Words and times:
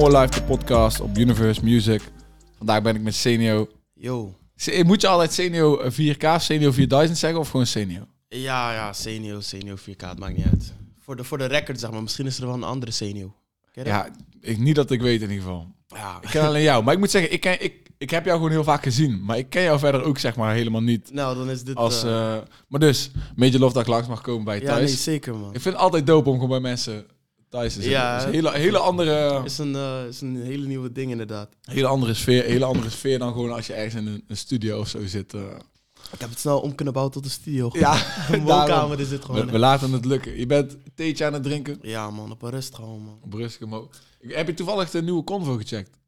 More 0.00 0.20
Life, 0.20 0.40
de 0.40 0.42
podcast 0.42 1.00
op 1.00 1.16
Universe 1.18 1.64
Music. 1.64 2.02
Vandaag 2.56 2.82
ben 2.82 2.94
ik 2.94 3.02
met 3.02 3.14
Senio. 3.14 3.68
Yo. 3.94 4.34
Se- 4.56 4.82
Moet 4.86 5.00
je 5.00 5.08
altijd 5.08 5.32
Senio 5.32 5.90
4K 5.90 6.24
of 6.24 6.42
Senio 6.42 6.70
4000 6.70 7.18
zeggen 7.18 7.40
of 7.40 7.50
gewoon 7.50 7.66
Senio? 7.66 8.06
Ja, 8.28 8.72
ja, 8.72 8.92
Senio, 8.92 9.40
Senio 9.40 9.76
4K, 9.76 9.96
het 9.96 10.18
maakt 10.18 10.36
niet 10.36 10.46
uit. 10.46 10.74
Voor 10.98 11.16
de, 11.16 11.24
voor 11.24 11.38
de 11.38 11.44
record, 11.44 11.80
zeg 11.80 11.90
maar. 11.90 12.02
Misschien 12.02 12.26
is 12.26 12.38
er 12.38 12.46
wel 12.46 12.54
een 12.54 12.62
andere 12.62 12.92
Senio. 12.92 13.34
Ja, 13.72 14.08
ik, 14.40 14.58
niet 14.58 14.74
dat 14.74 14.90
ik 14.90 15.00
weet 15.00 15.22
in 15.22 15.28
ieder 15.30 15.44
geval. 15.44 15.66
Ja. 15.86 16.18
Ik 16.20 16.28
ken 16.28 16.42
alleen 16.42 16.62
jou. 16.62 16.84
Maar 16.84 16.94
ik 16.94 17.00
moet 17.00 17.10
zeggen, 17.10 17.32
ik, 17.32 17.40
ken, 17.40 17.64
ik, 17.64 17.74
ik 17.98 18.10
heb 18.10 18.24
jou 18.24 18.36
gewoon 18.36 18.52
heel 18.52 18.64
vaak 18.64 18.82
gezien. 18.82 19.24
Maar 19.24 19.38
ik 19.38 19.50
ken 19.50 19.62
jou 19.62 19.78
verder 19.78 20.02
ook 20.02 20.18
zeg 20.18 20.36
maar 20.36 20.54
helemaal 20.54 20.82
niet. 20.82 21.12
Nou, 21.14 21.36
dan 21.36 21.50
is 21.50 21.62
dit... 21.64 21.76
Als, 21.76 22.04
eh, 22.04 22.36
eh, 22.36 22.42
maar 22.68 22.80
dus, 22.80 23.10
Major 23.36 23.58
Love 23.60 23.72
dat 23.72 23.82
ik 23.82 23.88
langs 23.88 24.08
mag 24.08 24.20
komen 24.20 24.44
bij 24.44 24.56
je 24.56 24.62
ja, 24.62 24.68
thuis. 24.68 24.88
nee, 24.90 24.98
zeker, 24.98 25.34
man. 25.34 25.54
Ik 25.54 25.60
vind 25.60 25.74
het 25.74 25.82
altijd 25.82 26.06
dope 26.06 26.28
om 26.28 26.34
gewoon 26.34 26.50
bij 26.50 26.60
mensen 26.60 27.06
zitten. 27.50 27.82
Ja. 27.90 28.16
Is 28.18 28.24
een 28.24 28.32
hele, 28.32 28.52
hele, 28.52 28.78
andere, 28.78 29.40
is 29.44 29.58
een, 29.58 29.74
eh, 29.76 30.04
is 30.08 30.20
een 30.20 30.42
hele 30.42 30.66
nieuwe 30.66 30.92
ding, 30.92 31.10
inderdaad. 31.10 31.48
hele 31.62 31.86
andere 31.86 32.14
sfeer. 32.14 32.44
Hele 32.44 32.64
andere 32.64 32.90
sfeer 32.90 33.18
dan 33.18 33.32
gewoon 33.32 33.52
als 33.52 33.66
je 33.66 33.72
ergens 33.72 33.94
in 33.94 34.06
een, 34.06 34.24
een 34.26 34.36
studio 34.36 34.80
of 34.80 34.88
zo 34.88 35.06
zit. 35.06 35.34
eh. 35.34 35.40
Ik 36.12 36.20
heb 36.20 36.30
het 36.30 36.38
snel 36.38 36.60
om 36.60 36.74
kunnen 36.74 36.94
bouwen 36.94 37.14
tot 37.14 37.24
een 37.24 37.30
studio. 37.30 37.70
Ja, 37.72 38.02
een 38.32 38.42
woonkamer 38.42 39.00
is 39.00 39.08
dit 39.08 39.24
gewoon. 39.24 39.46
We, 39.46 39.52
we 39.52 39.58
laten 39.58 39.92
het 39.92 40.04
lukken. 40.04 40.38
Je 40.38 40.46
bent 40.46 40.76
theetje 40.94 41.24
aan 41.24 41.32
het 41.32 41.42
drinken. 41.42 41.78
Ja, 41.82 42.10
man, 42.10 42.30
op 42.30 42.42
een 42.42 42.50
rust 42.50 42.74
gewoon, 42.74 43.02
man. 43.02 43.18
Op 43.22 43.32
rustig 43.32 43.66
mo- 43.68 43.90
Heb 44.28 44.46
je 44.46 44.54
toevallig 44.54 44.90
de 44.90 45.02
nieuwe 45.02 45.24
Convo 45.24 45.56
gecheckt? 45.56 45.98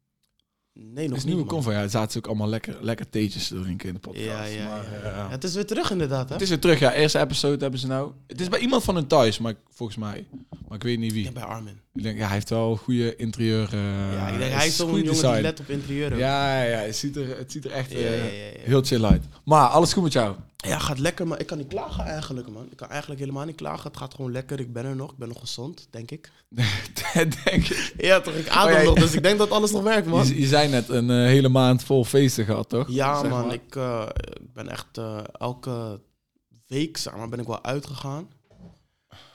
Nee, 0.73 1.07
nog 1.07 1.17
is 1.17 1.23
niet, 1.23 1.33
nieuwe 1.33 1.39
man. 1.39 1.53
Convo. 1.53 1.71
Ja, 1.71 1.81
er 1.81 1.89
zaten 1.89 2.17
ook 2.17 2.27
allemaal 2.27 2.47
lekker, 2.47 2.77
lekker 2.81 3.09
theetjes 3.09 3.47
te 3.47 3.61
drinken 3.61 3.87
in 3.87 3.93
de 3.93 3.99
podcast. 3.99 4.25
Ja, 4.25 4.43
ja, 4.43 4.67
maar, 4.67 4.85
ja. 5.03 5.09
eh, 5.09 5.29
Het 5.29 5.43
is 5.43 5.53
weer 5.53 5.65
terug, 5.65 5.91
inderdaad, 5.91 6.27
hè? 6.27 6.33
Het 6.33 6.43
is 6.43 6.49
weer 6.49 6.59
terug, 6.59 6.79
ja. 6.79 6.93
Eerste 6.93 7.19
episode 7.19 7.57
hebben 7.61 7.79
ze 7.79 7.87
nou. 7.87 8.11
Het 8.27 8.41
is 8.41 8.49
bij 8.49 8.59
iemand 8.59 8.83
van 8.83 8.95
hun 8.95 9.07
thuis, 9.07 9.37
maar 9.39 9.51
ik- 9.51 9.57
volgens 9.69 9.97
mij. 9.97 10.25
Maar 10.67 10.77
ik 10.77 10.83
weet 10.83 10.99
niet 10.99 11.13
wie. 11.13 11.23
Ja, 11.23 11.31
bij 11.31 11.43
Armin. 11.43 11.79
Ik 11.93 12.03
denk, 12.03 12.17
ja, 12.17 12.23
hij 12.25 12.33
heeft 12.33 12.49
wel 12.49 12.75
goede 12.75 13.15
interieur. 13.15 13.69
eh, 13.73 14.13
ja, 14.13 14.27
ik 14.27 14.37
denk, 14.39 14.53
hij 14.53 14.67
is 14.67 14.75
zo'n 14.75 14.87
jongen 14.89 15.03
design. 15.05 15.33
die 15.33 15.41
let 15.41 15.59
op 15.59 15.69
interieur. 15.69 16.13
ook. 16.13 16.19
Ja, 16.19 16.63
ja, 16.63 16.69
ja, 16.69 16.77
het 16.85 16.95
ziet 16.95 17.15
er, 17.15 17.37
het 17.37 17.51
ziet 17.51 17.65
er 17.65 17.71
echt 17.71 17.91
eh, 17.91 17.99
heel 18.59 18.81
chill 18.83 19.03
uit. 19.03 19.23
Maar 19.45 19.67
alles 19.67 19.93
goed 19.93 20.03
met 20.03 20.13
jou? 20.13 20.35
Ja, 20.67 20.79
gaat 20.79 20.99
lekker, 20.99 21.27
maar 21.27 21.39
ik 21.39 21.45
kan 21.47 21.57
niet 21.57 21.67
klagen 21.67 22.05
eigenlijk, 22.05 22.49
man. 22.49 22.67
Ik 22.71 22.77
kan 22.77 22.89
eigenlijk 22.89 23.19
helemaal 23.19 23.45
niet 23.45 23.55
klagen. 23.55 23.87
Het 23.87 23.97
gaat 23.97 24.13
gewoon 24.13 24.31
lekker. 24.31 24.59
Ik 24.59 24.73
ben 24.73 24.85
er 24.85 24.95
nog. 24.95 25.11
Ik 25.11 25.17
ben 25.17 25.27
nog 25.27 25.39
gezond, 25.39 25.87
denk 25.89 26.11
ik. 26.11 26.31
denk 27.45 27.67
ik. 27.67 27.93
Ja, 27.97 28.19
toch? 28.21 28.33
Ik 28.33 28.49
adem 28.49 28.75
Oh, 28.77 28.83
nog, 28.83 28.93
dus 28.95 29.13
ik 29.13 29.23
denk 29.23 29.37
dat 29.37 29.49
alles 29.51 29.71
nog 29.71 29.83
werkt, 29.83 30.07
man. 30.07 30.27
Je, 30.27 30.39
je 30.39 30.47
zei 30.47 30.69
net 30.69 30.89
een 30.89 31.09
eh, 31.09 31.15
hele 31.15 31.49
maand 31.49 31.83
vol 31.83 32.05
feesten 32.05 32.45
gehad, 32.45 32.69
toch? 32.69 32.89
Ja, 32.89 33.19
Zeg 33.19 33.29
man. 33.29 33.45
maar. 33.45 33.53
Ik, 33.53 33.75
eh, 33.75 34.05
ik 34.41 34.53
ben 34.53 34.67
echt 34.69 34.97
eh, 34.97 35.19
elke 35.31 36.01
week, 36.67 36.97
zeg 36.97 37.15
maar, 37.15 37.29
ben 37.29 37.39
ik 37.39 37.47
wel 37.47 37.63
uitgegaan. 37.63 38.27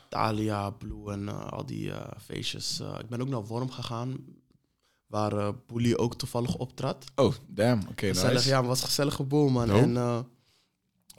Dalia, 0.08 0.70
Blue 0.70 1.12
en 1.12 1.50
al 1.50 1.66
die 1.66 1.92
feestjes. 2.24 2.80
Ik 3.00 3.08
ben 3.08 3.20
ook 3.20 3.28
naar 3.28 3.44
Worm 3.46 3.70
gegaan, 3.70 4.16
waar 5.06 5.32
eh 5.32 5.48
Boelie 5.66 5.98
ook 5.98 6.14
toevallig 6.14 6.54
optrad. 6.56 7.04
Oh, 7.14 7.34
damn. 7.46 7.82
Oké, 7.90 8.06
Gezellig, 8.06 8.32
nice. 8.32 8.48
ja, 8.48 8.58
het 8.58 8.66
was 8.66 8.80
een 8.80 8.86
gezellige 8.86 9.22
boel, 9.22 9.48
man. 9.48 9.70
En 9.70 9.96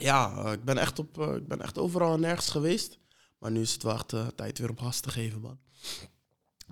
ja, 0.00 0.32
eh, 0.44 0.52
ik 0.52 0.64
ben, 0.64 0.78
echt 0.78 0.98
op, 0.98 1.20
eh, 1.20 1.34
ik 1.34 1.48
ben 1.48 1.60
echt 1.60 1.78
overal 1.78 2.14
en 2.14 2.20
nergens 2.20 2.48
geweest. 2.50 2.98
Maar 3.38 3.50
nu 3.50 3.60
is 3.60 3.72
het 3.72 3.82
wel 3.82 3.94
echt 3.94 4.12
eh, 4.12 4.26
tijd 4.36 4.58
weer 4.58 4.70
om 4.70 4.78
gas 4.78 5.00
te 5.00 5.10
geven, 5.10 5.40
man. 5.40 5.58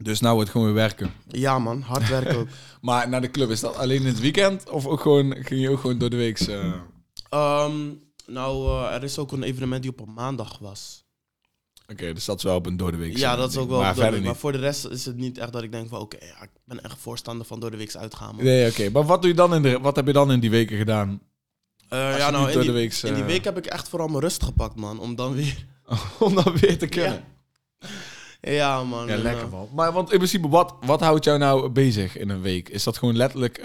Dus 0.03 0.20
nou 0.20 0.35
wordt 0.35 0.48
het 0.48 0.59
gewoon 0.59 0.75
weer 0.75 0.83
werken. 0.83 1.12
Ja, 1.29 1.59
man. 1.59 1.81
Hard 1.81 2.09
werken 2.09 2.37
ook. 2.37 2.48
Maar 2.81 3.09
naar 3.09 3.20
de 3.20 3.31
club, 3.31 3.51
is 3.51 3.61
dat 3.61 3.77
alleen 3.77 4.01
in 4.01 4.07
het 4.07 4.20
weekend? 4.20 4.70
Of 4.70 4.87
ook 4.87 5.01
gewoon, 5.01 5.35
ging 5.45 5.61
je 5.61 5.70
ook 5.70 5.81
gewoon 5.81 5.98
door 5.98 6.11
de 6.11 6.17
week? 6.17 6.41
eh, 6.41 6.73
Ehm, 7.31 7.77
nou, 8.27 8.83
er 8.93 9.03
is 9.05 9.19
ook 9.19 9.33
een 9.33 9.42
evenement 9.42 9.83
die 9.83 9.91
op 9.91 10.01
een 10.01 10.13
maandag 10.13 10.58
was. 10.58 11.05
Oké, 11.86 12.13
dus 12.13 12.25
dat 12.25 12.36
is 12.36 12.42
wel 12.42 12.57
op 12.57 12.67
een 12.67 12.77
door 12.77 12.91
de 12.91 12.97
week. 12.97 13.17
Ja, 13.17 13.36
dat 13.36 13.51
is 13.51 13.57
ook 13.57 13.69
wel. 13.69 13.81
Maar 13.81 14.23
Maar 14.23 14.36
voor 14.36 14.52
de 14.52 14.58
rest 14.58 14.86
is 14.86 15.05
het 15.05 15.17
niet 15.17 15.39
echt 15.39 15.52
dat 15.52 15.63
ik 15.63 15.73
denk 15.73 15.89
van 15.89 16.01
oké, 16.01 16.25
ja, 16.25 16.42
ik 16.42 16.51
ben 16.64 16.83
echt 16.83 16.98
voorstander 16.98 17.47
van 17.47 17.61
door 17.61 17.70
de 17.70 17.77
weeks 17.77 17.97
uitgaan. 17.97 18.35
man. 18.35 18.45
Nee, 18.45 18.70
oké. 18.70 18.91
Maar 18.91 19.05
wat 19.05 19.20
doe 19.23 19.31
je 19.31 19.36
dan 19.36 19.55
in 19.55 19.63
de, 19.63 19.79
wat 19.81 19.97
heb 19.97 20.07
je 20.07 20.13
dan 20.13 20.33
in 20.33 20.41
die 20.41 20.51
weken 20.51 20.77
gedaan? 20.79 21.20
Eh, 21.89 22.19
ja, 22.19 22.31
nou, 22.31 22.51
in 22.51 22.61
die, 22.61 22.91
in 23.03 23.15
eh, 23.15 23.27
week 23.27 23.45
heb 23.45 23.57
ik 23.57 23.67
echt 23.67 23.89
vooral 23.89 24.09
mijn 24.09 24.21
rust 24.21 24.43
gepakt, 24.43 24.77
man. 24.77 25.01
Om 25.01 25.15
dan 25.15 25.35
weer. 25.35 25.67
Om 26.19 26.35
dan 26.35 26.57
weer 26.61 26.79
te 26.79 26.87
kunnen. 26.87 27.25
Ja, 28.41 28.85
man. 28.85 29.07
Ja, 29.07 29.17
lekker 29.17 29.45
eh, 29.45 29.51
man. 29.51 29.69
Maar 29.75 29.93
want 29.93 30.11
in 30.11 30.17
principe, 30.17 30.49
wat, 30.49 30.75
wat 30.81 31.01
houdt 31.01 31.25
jou 31.25 31.39
nou 31.39 31.69
bezig 31.69 32.17
in 32.17 32.29
een 32.29 32.41
week? 32.41 32.69
Is 32.69 32.85
dat 32.85 32.99
gewoon 32.99 33.17
letterlijk 33.17 33.61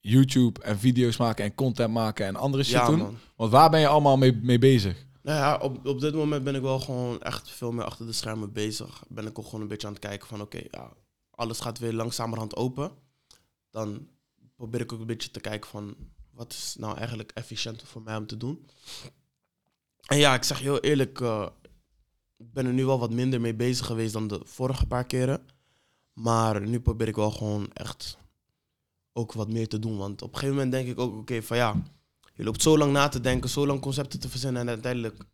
YouTube 0.00 0.60
en 0.62 0.78
video's 0.78 1.16
maken 1.16 1.44
en 1.44 1.54
content 1.54 1.92
maken 1.92 2.26
en 2.26 2.36
andere 2.36 2.62
shit 2.62 2.72
ja, 2.72 2.86
doen? 2.86 2.98
man. 2.98 3.18
Want 3.36 3.50
waar 3.50 3.70
ben 3.70 3.80
je 3.80 3.86
allemaal 3.86 4.16
mee, 4.16 4.38
mee 4.42 4.58
bezig? 4.58 5.06
Nou 5.22 5.38
ja, 5.38 5.56
op, 5.56 5.86
op 5.86 6.00
dit 6.00 6.14
moment 6.14 6.44
ben 6.44 6.54
ik 6.54 6.62
wel 6.62 6.80
gewoon 6.80 7.22
echt 7.22 7.50
veel 7.50 7.72
meer 7.72 7.84
achter 7.84 8.06
de 8.06 8.12
schermen 8.12 8.52
bezig. 8.52 9.02
Ben 9.08 9.26
ik 9.26 9.38
ook 9.38 9.44
gewoon 9.44 9.60
een 9.60 9.68
beetje 9.68 9.86
aan 9.86 9.92
het 9.92 10.02
kijken 10.02 10.28
van 10.28 10.40
oké, 10.40 10.60
ja, 10.70 10.92
alles 11.30 11.60
gaat 11.60 11.78
weer 11.78 11.92
langzamerhand 11.92 12.56
open. 12.56 12.90
Dan 13.70 14.08
probeer 14.56 14.80
ik 14.80 14.92
ook 14.92 15.00
een 15.00 15.06
beetje 15.06 15.30
te 15.30 15.40
kijken 15.40 15.70
van 15.70 15.96
wat 16.38 16.52
is 16.52 16.74
nou 16.78 16.96
eigenlijk 16.96 17.30
efficiënt 17.34 17.82
voor 17.82 18.02
mij 18.02 18.16
om 18.16 18.26
te 18.26 18.36
doen. 18.36 18.66
En 20.06 20.18
ja, 20.18 20.34
ik 20.34 20.42
zeg 20.42 20.58
heel 20.58 20.80
eerlijk, 20.80 21.20
eh, 21.20 21.48
ik 22.36 22.52
ben 22.52 22.66
er 22.66 22.72
nu 22.72 22.84
wel 22.84 22.98
wat 22.98 23.10
minder 23.10 23.40
mee 23.40 23.54
bezig 23.54 23.86
geweest 23.86 24.12
dan 24.12 24.28
de 24.28 24.40
vorige 24.44 24.86
paar 24.86 25.04
keren. 25.04 25.46
Maar 26.12 26.60
nu 26.60 26.80
probeer 26.80 27.08
ik 27.08 27.16
wel 27.16 27.30
gewoon 27.30 27.72
echt 27.72 28.18
ook 29.12 29.32
wat 29.32 29.48
meer 29.48 29.68
te 29.68 29.78
doen. 29.78 29.96
Want 29.96 30.22
op 30.22 30.28
een 30.28 30.34
gegeven 30.34 30.54
moment 30.54 30.72
denk 30.72 30.88
ik 30.88 30.98
ook, 30.98 31.16
oké, 31.16 31.42
van 31.42 31.56
ja, 31.56 31.82
je 32.34 32.44
loopt 32.44 32.62
zo 32.62 32.78
lang 32.78 32.92
na 32.92 33.08
te 33.08 33.20
denken, 33.20 33.50
zo 33.50 33.66
lang 33.66 33.80
concepten 33.80 34.20
te 34.20 34.28
verzinnen 34.28 34.62
en 34.62 34.68
uiteindelijk 34.68 35.24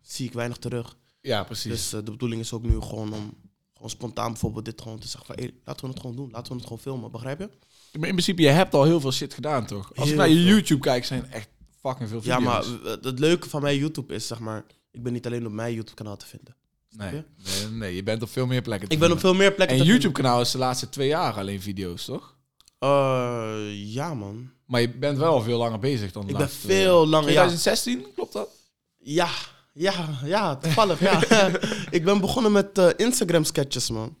zie 0.00 0.26
ik 0.26 0.32
weinig 0.32 0.56
terug. 0.56 0.96
Ja, 1.20 1.44
precies. 1.44 1.70
Dus 1.70 1.92
eh, 1.92 2.04
de 2.04 2.10
bedoeling 2.10 2.40
is 2.40 2.52
ook 2.52 2.62
nu 2.62 2.80
gewoon 2.80 3.12
om 3.12 3.34
gewoon 3.72 3.90
spontaan 3.90 4.30
bijvoorbeeld 4.32 4.64
dit 4.64 4.80
gewoon 4.80 4.98
te 4.98 5.08
zeggen 5.08 5.34
van 5.34 5.44
hey, 5.44 5.54
laten 5.64 5.84
we 5.84 5.90
het 5.90 6.00
gewoon 6.00 6.16
doen, 6.16 6.30
laten 6.30 6.48
we 6.48 6.54
het 6.54 6.66
gewoon 6.66 6.82
filmen, 6.82 7.10
begrijp 7.10 7.38
je? 7.38 7.50
Maar 7.98 8.08
in 8.08 8.14
principe, 8.14 8.42
je 8.42 8.48
hebt 8.48 8.74
al 8.74 8.84
heel 8.84 9.00
veel 9.00 9.12
shit 9.12 9.34
gedaan, 9.34 9.66
toch? 9.66 9.92
Als 9.94 10.10
ik 10.10 10.16
naar 10.16 10.28
je. 10.28 10.44
YouTube 10.44 10.80
kijk, 10.80 11.04
zijn 11.04 11.30
echt 11.30 11.48
fucking 11.80 12.08
veel 12.08 12.20
video's. 12.22 12.42
Ja, 12.42 12.44
maar 12.44 12.64
het 13.02 13.18
leuke 13.18 13.48
van 13.48 13.62
mijn 13.62 13.78
YouTube 13.78 14.14
is 14.14 14.26
zeg 14.26 14.38
maar, 14.38 14.64
ik 14.90 15.02
ben 15.02 15.12
niet 15.12 15.26
alleen 15.26 15.46
op 15.46 15.52
mijn 15.52 15.74
YouTube 15.74 15.96
kanaal 15.96 16.16
te 16.16 16.26
vinden. 16.26 16.56
Nee, 16.96 17.12
nee, 17.12 17.70
nee, 17.70 17.94
je 17.94 18.02
bent 18.02 18.22
op 18.22 18.30
veel 18.30 18.46
meer 18.46 18.62
plekken 18.62 18.88
te 18.88 18.94
Ik 18.94 19.00
ben 19.00 19.12
op 19.12 19.18
veel 19.18 19.34
meer 19.34 19.52
plekken 19.52 19.78
En 19.78 19.84
YouTube-kanaal 19.84 20.40
is 20.40 20.50
de 20.50 20.58
laatste 20.58 20.88
twee 20.88 21.08
jaar 21.08 21.34
alleen 21.34 21.62
video's, 21.62 22.04
toch? 22.04 22.36
Eh, 22.78 23.94
ja 23.94 24.14
man. 24.14 24.50
Maar 24.66 24.80
je 24.80 24.90
bent 24.90 25.18
wel 25.18 25.42
veel 25.42 25.58
langer 25.58 25.78
bezig 25.78 26.12
dan 26.12 26.28
Ik 26.28 26.36
ben 26.36 26.50
veel 26.50 27.06
langer, 27.06 27.32
ja. 27.32 27.46
2016, 27.46 28.06
klopt 28.14 28.32
dat? 28.32 28.48
Ja, 28.96 29.28
ja, 29.72 30.18
ja, 30.24 30.56
toevallig, 30.56 31.00
ja. 31.00 31.20
ik 31.90 32.04
ben 32.04 32.20
begonnen 32.20 32.52
met 32.52 32.78
eh, 32.78 32.88
Instagram 32.96 33.44
sketches 33.44 33.90
man. 33.90 34.16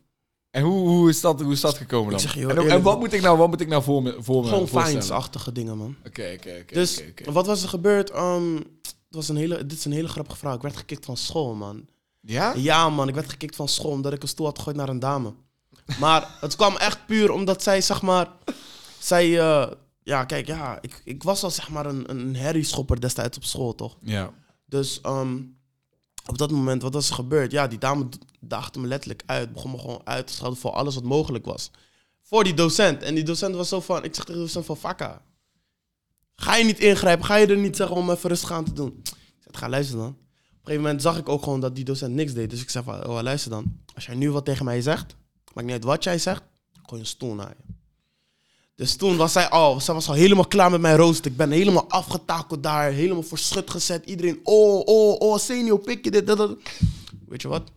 En 0.56 0.62
hoe, 0.62 0.88
hoe, 0.88 1.08
is 1.08 1.20
dat, 1.20 1.40
hoe 1.40 1.52
is 1.52 1.60
dat 1.60 1.76
gekomen 1.76 2.10
dan? 2.10 2.20
Ik 2.20 2.28
zeg 2.28 2.36
en, 2.36 2.68
en 2.70 2.82
wat 2.82 2.98
moet 2.98 3.12
ik 3.12 3.22
nou, 3.22 3.38
wat 3.38 3.48
moet 3.48 3.60
ik 3.60 3.68
nou 3.68 3.82
voor 3.82 4.02
me, 4.02 4.16
voor 4.18 4.42
me 4.42 4.48
Gewoon? 4.48 4.68
Vines-achtige 4.68 5.52
dingen 5.52 5.76
man. 5.76 5.96
Oké, 6.06 6.32
oké, 6.36 6.58
oké. 6.60 6.74
Dus 6.74 7.02
wat 7.24 7.46
was 7.46 7.62
er 7.62 7.68
gebeurd? 7.68 8.08
Het 8.08 8.94
was 9.08 9.28
een 9.28 9.36
hele, 9.36 9.66
dit 9.66 9.78
is 9.78 9.84
een 9.84 9.92
hele 9.92 10.08
grappige 10.08 10.36
vraag. 10.36 10.54
Ik 10.54 10.62
werd 10.62 10.76
gekikt 10.76 11.04
van 11.04 11.16
school, 11.16 11.54
man. 11.54 11.86
Ja? 12.20 12.52
Ja, 12.56 12.88
man, 12.88 13.08
ik 13.08 13.14
werd 13.14 13.30
gekikt 13.30 13.56
van 13.56 13.68
school 13.68 13.90
omdat 13.90 14.12
ik 14.12 14.22
een 14.22 14.28
stoel 14.28 14.46
had 14.46 14.58
gegooid 14.58 14.76
naar 14.76 14.88
een 14.88 14.98
dame. 14.98 15.34
Maar 16.00 16.36
het 16.40 16.56
kwam 16.56 16.76
echt 16.76 17.06
puur 17.06 17.30
omdat 17.30 17.62
zij, 17.62 17.80
zeg 17.80 18.02
maar, 18.02 18.28
zij, 18.98 19.40
eh, 19.40 19.70
ja, 20.02 20.24
kijk, 20.24 20.46
ja, 20.46 20.78
ik, 20.80 21.00
ik 21.04 21.22
was 21.22 21.42
al, 21.42 21.50
zeg 21.50 21.68
maar, 21.68 21.86
een, 21.86 22.10
een 22.10 22.36
herrieschopper 22.36 23.00
destijds 23.00 23.36
op 23.36 23.44
school, 23.44 23.74
toch? 23.74 23.96
Ja. 24.00 24.32
Dus 24.66 25.00
ehm, 25.00 25.36
op 26.28 26.38
dat 26.38 26.50
moment, 26.50 26.82
wat 26.82 26.94
was 26.94 27.08
er 27.08 27.14
gebeurd? 27.14 27.50
Ja, 27.52 27.66
die 27.66 27.78
dame 27.78 28.08
d- 28.08 28.18
daagde 28.40 28.78
me 28.80 28.86
letterlijk 28.86 29.22
uit, 29.26 29.52
begon 29.52 29.70
me 29.70 29.78
gewoon 29.78 30.00
uit 30.04 30.26
te 30.26 30.32
schelden 30.32 30.58
voor 30.58 30.70
alles 30.70 30.94
wat 30.94 31.04
mogelijk 31.04 31.44
was. 31.44 31.70
Voor 32.22 32.44
die 32.44 32.54
docent. 32.54 33.02
En 33.02 33.14
die 33.14 33.24
docent 33.24 33.54
was 33.54 33.68
zo 33.68 33.80
van, 33.80 34.04
ik 34.04 34.14
zeg 34.14 34.24
tegen 34.24 34.40
de 34.40 34.46
docent 34.46 34.64
van, 34.66 34.76
Fakka, 34.76 35.22
ga 36.36 36.56
je 36.56 36.64
niet 36.64 36.78
ingrijpen? 36.80 37.24
Ga 37.24 37.34
je 37.34 37.46
er 37.46 37.56
niet 37.56 37.76
zeggen 37.76 37.96
om 37.96 38.10
even 38.10 38.28
rustig 38.28 38.52
aan 38.52 38.64
te 38.64 38.72
doen? 38.72 39.00
Ik 39.02 39.12
zeg, 39.40 39.58
ga 39.60 39.68
luisteren 39.68 40.00
dan. 40.02 40.10
Op 40.10 40.16
een 40.18 40.56
gegeven 40.62 40.82
moment 40.82 41.02
zag 41.02 41.18
ik 41.18 41.28
ook 41.28 41.42
gewoon 41.42 41.60
dat 41.60 41.74
die 41.74 41.84
docent 41.84 42.14
niks 42.14 42.32
deed. 42.32 42.50
Dus 42.50 42.62
ik 42.62 42.70
zei 42.70 42.84
van, 42.84 43.06
oh, 43.06 43.20
luister 43.22 43.50
dan. 43.50 43.80
Als 43.94 44.06
jij 44.06 44.14
nu 44.14 44.30
wat 44.30 44.44
tegen 44.44 44.64
mij 44.64 44.80
zegt, 44.82 45.16
maakt 45.54 45.66
niet 45.66 45.76
uit 45.76 45.84
wat 45.84 46.04
jij 46.04 46.18
zegt, 46.18 46.42
gooi 46.82 47.00
een 47.00 47.06
stoel 47.06 47.34
naar 47.34 47.54
je. 47.58 47.74
Dus 48.76 48.96
toen 48.96 49.16
was 49.16 49.32
zij 49.32 49.48
al, 49.48 49.80
zij 49.80 49.94
was 49.94 50.08
al 50.08 50.14
helemaal 50.14 50.46
klaar 50.46 50.70
met 50.70 50.80
mijn 50.80 50.96
rooster. 50.96 51.30
Ik 51.30 51.36
ben 51.36 51.50
helemaal 51.50 51.88
afgetakeld 51.88 52.62
daar, 52.62 52.90
helemaal 52.90 53.22
voor 53.22 53.38
schut 53.38 53.70
gezet. 53.70 54.04
Iedereen, 54.04 54.40
oh, 54.42 54.82
oh, 54.84 55.20
oh, 55.20 55.38
senior, 55.38 55.78
pik 55.78 56.04
je 56.04 56.10
dit, 56.10 56.26
dat, 56.26 56.38
dat. 56.38 56.56
Weet 57.28 57.42
je 57.42 57.48
wat? 57.48 57.70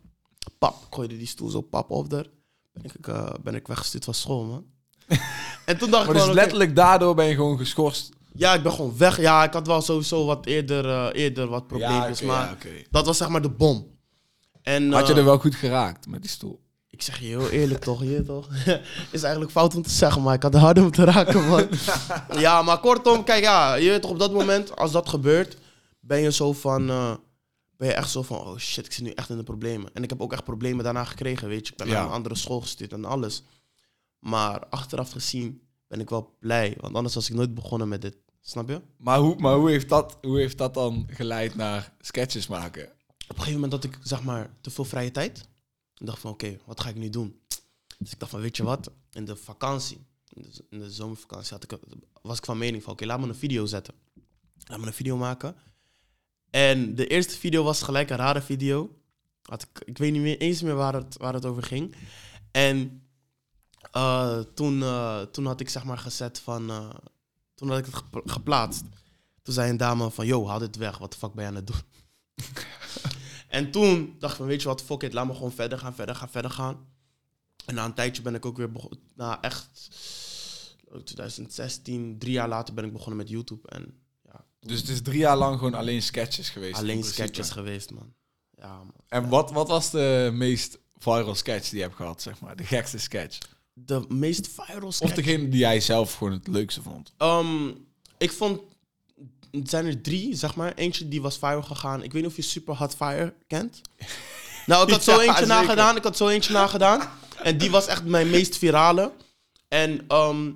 Pap, 0.58 0.76
ik 0.88 0.94
gooide 0.96 1.18
die 1.18 1.28
stoel 1.28 1.50
zo 1.50 1.62
pap 1.62 1.92
op 1.92 2.10
daar. 2.10 2.26
Ben 2.72 2.84
ik, 2.84 3.08
eh, 3.08 3.30
ben 3.44 3.56
ik 3.56 3.68
weggestuurd 3.68 4.06
van 4.06 4.14
school, 4.14 4.46
man. 4.46 4.66
en 5.66 5.78
toen 5.78 5.90
dacht 5.90 6.08
Maar 6.08 6.16
ik 6.16 6.22
dus 6.22 6.34
letterlijk 6.34 6.76
daardoor 6.76 7.16
ben 7.16 7.26
je 7.26 7.36
gewoon 7.36 7.58
geschorst. 7.58 8.10
ja, 8.34 8.54
ik 8.54 8.64
ben 8.64 8.72
gewoon 8.72 8.98
weg. 8.98 9.22
Ja, 9.22 9.44
ik 9.44 9.54
had 9.54 9.68
wel 9.68 9.82
sowieso 9.82 10.26
wat 10.26 10.46
eerder, 10.46 10.86
eh, 10.86 11.22
eerder 11.22 11.48
wat 11.48 11.68
probleempjes, 11.68 12.22
maar 12.22 12.46
ja, 12.46 12.52
oké. 12.52 12.70
dat 12.92 13.06
was 13.06 13.18
zeg 13.18 13.30
maar 13.30 13.42
de 13.42 13.50
bom. 13.50 13.98
En, 14.62 14.92
Had 14.92 15.08
je 15.08 15.14
eh, 15.14 15.20
er 15.20 15.26
wel 15.26 15.40
goed 15.40 15.56
geraakt 15.56 16.08
met 16.08 16.22
die 16.22 16.32
stoel? 16.32 16.62
Ik 17.00 17.06
zeg 17.06 17.20
je 17.20 17.26
heel 17.26 17.50
eerlijk 17.50 17.84
toch, 17.84 18.00
hier 18.00 18.26
toch? 18.26 18.48
is 19.12 19.22
eigenlijk 19.22 19.52
fout 19.52 19.76
om 19.76 19.82
te 19.82 19.90
zeggen, 19.90 20.22
maar 20.22 20.34
ik 20.34 20.44
had 20.44 20.54
harder 20.54 20.84
om 20.84 20.92
te 20.92 21.04
raken, 21.04 21.48
man. 21.48 21.68
ja, 22.46 22.62
maar 22.62 22.80
kortom, 22.80 23.24
kijk, 23.24 23.44
ja, 23.44 23.76
je 23.76 23.90
weet 23.90 24.02
toch, 24.02 24.12
op 24.12 24.20
dat 24.20 24.32
moment, 24.34 24.76
als 24.76 24.92
dat 24.92 25.10
gebeurt, 25.10 25.58
ben 26.00 26.20
je 26.22 26.32
zo 26.32 26.54
van... 26.54 26.90
eh, 26.90 27.14
ben 27.78 27.88
je 27.88 27.94
echt 27.94 28.10
zo 28.10 28.22
van, 28.22 28.38
oh 28.38 28.58
shit, 28.58 28.86
ik 28.86 28.92
zit 28.92 29.04
nu 29.04 29.12
echt 29.12 29.30
in 29.30 29.38
de 29.38 29.44
problemen. 29.44 29.90
En 29.94 30.04
ik 30.04 30.10
heb 30.10 30.22
ook 30.22 30.34
echt 30.34 30.44
problemen 30.44 30.84
daarna 30.84 31.04
gekregen, 31.04 31.48
weet 31.48 31.66
je. 31.66 31.72
Ik 31.72 31.78
ben 31.78 31.88
Ja. 31.88 31.94
naar 31.94 32.04
een 32.04 32.10
andere 32.12 32.36
school 32.36 32.62
gestuurd 32.62 32.94
en 32.94 33.06
alles. 33.06 33.44
Maar 34.20 34.66
achteraf 34.70 35.12
gezien 35.12 35.62
ben 35.88 36.00
ik 36.00 36.10
wel 36.10 36.36
blij. 36.40 36.78
Want 36.80 36.96
anders 36.96 37.16
was 37.16 37.30
ik 37.30 37.36
nooit 37.36 37.54
begonnen 37.54 37.88
met 37.88 38.02
dit. 38.02 38.18
Snap 38.42 38.70
je? 38.70 38.82
Maar, 38.98 39.20
hoe, 39.20 39.36
maar 39.38 39.56
hoe, 39.56 39.70
heeft 39.70 39.90
dat, 39.90 40.18
hoe 40.22 40.38
heeft 40.40 40.58
dat 40.58 40.74
dan 40.74 41.08
geleid 41.12 41.56
naar 41.56 41.94
sketches 42.00 42.48
maken? 42.48 42.84
Op 42.84 42.90
een 43.30 43.44
gegeven 43.44 43.54
moment 43.54 43.72
had 43.72 43.84
ik, 43.84 43.98
zeg 44.04 44.24
maar, 44.24 44.50
te 44.62 44.70
veel 44.70 44.86
vrije 44.86 45.12
tijd. 45.12 45.48
Ik 46.00 46.06
dacht 46.06 46.20
van, 46.20 46.32
oké, 46.32 46.58
wat 46.66 46.80
ga 46.80 46.90
ik 46.90 46.96
nu 46.96 47.10
doen? 47.10 47.40
Dus 47.98 48.12
ik 48.12 48.20
dacht 48.20 48.32
van, 48.32 48.42
weet 48.42 48.58
je 48.58 48.64
wat? 48.64 48.92
In 49.12 49.26
de 49.26 49.36
vakantie, 49.36 50.06
in 50.70 50.80
de, 50.80 50.92
zomervakantie, 50.92 51.54
had 51.54 51.64
ik, 51.64 51.80
was 52.22 52.38
ik 52.38 52.46
van 52.46 52.58
mening 52.58 52.84
van, 52.84 52.94
oké, 52.94 53.06
laat 53.06 53.20
me 53.20 53.28
een 53.28 53.36
video 53.36 53.66
zetten. 53.66 53.94
Laat 54.64 54.80
me 54.80 54.86
een 54.88 54.94
video 54.94 55.18
maken. 55.18 55.56
En 56.50 56.96
de 56.96 57.08
eerste 57.08 57.38
video 57.38 57.64
was 57.64 57.82
gelijk 57.82 58.10
een 58.10 58.18
rare 58.18 58.42
video. 58.42 58.98
Had 59.42 59.62
ik, 59.62 59.82
ik 59.86 59.98
weet 59.98 60.12
niet 60.12 60.22
meer 60.22 60.38
eens 60.38 60.62
meer 60.62 60.76
waar 60.76 60.94
het, 60.94 61.18
waar 61.18 61.34
het 61.34 61.46
over 61.46 61.64
ging. 61.64 61.96
En 62.52 63.04
eh, 63.92 64.40
toen, 64.40 64.82
eh, 64.82 65.22
toen 65.22 65.46
had 65.46 65.60
ik 65.60 65.70
zeg 65.70 65.84
maar 65.84 65.98
gezet 65.98 66.40
van... 66.40 66.70
eh, 66.70 66.90
toen 67.56 67.70
had 67.70 67.78
ik 67.78 67.86
het 67.86 67.96
gepla- 67.96 68.22
geplaatst. 68.26 68.84
Toen 69.42 69.54
zei 69.54 69.70
een 69.70 69.78
dame 69.78 70.12
van... 70.12 70.26
Yo, 70.26 70.48
haal 70.48 70.60
dit 70.60 70.76
weg. 70.76 70.98
Wat 70.98 71.12
de 71.12 71.18
fuck 71.18 71.34
ben 71.34 71.44
je 71.44 71.50
aan 71.50 71.56
het 71.56 71.68
doen? 71.68 71.82
en 73.50 73.72
toen 73.72 74.16
dacht 74.20 74.32
ik 74.34 74.38
van... 74.38 74.48
Weet 74.48 74.62
je 74.62 74.68
wat? 74.68 74.82
Fuck 74.84 75.04
it. 75.04 75.14
Laat 75.14 75.26
me 75.28 75.34
gewoon 75.34 75.52
verder 75.52 75.80
gaan, 75.80 75.96
verder 75.96 76.16
gaan, 76.16 76.30
verder 76.30 76.52
gaan. 76.52 76.88
En 77.66 77.76
na 77.76 77.86
een 77.86 77.94
tijdje 77.94 78.22
ben 78.22 78.36
ik 78.36 78.46
ook 78.46 78.58
weer 78.58 78.72
begonnen... 78.72 79.00
Na 79.16 79.42
echt... 79.42 79.90
2016, 81.04 82.16
drie 82.20 82.32
jaar 82.34 82.48
later 82.48 82.74
ben 82.74 82.86
ik 82.86 82.92
begonnen 82.92 83.18
met 83.18 83.30
YouTube. 83.30 83.68
En 83.70 83.94
ja, 84.24 84.46
Dus 84.60 84.80
het 84.80 84.90
is 84.90 85.02
drie 85.02 85.18
jaar 85.20 85.38
lang 85.38 85.58
gewoon 85.58 85.74
alleen 85.74 86.02
sketches 86.02 86.50
geweest. 86.50 86.78
alleen 86.78 87.04
sketches 87.04 87.50
geweest, 87.52 87.92
man. 87.92 88.14
Ja, 88.56 88.78
man. 88.78 88.94
En 89.08 89.30
wat, 89.30 89.52
wat 89.52 89.68
was 89.68 89.90
de 89.92 90.30
meest 90.34 90.78
viral 90.98 91.36
sketch 91.36 91.70
die 91.70 91.78
je 91.78 91.84
hebt 91.84 91.96
gehad, 91.96 92.22
zeg 92.22 92.40
maar? 92.40 92.56
De 92.56 92.64
gekste 92.64 92.98
sketch? 92.98 93.38
De 93.74 94.06
meest 94.08 94.48
viral 94.48 94.88
Of 94.88 94.94
sketch. 94.96 95.16
degene 95.16 95.50
die 95.50 95.60
jij 95.60 95.80
zelf 95.80 96.14
gewoon 96.14 96.34
het 96.34 96.48
leukste 96.48 96.82
vond? 96.82 97.14
Ehm, 97.18 97.72
ik 98.18 98.32
vond... 98.32 98.62
Zijn 99.64 99.86
er 99.86 100.02
drie, 100.02 100.36
zeg 100.36 100.56
maar. 100.56 100.74
Eentje 100.76 101.08
die 101.08 101.22
was 101.22 101.38
viral 101.38 101.62
gegaan. 101.62 102.04
Ik 102.04 102.12
weet 102.12 102.22
niet 102.22 102.32
of 102.32 102.36
je 102.38 102.42
Super 102.42 102.76
Hot 102.76 102.96
Fire 102.96 103.34
kent. 103.48 103.82
Nou, 104.66 104.86
ik 104.88 104.92
had 104.94 105.04
zo 105.10 105.12
Ja, 105.12 105.18
eentje 105.18 105.32
zeker. 105.34 105.48
nagedaan. 105.48 105.96
Ik 105.96 106.04
had 106.04 106.18
zo 106.18 106.28
eentje 106.28 106.54
nagedaan. 106.54 107.02
En 107.44 107.58
die 107.58 107.72
was 107.72 107.88
echt 107.88 108.04
mijn 108.06 108.30
meest 108.30 108.58
virale. 108.58 109.12
En 109.68 110.02
ehm, 110.08 110.52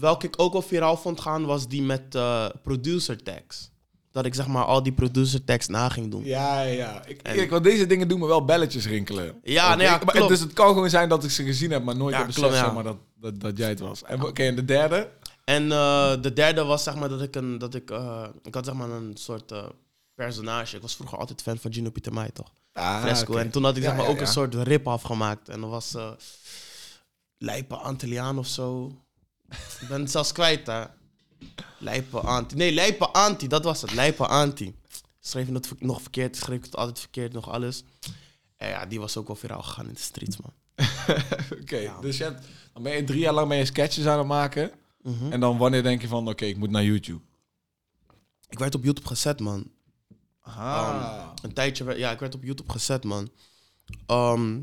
welke 0.00 0.26
ik 0.26 0.34
ook 0.36 0.52
wel 0.52 0.62
viraal 0.62 0.96
vond 0.96 1.20
gaan, 1.20 1.44
was 1.44 1.68
die 1.68 1.82
met 1.82 2.14
eh, 2.14 2.46
producer 2.62 3.22
tags. 3.22 3.70
Dat 4.10 4.24
ik 4.26 4.34
zeg 4.34 4.46
maar 4.46 4.64
al 4.64 4.82
die 4.82 4.92
producer 4.92 5.44
tags 5.44 5.66
na 5.68 5.88
ging 5.88 6.10
doen. 6.10 6.24
Ja, 6.24 6.60
ja. 6.62 7.02
Ik, 7.06 7.22
En- 7.22 7.34
kijk, 7.34 7.50
want 7.50 7.64
deze 7.64 7.86
dingen 7.86 8.08
doen 8.08 8.18
me 8.18 8.26
wel 8.26 8.44
belletjes 8.44 8.86
rinkelen. 8.86 9.34
Ja, 9.42 9.68
nou 9.68 9.82
ja, 9.82 10.00
maar-. 10.04 10.28
Dus 10.28 10.40
het 10.40 10.52
kan 10.52 10.68
gewoon 10.68 10.90
zijn 10.90 11.08
dat 11.08 11.24
ik 11.24 11.30
ze 11.30 11.44
gezien 11.44 11.70
heb, 11.70 11.84
maar 11.84 11.96
nooit 11.96 12.12
Ja, 12.12 12.18
heb 12.18 12.26
beseft 12.26 12.46
klopt, 12.46 12.60
ja. 12.60 12.64
zeg 12.64 12.74
maar, 12.74 12.84
dat, 12.84 12.96
dat, 13.20 13.40
dat 13.40 13.56
jij 13.58 13.68
het 13.68 13.80
was. 13.80 14.02
En 14.02 14.22
oké, 14.24 14.42
en 14.42 14.54
de 14.56 14.64
derde? 14.64 15.08
En 15.44 15.72
eh, 15.72 16.14
de 16.20 16.32
derde 16.32 16.64
was 16.64 16.82
zeg 16.82 16.94
maar 16.94 17.08
dat 17.08 17.22
ik 17.22 17.36
een... 17.36 17.58
Dat 17.58 17.74
ik, 17.74 17.90
eh, 17.90 18.28
ik 18.42 18.54
had 18.54 18.64
zeg 18.64 18.74
maar 18.74 18.90
een 18.90 19.16
soort 19.16 19.52
eh, 19.52 19.64
personage. 20.14 20.76
Ik 20.76 20.82
was 20.82 20.94
vroeger 20.94 21.18
altijd 21.18 21.42
fan 21.42 21.58
van 21.58 21.72
Gino 21.72 21.90
Pietermai, 21.90 22.32
toch? 22.32 22.52
Ah, 22.72 23.00
Fresco. 23.00 23.36
En 23.36 23.50
toen 23.50 23.64
had 23.64 23.76
ik 23.76 23.82
Ja, 23.82 23.88
zeg 23.88 23.96
maar 23.96 24.06
ja, 24.06 24.10
ook 24.10 24.18
ja. 24.18 24.22
een 24.26 24.32
soort 24.32 24.54
rip 24.54 24.88
afgemaakt. 24.88 25.48
En 25.48 25.60
dat 25.60 25.70
was 25.70 25.96
Lijpe 27.38 27.76
Antilliaan 27.76 28.38
of 28.38 28.46
zo. 28.46 28.92
ik 29.80 29.88
ben 29.88 30.00
het 30.00 30.10
zelfs 30.10 30.32
kwijt, 30.32 30.66
hè. 30.66 30.84
Lijpe 31.78 32.20
Anti. 32.20 32.54
Nee, 32.56 32.72
Lijpe 32.72 33.08
Anti, 33.08 33.48
dat 33.48 33.64
was 33.64 33.82
het. 33.82 33.92
Lijpe 33.92 34.26
Anti. 34.26 34.74
Schreef 35.20 35.46
je 35.46 35.52
het 35.52 35.80
nog 35.80 36.00
verkeerd, 36.02 36.36
schreef 36.36 36.58
ik 36.58 36.64
het 36.64 36.76
altijd 36.76 36.98
verkeerd, 36.98 37.32
nog 37.32 37.50
alles. 37.50 37.84
En 38.56 38.68
ja, 38.68 38.86
die 38.86 39.00
was 39.00 39.16
ook 39.16 39.26
wel 39.26 39.36
viraal 39.36 39.62
gegaan 39.62 39.86
in 39.86 39.94
de 39.94 40.00
streets, 40.00 40.36
man. 40.36 40.52
Oké, 41.60 41.92
dus 42.00 42.16
je 42.16 42.24
hebt, 42.24 42.46
dan 42.72 42.82
ben 42.82 42.92
je 42.92 43.04
drie 43.04 43.20
jaar 43.20 43.32
lang 43.32 43.54
je 43.54 43.64
sketches 43.64 44.06
aan 44.06 44.18
het 44.18 44.26
maken. 44.26 44.70
Mhm. 45.02 45.32
En 45.32 45.40
dan 45.40 45.58
wanneer 45.58 45.82
denk 45.82 46.00
je 46.00 46.08
van, 46.08 46.28
oké, 46.28 46.44
ik 46.44 46.56
moet 46.56 46.70
naar 46.70 46.84
YouTube? 46.84 47.20
Ik 48.48 48.58
werd 48.58 48.74
op 48.74 48.84
YouTube 48.84 49.06
gezet, 49.06 49.40
man. 49.40 49.70
Ah. 50.40 51.32
Een 51.42 51.52
tijdje, 51.52 51.84
werd- 51.84 51.98
ja, 51.98 52.10
ik 52.10 52.18
werd 52.18 52.34
op 52.34 52.42
YouTube 52.42 52.72
gezet, 52.72 53.04
man. 53.04 53.30
Ehm, 54.06 54.60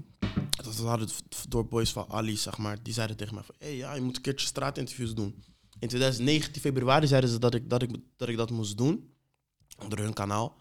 dat 0.63 0.75
hadden 0.77 1.09
door 1.47 1.67
boys 1.67 1.91
van 1.91 2.05
Ali, 2.09 2.37
zeg 2.37 2.57
maar. 2.57 2.83
Die 2.83 2.93
zeiden 2.93 3.17
tegen 3.17 3.33
mij 3.33 3.43
van, 3.43 3.55
hey, 3.57 3.75
ja, 3.75 3.93
je 3.93 4.01
moet 4.01 4.15
een 4.15 4.21
keertje 4.21 4.47
straatinterviews 4.47 5.13
doen. 5.13 5.43
In 5.79 5.87
2019 5.87 6.61
februari 6.61 7.07
zeiden 7.07 7.29
ze 7.29 7.39
dat 7.39 7.53
ik 7.53 7.69
dat, 7.69 7.81
ik, 7.81 7.89
dat, 8.17 8.29
ik 8.29 8.37
dat 8.37 8.49
moest 8.51 8.77
doen. 8.77 9.13
Onder 9.77 9.99
hun 9.99 10.13
kanaal. 10.13 10.55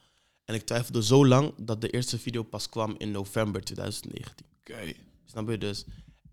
En 0.45 0.55
ik 0.55 0.63
twijfelde 0.63 1.03
zo 1.03 1.27
lang 1.27 1.53
dat 1.57 1.81
de 1.81 1.91
eerste 1.91 2.19
video 2.19 2.43
pas 2.43 2.69
kwam 2.69 2.95
in 2.99 3.11
november 3.11 3.63
2019. 3.65 4.47
Oké. 4.61 4.93
Snap 5.25 5.49
je 5.49 5.59
dus? 5.59 5.85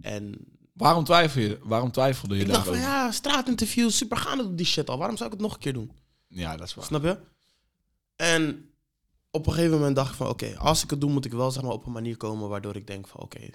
En 0.01 0.36
Waarom, 0.75 1.04
twijfel 1.04 1.42
je, 1.42 1.60
waarom 1.63 1.92
twijfelde 1.92 2.36
je 2.36 2.42
ik 2.42 2.48
dacht 2.48 2.63
van, 2.66 2.74
daarover? 2.74 2.92
ja, 2.94 3.12
straatinterviews, 3.12 3.98
super 3.98 4.18
gaande 4.18 4.44
op 4.44 4.57
die 4.57 4.66
shit 4.66 4.89
al. 4.89 4.98
Waarom 4.98 5.18
zou 5.18 5.30
ik 5.30 5.36
het 5.36 5.45
nog 5.45 5.54
een 5.54 5.60
keer 5.60 5.74
doen? 5.74 5.92
Ja, 6.27 6.57
dat 6.57 6.68
is 6.68 6.74
waar. 6.74 6.86
Snap 6.86 7.04
je? 7.04 7.18
En 8.16 8.69
op 9.31 9.48
een 9.48 9.54
gegeven 9.54 9.77
moment 9.77 9.95
dacht 9.95 10.10
ik 10.10 10.16
van, 10.16 10.27
oké, 10.27 10.57
als 10.57 10.83
ik 10.83 10.89
het 10.89 11.01
doe, 11.01 11.12
moet 11.12 11.25
ik 11.25 11.31
wel 11.31 11.51
zeg 11.51 11.63
maar, 11.63 11.72
op 11.72 11.86
een 11.86 11.92
manier 11.92 12.18
komen 12.18 12.50
waardoor 12.50 12.75
ik 12.75 12.88
denk 12.88 13.07
van, 13.07 13.22
oké, 13.22 13.50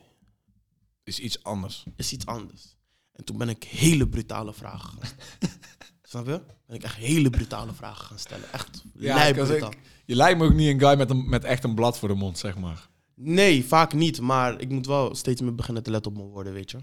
Is 1.02 1.19
iets 1.19 1.43
anders. 1.43 1.84
is 1.96 2.12
iets 2.12 2.26
anders. 2.26 2.76
En 3.12 3.25
toen 3.25 3.38
ben 3.38 3.49
ik 3.49 3.64
hele 3.64 4.08
brutale 4.08 4.52
vragen 4.52 4.88
gaan 4.88 5.06
stellen. 5.06 5.61
Snap 6.02 6.26
je? 6.26 6.40
Ben 6.66 6.76
ik 6.76 6.82
echt 6.82 6.96
hele 6.96 7.31
brutale 7.31 7.73
vragen 7.73 8.05
gaan 8.06 8.19
stellen. 8.19 8.52
Echt 8.52 8.82
Ja, 8.94 9.14
lijp 9.14 9.31
ik 9.31 9.37
was 9.40 9.49
brutaal. 9.49 9.70
ik- 9.70 9.78
Je 10.05 10.14
lijkt 10.16 10.38
me 10.38 10.44
ook 10.44 10.55
niet 10.55 10.69
een 10.69 10.81
guy 10.88 10.96
met, 10.96 11.11
een, 11.11 11.28
met 11.28 11.44
echt 11.44 11.64
een 11.64 11.75
blad 11.75 11.99
voor 11.99 12.08
de 12.08 12.14
mond, 12.14 12.38
zeg 12.38 12.56
maar. 12.58 12.88
Nee, 13.14 13.64
vaak 13.64 13.93
niet. 13.93 14.20
Maar 14.20 14.61
ik 14.61 14.69
moet 14.69 14.87
wel 14.87 15.14
steeds 15.14 15.40
meer 15.40 15.55
beginnen 15.55 15.82
te 15.82 15.90
letten 15.90 16.11
op 16.12 16.16
mijn 16.19 16.31
woorden, 16.31 16.52
weet 16.52 16.70
je. 16.70 16.78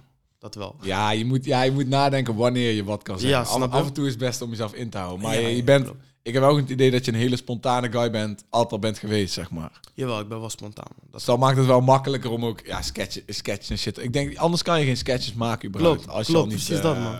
Dat 0.53 0.55
wel. 0.55 0.75
Ja, 0.81 1.11
je 1.11 1.25
moet, 1.25 1.45
ja, 1.45 1.61
je 1.61 1.71
moet 1.71 1.87
nadenken 1.87 2.35
wanneer 2.35 2.71
je 2.71 2.83
wat 2.83 3.03
kan 3.03 3.19
zeggen. 3.19 3.39
Ja, 3.39 3.45
snap 3.45 3.71
af, 3.71 3.85
en 3.87 3.93
toe 3.93 4.05
is 4.05 4.11
het 4.11 4.19
best 4.19 4.41
om 4.41 4.49
jezelf 4.49 4.73
in 4.73 4.89
te 4.89 4.97
houden. 4.97 5.21
Maar 5.21 5.41
Ja, 5.41 5.47
je, 5.47 5.63
bent, 5.63 5.83
klopt. 5.83 5.99
ik 6.21 6.33
heb 6.33 6.43
ook 6.43 6.57
het 6.57 6.69
idee 6.69 6.91
dat 6.91 7.05
je 7.05 7.11
een 7.11 7.17
hele 7.17 7.35
spontane 7.35 7.91
guy 7.91 8.11
bent, 8.11 8.43
altijd 8.49 8.71
al 8.71 8.79
bent 8.79 8.97
geweest, 8.97 9.33
zeg 9.33 9.51
maar. 9.51 9.79
Jawel, 9.93 10.19
ik 10.19 10.27
ben 10.27 10.39
wel 10.39 10.49
spontaan. 10.49 10.91
Dat 11.01 11.11
Dus 11.11 11.25
dat 11.25 11.39
maakt 11.39 11.57
het 11.57 11.65
wel 11.65 11.81
makkelijker 11.81 12.31
om 12.31 12.45
ook, 12.45 12.61
ja, 12.65 12.81
sketches, 12.81 13.23
sketches 13.27 13.69
en 13.69 13.77
shit. 13.77 13.97
Ik 13.97 14.13
denk, 14.13 14.37
anders 14.37 14.61
kan 14.63 14.79
je 14.79 14.85
geen 14.85 14.97
sketches 14.97 15.33
maken 15.33 15.67
überhaupt. 15.69 15.97
Klopt, 16.01 16.13
als 16.17 16.27
je 16.27 16.33
klopt, 16.33 16.47
al 16.47 16.55
niet, 16.55 16.65
precies 16.65 16.83
eh, 16.83 16.89
dat, 16.89 16.99
man. 17.03 17.19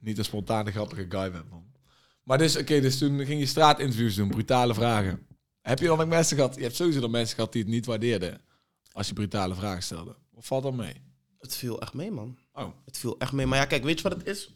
niet 0.00 0.18
een 0.18 0.24
spontane, 0.24 0.70
grappige 0.70 1.06
guy 1.08 1.30
bent, 1.30 1.50
man. 1.50 1.64
Maar 2.22 2.38
dus, 2.38 2.56
oké, 2.58 2.80
dus 2.80 2.98
toen 2.98 3.24
ging 3.24 3.40
je 3.40 3.46
straatinterviews 3.46 4.14
doen, 4.14 4.28
brutale 4.28 4.74
vragen. 4.74 5.26
Heb 5.62 5.78
je 5.78 5.86
dan 5.86 6.00
ook 6.00 6.06
mensen 6.06 6.36
gehad, 6.36 6.54
je 6.54 6.62
hebt 6.62 6.76
sowieso 6.76 7.00
dan 7.00 7.10
mensen 7.10 7.34
gehad 7.34 7.52
die 7.52 7.62
het 7.62 7.70
niet 7.70 7.86
waardeerden 7.86 8.40
als 8.92 9.06
je 9.06 9.12
brutale 9.12 9.54
vragen 9.54 9.82
stelde. 9.82 10.16
Wat 10.34 10.46
valt 10.46 10.62
dan 10.62 10.76
mee? 10.76 10.94
Het 11.38 11.56
viel 11.56 11.80
echt 11.80 11.94
mee, 11.94 12.10
man. 12.10 12.38
Oh, 12.52 12.68
Het 12.84 12.98
viel 12.98 13.18
echt 13.18 13.32
mee. 13.32 13.46
Maar 13.46 13.58
ja, 13.58 13.64
kijk, 13.64 13.82
weet 13.84 14.00
je 14.00 14.08
wat 14.08 14.18
het 14.18 14.26
is? 14.26 14.50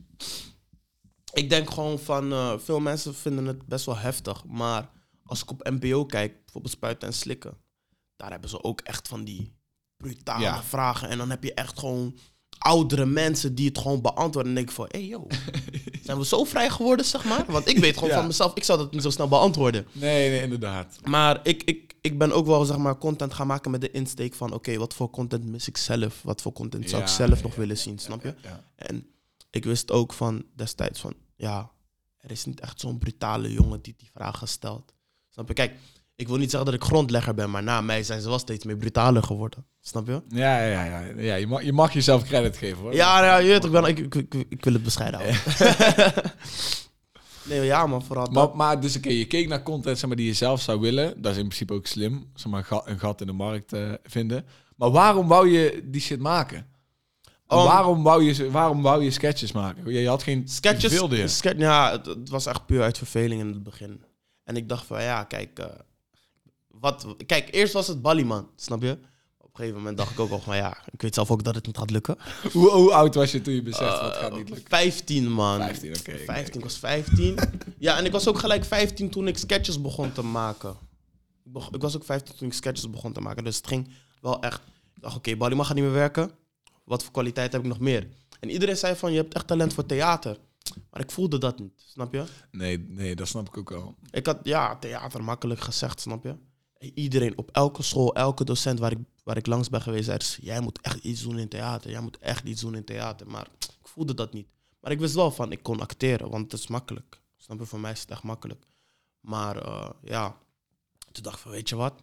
Ik 1.33 1.51
denk 1.51 1.71
gewoon 1.71 1.99
van, 1.99 2.33
eh, 2.33 2.59
veel 2.59 2.81
mensen 2.81 3.15
vinden 3.15 3.47
het 3.47 3.67
best 3.67 3.87
wel 3.87 3.97
heftig. 3.97 4.45
Maar 4.45 4.91
als 5.25 5.43
ik 5.43 5.51
op 5.51 5.69
NPO 5.71 6.05
kijk, 6.07 6.45
bijvoorbeeld 6.45 6.73
Spuiten 6.75 7.09
en 7.09 7.15
Slikken, 7.15 7.57
daar 8.17 8.31
hebben 8.31 8.51
ze 8.51 8.63
ook 8.63 8.81
echt 8.81 9.09
van 9.09 9.25
die 9.25 9.53
brutale 9.97 10.43
Ja. 10.43 10.63
vragen. 10.63 11.09
En 11.09 11.19
dan 11.19 11.31
heb 11.31 11.43
je 11.45 11.55
echt 11.55 11.79
gewoon 11.79 12.19
oudere 12.61 13.07
mensen 13.07 13.55
die 13.55 13.69
het 13.69 13.79
gewoon 13.79 14.01
beantwoorden. 14.03 14.49
En 14.51 14.55
denk 14.55 14.69
ik 14.69 14.75
van, 14.75 14.87
hé 14.91 14.99
hey, 14.99 15.09
yo, 15.09 15.27
zijn 16.05 16.19
we 16.19 16.25
zo 16.25 16.45
vrij 16.45 16.71
geworden, 16.71 17.07
zeg 17.07 17.25
maar? 17.25 17.45
Want 17.49 17.69
ik 17.69 17.79
weet 17.79 17.95
gewoon 17.95 18.09
Ja. 18.09 18.17
van 18.17 18.27
mezelf, 18.27 18.55
ik 18.55 18.65
zou 18.65 18.79
dat 18.79 18.93
niet 18.93 19.03
zo 19.03 19.11
snel 19.11 19.29
beantwoorden. 19.29 19.87
nee, 19.93 20.31
nee, 20.31 20.43
inderdaad. 20.43 20.99
Maar 21.05 21.41
ik, 21.43 21.63
ik, 21.63 21.95
ik 22.01 22.19
ben 22.19 22.33
ook 22.33 22.47
wel 22.47 22.65
zeg 22.65 22.77
maar 22.77 22.99
content 22.99 23.35
gaan 23.35 23.47
maken 23.47 23.71
met 23.71 23.81
de 23.81 23.91
insteek 23.91 24.35
van... 24.35 24.53
oké, 24.53 24.77
wat 24.77 24.95
voor 24.95 25.11
content 25.11 25.45
mis 25.45 25.69
ik 25.69 25.77
zelf? 25.77 26.23
Wat 26.23 26.43
voor 26.43 26.53
content 26.53 26.91
zou 26.91 27.03
ik 27.03 27.09
zelf 27.09 27.37
ja, 27.37 27.43
nog 27.43 27.55
willen 27.55 27.79
zien, 27.79 27.99
snap 27.99 28.23
je? 28.23 28.35
En 28.77 29.07
ik 29.51 29.65
wist 29.65 29.91
ook 29.91 30.13
van 30.13 30.45
destijds 30.57 31.01
van... 31.01 31.15
ja, 31.37 31.71
er 32.17 32.31
is 32.31 32.45
niet 32.45 32.61
echt 32.61 32.81
zo'n 32.81 32.99
brutale 32.99 33.53
jongen 33.53 33.83
die 33.83 33.95
die 33.97 34.11
vragen 34.15 34.49
stelt. 34.49 34.93
Snap 35.29 35.49
je? 35.49 35.55
Kijk, 35.55 35.75
ik 36.21 36.29
wil 36.29 36.37
niet 36.37 36.51
zeggen 36.51 36.71
dat 36.71 36.81
ik 36.81 36.87
grondlegger 36.87 37.35
ben... 37.35 37.51
maar 37.51 37.63
na 37.63 37.81
mij 37.81 38.03
zijn 38.03 38.21
ze 38.21 38.29
wel 38.29 38.39
steeds 38.39 38.65
meer 38.65 38.77
brutaler 38.77 39.23
geworden. 39.23 39.67
Snap 39.81 40.07
je? 40.07 40.23
Ja, 40.29 40.65
ja, 40.65 40.85
ja. 40.85 41.03
ja 41.17 41.35
je, 41.35 41.47
mag, 41.47 41.63
je 41.63 41.73
mag 41.73 41.93
jezelf 41.93 42.23
credit 42.25 42.57
geven 42.57 42.79
hoor. 42.83 42.95
Ja, 42.95 43.25
ja 43.25 43.37
je 43.37 43.49
weet, 43.49 43.65
ik, 43.65 43.71
ben, 43.71 43.85
ik, 43.85 43.99
ik, 43.99 44.15
ik, 44.15 44.35
ik 44.49 44.65
wil 44.65 44.73
het 44.73 44.83
bescheiden 44.83 45.21
houden. 45.21 45.41
nee, 47.49 47.65
ja 47.65 47.87
man, 47.87 48.05
vooral 48.05 48.27
Maar, 48.27 48.43
dat. 48.47 48.55
maar 48.55 48.81
dus 48.81 48.97
oké, 48.97 49.09
je 49.09 49.27
keek 49.27 49.49
naar 49.49 49.63
content 49.63 49.99
zeg 49.99 50.09
maar, 50.09 50.17
die 50.17 50.27
je 50.27 50.33
zelf 50.33 50.61
zou 50.61 50.81
willen. 50.81 51.23
Dat 51.23 51.33
is 51.33 51.39
in 51.39 51.45
principe 51.47 51.73
ook 51.73 51.87
slim. 51.87 52.31
Zeg 52.35 52.53
maar, 52.53 52.67
een 52.85 52.99
gat- 52.99 53.21
in 53.21 53.27
de 53.27 53.33
markt 53.33 53.73
eh, 53.73 53.93
vinden. 54.03 54.45
Maar 54.77 54.91
waarom 54.91 55.29
wou 55.29 55.49
je 55.49 55.83
die 55.85 56.01
shit 56.01 56.21
maken? 56.21 56.67
Waarom, 57.47 58.03
wou 58.03 58.23
je, 58.25 58.51
waarom 58.51 58.83
wou 58.83 59.05
je 59.05 59.11
sketches 59.11 59.53
maken? 59.53 59.93
Je, 59.93 60.01
je 60.01 60.09
had 60.09 60.23
geen 60.23 60.49
Sketches, 60.49 60.93
wilde 60.93 61.17
je. 61.17 61.29
ske- 61.29 61.55
ja, 61.59 61.91
het, 61.93 62.07
het 62.07 62.29
was 62.29 62.47
echt 62.47 62.67
puur 62.67 62.83
uit 62.83 62.99
verveling 62.99 63.41
in 63.41 63.47
het 63.49 63.63
begin. 63.63 64.05
En 64.45 64.57
ik 64.57 64.69
dacht 64.69 64.87
van, 64.87 65.03
ja, 65.03 65.25
kijk, 65.25 65.59
eh, 65.59 65.67
wat, 66.71 67.07
kijk, 67.27 67.49
eerst 67.55 67.73
was 67.73 67.87
het 67.87 68.03
Ballyman, 68.03 68.51
snap 68.57 68.83
je? 68.83 68.99
Op 69.39 69.49
een 69.59 69.65
gegeven 69.65 69.77
moment 69.79 69.97
dacht 69.97 70.11
ik 70.13 70.21
ook 70.21 70.31
al 70.31 70.41
van, 70.41 70.57
ja, 70.57 70.79
ik 70.91 71.03
weet 71.03 71.15
zelf 71.15 71.31
ook 71.31 71.43
dat 71.45 71.55
het 71.55 71.67
niet 71.67 71.79
gaat 71.79 71.91
lukken. 71.91 72.17
Hoe, 72.53 72.71
hoe 72.71 72.93
oud 72.95 73.15
was 73.15 73.33
je 73.33 73.41
toen 73.41 73.55
je 73.55 73.63
besefte 73.63 74.01
wat 74.05 74.17
gaat 74.17 74.31
Eh, 74.31 74.37
niet 74.37 74.49
lukken? 74.49 74.69
15, 74.69 75.31
man. 75.31 75.59
15, 75.61 75.91
oké. 75.99 76.11
oké, 76.11 76.19
15, 76.25 76.55
ik 76.55 76.63
was 76.65 76.77
15. 76.79 77.39
ja, 77.79 77.97
en 77.99 78.05
ik 78.05 78.13
was 78.13 78.29
ook 78.29 78.39
gelijk 78.39 78.65
15 78.65 79.11
toen 79.11 79.29
ik 79.29 79.39
sketches 79.39 79.81
begon 79.81 80.13
te 80.13 80.23
maken. 80.23 80.71
Ik 80.71 80.77
Ik, 81.45 81.53
beg- 81.53 81.71
ik 81.71 81.81
was 81.83 81.97
ook 81.97 82.05
15 82.05 82.37
toen 82.37 82.49
ik 82.49 82.55
sketches 82.55 82.91
begon 82.91 83.13
te 83.13 83.21
maken. 83.21 83.45
Dus 83.45 83.57
het 83.57 83.67
ging 83.67 83.89
wel 84.21 84.41
echt... 84.43 84.61
Ik 84.95 85.03
dacht, 85.03 85.17
oké, 85.17 85.37
Bali 85.37 85.55
mag 85.55 85.67
gaat 85.67 85.75
niet 85.77 85.85
meer 85.85 85.93
werken. 85.95 86.31
Wat 86.85 87.03
voor 87.03 87.13
kwaliteit 87.13 87.53
heb 87.53 87.61
ik 87.63 87.69
nog 87.69 87.79
meer? 87.81 88.09
En 88.41 88.51
iedereen 88.51 88.77
zei 88.77 88.97
van, 88.97 89.13
je 89.13 89.17
hebt 89.19 89.35
echt 89.35 89.47
talent 89.47 89.75
voor 89.75 89.87
theater. 89.87 90.39
Maar 90.91 91.01
ik 91.01 91.11
voelde 91.11 91.39
dat 91.39 91.59
niet, 91.59 91.73
snap 91.77 92.13
je? 92.13 92.25
Nee, 92.51 92.79
nee, 92.89 93.15
dat 93.17 93.29
snap 93.29 93.49
ik 93.49 93.57
ook 93.57 93.71
wel. 93.71 93.95
Ik 94.11 94.27
had, 94.27 94.39
ja, 94.43 94.77
theater 94.77 95.25
makkelijk 95.25 95.61
gezegd, 95.61 96.01
snap 96.01 96.25
je? 96.25 96.35
Iedereen 96.81 97.39
op 97.39 97.51
elke 97.53 97.83
school, 97.83 98.15
elke 98.15 98.45
docent 98.45 98.79
waar 98.79 98.93
ik, 98.93 98.99
waar 99.25 99.37
ik 99.37 99.47
langs 99.47 99.69
ben 99.69 99.83
geweest, 99.83 100.05
zei: 100.05 100.19
dus, 100.19 100.39
Jij 100.41 100.61
moet 100.61 100.81
echt 100.81 101.05
iets 101.05 101.23
doen 101.23 101.39
in 101.39 101.49
theater. 101.49 101.91
Jij 101.91 102.01
moet 102.01 102.19
echt 102.19 102.45
iets 102.45 102.61
doen 102.61 102.75
in 102.75 102.85
theater. 102.85 103.27
Maar 103.27 103.47
ik 103.59 103.89
voelde 103.89 104.15
dat 104.15 104.33
niet. 104.33 104.47
Maar 104.81 104.93
ik 104.93 104.99
wist 104.99 105.15
wel 105.15 105.31
van, 105.31 105.53
ik 105.53 105.63
kon 105.63 105.81
acteren, 105.81 106.31
want 106.31 106.53
het 106.53 106.61
is 106.61 106.67
makkelijk. 106.67 107.21
Snap 107.37 107.59
je? 107.59 107.67
Voor 107.67 107.81
mij 107.81 107.93
is 107.93 108.01
het 108.01 108.11
echt 108.11 108.23
makkelijk. 108.23 108.65
Maar 109.21 109.57
eh, 109.57 109.91
ja, 110.03 110.37
toen 111.13 111.23
dacht 111.23 111.37
ik 111.37 111.43
van, 111.43 111.51
weet 111.51 111.69
je 111.69 111.77
wat? 111.77 112.03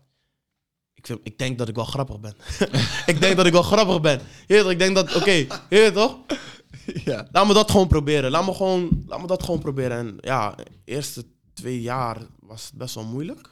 Ik, 0.94 1.06
vind, 1.06 1.20
ik 1.24 1.38
denk 1.38 1.58
dat 1.58 1.68
ik 1.68 1.76
wel 1.76 1.86
grappig 1.86 2.20
ben. 2.20 2.36
ik 3.14 3.22
denk 3.22 3.36
dat 3.36 3.46
ik 3.46 3.52
wel 3.52 3.62
grappig 3.62 4.02
ben. 4.02 4.22
Toch, 4.48 4.70
ik 4.72 4.80
denk 4.80 4.96
dat, 4.96 5.16
oké, 5.16 5.32
je 5.32 5.48
weet 5.70 5.94
toch? 5.94 6.18
ja. 7.10 7.28
Laat 7.32 7.48
me 7.48 7.54
dat 7.54 7.72
gewoon 7.72 7.88
proberen. 7.88 8.32
Laat 8.32 8.46
me, 8.46 8.54
gewoon, 8.54 9.04
laat 9.08 9.22
me 9.22 9.28
dat 9.28 9.44
gewoon 9.44 9.60
proberen. 9.60 9.98
En 9.98 10.18
ja, 10.22 10.52
de 10.52 10.66
eerste 10.84 11.26
twee 11.54 11.82
jaar 11.82 12.18
was 12.40 12.66
het 12.66 12.74
best 12.74 12.96
wel 12.96 13.06
moeilijk. 13.06 13.50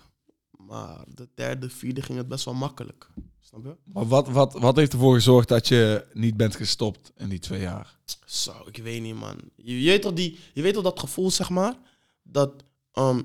Maar 0.68 1.04
de 1.16 1.30
derde, 1.36 1.70
vierde 1.70 2.02
ging 2.02 2.18
het 2.18 2.28
best 2.28 2.46
wel 2.46 2.54
makkelijk. 2.54 3.10
Snap 3.40 3.64
je? 3.64 3.76
Maar 3.84 4.08
wat, 4.08 4.28
wat, 4.28 4.54
wat 4.54 4.76
heeft 4.76 4.94
ervoor 4.94 5.14
gezorgd 5.14 5.48
dat 5.48 5.68
je 5.68 6.06
niet 6.14 6.38
bent 6.38 6.56
gestopt 6.56 7.12
in 7.18 7.30
die 7.30 7.40
twee 7.40 7.62
jaar? 7.62 7.98
Zo, 8.26 8.54
ik 8.66 8.78
weet 8.78 9.02
niet, 9.02 9.16
man. 9.16 9.38
Je, 9.56 9.82
je 9.82 9.90
weet 9.90 10.02
toch 10.02 10.14
die, 10.14 10.40
je 10.54 10.62
weet 10.62 10.74
toch 10.74 10.84
dat 10.84 11.00
gevoel, 11.00 11.32
zeg 11.32 11.50
maar? 11.50 11.78
Dat 12.24 12.64
ehm, 12.92 13.22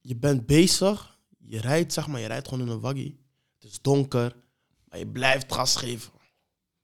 je 0.00 0.16
bent 0.16 0.46
bezig, 0.46 1.18
je 1.38 1.60
rijdt, 1.60 1.92
zeg 1.92 2.06
maar, 2.06 2.20
je 2.20 2.26
rijdt 2.26 2.48
gewoon 2.48 2.66
in 2.66 2.72
een 2.72 2.80
waggie. 2.80 3.20
Het 3.58 3.70
is 3.70 3.80
donker, 3.80 4.36
maar 4.84 4.98
je 4.98 5.06
blijft 5.06 5.52
gas 5.52 5.76
geven. 5.76 6.12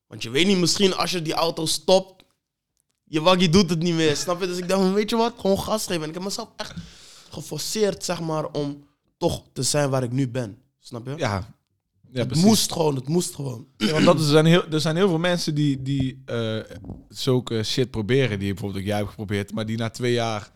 Want 0.07 0.23
je 0.23 0.31
weet 0.31 0.47
niet, 0.47 0.59
misschien 0.59 0.95
als 0.95 1.11
je 1.11 1.23
die 1.23 1.35
auto 1.35 1.67
stopt, 1.67 2.25
je 3.05 3.21
waggie 3.21 3.49
doet 3.49 3.71
het 3.71 3.83
niet 3.83 3.95
meer, 3.95 4.17
snap 4.17 4.41
je? 4.41 4.47
Dus 4.47 4.59
ik 4.59 4.69
dacht, 4.69 4.83
van, 4.83 4.93
weet 4.93 5.11
je 5.11 5.17
wat, 5.17 5.35
gewoon 5.37 5.59
gas 5.59 5.87
geven. 5.87 6.02
En 6.02 6.09
ik 6.09 6.14
heb 6.14 6.23
mezelf 6.23 6.49
echt 6.57 6.75
geforceerd, 7.31 8.05
zeg 8.05 8.21
maar, 8.21 8.50
om 8.50 8.91
toch 9.23 9.43
te 9.52 9.62
zijn 9.62 9.91
waar 9.91 10.02
ik 10.02 10.12
nu 10.12 10.29
ben. 10.29 10.59
Snap 10.79 11.07
je? 11.07 11.14
Ja, 11.17 11.55
ja 12.11 12.19
het 12.19 12.26
precies. 12.29 12.45
moest 12.45 12.73
gewoon, 12.73 12.95
het 12.95 13.09
moest 13.09 13.35
gewoon. 13.35 13.67
Ja, 13.76 13.93
want 13.93 14.05
dat 14.05 14.19
is, 14.19 14.25
er, 14.25 14.31
zijn 14.31 14.47
heel, 14.47 14.64
er 14.71 14.81
zijn 14.81 14.97
heel 14.97 15.09
veel 15.09 15.19
mensen 15.19 15.55
die, 15.55 15.83
die 15.83 16.23
eh, 16.26 16.59
zulke 17.09 17.62
shit 17.62 17.91
proberen, 17.91 18.38
die 18.38 18.49
bijvoorbeeld 18.52 18.81
ook 18.81 18.87
jij 18.88 18.97
hebt 18.97 19.09
geprobeerd, 19.09 19.52
maar 19.52 19.67
die 19.67 19.76
na 19.76 19.91
twee 19.91 20.12
jaar 20.12 20.50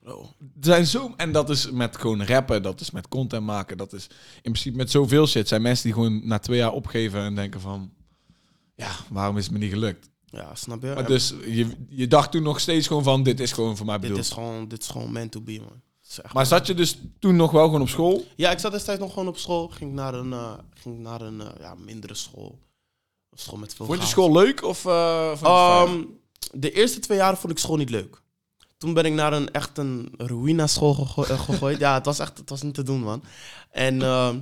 Bro. 0.00 0.22
Er 0.38 0.46
zijn 0.60 0.86
zo, 0.86 1.14
en 1.16 1.32
dat 1.32 1.50
is 1.50 1.70
met 1.70 1.96
gewoon 1.96 2.24
rappen, 2.24 2.62
dat 2.62 2.80
is 2.80 2.90
met 2.90 3.08
content 3.08 3.44
maken, 3.44 3.76
dat 3.76 3.92
is 3.92 4.06
in 4.34 4.40
principe 4.42 4.76
met 4.76 4.90
zoveel 4.90 5.26
shit. 5.26 5.48
zijn 5.48 5.62
mensen 5.62 5.84
die 5.84 5.92
gewoon 5.92 6.26
na 6.26 6.38
twee 6.38 6.58
jaar 6.58 6.72
opgeven 6.72 7.20
en 7.20 7.34
denken 7.34 7.60
van, 7.60 7.92
ja, 8.74 8.90
waarom 9.10 9.36
is 9.36 9.44
het 9.44 9.52
me 9.52 9.58
niet 9.58 9.72
gelukt? 9.72 10.10
Ja, 10.24 10.54
snap 10.54 10.82
je? 10.82 10.86
Maar 10.88 10.96
En- 10.96 11.06
dus 11.06 11.34
je, 11.46 11.66
je 11.88 12.06
dacht 12.06 12.30
toen 12.32 12.42
nog 12.42 12.60
steeds 12.60 12.86
gewoon 12.86 13.02
van, 13.02 13.22
dit 13.22 13.40
is 13.40 13.52
gewoon 13.52 13.76
voor 13.76 13.86
mij 13.86 13.98
Dit 13.98 14.08
bedoeld. 14.08 14.26
is 14.26 14.32
gewoon, 14.32 14.68
dit 14.68 14.82
is 14.82 14.88
gewoon 14.88 15.12
meant 15.12 15.30
to 15.32 15.40
be, 15.40 15.58
man. 15.60 15.80
Maar 16.32 16.46
zat 16.46 16.66
je 16.66 16.74
dus 16.74 16.98
toen 17.18 17.36
nog 17.36 17.50
wel 17.50 17.64
gewoon 17.64 17.80
op 17.80 17.88
school? 17.88 18.24
Ja, 18.36 18.50
ik 18.50 18.58
zat 18.58 18.72
destijds 18.72 19.00
nog 19.00 19.12
gewoon 19.12 19.28
op 19.28 19.36
school. 19.36 19.68
Ging 19.68 19.92
naar 19.92 20.14
een, 20.14 20.32
eh, 20.32 20.52
ging 20.74 20.98
naar 20.98 21.20
een 21.20 21.40
eh, 21.40 21.48
ja, 21.60 21.74
mindere 21.74 22.14
school. 22.14 22.58
Een 23.30 23.38
school 23.38 23.58
met 23.58 23.74
veel 23.74 23.86
Vond 23.86 24.00
je 24.00 24.06
school 24.06 24.32
leuk 24.32 24.64
of 24.64 24.84
eh, 24.86 25.26
vond 25.28 25.40
je 25.40 25.46
het 25.46 25.88
fijn? 25.88 25.88
Ehm, 25.98 26.04
de 26.60 26.72
eerste 26.72 27.00
twee 27.00 27.18
jaren 27.18 27.38
vond 27.38 27.52
ik 27.52 27.58
school 27.58 27.76
niet 27.76 27.90
leuk. 27.90 28.22
Toen 28.78 28.94
ben 28.94 29.04
ik 29.04 29.12
naar 29.12 29.32
een 29.32 29.50
echt 29.52 29.78
een 29.78 30.12
ruïna 30.16 30.66
school 30.66 30.94
gego- 30.94 31.22
gegooid. 31.36 31.78
ja, 31.78 31.94
het 31.94 32.04
was 32.04 32.18
echt 32.18 32.38
het 32.38 32.50
was 32.50 32.62
niet 32.62 32.74
te 32.74 32.82
doen, 32.82 33.00
man. 33.00 33.22
En 33.70 34.02
ehm, 34.02 34.38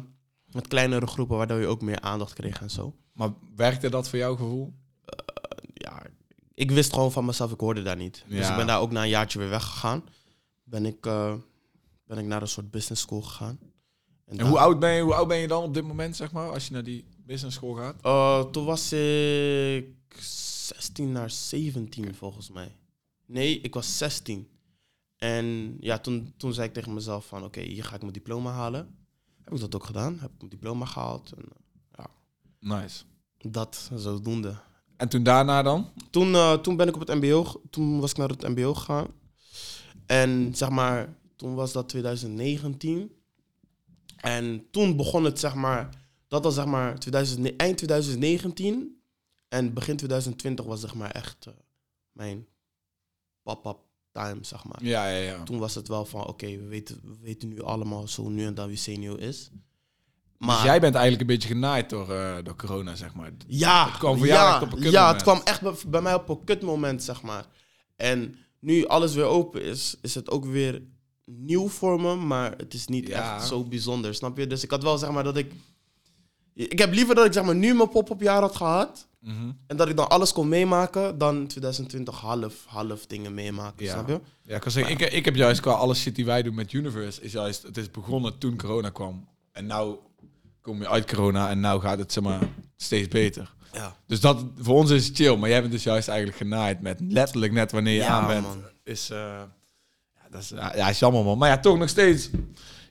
met 0.52 0.68
kleinere 0.68 1.06
groepen, 1.06 1.36
waardoor 1.36 1.60
je 1.60 1.66
ook 1.66 1.80
meer 1.82 2.00
aandacht 2.00 2.32
kreeg 2.32 2.60
en 2.60 2.70
zo. 2.70 2.94
Maar 3.12 3.30
werkte 3.56 3.88
dat 3.88 4.08
voor 4.08 4.18
jouw 4.18 4.36
gevoel? 4.36 4.72
Ja, 5.74 6.02
ik 6.54 6.70
wist 6.70 6.92
gewoon 6.92 7.12
van 7.12 7.24
mezelf, 7.24 7.52
ik 7.52 7.60
hoorde 7.60 7.82
daar 7.82 7.96
niet. 7.96 8.24
Dus 8.28 8.48
ik 8.48 8.56
ben 8.56 8.66
daar 8.66 8.80
ook 8.80 8.90
na 8.90 9.02
een 9.02 9.08
jaartje 9.08 9.38
weer 9.38 9.48
weggegaan. 9.48 10.04
Ben 10.64 10.86
ik, 10.86 11.06
eh, 11.06 11.32
ben 12.08 12.18
ik 12.18 12.24
naar 12.26 12.42
een 12.42 12.48
soort 12.48 12.70
business 12.70 13.02
school 13.02 13.22
gegaan. 13.22 13.58
En 14.24 14.40
hoe 14.40 14.58
oud, 14.58 14.78
ben 14.78 14.90
je, 14.90 15.02
hoe 15.02 15.14
oud 15.14 15.28
ben 15.28 15.36
je 15.36 15.48
dan 15.48 15.62
op 15.62 15.74
dit 15.74 15.84
moment, 15.84 16.16
zeg 16.16 16.32
maar, 16.32 16.50
als 16.50 16.66
je 16.66 16.72
naar 16.72 16.82
die 16.82 17.04
business 17.24 17.56
school 17.56 17.74
gaat? 17.74 17.96
Uh, 18.04 18.50
toen 18.50 18.64
was 18.64 18.92
ik 18.92 19.86
16 20.18 21.12
naar 21.12 21.30
17 21.30 22.14
volgens 22.14 22.50
mij. 22.50 22.76
Nee, 23.26 23.60
ik 23.60 23.74
was 23.74 23.98
16. 23.98 24.48
En 25.16 25.76
ja, 25.80 25.98
toen, 25.98 26.34
toen 26.36 26.52
zei 26.52 26.66
ik 26.66 26.72
tegen 26.72 26.94
mezelf 26.94 27.26
van 27.26 27.44
oké, 27.44 27.60
hier 27.60 27.84
ga 27.84 27.94
ik 27.94 28.00
mijn 28.00 28.12
diploma 28.12 28.52
halen. 28.52 28.96
Heb 29.44 29.52
ik 29.54 29.60
dat 29.60 29.74
ook 29.74 29.84
gedaan? 29.84 30.18
Heb 30.20 30.30
ik 30.30 30.38
mijn 30.38 30.50
diploma 30.50 30.84
gehaald. 30.84 31.32
En 31.32 31.44
Nice. 32.60 33.04
dat 33.38 33.90
zodoende. 33.94 34.56
En 34.96 35.08
toen 35.08 35.22
daarna 35.22 35.62
dan? 35.62 35.92
Toen, 36.10 36.34
eh, 36.34 36.52
toen 36.52 36.76
ben 36.76 36.88
ik 36.88 36.94
op 36.94 37.06
het 37.06 37.14
mbo, 37.14 37.62
toen 37.70 38.00
was 38.00 38.10
ik 38.10 38.16
naar 38.16 38.28
het 38.28 38.48
mbo 38.48 38.74
gegaan. 38.74 39.06
En 40.06 40.54
zeg 40.54 40.68
maar, 40.68 41.16
toen 41.38 41.54
was 41.54 41.72
dat 41.72 41.88
2019. 41.88 43.12
En 44.16 44.66
toen 44.70 44.96
begon 44.96 45.24
het 45.24 45.38
zeg 45.38 45.54
maar, 45.54 45.88
dat 46.28 46.44
was 46.44 46.54
zeg 46.54 46.64
maar 46.64 46.98
2000, 46.98 47.56
eind 47.56 47.76
2019. 47.76 49.00
En 49.48 49.72
begin 49.72 49.96
2020 49.96 50.64
was 50.64 50.80
zeg 50.80 50.94
maar 50.94 51.10
echt 51.10 51.46
eh, 51.46 51.52
mijn 52.12 52.46
pop-up 53.42 53.78
time, 54.12 54.38
zeg 54.40 54.64
maar. 54.64 54.84
Ja, 54.84 55.08
ja, 55.08 55.16
ja. 55.22 55.42
Toen 55.42 55.58
was 55.58 55.74
het 55.74 55.88
wel 55.88 56.04
van, 56.04 56.26
oké, 56.26 56.46
we, 56.46 56.66
weten, 56.66 57.00
we 57.02 57.16
weten 57.20 57.48
nu 57.48 57.62
allemaal 57.62 58.08
zo 58.08 58.28
nu 58.28 58.44
en 58.46 58.54
dan 58.54 58.68
wie 58.68 58.76
senior 58.76 59.20
is. 59.20 59.50
Dus 60.38 60.62
jij 60.62 60.80
bent 60.80 60.94
eigenlijk 60.94 61.20
een 61.20 61.36
beetje 61.36 61.48
genaaid 61.48 61.90
door, 61.90 62.12
eh, 62.12 62.36
door 62.44 62.56
corona, 62.56 62.94
zeg 62.94 63.14
maar. 63.14 63.32
Ja, 63.46 63.86
Het 63.88 63.98
kwam 63.98 64.18
voor 64.18 64.26
jou 64.26 64.38
ja, 64.38 64.54
echt 64.54 64.62
op 64.62 64.72
een 64.72 64.78
kut 64.82 64.92
Ja, 64.92 65.00
moment. 65.00 65.24
het 65.24 65.34
kwam 65.34 65.40
echt 65.46 65.60
bij, 65.60 65.90
bij 65.90 66.00
mij 66.00 66.14
op 66.14 66.28
een 66.28 66.44
kut 66.44 66.62
moment, 66.62 67.02
zeg 67.02 67.22
maar. 67.22 67.46
En 67.96 68.36
nu 68.58 68.86
alles 68.86 69.14
weer 69.14 69.24
open 69.24 69.62
is, 69.62 69.96
is 70.02 70.14
het 70.14 70.30
ook 70.30 70.44
weer 70.44 70.82
nieuw 71.36 71.68
voor 71.68 72.00
me, 72.00 72.14
maar 72.14 72.54
het 72.56 72.74
is 72.74 72.86
niet 72.86 73.08
Ja. 73.08 73.34
echt 73.36 73.46
zo 73.46 73.64
bijzonder, 73.64 74.14
snap 74.14 74.38
je? 74.38 74.46
Dus 74.46 74.62
ik 74.64 74.70
had 74.70 74.82
wel, 74.82 74.98
zeg 74.98 75.10
maar, 75.10 75.24
dat 75.24 75.36
ik... 75.36 75.52
Ik 76.54 76.78
heb 76.78 76.92
liever 76.92 77.14
dat 77.14 77.26
ik, 77.26 77.32
zeg 77.32 77.44
maar, 77.44 77.54
nu 77.54 77.74
mijn 77.74 77.88
pop-up 77.88 78.20
jaar 78.20 78.40
had 78.40 78.56
gehad 78.56 79.06
Mhm. 79.20 79.50
en 79.66 79.76
dat 79.76 79.88
ik 79.88 79.96
dan 79.96 80.08
alles 80.08 80.32
kon 80.32 80.48
meemaken, 80.48 81.18
dan 81.18 81.46
2020 81.46 82.20
half, 82.20 82.64
half 82.66 83.06
dingen 83.06 83.34
meemaken, 83.34 83.84
Ja. 83.84 83.92
snap 83.92 84.08
je? 84.08 84.20
Ja, 84.42 84.54
ik 84.54 84.60
kan 84.60 84.70
zeggen, 84.70 84.92
ik, 84.92 85.00
ik 85.12 85.24
heb 85.24 85.34
juist 85.34 85.60
qua 85.60 85.72
alle 85.72 85.94
shit 85.94 86.14
die 86.14 86.24
wij 86.24 86.42
doen 86.42 86.54
met 86.54 86.72
Universe, 86.72 87.22
is 87.22 87.32
juist, 87.32 87.62
het 87.62 87.76
is 87.76 87.90
begonnen 87.90 88.38
toen 88.38 88.56
corona 88.56 88.90
kwam. 88.90 89.28
En 89.52 89.66
nou 89.66 89.96
kom 90.60 90.78
je 90.80 90.88
uit 90.88 91.06
corona 91.06 91.50
en 91.50 91.60
nou 91.60 91.80
gaat 91.80 91.98
het, 91.98 92.12
zeg 92.12 92.22
maar, 92.24 92.48
steeds 92.76 93.08
beter. 93.08 93.54
Ja. 93.72 93.96
Dus 94.06 94.20
dat, 94.20 94.44
voor 94.58 94.74
ons 94.76 94.90
is 94.90 95.06
het 95.06 95.16
chill, 95.16 95.36
maar 95.36 95.48
jij 95.48 95.60
bent 95.60 95.72
dus 95.72 95.82
juist 95.82 96.08
eigenlijk 96.08 96.38
genaaid 96.38 96.80
met 96.80 97.00
letterlijk 97.00 97.52
net 97.52 97.72
wanneer 97.72 97.92
je 97.94 97.98
Ja, 98.00 98.08
aan 98.20 98.26
bent. 98.26 98.46
man. 98.46 98.62
Is, 98.84 99.10
eh, 99.10 99.18
ja, 99.18 99.48
dat 100.30 100.42
is, 100.42 100.48
ja, 100.48 100.88
is 100.88 100.98
jammer 100.98 101.24
man. 101.24 101.38
Maar 101.38 101.48
ja, 101.48 101.58
toch 101.58 101.78
nog 101.78 101.88
steeds, 101.88 102.30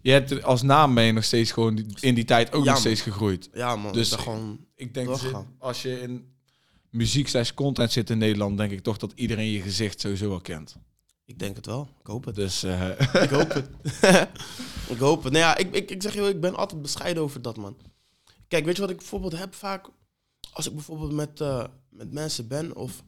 je 0.01 0.11
hebt, 0.11 0.43
als 0.43 0.61
naam 0.61 0.93
ben 0.93 1.03
je 1.03 1.11
nog 1.11 1.23
steeds 1.23 1.51
gewoon 1.51 1.85
in 1.99 2.15
die 2.15 2.25
tijd 2.25 2.53
ook 2.53 2.65
Ja, 2.65 2.71
nog 2.71 2.79
steeds 2.79 3.01
gegroeid. 3.01 3.49
Ja, 3.53 3.75
man. 3.75 3.93
Dus- 3.93 4.11
gewoon... 4.11 4.65
Ik 4.75 4.93
denk, 4.93 5.09
als 5.59 5.81
je 5.81 6.01
in 6.01 6.35
muziek 6.89 7.27
slash 7.27 7.51
content 7.51 7.91
zit 7.91 8.09
in 8.09 8.17
Nederland, 8.17 8.57
denk 8.57 8.71
ik 8.71 8.83
toch 8.83 8.97
dat 8.97 9.11
iedereen 9.15 9.51
je 9.51 9.61
gezicht 9.61 9.99
sowieso 9.99 10.29
wel 10.29 10.41
kent. 10.41 10.75
Ik 11.25 11.39
denk 11.39 11.55
het 11.55 11.65
wel. 11.65 11.87
Ik 11.99 12.07
hoop 12.07 12.25
het. 12.25 12.35
Dus 12.35 12.63
eh, 12.63 12.89
Ik 13.23 13.29
hoop 13.29 13.53
het. 13.53 13.69
ik 14.93 14.97
hoop 14.97 15.23
het. 15.23 15.33
Nou 15.33 15.45
ja, 15.45 15.57
ik, 15.57 15.75
ik, 15.75 15.91
ik 15.91 16.01
zeg 16.01 16.13
je, 16.13 16.21
ik 16.21 16.41
ben 16.41 16.55
altijd 16.55 16.81
bescheiden 16.81 17.23
over 17.23 17.41
dat, 17.41 17.57
man. 17.57 17.77
Kijk, 18.47 18.65
weet 18.65 18.75
je 18.75 18.81
wat 18.81 18.89
ik 18.89 18.97
bijvoorbeeld 18.97 19.37
heb 19.37 19.55
vaak? 19.55 19.87
Als 20.51 20.67
ik 20.67 20.73
bijvoorbeeld 20.73 21.11
met, 21.11 21.41
eh, 21.41 21.63
met 21.89 22.13
mensen 22.13 22.47
ben 22.47 22.75
of... 22.75 23.03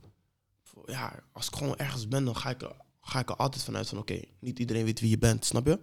Ja, 0.86 1.24
als 1.32 1.48
ik 1.48 1.56
gewoon 1.56 1.78
ergens 1.78 2.08
ben, 2.08 2.26
dan 2.26 2.36
ga 2.36 2.50
ik, 2.50 2.70
ga 3.10 3.20
ik 3.20 3.30
er 3.30 3.36
altijd 3.36 3.64
vanuit 3.64 3.90
van... 3.90 3.98
Oké, 3.98 4.20
niet 4.40 4.60
iedereen 4.60 4.86
weet 4.86 5.00
wie 5.00 5.10
je 5.10 5.18
bent, 5.18 5.46
snap 5.46 5.66
je? 5.66 5.80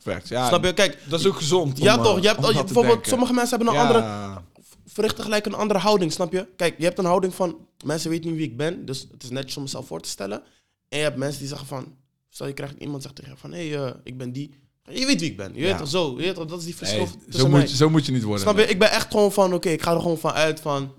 facts. 0.00 0.28
Ja, 0.28 0.48
snap 0.48 0.64
je? 0.64 0.72
Kijk, 0.74 0.98
Dat 1.08 1.20
is 1.20 1.26
ook 1.26 1.36
gezond. 1.36 1.78
ja 1.78 1.96
om, 1.96 2.02
toch, 2.02 2.16
eh, 2.16 2.22
je 2.22 2.28
hebt, 2.28 2.40
je- 2.46 2.52
dat 2.52 2.66
te 2.66 2.72
bijvoorbeeld, 2.74 3.06
sommige 3.06 3.32
mensen 3.32 3.56
hebben 3.56 3.74
een 3.74 3.80
Ja, 3.80 3.86
andere... 3.86 4.44
Verrichten 4.86 5.24
gelijk 5.24 5.46
een 5.46 5.54
andere 5.54 5.78
houding, 5.80 6.12
snap 6.12 6.32
je? 6.32 6.46
Kijk, 6.56 6.78
je 6.78 6.84
hebt 6.84 6.98
een 6.98 7.04
houding 7.04 7.34
van... 7.34 7.56
Mensen 7.84 8.10
weten 8.10 8.28
niet 8.30 8.38
wie 8.38 8.46
ik 8.48 8.56
ben, 8.56 8.84
dus 8.86 9.06
het 9.12 9.22
is 9.22 9.30
netjes 9.30 9.56
om 9.56 9.62
mezelf 9.62 9.86
voor 9.86 10.00
te 10.00 10.08
stellen. 10.08 10.42
En 10.88 10.98
je 10.98 11.04
hebt 11.04 11.16
mensen 11.16 11.38
die 11.38 11.48
zeggen 11.48 11.66
van... 11.66 11.94
Stel, 12.28 12.46
je 12.46 12.52
krijgt 12.52 12.74
iemand 12.78 13.02
zegt 13.02 13.14
tegen 13.14 13.30
je 13.30 13.36
van... 13.38 13.52
Hé, 13.52 13.68
hey, 13.68 13.84
eh, 13.86 13.92
ik 14.04 14.16
ben 14.18 14.32
die. 14.32 14.54
Je 14.90 15.06
weet 15.06 15.20
wie 15.20 15.30
ik 15.30 15.36
ben. 15.36 15.54
Je 15.54 15.60
Ja. 15.60 15.66
weet 15.66 15.78
toch 15.78 15.88
zo. 15.88 16.10
Je 16.10 16.16
weet 16.16 16.34
toch, 16.34 16.46
dat 16.46 16.58
is 16.58 16.64
die 16.64 16.76
verschil 16.76 17.04
tussen 17.06 17.32
zo, 17.32 17.48
mij. 17.48 17.60
moet, 17.60 17.70
je- 17.70 17.76
zo 17.76 17.90
moet 17.90 18.06
je 18.06 18.12
niet 18.12 18.22
worden. 18.22 18.40
Snap 18.42 18.56
je? 18.58 18.66
Ik 18.66 18.78
ben 18.78 18.90
echt 18.90 19.10
gewoon 19.10 19.32
van, 19.32 19.52
oké, 19.54 19.68
ik 19.68 19.82
ga 19.82 19.94
er 19.94 20.00
gewoon 20.00 20.18
van 20.18 20.32
uit 20.32 20.60
van... 20.60 20.92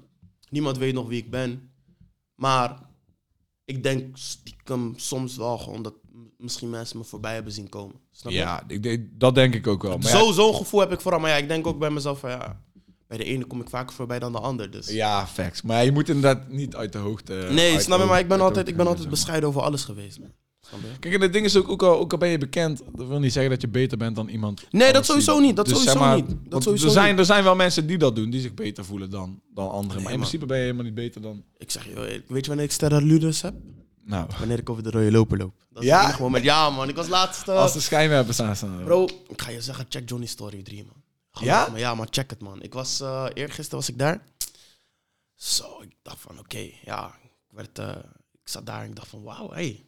Niemand 0.50 0.78
weet 0.78 0.94
nog 0.94 1.08
wie 1.08 1.18
ik 1.24 1.30
ben. 1.30 1.72
Maar 2.36 2.80
ik 3.68 3.84
denk 3.84 4.18
stiekem 4.18 4.94
soms 4.96 5.38
wel 5.38 5.58
gewoon 5.58 5.82
dat 5.82 5.94
misschien 6.38 6.70
mensen 6.70 6.98
me 6.98 7.04
voorbij 7.04 7.34
hebben 7.34 7.54
zien 7.54 7.70
komen. 7.70 7.96
Snap 8.12 8.32
je? 8.32 8.38
Ja, 8.38 8.64
ik, 8.68 8.84
denk- 8.84 9.08
dat 9.12 9.36
denk 9.36 9.54
ik 9.54 9.68
ook 9.68 9.82
wel. 9.82 9.98
Maar 9.98 10.10
Zo, 10.10 10.32
zo'n 10.32 10.56
gevoel 10.56 10.80
heb 10.80 10.92
ik 10.92 11.02
vooral. 11.02 11.20
Maar 11.20 11.30
ja, 11.30 11.36
ik 11.36 11.48
denk 11.48 11.68
ook 11.68 11.80
bij 11.80 11.90
mezelf 11.90 12.20
van, 12.20 12.30
ja... 12.30 12.66
Bij 13.08 13.18
de 13.18 13.24
ene 13.24 13.46
kom 13.46 13.62
ik 13.62 13.70
vaker 13.70 13.96
voorbij 13.96 14.20
dan 14.20 14.32
de 14.32 14.40
ander, 14.40 14.72
dus... 14.72 14.88
ja, 14.90 15.28
facts. 15.28 15.62
Maar 15.62 15.86
je 15.86 15.92
moet 15.92 16.10
inderdaad 16.10 16.50
niet 16.50 16.76
uit 16.76 16.92
de 16.92 16.98
hoogte... 16.98 17.34
nee, 17.52 17.74
uit 17.74 17.82
snap 17.82 17.98
je? 17.98 18.04
de 18.04 18.10
Maar 18.10 18.20
ik 18.20 18.28
ben 18.28 18.42
altijd, 18.42 18.68
ik 18.68 18.78
ben 18.78 18.88
altijd 18.88 19.10
bescheiden 19.10 19.50
over 19.50 19.62
alles 19.62 19.84
geweest, 19.84 20.20
man. 20.20 20.32
Kijk, 21.00 21.14
en 21.14 21.22
het 21.22 21.34
ding 21.34 21.46
is 21.46 21.56
ook, 21.56 21.70
ook 21.70 21.84
al, 21.84 22.00
ook 22.00 22.12
al 22.12 22.18
ben 22.18 22.30
je 22.30 22.38
bekend, 22.38 22.82
dat 22.96 23.08
wil 23.08 23.20
niet 23.20 23.34
zeggen 23.34 23.52
dat 23.52 23.62
je 23.62 23.68
beter 23.68 23.98
bent 23.98 24.16
dan 24.16 24.28
iemand. 24.28 24.66
Nee, 24.72 24.94
dat 24.94 25.06
sowieso 25.06 25.40
niet, 25.40 25.56
dat 25.56 25.66
Dus 25.66 25.74
sowieso 25.74 25.98
zeg 25.98 26.08
maar, 26.08 26.16
niet, 26.16 26.36
dat 26.50 26.64
sowieso 26.64 26.86
er, 26.86 26.92
zijn, 26.92 27.18
er 27.18 27.26
zijn 27.26 27.44
wel 27.44 27.56
mensen 27.56 27.88
die 27.88 27.98
dat 27.98 28.16
doen, 28.16 28.30
die 28.30 28.42
zich 28.42 28.54
beter 28.54 28.86
voelen 28.86 29.10
dan, 29.10 29.42
dan 29.54 29.70
anderen. 29.72 29.88
maar 29.88 30.12
in 30.12 30.20
man. 30.20 30.28
principe 30.28 30.46
ben 30.46 30.58
je 30.58 30.64
helemaal 30.64 30.84
niet 30.86 30.94
beter 30.94 31.22
dan. 31.22 31.44
Ik 31.58 31.72
zeg 31.72 31.86
je, 31.86 31.94
weet 32.28 32.42
je 32.42 32.48
wanneer 32.48 32.66
ik 32.66 32.72
sterren 32.72 33.04
ludus 33.04 33.42
heb? 33.42 33.54
Nou, 34.04 34.28
Wanneer 34.40 34.58
ik 34.60 34.70
over 34.70 34.84
de 34.84 34.92
rode 34.92 35.12
loper 35.12 35.38
loop. 35.38 35.54
Dat 35.70 35.84
is 35.84 35.90
Ja? 35.90 36.04
enige 36.04 36.22
moment. 36.22 36.44
Ja, 36.44 36.70
man. 36.70 36.90
Ik 36.90 36.96
was 36.96 37.08
laatst... 37.08 37.48
eh, 37.48 37.56
als 37.56 37.74
de 37.74 37.80
schijnwerpers 37.80 38.36
staan 38.38 38.56
staan. 38.56 38.82
Bro, 38.84 39.04
ik 39.28 39.42
ga 39.42 39.50
je 39.50 39.62
zeggen, 39.62 39.86
check 39.90 40.10
Johnny 40.10 40.28
Story 40.28 40.64
3, 40.64 40.84
man. 40.84 41.04
Geloof 41.32 41.54
Ja? 41.54 41.70
me, 41.72 41.80
ja, 41.80 41.96
maar 41.96 42.08
check 42.10 42.30
het, 42.30 42.40
man. 42.42 42.62
Ik 42.62 42.74
was, 42.74 43.00
eh 43.02 43.26
eergisteren 43.34 43.80
was 43.80 43.90
ik 43.90 43.98
daar. 43.98 44.22
Zo, 45.36 45.82
ik 45.82 45.92
dacht 46.02 46.20
van, 46.20 46.40
oké, 46.40 46.70
ja. 46.84 47.16
Ik, 47.24 47.30
werd, 47.50 47.80
eh, 47.80 47.90
ik 48.34 48.48
zat 48.50 48.66
daar 48.66 48.84
en 48.84 48.90
ik 48.90 48.96
dacht 48.96 49.08
van, 49.08 49.24
wauw, 49.24 49.50
hey, 49.52 49.86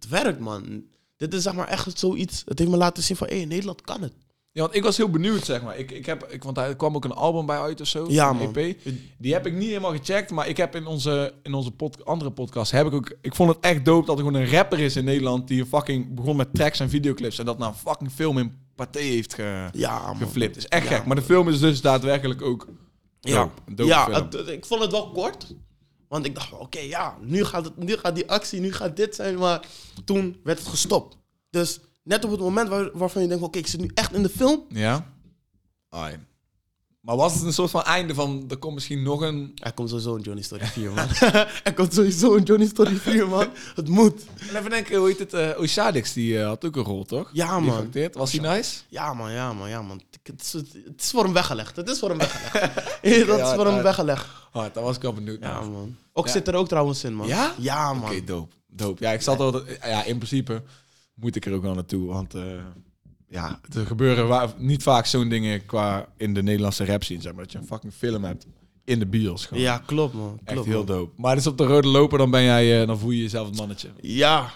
het 0.00 0.08
werkt, 0.08 0.40
man. 0.40 0.82
Dit 1.16 1.34
is 1.34 1.42
zeg 1.42 1.54
maar 1.54 1.68
echt 1.68 1.98
zoiets, 1.98 2.42
het 2.46 2.58
heeft 2.58 2.70
me 2.70 2.76
laten 2.76 3.02
zien 3.02 3.16
van, 3.16 3.26
hé, 3.26 3.34
in 3.34 3.48
Nederland 3.48 3.80
kan 3.82 4.02
het. 4.02 4.12
Ja, 4.52 4.60
want 4.62 4.74
ik 4.74 4.82
was 4.82 4.96
heel 4.96 5.10
benieuwd, 5.10 5.44
zeg 5.44 5.62
maar. 5.62 5.78
Ik, 5.78 5.90
ik 5.90 6.06
heb, 6.06 6.26
ik, 6.30 6.42
want 6.42 6.58
er 6.58 6.76
kwam 6.76 6.94
ook 6.94 7.04
een 7.04 7.12
album 7.12 7.46
bij 7.46 7.58
uit 7.60 7.80
of 7.80 7.86
zo. 7.86 8.06
Ja, 8.08 8.32
man. 8.32 8.56
EP. 8.56 8.76
Die 9.18 9.32
heb 9.32 9.46
ik 9.46 9.54
niet 9.54 9.68
helemaal 9.68 9.96
gecheckt, 9.96 10.30
maar 10.30 10.48
ik 10.48 10.56
heb 10.56 10.74
in 10.76 10.86
onze, 10.86 11.34
in 11.42 11.54
onze 11.54 11.70
pod, 11.70 12.04
andere 12.04 12.30
podcast 12.30 12.70
heb 12.70 12.86
ik 12.86 12.92
ook... 12.92 13.12
Ik 13.20 13.34
vond 13.34 13.48
het 13.54 13.58
echt 13.60 13.84
dope 13.84 14.06
dat 14.06 14.18
er 14.18 14.24
gewoon 14.24 14.40
een 14.40 14.50
rapper 14.50 14.78
is 14.78 14.96
in 14.96 15.04
Nederland 15.04 15.48
die 15.48 15.60
een 15.60 15.66
fucking 15.66 16.14
begon 16.14 16.36
met 16.36 16.54
tracks 16.54 16.80
en 16.80 16.90
videoclips 16.90 17.38
en 17.38 17.44
dat 17.44 17.58
naar 17.58 17.68
een 17.68 17.74
fucking 17.74 18.10
film 18.12 18.38
in 18.38 18.52
Pathé 18.74 19.00
heeft 19.00 19.34
ge, 19.34 19.68
Ja, 19.72 20.14
geflipt. 20.14 20.56
is 20.56 20.66
echt 20.68 20.88
Ja. 20.88 20.96
gek. 20.96 21.06
Maar 21.06 21.16
de 21.16 21.22
film 21.22 21.48
is 21.48 21.60
dus 21.60 21.80
daadwerkelijk 21.80 22.42
ook 22.42 22.66
Ja, 23.20 23.50
dope. 23.66 23.84
Ja 23.84 24.10
het- 24.12 24.48
ik 24.48 24.66
vond 24.66 24.80
het 24.82 24.90
wel 24.90 25.10
kort. 25.10 25.54
Want 26.10 26.26
ik 26.26 26.34
dacht, 26.34 26.52
oké, 26.52 26.78
ja, 26.78 27.16
nu 27.20 27.44
gaat, 27.44 27.64
het, 27.64 27.76
nu 27.76 27.96
gaat 27.96 28.14
die 28.14 28.30
actie, 28.30 28.60
nu 28.60 28.72
gaat 28.72 28.96
dit 28.96 29.14
zijn. 29.14 29.38
Maar 29.38 29.66
toen 30.04 30.40
werd 30.44 30.58
het 30.58 30.68
gestopt. 30.68 31.16
Dus 31.50 31.80
net 32.02 32.24
op 32.24 32.30
het 32.30 32.40
moment 32.40 32.68
waar, 32.68 32.90
waarvan 32.98 33.22
je 33.22 33.28
denkt, 33.28 33.44
oké, 33.44 33.58
ik 33.58 33.66
zit 33.66 33.80
nu 33.80 33.90
echt 33.94 34.12
in 34.12 34.22
de 34.22 34.28
film. 34.28 34.64
Ja? 34.68 35.14
Ai. 35.88 36.18
Maar 37.00 37.16
was 37.16 37.34
het 37.34 37.42
een 37.42 37.52
soort 37.52 37.70
van 37.70 37.82
einde 37.82 38.14
van... 38.14 38.44
Er 38.48 38.56
komt 38.56 38.74
misschien 38.74 39.02
nog 39.02 39.20
een... 39.20 39.52
Er 39.54 39.72
komt 39.72 39.88
sowieso 39.88 40.14
een 40.14 40.20
Johnny 40.22 40.42
Story 40.42 40.64
4, 40.66 40.90
man. 40.92 41.06
er 41.64 41.74
komt 41.74 41.94
sowieso 41.94 42.36
een 42.36 42.42
Johnny 42.42 42.66
Story 42.66 42.96
4, 42.96 43.28
man. 43.28 43.48
Het 43.74 43.88
moet. 43.88 44.22
En 44.48 44.56
even 44.56 44.70
denken, 44.70 44.96
hoe 44.98 45.08
heet 45.08 45.18
het? 45.18 45.32
eh 45.34 45.58
Osadix, 45.60 46.12
die 46.12 46.38
eh, 46.40 46.46
had 46.46 46.64
ook 46.64 46.76
een 46.76 46.82
rol, 46.82 47.04
toch? 47.04 47.30
Ja, 47.32 47.60
Die 47.60 47.70
man. 47.70 47.90
Was 48.12 48.30
die 48.30 48.40
nice? 48.40 48.80
Ja, 48.88 49.14
man, 49.14 49.32
ja, 49.32 49.52
man, 49.52 49.68
ja, 49.68 49.82
man. 49.82 50.00
Het 50.22 50.40
is, 50.42 50.52
het 50.52 50.74
is 51.02 51.10
voor 51.10 51.24
hem 51.24 51.32
weggelegd. 51.32 51.76
Het 51.76 51.88
is 51.88 51.98
voor 51.98 52.08
hem 52.08 52.18
weggelegd. 52.18 52.74
Dat 53.26 53.40
is 53.40 53.54
voor 53.54 53.66
hem 53.66 53.82
weggelegd. 53.82 54.26
Oh, 54.52 54.64
daar 54.72 54.84
was 54.84 54.96
ik 54.96 55.02
wel 55.02 55.12
benieuwd 55.14 55.40
Ja, 55.42 55.60
man. 55.60 55.96
Ook 56.12 56.26
Ja. 56.26 56.32
zit 56.32 56.48
er 56.48 56.54
ook 56.54 56.68
trouwens 56.68 57.04
in, 57.04 57.14
man. 57.14 57.26
Ja? 57.26 57.54
Ja, 57.58 57.92
man. 57.92 58.10
Oké, 58.10 58.24
dope. 58.24 58.54
Dope. 58.66 59.04
Ja, 59.04 59.10
ik 59.12 59.22
zat 59.22 59.40
al... 59.40 59.62
Ja, 59.82 60.04
in 60.04 60.16
principe 60.16 60.62
moet 61.14 61.36
ik 61.36 61.46
er 61.46 61.52
ook 61.54 61.62
wel 61.62 61.74
naartoe, 61.74 62.06
want... 62.06 62.34
eh, 62.34 62.42
ja, 63.30 63.60
er 63.76 63.86
gebeuren 63.86 64.28
wa- 64.28 64.54
niet 64.58 64.82
vaak 64.82 65.06
zo'n 65.06 65.28
dingen 65.28 65.66
qua 65.66 66.08
in 66.16 66.34
de 66.34 66.42
Nederlandse 66.42 66.84
rap 66.84 67.02
scene, 67.04 67.20
zeg 67.20 67.32
maar. 67.32 67.42
Dat 67.42 67.52
je 67.52 67.58
een 67.58 67.66
fucking 67.66 67.92
film 67.92 68.24
hebt 68.24 68.46
in 68.84 68.98
de 68.98 69.06
bios. 69.06 69.46
Gewoon. 69.46 69.62
Ja, 69.62 69.78
klopt, 69.86 70.14
man. 70.14 70.40
Echt 70.44 70.52
Klopt, 70.52 70.66
heel 70.68 70.76
man. 70.76 70.86
dope. 70.86 71.12
Maar 71.20 71.34
dus 71.34 71.46
op 71.46 71.58
de 71.58 71.64
rode 71.64 71.88
loper, 71.88 72.18
dan 72.18 72.30
ben 72.30 72.42
jij... 72.42 72.80
eh, 72.80 72.86
dan 72.86 72.98
voel 72.98 73.10
je 73.10 73.22
jezelf 73.22 73.46
het 73.48 73.56
mannetje. 73.56 73.88
Ja, 74.00 74.50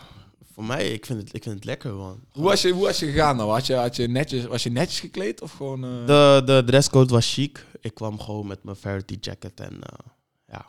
voor 0.53 0.65
mij, 0.65 0.93
ik 0.93 1.07
vind 1.07 1.19
het, 1.21 1.35
ik 1.35 1.43
vind 1.43 1.55
het 1.55 1.65
lekker, 1.65 1.95
man. 1.95 2.21
Hoe 2.31 2.45
was 2.45 2.63
je, 2.63 2.71
hoe 2.73 2.85
was 2.85 2.99
je 2.99 3.07
gegaan 3.07 3.37
nou? 3.37 3.51
Had 3.51 3.67
je, 3.67 3.75
had 3.75 3.97
je 3.97 4.09
netjes, 4.09 4.45
was 4.47 4.63
je 4.63 4.71
netjes 4.71 5.01
gekleed 5.01 5.41
of 5.43 5.53
gewoon... 5.53 5.85
eh, 5.85 6.07
De, 6.07 6.43
de 6.45 6.63
dresscode 6.67 7.13
was 7.13 7.35
chic. 7.35 7.67
Ik 7.81 7.95
kwam 7.95 8.21
gewoon 8.21 8.47
met 8.47 8.65
mijn 8.65 8.77
Verity 8.77 9.17
jacket 9.21 9.61
en 9.61 9.73
eh, 9.83 10.07
ja, 10.49 10.67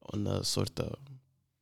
een 0.00 0.44
soort 0.44 0.80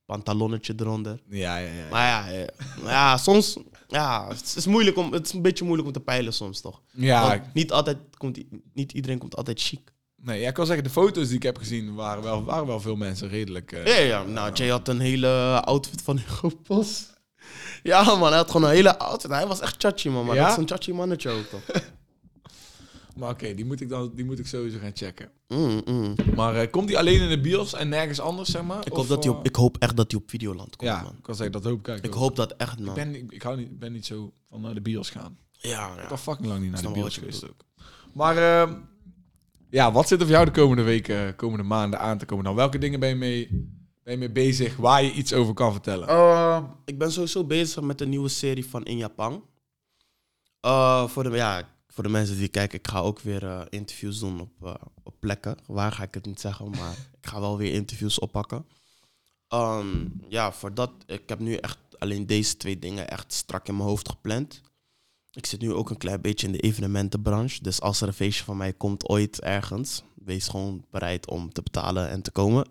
pantalonnetje 0.04 0.74
eronder. 0.76 1.20
Ja, 1.28 1.56
ja, 1.56 1.72
ja. 1.72 1.88
Maar 1.90 2.06
ja, 2.06 2.38
ja, 2.38 2.46
maar 2.82 2.92
ja, 2.92 3.16
soms, 3.16 3.56
ja, 3.90 4.28
het 4.28 4.52
is 4.56 4.66
moeilijk 4.66 4.96
om, 4.96 5.12
het 5.12 5.26
is 5.26 5.32
een 5.32 5.42
beetje 5.42 5.64
moeilijk 5.64 5.88
om 5.88 5.94
te 5.94 6.00
peilen 6.00 6.32
soms 6.32 6.60
toch. 6.60 6.80
ja, 6.92 7.28
Want 7.28 7.54
niet 7.54 7.72
altijd 7.72 7.96
komt, 8.16 8.38
niet 8.74 8.92
iedereen 8.92 9.18
komt 9.18 9.36
altijd 9.36 9.60
chic. 9.60 9.92
nee, 10.16 10.40
ja, 10.40 10.48
ik 10.48 10.54
kan 10.54 10.66
zeggen, 10.66 10.84
de 10.84 10.90
foto's 10.90 11.26
die 11.26 11.36
ik 11.36 11.42
heb 11.42 11.56
gezien 11.58 11.94
waren 11.94 12.22
wel, 12.22 12.44
waren 12.44 12.66
wel 12.66 12.80
veel 12.80 12.96
mensen 12.96 13.28
redelijk... 13.28 13.72
eh, 13.72 13.86
Ja, 13.86 14.04
ja, 14.04 14.22
nou, 14.22 14.52
Jay 14.52 14.68
had 14.68 14.88
een 14.88 15.00
hele 15.00 15.60
outfit 15.64 16.02
van 16.02 16.16
Hugo 16.18 16.50
Boss. 16.66 17.08
Ja, 17.82 18.02
man, 18.16 18.28
hij 18.28 18.36
had 18.36 18.50
gewoon 18.50 18.68
een 18.68 18.74
hele 18.76 18.98
outfit. 18.98 19.30
Hij 19.30 19.46
was 19.46 19.60
echt 19.60 19.74
chachi, 19.78 20.10
man. 20.10 20.26
Maar 20.26 20.34
Ja? 20.34 20.42
dat 20.42 20.50
is 20.52 20.56
een 20.58 20.68
chachi 20.68 20.92
mannetje 20.92 21.30
ook, 21.30 21.44
toch? 21.46 21.60
Maar 23.20 23.30
oké, 23.30 23.54
die 23.54 23.64
moet 23.64 23.80
ik 23.80 23.88
dan 23.88 24.12
die 24.14 24.24
moet 24.24 24.38
ik 24.38 24.46
sowieso 24.46 24.78
gaan 24.78 24.90
checken. 24.94 25.30
Mm, 25.48 25.82
mm. 25.84 26.14
Maar 26.34 26.56
eh, 26.56 26.70
komt 26.70 26.88
die 26.88 26.98
alleen 26.98 27.20
in 27.20 27.28
de 27.28 27.40
bios 27.40 27.74
en 27.74 27.88
nergens 27.88 28.20
anders, 28.20 28.50
zeg 28.50 28.62
maar? 28.62 28.86
Ik, 28.86 28.92
Of, 28.92 28.98
hoop 28.98 29.08
dat 29.08 29.24
hij 29.24 29.32
eh, 29.32 29.38
op, 29.38 29.46
ik 29.46 29.56
hoop 29.56 29.76
echt 29.78 29.96
dat 29.96 30.10
hij 30.10 30.20
op 30.20 30.30
Videoland 30.30 30.76
komt, 30.76 30.90
Ja, 30.90 31.02
man. 31.02 31.12
ik 31.16 31.22
kan 31.22 31.34
zeggen, 31.34 31.52
dat 31.52 31.64
hoop 31.64 31.88
ik 31.88 32.04
Ik 32.04 32.12
hoop 32.12 32.36
dat 32.36 32.52
echt, 32.56 32.78
man. 32.78 32.88
Ik 32.88 32.94
ben, 32.94 33.14
ik, 33.14 33.32
ik 33.32 33.42
hou 33.42 33.56
niet, 33.56 33.78
ben 33.78 33.92
niet 33.92 34.06
zo 34.06 34.32
van 34.48 34.60
naar 34.60 34.74
de 34.74 34.80
bios 34.80 35.10
gaan. 35.10 35.38
Ja, 35.52 35.92
Ik 35.92 36.02
ja. 36.02 36.08
ben 36.08 36.18
fucking 36.18 36.48
lang 36.48 36.60
niet 36.60 36.70
naar 36.70 36.82
de 36.82 36.90
bios 36.90 37.16
geweest 37.18 37.44
ook. 37.44 37.64
Maar 38.12 38.36
eh, 38.36 38.72
ja, 39.70 39.92
wat 39.92 40.08
zit 40.08 40.18
er 40.20 40.26
voor 40.26 40.34
jou 40.34 40.44
de 40.46 40.50
komende 40.52 40.82
weken, 40.82 41.36
komende 41.36 41.64
maanden 41.64 42.00
aan 42.00 42.18
te 42.18 42.24
komen 42.26 42.44
dan? 42.44 42.54
Welke 42.54 42.78
dingen 42.78 43.00
ben 43.00 43.08
je 43.08 43.14
mee, 43.14 43.48
ben 44.02 44.12
je 44.12 44.18
mee 44.18 44.30
bezig 44.30 44.76
waar 44.76 45.02
je 45.02 45.12
iets 45.12 45.32
over 45.32 45.54
kan 45.54 45.72
vertellen? 45.72 46.08
Eh, 46.08 46.62
ik 46.84 46.98
ben 46.98 47.12
sowieso 47.12 47.44
bezig 47.44 47.82
met 47.82 48.00
een 48.00 48.08
nieuwe 48.08 48.28
serie 48.28 48.66
van 48.66 48.84
In 48.84 48.96
Japan. 48.96 49.44
Eh, 50.60 51.08
voor, 51.08 51.22
de, 51.22 51.30
ja, 51.30 51.68
voor 51.92 52.04
de 52.04 52.10
mensen 52.10 52.36
die 52.36 52.48
kijken, 52.48 52.78
ik 52.78 52.88
ga 52.88 52.98
ook 52.98 53.20
weer 53.20 53.44
eh, 53.44 53.60
interviews 53.68 54.18
doen 54.18 54.40
op, 54.40 54.50
eh, 54.62 54.74
op 55.02 55.14
plekken. 55.18 55.56
Waar 55.66 55.92
ga 55.92 56.02
ik 56.02 56.14
het 56.14 56.26
niet 56.26 56.40
zeggen, 56.40 56.70
maar 56.70 56.92
ik 57.20 57.26
ga 57.26 57.40
wel 57.40 57.56
weer 57.56 57.72
interviews 57.72 58.18
oppakken. 58.18 58.66
Ehm, 59.48 60.06
ja, 60.28 60.52
voor 60.52 60.74
dat, 60.74 60.92
ik 61.06 61.28
heb 61.28 61.38
nu 61.38 61.54
echt 61.54 61.78
alleen 61.98 62.26
deze 62.26 62.56
twee 62.56 62.78
dingen 62.78 63.10
echt 63.10 63.32
strak 63.32 63.68
in 63.68 63.76
mijn 63.76 63.88
hoofd 63.88 64.08
gepland. 64.08 64.60
Ik 65.32 65.46
zit 65.46 65.60
nu 65.60 65.72
ook 65.72 65.90
een 65.90 65.96
klein 65.96 66.20
beetje 66.20 66.46
in 66.46 66.52
de 66.52 66.60
evenementenbranche. 66.60 67.62
Dus 67.62 67.80
als 67.80 68.00
er 68.00 68.08
een 68.08 68.14
feestje 68.14 68.44
van 68.44 68.56
mij 68.56 68.72
komt 68.72 69.08
ooit 69.08 69.40
ergens, 69.40 70.02
wees 70.14 70.48
gewoon 70.48 70.84
bereid 70.90 71.28
om 71.30 71.52
te 71.52 71.62
betalen 71.62 72.08
en 72.08 72.22
te 72.22 72.30
komen. 72.30 72.66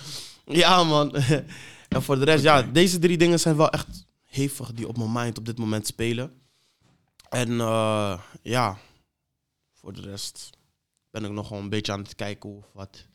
ja, 0.44 0.84
man. 0.84 1.14
en 1.88 2.02
voor 2.02 2.18
de 2.18 2.24
rest, 2.24 2.42
ja, 2.42 2.62
deze 2.62 2.98
drie 2.98 3.18
dingen 3.18 3.40
zijn 3.40 3.56
wel 3.56 3.70
echt 3.70 4.06
hevig 4.24 4.72
die 4.72 4.88
op 4.88 4.96
mijn 4.96 5.12
mind 5.12 5.38
op 5.38 5.44
dit 5.46 5.58
moment 5.58 5.86
spelen. 5.86 6.41
En 7.32 7.60
eh, 7.60 8.18
ja, 8.42 8.76
voor 9.72 9.92
de 9.92 10.00
rest 10.00 10.50
ben 11.10 11.24
ik 11.24 11.30
nog 11.30 11.46
gewoon 11.46 11.62
een 11.62 11.68
beetje 11.68 11.92
aan 11.92 12.02
het 12.02 12.14
kijken 12.14 12.50
of 12.56 12.64
wat. 12.72 13.06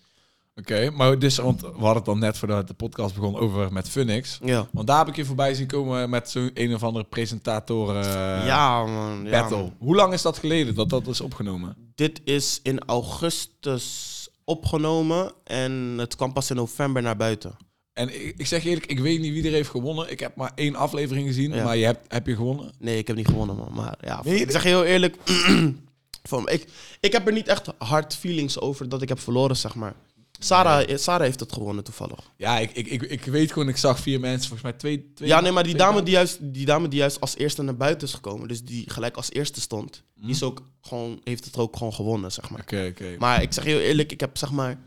Oké, 0.56 0.89
maar 0.89 1.19
dus, 1.19 1.38
want 1.38 1.62
we 1.62 1.67
hadden 1.67 1.95
het 1.95 2.06
dan 2.06 2.19
net 2.19 2.38
voordat 2.38 2.67
de 2.67 2.73
podcast 2.73 3.15
begon 3.15 3.38
over 3.38 3.73
met 3.73 3.89
Funix. 3.89 4.39
Ja, 4.43 4.67
Want 4.71 4.88
daar 4.88 4.97
heb 4.97 5.08
ik 5.08 5.15
je 5.15 5.25
voorbij 5.25 5.53
zien 5.53 5.67
komen 5.67 6.10
met 6.10 6.30
zo'n 6.30 6.51
een 6.53 6.73
of 6.75 6.84
andere 6.84 7.06
presentator 7.06 7.95
eh, 7.95 8.45
ja 8.45 8.86
man. 8.86 9.23
Ja, 9.23 9.30
battle. 9.30 9.58
man. 9.58 9.75
Hoe 9.80 9.95
lang 9.95 10.13
is 10.13 10.21
dat 10.21 10.38
geleden 10.38 10.75
dat 10.75 10.89
dat 10.89 11.08
is 11.08 11.21
opgenomen? 11.21 11.91
Dit 11.95 12.21
is 12.23 12.60
in 12.63 12.80
augustus 12.80 14.30
opgenomen 14.43 15.34
en 15.43 15.71
het 15.97 16.15
kwam 16.15 16.34
pas 16.34 16.49
in 16.49 16.56
november 16.56 17.01
naar 17.01 17.17
buiten. 17.17 17.58
En 17.97 18.25
ik, 18.27 18.33
ik 18.38 18.47
zeg 18.47 18.63
je 18.63 18.69
eerlijk, 18.69 18.86
ik 18.86 18.99
weet 18.99 19.19
niet 19.19 19.33
wie 19.33 19.45
er 19.45 19.51
heeft 19.51 19.69
gewonnen. 19.69 20.12
Ik 20.12 20.19
heb 20.19 20.36
maar 20.36 20.51
één 20.55 20.75
aflevering 20.75 21.27
gezien, 21.27 21.53
Ja. 21.53 21.63
maar 21.63 21.77
je 21.77 21.86
hebt, 21.86 22.13
heb 22.13 22.27
je 22.27 22.36
gewonnen? 22.36 22.71
Nee, 22.79 22.97
ik 22.97 23.07
heb 23.07 23.15
niet 23.15 23.27
gewonnen, 23.27 23.55
man. 23.55 23.73
Maar 23.73 23.97
ja, 24.01 24.21
je 24.23 24.39
ik 24.39 24.51
zeg 24.51 24.63
je 24.63 24.69
heel 24.69 24.83
eerlijk. 24.83 25.15
van, 26.23 26.49
ik, 26.49 26.67
ik 26.99 27.12
heb 27.12 27.27
er 27.27 27.33
niet 27.33 27.47
echt 27.47 27.67
hard 27.77 28.15
feelings 28.15 28.60
over 28.60 28.89
dat 28.89 29.01
ik 29.01 29.10
heb 29.10 29.19
verloren, 29.19 29.57
zeg 29.57 29.75
maar. 29.75 29.93
Sarah, 30.39 30.97
Sarah 30.97 31.21
heeft 31.21 31.39
het 31.39 31.53
gewonnen 31.53 31.83
toevallig. 31.83 32.31
Ja, 32.36 32.60
ik, 32.60 32.71
ik, 32.71 32.88
ik, 32.88 33.01
ik 33.01 33.23
weet 33.23 33.51
gewoon, 33.51 33.69
ik 33.69 33.77
zag 33.77 33.99
vier 33.99 34.19
mensen, 34.19 34.47
volgens 34.47 34.62
mij 34.62 34.71
twee... 34.71 35.12
twee 35.13 35.29
Ja, 35.29 35.39
nee, 35.39 35.51
maar 35.51 35.63
die 35.63 35.75
twee 35.75 35.88
dame 35.88 36.03
die, 36.03 36.13
juist, 36.13 36.38
die 36.41 36.65
dame 36.65 36.88
die 36.88 36.99
juist 36.99 37.19
als 37.21 37.38
eerste 37.38 37.62
naar 37.62 37.75
buiten 37.75 38.07
is 38.07 38.13
gekomen, 38.13 38.47
dus 38.47 38.63
die 38.63 38.89
gelijk 38.89 39.15
als 39.15 39.31
eerste 39.31 39.62
stond, 39.62 40.03
die 40.15 40.29
is 40.29 40.43
ook 40.43 40.62
gewoon, 40.81 41.21
heeft 41.23 41.45
het 41.45 41.57
ook 41.57 41.77
gewoon 41.77 41.93
gewonnen, 41.93 42.31
zeg 42.31 42.49
maar. 42.49 42.62
Oké, 42.62 42.88
oké. 42.89 43.15
Maar 43.19 43.41
ik 43.41 43.53
zeg 43.53 43.63
je 43.63 43.69
heel 43.69 43.79
eerlijk, 43.79 44.12
ik 44.12 44.19
heb 44.19 44.38
zeg 44.38 44.51
maar. 44.51 44.77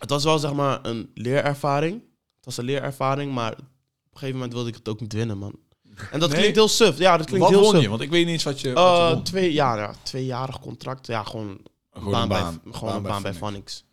Het 0.00 0.10
was 0.10 0.24
wel 0.24 0.38
zeg 0.38 0.52
maar 0.52 0.78
een 0.82 1.10
leerervaring. 1.14 1.92
Het 2.36 2.44
was 2.44 2.56
een 2.56 2.64
leerervaring, 2.64 3.32
maar 3.32 3.52
op 3.52 3.58
een 3.58 3.66
gegeven 4.12 4.34
moment 4.34 4.52
wilde 4.52 4.68
ik 4.68 4.74
het 4.74 4.88
ook 4.88 5.00
niet 5.00 5.12
winnen, 5.12 5.38
man. 5.38 5.54
En 6.10 6.20
dat 6.20 6.28
Nee? 6.28 6.38
klinkt 6.38 6.56
heel 6.56 6.68
suf. 6.68 6.98
Ja, 6.98 7.16
dat 7.16 7.26
klinkt 7.26 7.44
Wat 7.46 7.54
heel 7.60 7.70
suf. 7.70 7.80
je? 7.80 7.88
Want 7.88 8.00
ik 8.00 8.10
weet 8.10 8.24
niet 8.24 8.32
eens 8.32 8.42
wat 8.44 8.60
je, 8.60 8.72
wat 8.72 8.96
je 8.96 9.14
Eh, 9.14 9.22
twee, 9.22 9.52
ja, 9.52 9.76
ja, 9.76 9.94
tweejarig 10.02 10.60
contract. 10.60 11.06
Ja, 11.06 11.22
gewoon, 11.22 11.60
Gewoon 11.92 12.10
baan 12.12 12.22
een 12.22 12.28
bij, 12.28 12.40
baan. 12.40 12.60
gewoon 12.74 12.94
een 12.94 13.02
baan 13.02 13.22
bij. 13.22 13.34
Phonics. 13.34 13.84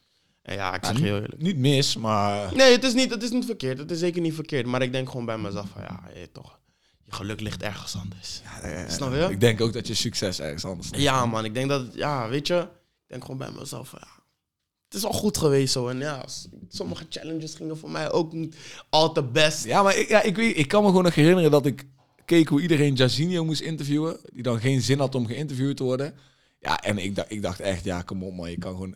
En 0.42 0.56
ja, 0.56 0.74
ik 0.76 0.84
Ja, 0.86 0.90
zeg 0.92 1.00
heel 1.02 1.16
eerlijk. 1.16 1.42
Niet 1.42 1.58
mis, 1.58 1.96
maar... 1.98 2.56
Nee, 2.56 2.72
het 2.72 2.84
is, 2.84 2.94
niet, 2.94 3.10
het 3.12 3.24
is 3.24 3.30
niet 3.30 3.46
verkeerd. 3.46 3.78
Het 3.78 3.92
is 3.92 4.00
zeker 4.00 4.22
niet 4.22 4.34
verkeerd. 4.34 4.66
Maar 4.66 4.82
ik 4.82 4.92
denk 4.92 5.10
gewoon 5.10 5.26
bij 5.26 5.38
mezelf 5.38 5.68
van, 5.74 5.82
ja, 5.82 6.04
je, 6.20 6.32
toch, 6.32 6.60
je 7.04 7.12
geluk 7.14 7.42
ligt 7.42 7.64
ergens 7.64 7.96
anders. 7.96 8.42
eh, 8.62 8.90
Snap 8.90 9.12
je? 9.14 9.28
Ik 9.30 9.40
denk 9.40 9.62
ook 9.62 9.74
dat 9.74 9.88
je 9.88 9.94
succes 9.94 10.40
ergens 10.40 10.66
anders 10.66 10.90
ligt. 10.90 11.04
Ja, 11.04 11.26
man. 11.26 11.46
Ik 11.46 11.54
denk 11.54 11.70
dat, 11.70 11.84
ja, 11.94 12.30
weet 12.30 12.48
je. 12.48 12.60
Ik 12.60 13.08
denk 13.08 13.22
gewoon 13.22 13.38
bij 13.38 13.52
mezelf 13.60 13.88
van, 13.90 14.00
ja. 14.02 14.17
Het 14.88 14.98
is 14.98 15.06
al 15.06 15.14
goed 15.14 15.38
geweest 15.38 15.74
zo. 15.74 15.88
En 15.88 16.00
ja, 16.00 16.26
sommige 16.70 17.06
challenges 17.10 17.56
gingen 17.56 17.78
voor 17.78 17.92
mij 17.92 18.12
ook 18.12 18.34
niet 18.34 18.56
al 18.90 19.12
te 19.12 19.24
best. 19.24 19.66
Ja, 19.66 19.84
maar 19.84 19.98
ik, 19.98 20.10
ja, 20.10 20.22
ik, 20.22 20.36
weet, 20.36 20.58
ik 20.58 20.68
kan 20.68 20.82
me 20.82 20.88
gewoon 20.88 21.04
nog 21.04 21.16
herinneren 21.16 21.52
dat 21.52 21.66
ik 21.66 21.86
keek 22.26 22.48
hoe 22.48 22.62
iedereen 22.62 22.94
Jazinho 22.94 23.46
moest 23.46 23.62
interviewen. 23.62 24.18
Die 24.34 24.44
dan 24.44 24.60
geen 24.60 24.82
zin 24.82 25.00
had 25.00 25.16
om 25.16 25.28
geïnterviewd 25.28 25.78
te 25.78 25.84
worden. 25.84 26.14
Ja, 26.60 26.82
en 26.82 26.98
ik 26.98 27.16
dacht, 27.16 27.32
ik 27.32 27.42
dacht 27.42 27.60
echt, 27.60 27.84
ja, 27.84 28.02
kom 28.02 28.24
op 28.24 28.34
man, 28.34 28.52
je 28.52 28.58
kan 28.58 28.72
gewoon... 28.72 28.96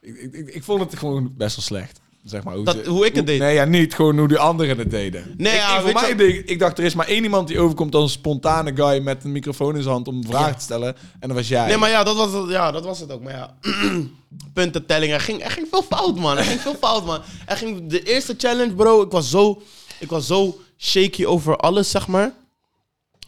Ik, 0.00 0.16
ik, 0.16 0.48
ik 0.48 0.62
vond 0.62 0.80
het 0.80 0.98
gewoon 0.98 1.34
best 1.36 1.56
wel 1.56 1.64
slecht. 1.64 2.00
Zeg 2.24 2.44
maar, 2.44 2.54
hoe, 2.54 2.64
Dat- 2.64 2.74
ze- 2.84 2.90
hoe 2.90 3.06
ik 3.06 3.14
het 3.14 3.26
deed? 3.26 3.38
Nee, 3.38 3.54
ja, 3.54 3.64
niet. 3.64 3.94
Gewoon 3.94 4.18
hoe 4.18 4.28
die 4.28 4.38
anderen 4.38 4.78
het 4.78 4.90
deden. 4.90 5.34
Nee, 5.36 5.52
ik, 5.52 5.58
ja, 5.58 5.68
ik, 5.74 5.74
voor 5.74 5.84
weet 5.84 5.94
mij 6.00 6.08
je- 6.08 6.14
deed- 6.14 6.50
ik 6.50 6.58
dacht, 6.58 6.78
er 6.78 6.84
is 6.84 6.94
maar 6.94 7.06
één 7.06 7.22
iemand 7.22 7.48
die 7.48 7.60
overkomt 7.60 7.94
als 7.94 8.04
een 8.04 8.08
spontane 8.18 8.74
guy 8.76 8.98
met 9.02 9.24
een 9.24 9.32
microfoon 9.32 9.76
in 9.76 9.82
zijn 9.82 9.94
hand 9.94 10.08
om 10.08 10.16
een 10.16 10.24
vraag 10.26 10.48
Ja. 10.48 10.54
te 10.54 10.62
stellen. 10.62 10.96
En 11.20 11.28
dat 11.28 11.36
was 11.36 11.48
jij. 11.48 11.66
Nee, 11.66 11.76
maar 11.76 11.90
ja, 11.90 12.04
dat 12.04 12.16
was 12.16 12.32
het, 12.32 12.50
ja, 12.50 12.70
dat 12.70 12.84
was 12.84 13.00
het 13.00 13.12
ook. 13.12 13.22
Maar 13.22 13.32
ja, 13.32 13.56
puntentelling. 14.54 15.12
Er 15.12 15.20
ging, 15.20 15.44
er 15.44 15.50
ging 15.50 15.66
veel 15.70 15.82
fout, 15.82 16.16
man. 16.16 16.38
Er 16.38 16.44
ging 16.44 16.60
veel 16.60 16.74
fout, 16.88 17.04
man. 17.04 17.20
Er 17.46 17.56
ging 17.56 17.86
de 17.90 18.02
eerste 18.02 18.34
challenge, 18.38 18.74
bro. 18.74 19.02
Ik 19.02 19.10
was 19.10 19.30
zo, 19.30 19.62
ik 19.98 20.08
was 20.10 20.26
zo 20.26 20.58
shaky 20.78 21.24
over 21.24 21.56
alles, 21.56 21.90
zeg 21.90 22.06
maar. 22.08 22.32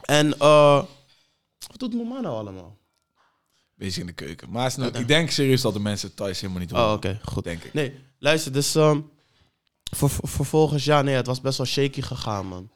En, 0.05 0.35
eh 0.38 0.83
wat 1.68 1.79
doet 1.79 1.94
mama 1.94 2.20
nou 2.20 2.37
allemaal? 2.37 2.76
Bezig 3.74 4.00
in 4.00 4.07
de 4.07 4.12
keuken. 4.12 4.50
Maar 4.50 4.72
nou- 4.76 4.98
ik 4.98 5.09
denk 5.09 5.31
serieus 5.31 5.61
dat 5.61 5.72
de 5.72 5.81
mensen 5.81 6.14
thuis 6.14 6.40
helemaal 6.40 6.61
niet 6.62 6.70
horen. 6.70 6.87
Oh, 6.87 6.92
oké, 6.92 7.20
goed. 7.24 7.44
Denk 7.44 7.64
ik. 7.64 7.74
Nee, 7.74 7.94
luister, 8.20 8.52
dus 8.52 8.74
ehm, 8.74 9.00
ver- 9.96 10.11
ver- 10.11 10.28
vervolgens, 10.28 10.85
ja, 10.85 11.02
nee, 11.02 11.14
het 11.14 11.26
was 11.26 11.40
best 11.40 11.59
wel 11.59 11.66
shaky 11.66 12.00
gegaan, 12.02 12.46
man. 12.46 12.70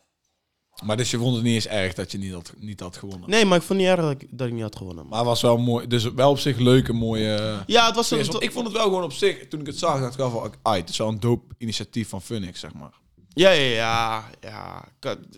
Maar 0.85 0.97
dus 0.97 1.11
je 1.11 1.19
vond 1.19 1.35
het 1.35 1.45
niet 1.45 1.55
eens 1.55 1.67
erg 1.67 1.95
dat 1.95 2.13
je 2.13 2.19
niet 2.19 2.33
had, 2.33 2.53
niet 2.59 2.81
had 2.81 2.97
gewonnen. 2.97 3.31
Nee, 3.31 3.45
maar 3.45 3.59
ik 3.59 3.65
vond 3.65 3.79
niet 3.79 3.89
erg 3.89 4.01
dat 4.01 4.11
ik, 4.11 4.27
dat 4.31 4.47
ik 4.47 4.53
niet 4.53 4.63
had 4.63 4.77
gewonnen, 4.77 5.03
man. 5.03 5.11
Maar 5.11 5.19
het 5.19 5.29
was 5.29 5.41
wel 5.43 5.57
mooi. 5.57 5.87
Dus 5.87 6.13
wel 6.13 6.31
op 6.31 6.39
zich 6.39 6.59
leuke, 6.59 6.93
mooie... 6.93 7.63
Ja, 7.67 7.87
het 7.87 7.95
was 7.95 8.11
een... 8.11 8.19
Ik 8.39 8.53
vond 8.53 8.65
het 8.67 8.77
wel 8.77 8.85
gewoon 8.85 9.03
op 9.03 9.13
zich, 9.13 9.49
toen 9.49 9.61
ik 9.61 9.67
het 9.67 9.79
zag, 9.79 10.01
dacht 10.01 10.13
ik 10.13 10.19
wel 10.19 10.31
van, 10.31 10.55
ai, 10.63 10.81
het 10.81 10.89
is 10.91 10.97
wel 10.97 11.09
een 11.09 11.21
dope 11.21 11.55
initiatief 11.59 12.09
van 12.09 12.23
Funix, 12.23 12.61
zeg 12.61 12.73
maar. 12.75 12.93
Ja, 13.29 13.51
ja, 13.51 13.65
ja, 13.71 14.25
ja. 14.41 14.85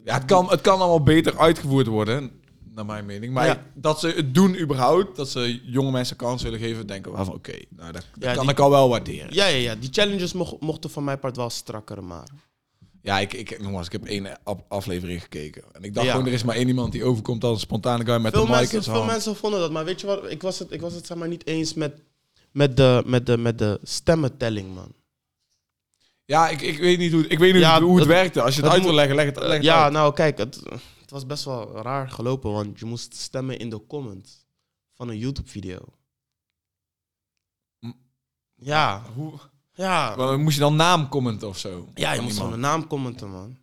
Ja, 0.04 0.14
het 0.14 0.24
kan, 0.24 0.50
het 0.50 0.60
kan 0.60 0.78
allemaal 0.78 1.02
beter 1.02 1.38
uitgevoerd 1.38 1.86
worden, 1.86 2.40
naar 2.76 2.86
mijn 2.86 3.06
mening. 3.06 3.32
Maar 3.32 3.46
Ja. 3.46 3.62
dat 3.74 4.00
ze 4.00 4.08
het 4.08 4.34
doen 4.34 4.58
überhaupt, 4.60 5.16
dat 5.16 5.28
ze 5.28 5.60
jonge 5.64 5.90
mensen 5.90 6.16
kans 6.16 6.42
willen 6.42 6.58
geven, 6.58 6.86
denk 6.86 7.06
ik 7.06 7.12
wel 7.12 7.24
van, 7.24 7.34
oké, 7.34 7.52
nou, 7.68 7.92
dat, 7.92 8.04
dat 8.14 8.22
Ja, 8.28 8.32
kan 8.34 8.42
die- 8.42 8.52
ik 8.52 8.58
al 8.60 8.70
wel 8.70 8.88
waarderen. 8.88 9.34
Ja, 9.34 9.46
Ja, 9.46 9.56
ja, 9.56 9.70
ja. 9.70 9.74
Die 9.74 9.88
challenges 9.92 10.32
moch- 10.32 10.60
mochten 10.60 10.90
van 10.90 11.04
mijn 11.04 11.18
part 11.18 11.36
wel 11.36 11.50
strakker, 11.50 12.04
maar... 12.04 12.28
ik, 13.20 13.32
ik, 13.32 13.62
nogmaals, 13.62 13.86
ik 13.86 13.92
heb 13.92 14.04
één 14.04 14.38
af- 14.44 14.62
aflevering 14.68 15.22
gekeken. 15.22 15.62
En 15.72 15.82
ik 15.82 15.94
dacht 15.94 16.06
Ja. 16.06 16.12
gewoon, 16.12 16.26
er 16.26 16.32
is 16.32 16.44
maar 16.44 16.56
één 16.56 16.68
iemand 16.68 16.92
die 16.92 17.04
overkomt 17.04 17.44
als 17.44 17.52
een 17.54 17.60
spontane 17.60 18.04
guy 18.04 18.20
met 18.20 18.32
Veel, 18.32 18.42
een 18.42 18.48
mic 18.50 18.56
mensen, 18.58 18.82
veel 18.82 18.92
hand. 18.92 19.06
mensen 19.06 19.36
vonden 19.36 19.60
dat, 19.60 19.70
maar 19.72 19.84
weet 19.84 20.00
je 20.00 20.06
wat? 20.06 20.30
Ik 20.30 20.42
was 20.42 20.58
het, 20.58 20.70
ik 20.72 20.80
was 20.80 20.94
het 20.94 21.06
zeg 21.06 21.16
maar 21.16 21.28
niet 21.28 21.46
eens 21.46 21.74
met, 21.74 21.92
met, 22.52 22.76
de, 22.76 23.02
met, 23.06 23.26
de, 23.26 23.36
met 23.38 23.58
de 23.58 23.80
stemmentelling, 23.82 24.74
man. 24.74 24.92
Ja, 26.24 26.48
ik, 26.48 26.60
ik 26.60 26.78
weet 26.78 26.98
niet 26.98 27.12
hoe, 27.12 27.26
ik 27.26 27.38
weet 27.38 27.52
niet 27.52 27.62
Ja, 27.62 27.80
hoe 27.82 27.98
het 27.98 28.06
werkte. 28.06 28.42
Als 28.42 28.54
je 28.54 28.60
het 28.60 28.70
het 28.70 28.78
uit 28.78 28.86
wil 28.86 28.94
leggen, 28.96 29.14
leg 29.16 29.26
het, 29.26 29.38
leg 29.38 29.52
het 29.52 29.62
ja, 29.62 29.84
uit. 29.84 29.92
nou 29.92 30.14
kijk, 30.14 30.38
het, 30.38 30.62
het 31.06 31.14
was 31.14 31.26
best 31.26 31.44
wel 31.44 31.76
raar 31.82 32.10
gelopen, 32.10 32.52
want 32.52 32.78
je 32.78 32.84
moest 32.84 33.14
stemmen 33.14 33.58
in 33.58 33.70
de 33.70 33.86
comments 33.86 34.46
van 34.94 35.08
een 35.08 35.18
YouTube-video. 35.18 35.78
Ja, 38.54 39.02
Hoe, 39.14 39.32
ja. 39.74 40.14
maar 40.16 40.38
moest 40.38 40.54
je 40.54 40.60
dan 40.60 40.76
naam 40.76 41.08
commenten 41.08 41.48
of 41.48 41.58
zo? 41.58 41.88
Ja, 41.94 42.12
je 42.12 42.20
moest 42.20 42.36
gewoon 42.36 42.52
een 42.52 42.60
naam 42.60 42.86
commenten, 42.86 43.30
man. 43.30 43.56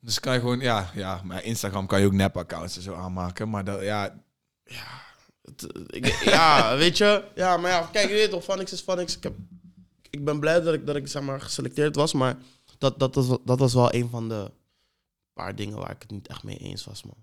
Dus 0.00 0.20
kan 0.20 0.32
je 0.34 0.40
gewoon, 0.40 0.60
ja, 0.60 0.90
ja, 0.94 1.20
maar 1.24 1.44
Instagram 1.44 1.86
kan 1.86 2.00
je 2.00 2.06
ook 2.06 2.12
nep-accounts 2.12 2.76
en 2.76 2.82
zo 2.82 2.94
aanmaken. 2.94 3.50
Maar 3.50 3.64
dat, 3.64 3.82
ja, 3.82 4.22
Het, 5.42 5.66
ik- 5.86 6.06
ja, 6.24 6.76
weet 6.82 6.98
je? 6.98 7.24
Ja, 7.34 7.56
maar 7.56 7.70
ja, 7.70 7.88
kijk, 7.92 8.08
je 8.08 8.14
weet 8.14 8.30
toch, 8.30 8.44
Vanix 8.44 8.72
is 8.72 8.82
Vanix. 8.82 9.16
Ik, 9.16 9.22
heb, 9.22 9.34
ik 10.10 10.24
ben 10.24 10.40
blij 10.40 10.60
dat 10.60 10.74
ik, 10.74 10.86
dat 10.86 10.96
ik 10.96 11.08
zeg 11.08 11.22
maar, 11.22 11.40
geselecteerd 11.40 11.96
was, 11.96 12.12
maar 12.12 12.36
dat, 12.78 12.98
dat, 12.98 13.14
was, 13.14 13.38
dat 13.44 13.58
was 13.58 13.74
wel 13.74 13.94
een 13.94 14.08
van 14.08 14.28
de 14.28 14.50
paar 15.42 15.54
dingen 15.54 15.78
waar 15.78 15.90
ik 15.90 16.02
het 16.02 16.10
niet 16.10 16.28
echt 16.28 16.42
mee 16.42 16.56
eens 16.56 16.84
was, 16.84 17.02
man. 17.02 17.14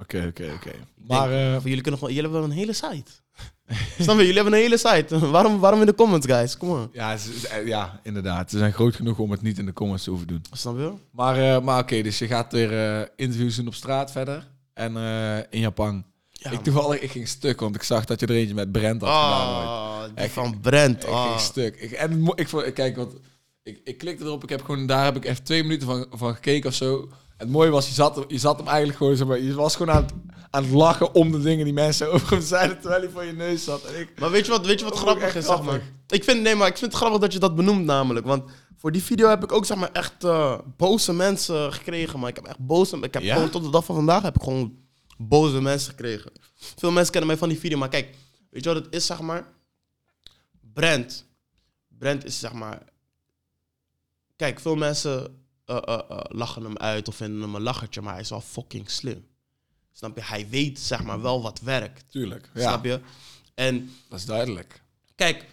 oké, 0.00 0.24
oké, 0.28 0.52
oké. 0.54 0.70
Maar 1.06 1.28
Maar, 1.28 1.30
eh, 1.30 1.62
jullie, 1.64 1.80
kunnen 1.80 1.98
gewoon, 2.00 2.14
jullie 2.14 2.30
hebben 2.30 2.50
een 2.50 2.56
hele 2.56 2.72
site. 2.72 3.10
Snap 4.04 4.16
je? 4.16 4.20
Jullie 4.22 4.34
hebben 4.34 4.52
een 4.52 4.58
hele 4.58 4.76
site. 4.78 5.18
waarom, 5.36 5.58
waarom 5.60 5.80
in 5.80 5.86
de 5.86 5.94
comments, 5.94 6.26
guys? 6.26 6.56
Kom 6.56 6.68
maar. 6.68 6.88
ja, 6.92 7.16
eh, 7.50 7.66
ja, 7.66 8.00
inderdaad. 8.02 8.50
Ze 8.50 8.58
zijn 8.58 8.72
groot 8.72 8.94
genoeg 8.94 9.18
om 9.18 9.30
het 9.30 9.42
niet 9.42 9.58
in 9.58 9.66
de 9.66 9.72
comments 9.72 10.04
te 10.04 10.10
hoeven 10.10 10.28
doen. 10.28 10.42
Snap 10.52 10.76
je? 10.78 10.92
Maar, 11.10 11.36
eh, 11.56 11.62
maar 11.62 11.82
oké, 11.82 12.02
dus 12.02 12.18
je 12.18 12.26
gaat 12.26 12.52
weer 12.52 13.08
interviews 13.16 13.56
doen 13.56 13.66
op 13.66 13.74
straat 13.74 14.12
verder. 14.12 14.46
En 14.74 14.96
in 15.50 15.60
Japan. 15.60 16.04
Ja, 16.30 16.50
ik 16.50 16.62
toevallig, 16.62 17.00
ik 17.00 17.10
ging 17.10 17.28
stuk, 17.28 17.60
want 17.60 17.74
ik 17.74 17.82
zag 17.82 18.04
dat 18.04 18.20
je 18.20 18.26
er 18.26 18.34
eentje 18.34 18.54
met 18.54 18.72
Brent 18.72 19.00
had 19.02 19.10
gedaan. 19.10 19.64
Oh, 19.64 20.04
die 20.04 20.14
Echt, 20.14 20.32
van 20.32 20.60
Brent. 20.60 21.02
Ik 21.02 21.08
Oh. 21.10 21.26
ging 21.28 21.40
stuk. 21.40 21.76
Ik, 21.76 21.90
en 21.90 22.32
ik, 22.34 22.48
vond- 22.48 22.72
kijk, 22.72 22.96
want 22.96 23.12
ik, 23.62 23.80
ik 23.84 23.98
klikte 23.98 24.24
erop. 24.24 24.42
Ik 24.42 24.48
heb 24.48 24.62
gewoon, 24.64 24.86
daar 24.86 25.04
heb 25.04 25.16
ik 25.16 25.24
even 25.24 25.44
twee 25.44 25.62
minuten 25.62 25.86
van, 25.86 26.06
van 26.10 26.34
gekeken 26.34 26.68
of 26.68 26.74
zo. 26.74 27.08
Het 27.36 27.48
mooie 27.48 27.70
was, 27.70 27.88
je 27.88 27.94
zat, 27.94 28.24
je 28.28 28.38
zat 28.38 28.56
hem 28.58 28.66
eigenlijk 28.66 28.98
gewoon, 28.98 29.16
zeg 29.16 29.26
maar, 29.26 29.40
je 29.40 29.54
was 29.54 29.76
gewoon 29.76 29.94
aan 29.94 30.02
het, 30.02 30.12
aan 30.50 30.62
het 30.62 30.72
lachen 30.72 31.14
om 31.14 31.32
de 31.32 31.40
dingen 31.40 31.64
die 31.64 31.74
mensen 31.74 32.10
over 32.12 32.30
hem 32.30 32.40
zeiden, 32.40 32.80
terwijl 32.80 33.00
hij 33.02 33.10
voor 33.10 33.24
je 33.24 33.32
neus 33.32 33.64
zat. 33.64 33.84
En 33.84 34.00
ik, 34.00 34.20
Maar 34.20 34.30
weet 34.30 34.46
je 34.46 34.52
wat, 34.52 34.66
weet 34.66 34.78
je 34.78 34.84
wat 34.84 34.98
grappig 34.98 35.34
is, 35.34 35.46
zeg 35.46 35.62
maar? 35.62 35.80
Ik 36.08 36.24
vind, 36.24 36.42
nee, 36.42 36.54
maar 36.54 36.68
ik 36.68 36.76
vind 36.76 36.90
het 36.92 37.00
grappig 37.00 37.20
dat 37.20 37.32
je 37.32 37.38
dat 37.38 37.54
benoemt 37.54 37.84
namelijk. 37.84 38.26
Want 38.26 38.50
voor 38.76 38.92
die 38.92 39.02
video 39.02 39.28
heb 39.28 39.42
ik 39.42 39.52
ook, 39.52 39.64
zeg 39.66 39.76
maar, 39.76 39.92
echt 39.92 40.24
eh, 40.24 40.58
boze 40.76 41.12
mensen 41.12 41.72
gekregen. 41.72 42.18
Maar 42.20 42.28
ik 42.28 42.36
heb 42.36 42.44
echt 42.44 42.58
boze... 42.58 42.96
Ik 42.96 43.14
heb 43.14 43.22
Ja? 43.22 43.34
gewoon 43.34 43.50
tot 43.50 43.62
de 43.64 43.70
dag 43.70 43.84
van 43.84 43.94
vandaag 43.94 44.22
heb 44.22 44.34
ik 44.36 44.42
gewoon 44.42 44.78
boze 45.18 45.60
mensen 45.60 45.90
gekregen. 45.90 46.32
Veel 46.76 46.90
mensen 46.90 47.10
kennen 47.12 47.30
mij 47.30 47.38
van 47.38 47.48
die 47.48 47.58
video. 47.58 47.78
Maar 47.78 47.88
kijk, 47.88 48.14
weet 48.50 48.64
je 48.64 48.72
wat 48.74 48.84
het 48.84 48.94
is, 48.94 49.06
zeg 49.06 49.20
maar? 49.20 49.52
Brent. 50.72 51.26
Brent 51.88 52.24
is, 52.24 52.38
zeg 52.38 52.52
maar... 52.52 52.82
Kijk, 54.36 54.60
veel 54.60 54.76
mensen 54.76 55.45
eh, 55.66 55.76
eh, 55.84 55.98
eh, 56.08 56.18
lachen 56.28 56.62
hem 56.62 56.76
uit 56.76 57.08
of 57.08 57.14
vinden 57.16 57.40
hem 57.40 57.54
een 57.54 57.62
lachertje. 57.62 58.00
Maar 58.00 58.12
hij 58.12 58.22
is 58.22 58.30
wel 58.30 58.40
fucking 58.40 58.90
slim. 58.90 59.26
Snap 59.92 60.16
je? 60.16 60.22
Hij 60.24 60.48
weet, 60.48 60.78
zeg 60.78 61.02
maar, 61.04 61.22
wel 61.22 61.42
wat 61.42 61.60
werkt. 61.60 62.04
tuurlijk. 62.10 62.50
Ja, 62.54 62.60
Snap 62.60 62.84
je? 62.84 63.00
En 63.54 63.90
dat 64.08 64.18
is 64.18 64.24
duidelijk. 64.24 64.82
Kijk, 65.14 65.46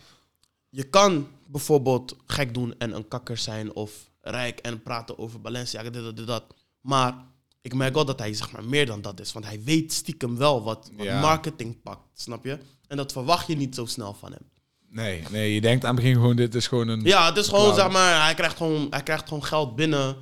je 0.69 0.84
kan 0.84 1.28
bijvoorbeeld 1.45 2.15
gek 2.26 2.54
doen 2.54 2.76
en 2.78 2.95
een 2.95 3.08
kakker 3.08 3.38
zijn 3.38 3.73
of 3.73 3.91
rijk 4.21 4.60
en 4.60 4.82
praten 4.82 5.17
over 5.17 5.41
Balenciaga, 5.41 5.89
dit, 5.89 6.04
dit, 6.04 6.17
dit, 6.17 6.28
dat. 6.28 6.43
Maar 6.82 7.26
ik 7.62 7.73
merk 7.73 7.93
wel 7.93 8.06
dat 8.06 8.19
hij 8.19 8.34
zeg 8.34 8.52
maar 8.52 8.63
meer 8.65 8.86
dan 8.86 9.02
dat 9.02 9.19
is. 9.19 9.34
Want 9.34 9.45
hij 9.45 9.63
weet 9.63 9.93
stiekem 9.93 10.38
wel 10.38 10.63
wat, 10.63 10.91
wat 10.97 11.06
Ja. 11.06 11.19
marketing 11.21 11.82
pakt, 11.82 12.19
snap 12.21 12.43
je? 12.43 12.58
En 12.88 12.97
dat 12.97 13.12
verwacht 13.12 13.47
je 13.47 13.56
niet 13.56 13.76
zo 13.76 13.86
snel 13.86 14.13
van 14.13 14.32
hem. 14.32 14.49
Nee, 14.93 15.23
nee, 15.32 15.53
je 15.53 15.62
denkt 15.62 15.86
aan 15.86 15.95
het 15.95 16.03
begin 16.03 16.15
gewoon, 16.19 16.36
dit 16.36 16.56
is 16.56 16.67
gewoon 16.67 16.88
een... 16.88 17.01
Ja, 17.03 17.25
het 17.25 17.38
is 17.38 17.47
gewoon, 17.47 17.75
zeg 17.75 17.91
maar, 17.91 18.23
hij 18.25 18.34
krijgt 18.34 18.58
gewoon, 18.58 18.88
hij 18.89 19.03
krijgt 19.03 19.27
gewoon 19.27 19.43
geld 19.43 19.75
binnen. 19.75 20.15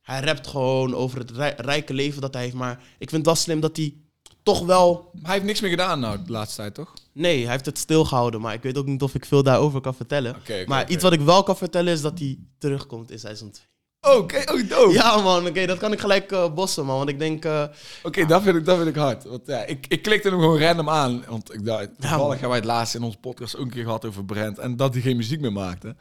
Hij 0.00 0.20
rapt 0.20 0.46
gewoon 0.46 0.94
over 0.94 1.18
het 1.18 1.30
rij- 1.30 1.54
rijke 1.56 1.94
leven 1.94 2.20
dat 2.20 2.34
hij 2.34 2.42
heeft. 2.42 2.54
Maar 2.54 2.78
ik 2.98 3.08
vind 3.10 3.12
het 3.12 3.24
wel 3.26 3.34
slim 3.34 3.60
dat 3.60 3.76
hij 3.76 3.94
toch 4.42 4.64
wel... 4.66 5.10
Hij 5.22 5.32
heeft 5.32 5.44
niks 5.44 5.60
meer 5.60 5.70
gedaan 5.70 6.00
nou, 6.00 6.18
de 6.24 6.32
laatste 6.32 6.56
tijd, 6.56 6.74
toch? 6.74 6.92
Nee, 7.12 7.42
hij 7.42 7.52
heeft 7.52 7.66
het 7.66 7.78
stilgehouden. 7.78 8.40
Maar 8.40 8.54
ik 8.54 8.62
weet 8.62 8.78
ook 8.78 8.86
niet 8.86 9.02
of 9.02 9.14
ik 9.14 9.24
veel 9.24 9.42
daarover 9.42 9.80
kan 9.80 9.94
vertellen. 9.94 10.36
Maar 10.66 10.90
iets 10.90 11.02
wat 11.02 11.12
ik 11.12 11.20
wel 11.20 11.42
kan 11.42 11.56
vertellen 11.56 11.92
is 11.92 12.00
dat 12.00 12.18
hij 12.18 12.38
terugkomt 12.58 13.10
in 13.10 13.18
seizoen 13.18 13.50
2. 13.50 13.66
Oh, 14.02 14.16
Oké, 14.16 14.42
oh, 14.52 14.68
dope. 14.68 14.92
Ja 14.92 15.20
man, 15.20 15.46
oké, 15.46 15.66
dat 15.66 15.78
kan 15.78 15.92
ik 15.92 16.00
gelijk 16.00 16.32
eh, 16.32 16.52
bossen 16.54 16.84
man. 16.84 16.96
Want 16.96 17.08
ik 17.08 17.18
denk, 17.18 17.44
eh, 17.44 17.64
Oké, 18.02 18.26
dat, 18.26 18.42
vind 18.42 18.56
ik, 18.56 18.64
dat 18.64 18.76
vind 18.76 18.88
ik 18.88 18.94
hard. 18.94 19.24
Want 19.24 19.42
ja, 19.46 19.64
ik, 19.64 19.86
ik 19.88 20.02
klikte 20.02 20.28
hem 20.28 20.38
gewoon 20.38 20.60
random 20.60 20.88
aan. 20.88 21.24
Want 21.28 21.54
ik 21.54 21.64
dacht, 21.64 21.88
toevallig 21.98 22.18
man. 22.18 22.30
hebben 22.30 22.48
wij 22.48 22.58
het 22.58 22.66
laatst 22.66 22.94
in 22.94 23.02
onze 23.02 23.18
podcast 23.18 23.56
ook 23.56 23.64
een 23.64 23.70
keer 23.70 23.84
gehad 23.84 24.04
over 24.04 24.24
Brent. 24.24 24.58
En 24.58 24.76
dat 24.76 24.92
hij 24.92 25.02
geen 25.02 25.16
muziek 25.16 25.40
meer 25.40 25.52
maakte. 25.52 25.96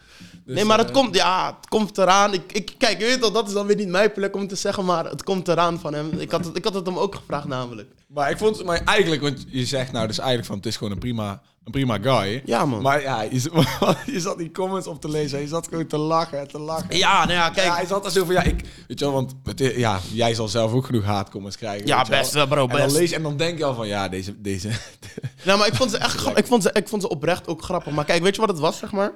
Dus, 0.45 0.55
nee 0.55 0.65
maar 0.65 0.77
het 0.77 0.87
eh, 0.87 0.93
komt, 0.93 1.15
ja, 1.15 1.55
het 1.59 1.69
komt 1.69 1.97
eraan. 1.97 2.33
Ik, 2.33 2.51
ik, 2.51 2.73
kijk, 2.77 2.99
je 2.99 3.05
weet 3.05 3.21
toch, 3.21 3.31
dat 3.31 3.47
is 3.47 3.53
dan 3.53 3.67
weer 3.67 3.75
niet 3.75 3.87
mijn 3.89 4.11
plek 4.11 4.35
om 4.35 4.47
te 4.47 4.55
zeggen, 4.55 4.85
maar 4.85 5.05
het 5.05 5.23
komt 5.23 5.47
eraan 5.47 5.79
van 5.79 5.93
hem. 5.93 6.19
Ik 6.19 6.31
had 6.31 6.45
het, 6.45 6.57
ik 6.57 6.63
had 6.63 6.73
het 6.73 6.85
hem 6.85 6.97
ook 6.97 7.15
gevraagd 7.15 7.47
namelijk. 7.47 7.91
Maar 8.07 8.31
ik 8.31 8.37
vond 8.37 8.63
maar 8.63 8.83
eigenlijk, 8.83 9.21
want 9.21 9.45
je 9.47 9.65
zegt 9.65 9.91
nou 9.91 10.07
dus 10.07 10.17
eigenlijk 10.17 10.47
van 10.47 10.57
het 10.57 10.65
is 10.65 10.77
gewoon 10.77 10.93
een 10.93 10.99
prima, 10.99 11.41
een 11.73 11.85
prima 11.85 11.97
guy. 12.01 12.41
Ja 12.45 12.65
man. 12.65 12.81
Maar 12.81 13.01
ja, 13.01 13.21
je, 14.05 14.19
zat 14.19 14.37
die 14.37 14.51
comments 14.51 14.87
op 14.87 15.01
te 15.01 15.09
lezen. 15.09 15.37
en 15.37 15.43
Je 15.43 15.49
zat 15.49 15.67
gewoon 15.67 15.87
te 15.87 15.97
lachen 15.97 16.39
en 16.39 16.47
te 16.47 16.59
lachen. 16.59 16.97
ja, 16.97 17.19
nou 17.25 17.31
ja, 17.31 17.49
kijk. 17.49 17.67
Ja, 17.67 17.75
hij 17.75 17.85
zat 17.85 18.05
er 18.05 18.11
zo 18.11 18.25
van, 18.25 18.33
ja, 18.33 18.43
ik, 18.43 18.61
weet 18.87 18.99
je 18.99 19.05
wel, 19.05 19.13
want 19.13 19.35
het 19.43 19.59
ja, 19.59 19.99
jij 20.11 20.33
zal 20.33 20.47
zelf 20.47 20.71
ook 20.71 20.85
genoeg 20.85 21.03
haatcomments 21.03 21.57
krijgen. 21.57 21.87
Ja, 21.87 22.05
best 22.05 22.33
wel, 22.33 22.47
bro, 22.47 22.61
En 22.67 22.77
dan, 22.77 22.85
best. 22.85 22.95
lees, 22.97 23.11
en 23.11 23.23
dan 23.23 23.37
denk 23.37 23.57
je 23.57 23.63
al 23.65 23.73
van, 23.73 23.87
ja, 23.87 24.09
deze, 24.09 24.41
deze, 24.41 24.69
Nou, 25.45 25.57
maar 25.59 25.67
ik 25.67 25.75
vond 25.75 25.91
ze 25.91 25.97
echt 25.97 26.15
gra- 26.17 26.35
ik 26.35 26.47
vond 26.47 26.63
ze, 26.63 26.69
ik 26.73 26.87
vond 26.87 27.01
ze 27.01 27.09
oprecht 27.09 27.47
ook 27.47 27.61
grappig. 27.63 27.93
Maar 27.93 28.05
kijk, 28.05 28.23
weet 28.23 28.35
je 28.35 28.41
wat 28.41 28.49
het 28.49 28.59
was, 28.59 28.77
zeg 28.77 28.91
maar? 28.91 29.13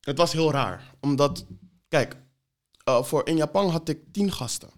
Het 0.00 0.18
was 0.18 0.32
heel 0.32 0.50
raar. 0.52 0.94
Omdat, 1.00 1.44
kijk, 1.88 2.16
eh, 2.84 3.02
voor 3.02 3.26
in 3.28 3.36
Japan 3.36 3.68
had 3.70 3.88
ik 3.88 3.98
tien 4.12 4.32
gasten. 4.32 4.68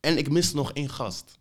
En 0.00 0.18
ik 0.18 0.30
miste 0.30 0.56
nog 0.56 0.72
één 0.72 0.90
gast. 0.90 1.38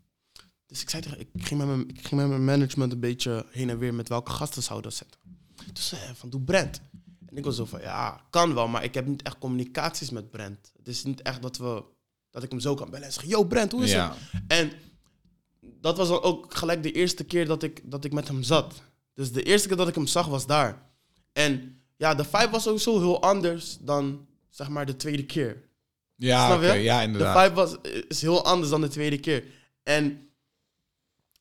Dus 0.74 0.82
ik 0.82 0.90
zei 0.90 1.02
tegen, 1.02 1.20
ik 1.20 1.28
ging 1.34 1.60
met 1.60 1.68
mijn, 1.70 1.90
ik 1.90 2.08
ging 2.08 2.22
met 2.22 2.30
mijn 2.30 2.46
management 2.46 2.92
een 2.92 3.00
beetje 3.00 3.46
heen 3.50 3.70
en 3.70 3.78
weer 3.78 3.94
met 3.94 4.10
welke 4.10 4.32
gasten 4.32 4.64
zouden 4.64 4.92
we 4.92 4.98
zetten. 4.98 5.20
Toen 5.56 5.84
zei 5.84 6.02
hij 6.02 6.16
van, 6.16 6.30
doe 6.30 6.42
Brent. 6.42 6.82
En 7.26 7.38
ik 7.38 7.44
was 7.44 7.56
zo 7.56 7.66
van, 7.66 7.82
ja, 7.82 8.22
kan 8.30 8.54
wel, 8.54 8.68
maar 8.68 8.84
ik 8.84 8.94
heb 8.94 9.06
niet 9.06 9.22
echt 9.22 9.38
communicaties 9.38 10.10
met 10.10 10.32
Brent. 10.32 10.72
Het 10.78 10.88
is 10.88 11.04
niet 11.04 11.22
echt 11.22 11.42
dat, 11.42 11.58
we, 11.58 11.84
dat 12.30 12.44
ik 12.44 12.50
hem 12.52 12.60
zo 12.60 12.74
kan 12.76 12.90
bellen 12.90 13.06
en 13.06 13.14
zeggen, 13.14 13.32
yo 13.32 13.44
Brent, 13.44 13.72
hoe 13.72 13.84
is 13.84 13.94
het? 13.94 14.02
ja. 14.02 14.16
En 14.48 14.72
dat 15.62 15.98
was 15.98 16.08
dan 16.08 16.22
ook 16.22 16.54
gelijk 16.54 16.84
de 16.84 16.92
eerste 16.92 17.24
keer 17.24 17.46
dat 17.46 17.64
ik, 17.64 17.82
dat 17.84 18.06
ik 18.06 18.14
met 18.14 18.28
hem 18.28 18.44
zat. 18.44 18.82
Dus 19.14 19.32
de 19.32 19.44
eerste 19.44 19.68
keer 19.68 19.78
dat 19.78 19.88
ik 19.88 19.96
hem 19.96 20.08
zag 20.08 20.28
was 20.28 20.46
daar. 20.46 20.90
En 21.34 21.82
ja, 21.98 22.16
de 22.16 22.24
vibe 22.24 22.50
was 22.50 22.64
sowieso 22.64 23.00
heel 23.00 23.22
anders 23.22 23.78
dan 23.80 24.28
zeg 24.50 24.70
maar 24.70 24.86
de 24.86 24.96
tweede 24.96 25.26
keer. 25.26 25.70
Ja, 26.16 26.56
oké, 26.56 26.72
ja, 26.74 26.98
De 26.98 27.04
inderdaad. 27.06 27.44
vibe 27.44 27.56
was, 27.56 27.76
is 28.08 28.22
heel 28.22 28.46
anders 28.46 28.70
dan 28.70 28.82
de 28.82 28.88
tweede 28.88 29.20
keer. 29.20 29.44
En 29.84 30.28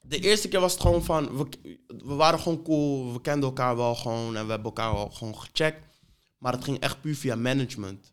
De 0.03 0.19
eerste 0.19 0.49
keer 0.49 0.61
was 0.61 0.73
het 0.73 0.81
gewoon 0.81 1.05
van, 1.05 1.37
we, 1.37 1.47
we 1.87 2.15
waren 2.15 2.39
gewoon 2.39 2.63
cool, 2.63 3.13
we 3.13 3.21
kenden 3.21 3.49
elkaar 3.49 3.77
wel 3.77 3.95
gewoon 3.95 4.37
en 4.37 4.45
we 4.45 4.51
hebben 4.51 4.65
elkaar 4.65 4.93
wel 4.93 5.11
gewoon 5.11 5.39
gecheckt. 5.39 5.87
Maar 6.39 6.53
het 6.53 6.65
ging 6.65 6.79
echt 6.79 7.01
puur 7.01 7.17
via 7.17 7.37
management. 7.37 8.13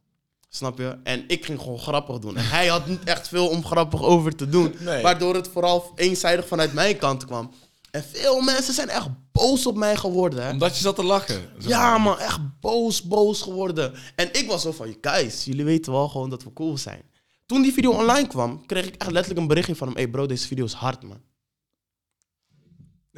Snap 0.49 0.77
je? 0.77 0.97
En 1.03 1.23
ik 1.27 1.45
ging 1.45 1.59
gewoon 1.59 1.79
grappig 1.79 2.19
doen. 2.19 2.37
En 2.37 2.49
hij 2.49 2.67
had 2.67 2.87
niet 2.87 3.03
echt 3.03 3.27
veel 3.27 3.47
om 3.47 3.65
grappig 3.65 4.03
over 4.03 4.35
te 4.35 4.49
doen. 4.49 4.75
Nee. 4.79 5.03
Waardoor 5.03 5.35
het 5.35 5.47
vooral 5.47 5.91
eenzijdig 5.95 6.47
vanuit 6.47 6.73
mijn 6.73 6.97
kant 6.97 7.25
kwam. 7.25 7.51
En 7.91 8.03
veel 8.03 8.41
mensen 8.41 8.73
zijn 8.73 8.89
echt 8.89 9.07
boos 9.31 9.65
op 9.65 9.75
mij 9.75 9.95
geworden. 9.95 10.43
Hè? 10.43 10.51
Omdat 10.51 10.75
je 10.75 10.81
zat 10.81 10.95
te 10.95 11.03
lachen. 11.03 11.49
Ja, 11.59 11.97
man, 11.97 12.19
echt 12.19 12.39
boos, 12.59 13.03
boos 13.03 13.41
geworden. 13.41 13.93
En 14.15 14.29
ik 14.31 14.47
was 14.47 14.61
zo 14.61 14.71
van, 14.71 14.97
guys, 15.01 15.45
jullie 15.45 15.65
weten 15.65 15.91
wel 15.91 16.09
gewoon 16.09 16.29
dat 16.29 16.43
we 16.43 16.53
cool 16.53 16.77
zijn. 16.77 17.01
Toen 17.45 17.61
die 17.61 17.73
video 17.73 17.91
online 17.91 18.27
kwam, 18.27 18.65
kreeg 18.65 18.87
ik 18.87 18.95
echt 18.95 19.11
letterlijk 19.11 19.39
een 19.41 19.47
berichtje 19.47 19.75
van 19.75 19.87
hem. 19.87 19.95
Hey 19.95 20.07
bro, 20.07 20.25
deze 20.25 20.47
video 20.47 20.65
is 20.65 20.73
hard, 20.73 21.03
man. 21.03 21.21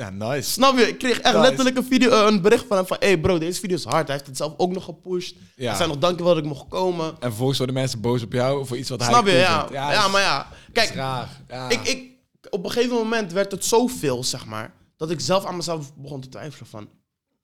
Ja, 0.01 0.09
nice. 0.09 0.51
Snap 0.51 0.77
je? 0.77 0.87
Ik 0.87 0.97
kreeg 0.97 1.19
echt 1.19 1.35
Nice. 1.35 1.47
letterlijk 1.47 1.77
een, 1.77 1.83
video, 1.83 2.09
eh, 2.09 2.25
een 2.25 2.41
bericht 2.41 2.65
van 2.67 2.77
hem 2.77 2.85
van... 2.85 2.97
Hey 2.99 3.19
bro, 3.19 3.37
deze 3.37 3.59
video 3.59 3.75
is 3.75 3.83
hard. 3.83 4.07
Hij 4.07 4.15
heeft 4.15 4.27
het 4.27 4.37
zelf 4.37 4.53
ook 4.57 4.71
nog 4.71 4.83
gepusht. 4.83 5.35
Ja. 5.55 5.67
Hij 5.67 5.75
zei 5.75 5.89
nog 5.89 5.97
dankjewel 5.97 6.33
dat 6.33 6.43
ik 6.43 6.49
mocht 6.49 6.67
komen. 6.67 7.05
En 7.05 7.17
vervolgens 7.19 7.57
worden 7.57 7.75
mensen 7.75 8.01
boos 8.01 8.23
op 8.23 8.33
jou 8.33 8.65
voor 8.65 8.77
iets 8.77 8.89
wat 8.89 9.03
Snap 9.03 9.25
je? 9.25 9.31
hij 9.31 9.57
cool 9.57 9.73
Ja. 9.73 9.91
Ja, 9.91 10.07
maar 10.07 10.21
ja. 10.21 10.47
Kijk. 10.73 10.93
Ja. 10.93 11.29
ik, 11.69 11.81
ik, 11.83 12.11
op 12.49 12.63
een 12.63 12.71
gegeven 12.71 12.95
moment 12.95 13.31
werd 13.31 13.51
het 13.51 13.65
zoveel, 13.65 14.23
zeg 14.23 14.45
maar... 14.45 14.73
dat 14.97 15.11
ik 15.11 15.19
zelf 15.19 15.45
aan 15.45 15.55
mezelf 15.55 15.95
begon 15.95 16.21
te 16.21 16.29
twijfelen 16.29 16.67
van... 16.67 16.89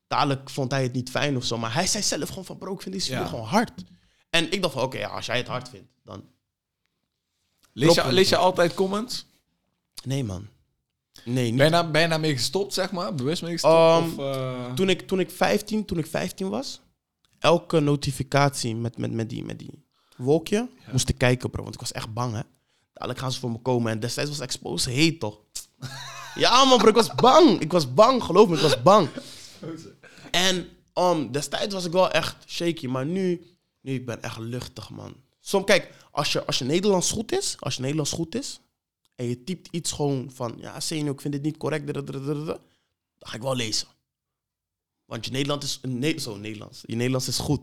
Dadelijk 0.08 0.50
vond 0.50 0.72
hij 0.72 0.84
het 0.84 0.94
niet 0.94 1.10
fijn 1.10 1.38
of 1.38 1.44
zo. 1.46 1.58
Maar 1.58 1.74
hij 1.74 1.88
zei 1.88 2.04
zelf 2.04 2.30
gewoon 2.30 2.46
van... 2.46 2.58
Bro, 2.58 2.74
ik 2.74 2.82
vind 2.82 2.96
deze 2.96 3.08
video 3.08 3.26
gewoon 3.26 3.46
hard. 3.46 3.84
En 4.30 4.52
ik 4.52 4.62
dacht 4.62 4.74
van... 4.74 4.84
Oké, 4.84 4.98
ja, 4.98 5.08
als 5.08 5.26
jij 5.26 5.38
het 5.38 5.48
hard 5.48 5.70
vindt, 5.70 5.88
dan... 6.04 6.24
lees, 7.74 7.96
je, 7.96 8.12
lees 8.12 8.30
je 8.30 8.38
altijd 8.38 8.74
comments? 8.74 9.26
Nee, 10.04 10.24
man. 10.24 10.48
Nee, 11.28 11.52
niet. 11.52 11.92
Ben 11.92 12.02
je 12.02 12.08
daarmee 12.08 12.34
gestopt, 12.34 12.74
zeg 12.74 12.92
maar? 12.92 13.16
Bewust 13.16 13.42
mee 13.42 13.52
gestopt? 13.52 14.04
Um, 14.04 14.20
of, 14.20 14.36
eh, 14.36 14.74
Toen, 14.74 14.90
ik, 14.90 15.08
toen, 15.08 15.20
ik 15.20 15.32
15, 15.32 15.86
toen 15.86 15.98
ik 15.98 16.06
15 16.06 16.50
was... 16.50 16.82
elke 17.40 17.80
notificatie 17.80 18.76
met, 18.76 18.98
met, 18.98 19.12
met, 19.12 19.30
die, 19.30 19.44
met 19.44 19.60
die 19.60 19.86
wolkje... 20.18 20.70
moest 20.92 21.10
ik 21.10 21.18
kijken, 21.18 21.50
bro. 21.50 21.62
Want 21.64 21.74
ik 21.74 21.80
was 21.80 21.92
echt 21.92 22.14
bang, 22.14 22.34
hè. 22.34 22.42
Dadelijk 22.94 23.20
gaan 23.20 23.32
ze 23.32 23.40
voor 23.40 23.52
me 23.52 23.58
komen. 23.58 23.92
En 23.92 24.00
destijds 24.00 24.30
was 24.30 24.40
Expose 24.40 24.90
heet, 24.90 25.20
toch? 25.20 25.40
ja, 26.36 26.66
man, 26.66 26.78
bro. 26.78 26.88
Ik 26.88 26.96
was 26.96 27.16
bang. 27.16 27.60
Ik 27.60 27.72
was 27.72 27.94
bang. 27.94 28.24
Geloof 28.24 28.48
me, 28.48 28.56
ik 28.56 28.62
was 28.62 28.82
bang. 28.82 29.10
En 30.32 30.70
um, 30.96 31.32
destijds 31.32 31.74
was 31.74 31.86
ik 31.86 31.92
wel 31.92 32.12
echt 32.12 32.36
shaky. 32.46 32.88
Maar 32.88 33.06
nu, 33.06 33.42
nu 33.82 33.94
ik 33.94 34.06
ben 34.06 34.22
echt 34.22 34.38
luchtig, 34.38 34.90
man. 34.90 35.16
Soms, 35.40 35.66
kijk, 35.66 35.92
als 36.12 36.32
je, 36.32 36.46
als 36.46 36.58
je 36.58 36.66
Nederlands 36.66 37.12
goed 37.12 37.32
is... 37.32 37.56
Als 37.60 37.76
je 37.76 37.82
Nederlands 37.82 38.12
goed 38.12 38.36
is... 38.36 38.62
En 39.18 39.26
je 39.26 39.44
typt 39.44 39.68
iets 39.72 39.92
gewoon 39.92 40.30
van... 40.34 40.56
Ja, 40.60 40.80
Senio, 40.80 41.12
ik 41.12 41.22
vind 41.22 41.34
dit 41.34 41.44
niet 41.44 41.58
correct. 41.58 41.94
Dan 41.94 42.60
ga 43.20 43.36
ik 43.36 43.42
wel 43.42 43.56
lezen. 43.56 43.88
Want 45.06 45.26
je 45.26 45.32
Nederlands 45.32 45.66
is... 45.66 45.80
Ne 45.92 46.20
zo, 46.20 46.36
Nederlands. 46.38 46.84
Je 46.86 46.96
Nederlands 46.96 47.28
is 47.28 47.38
goed. 47.38 47.62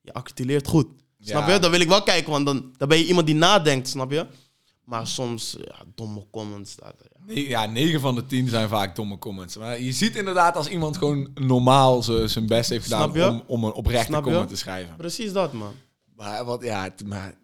Je 0.00 0.12
articuleert 0.12 0.66
goed. 0.66 0.86
Snap 1.20 1.46
Ja. 1.46 1.54
je? 1.54 1.60
Dan 1.60 1.70
wil 1.70 1.80
ik 1.80 1.88
wel 1.88 2.02
kijken, 2.02 2.30
want 2.30 2.46
dan, 2.46 2.72
dan 2.76 2.88
ben 2.88 2.98
je 2.98 3.06
iemand 3.06 3.26
die 3.26 3.34
nadenkt, 3.34 3.88
snap 3.88 4.10
je? 4.10 4.26
Maar 4.84 5.06
soms, 5.06 5.56
ja, 5.64 5.84
domme 5.94 6.26
comments. 6.30 6.76
Dat, 6.76 6.94
ja. 7.02 7.24
Nee, 7.26 7.48
Ja, 7.48 7.66
9 7.66 8.00
van 8.00 8.14
de 8.14 8.26
10 8.26 8.48
zijn 8.48 8.68
vaak 8.68 8.96
domme 8.96 9.18
comments. 9.18 9.56
Maar 9.56 9.80
je 9.80 9.92
ziet 9.92 10.16
inderdaad 10.16 10.56
als 10.56 10.68
iemand 10.68 10.96
gewoon 10.96 11.30
normaal 11.34 12.02
zijn 12.02 12.46
best 12.46 12.70
heeft 12.70 12.82
gedaan 12.84 13.22
om, 13.30 13.42
om 13.46 13.64
een 13.64 13.72
oprechte 13.72 14.06
Snap 14.06 14.24
je? 14.24 14.30
comment 14.30 14.48
te 14.48 14.56
schrijven. 14.56 14.96
Precies 14.96 15.32
dat, 15.32 15.52
man. 15.52 15.72
Maar, 16.16 16.44
wat, 16.44 16.62
ja, 16.62 16.94
maar 17.06 17.34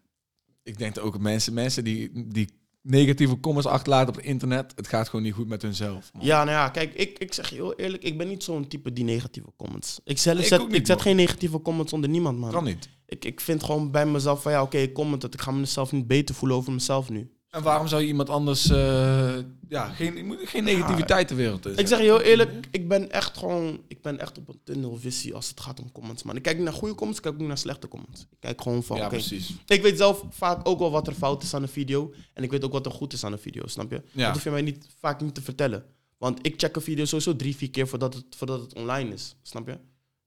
ik 0.63 0.79
denk 0.79 0.95
dat 0.95 1.05
ook 1.05 1.19
mensen, 1.19 1.53
mensen 1.53 1.85
die, 1.85 2.11
die 2.29 2.58
negatieve 2.91 3.41
comments 3.41 3.69
achterlaten 3.69 4.09
op 4.09 4.15
het 4.17 4.25
internet, 4.25 4.73
het 4.77 4.89
gaat 4.89 5.09
gewoon 5.09 5.25
niet 5.25 5.35
goed 5.35 5.49
met 5.49 5.63
hunzelf. 5.63 6.11
man. 6.13 6.25
Ja, 6.25 6.45
nou 6.45 6.57
ja, 6.57 6.69
kijk, 6.69 6.95
ik, 6.95 7.19
ik 7.19 7.35
zeg 7.35 7.49
je 7.49 7.55
heel 7.55 7.75
eerlijk, 7.75 8.03
ik 8.03 8.19
ben 8.19 8.29
niet 8.29 8.43
zo'n 8.45 8.69
type 8.69 8.93
die 8.93 9.05
negatieve 9.05 9.49
comments. 9.57 10.01
Ik, 10.05 10.19
zelf 10.19 10.39
Ik 10.39 10.45
zet, 10.45 10.61
ik 10.61 10.87
zet 10.87 10.89
man. 10.89 11.01
geen 11.01 11.17
negatieve 11.17 11.63
comments 11.63 11.93
onder 11.93 12.11
niemand, 12.11 12.39
man. 12.39 12.51
Kan 12.51 12.65
niet. 12.65 12.89
Ik, 13.07 13.25
ik 13.25 13.41
vind 13.41 13.63
gewoon 13.65 13.91
bij 13.91 14.07
mezelf 14.07 14.43
van, 14.43 14.53
ja, 14.53 14.63
oké, 14.63 14.79
ik 14.79 14.93
comment 14.95 15.23
het. 15.23 15.35
Ik 15.35 15.41
ga 15.41 15.51
mezelf 15.51 15.93
niet 15.93 16.07
beter 16.07 16.35
voelen 16.35 16.57
over 16.57 16.73
mezelf 16.73 17.11
nu. 17.11 17.31
En 17.51 17.63
waarom 17.63 17.89
zou 17.89 18.03
je 18.03 18.09
iemand 18.09 18.31
anders, 18.31 18.71
eh, 18.71 19.37
ja, 19.69 19.89
geen, 19.89 20.39
geen 20.45 20.65
negativiteit 20.65 21.29
de 21.29 21.35
wereld 21.35 21.67
in 21.67 21.77
Ik 21.77 21.87
zeg 21.87 21.99
je 21.99 22.05
heel 22.05 22.21
eerlijk, 22.21 22.67
ik 22.71 22.89
ben 22.89 23.11
echt 23.11 23.37
gewoon, 23.37 23.81
ik 23.89 24.03
ben 24.03 24.19
echt 24.19 24.39
op 24.39 24.49
een 24.49 24.61
tunnelvisie 24.65 25.35
als 25.35 25.49
het 25.49 25.61
gaat 25.61 25.81
om 25.81 25.93
comments, 25.93 26.23
man. 26.23 26.37
Ik 26.37 26.43
kijk 26.43 26.57
niet 26.57 26.65
naar 26.65 26.75
goede 26.75 26.95
comments, 26.95 27.17
ik 27.17 27.23
kijk 27.23 27.35
ook 27.35 27.41
niet 27.41 27.49
naar 27.49 27.59
slechte 27.59 27.89
comments. 27.89 28.21
Ik 28.21 28.37
kijk 28.41 28.61
gewoon 28.61 28.83
van, 28.83 28.97
Ja, 28.97 29.09
precies. 29.09 29.55
Ik 29.67 29.83
weet 29.83 29.97
zelf 29.97 30.25
vaak 30.31 30.69
ook 30.69 30.79
wel 30.79 30.91
wat 30.91 31.07
er 31.07 31.15
fout 31.15 31.43
is 31.43 31.55
aan 31.55 31.63
een 31.63 31.69
video. 31.69 32.13
En 32.35 32.43
ik 32.43 32.51
weet 32.51 32.65
ook 32.65 32.73
wat 32.73 32.87
er 32.87 32.93
goed 32.93 33.13
is 33.13 33.25
aan 33.25 33.33
een 33.33 33.39
video, 33.39 33.67
snap 33.67 33.91
je? 33.91 34.03
Ja. 34.13 34.25
Dat 34.25 34.35
hoef 34.35 34.45
je 34.45 34.51
mij 34.51 34.63
niet, 34.63 34.87
vaak 35.01 35.21
niet 35.21 35.35
te 35.35 35.43
vertellen. 35.43 35.85
Want 36.19 36.39
ik 36.47 36.55
check 36.57 36.77
een 36.77 36.83
video 36.83 37.05
sowieso 37.05 37.37
drie, 37.37 37.57
vier 37.57 37.71
keer 37.71 37.89
voordat 37.89 38.15
het, 38.15 38.25
voordat 38.37 38.61
het 38.61 38.75
online 38.75 39.13
is, 39.13 39.37
snap 39.43 39.67
je? 39.67 39.79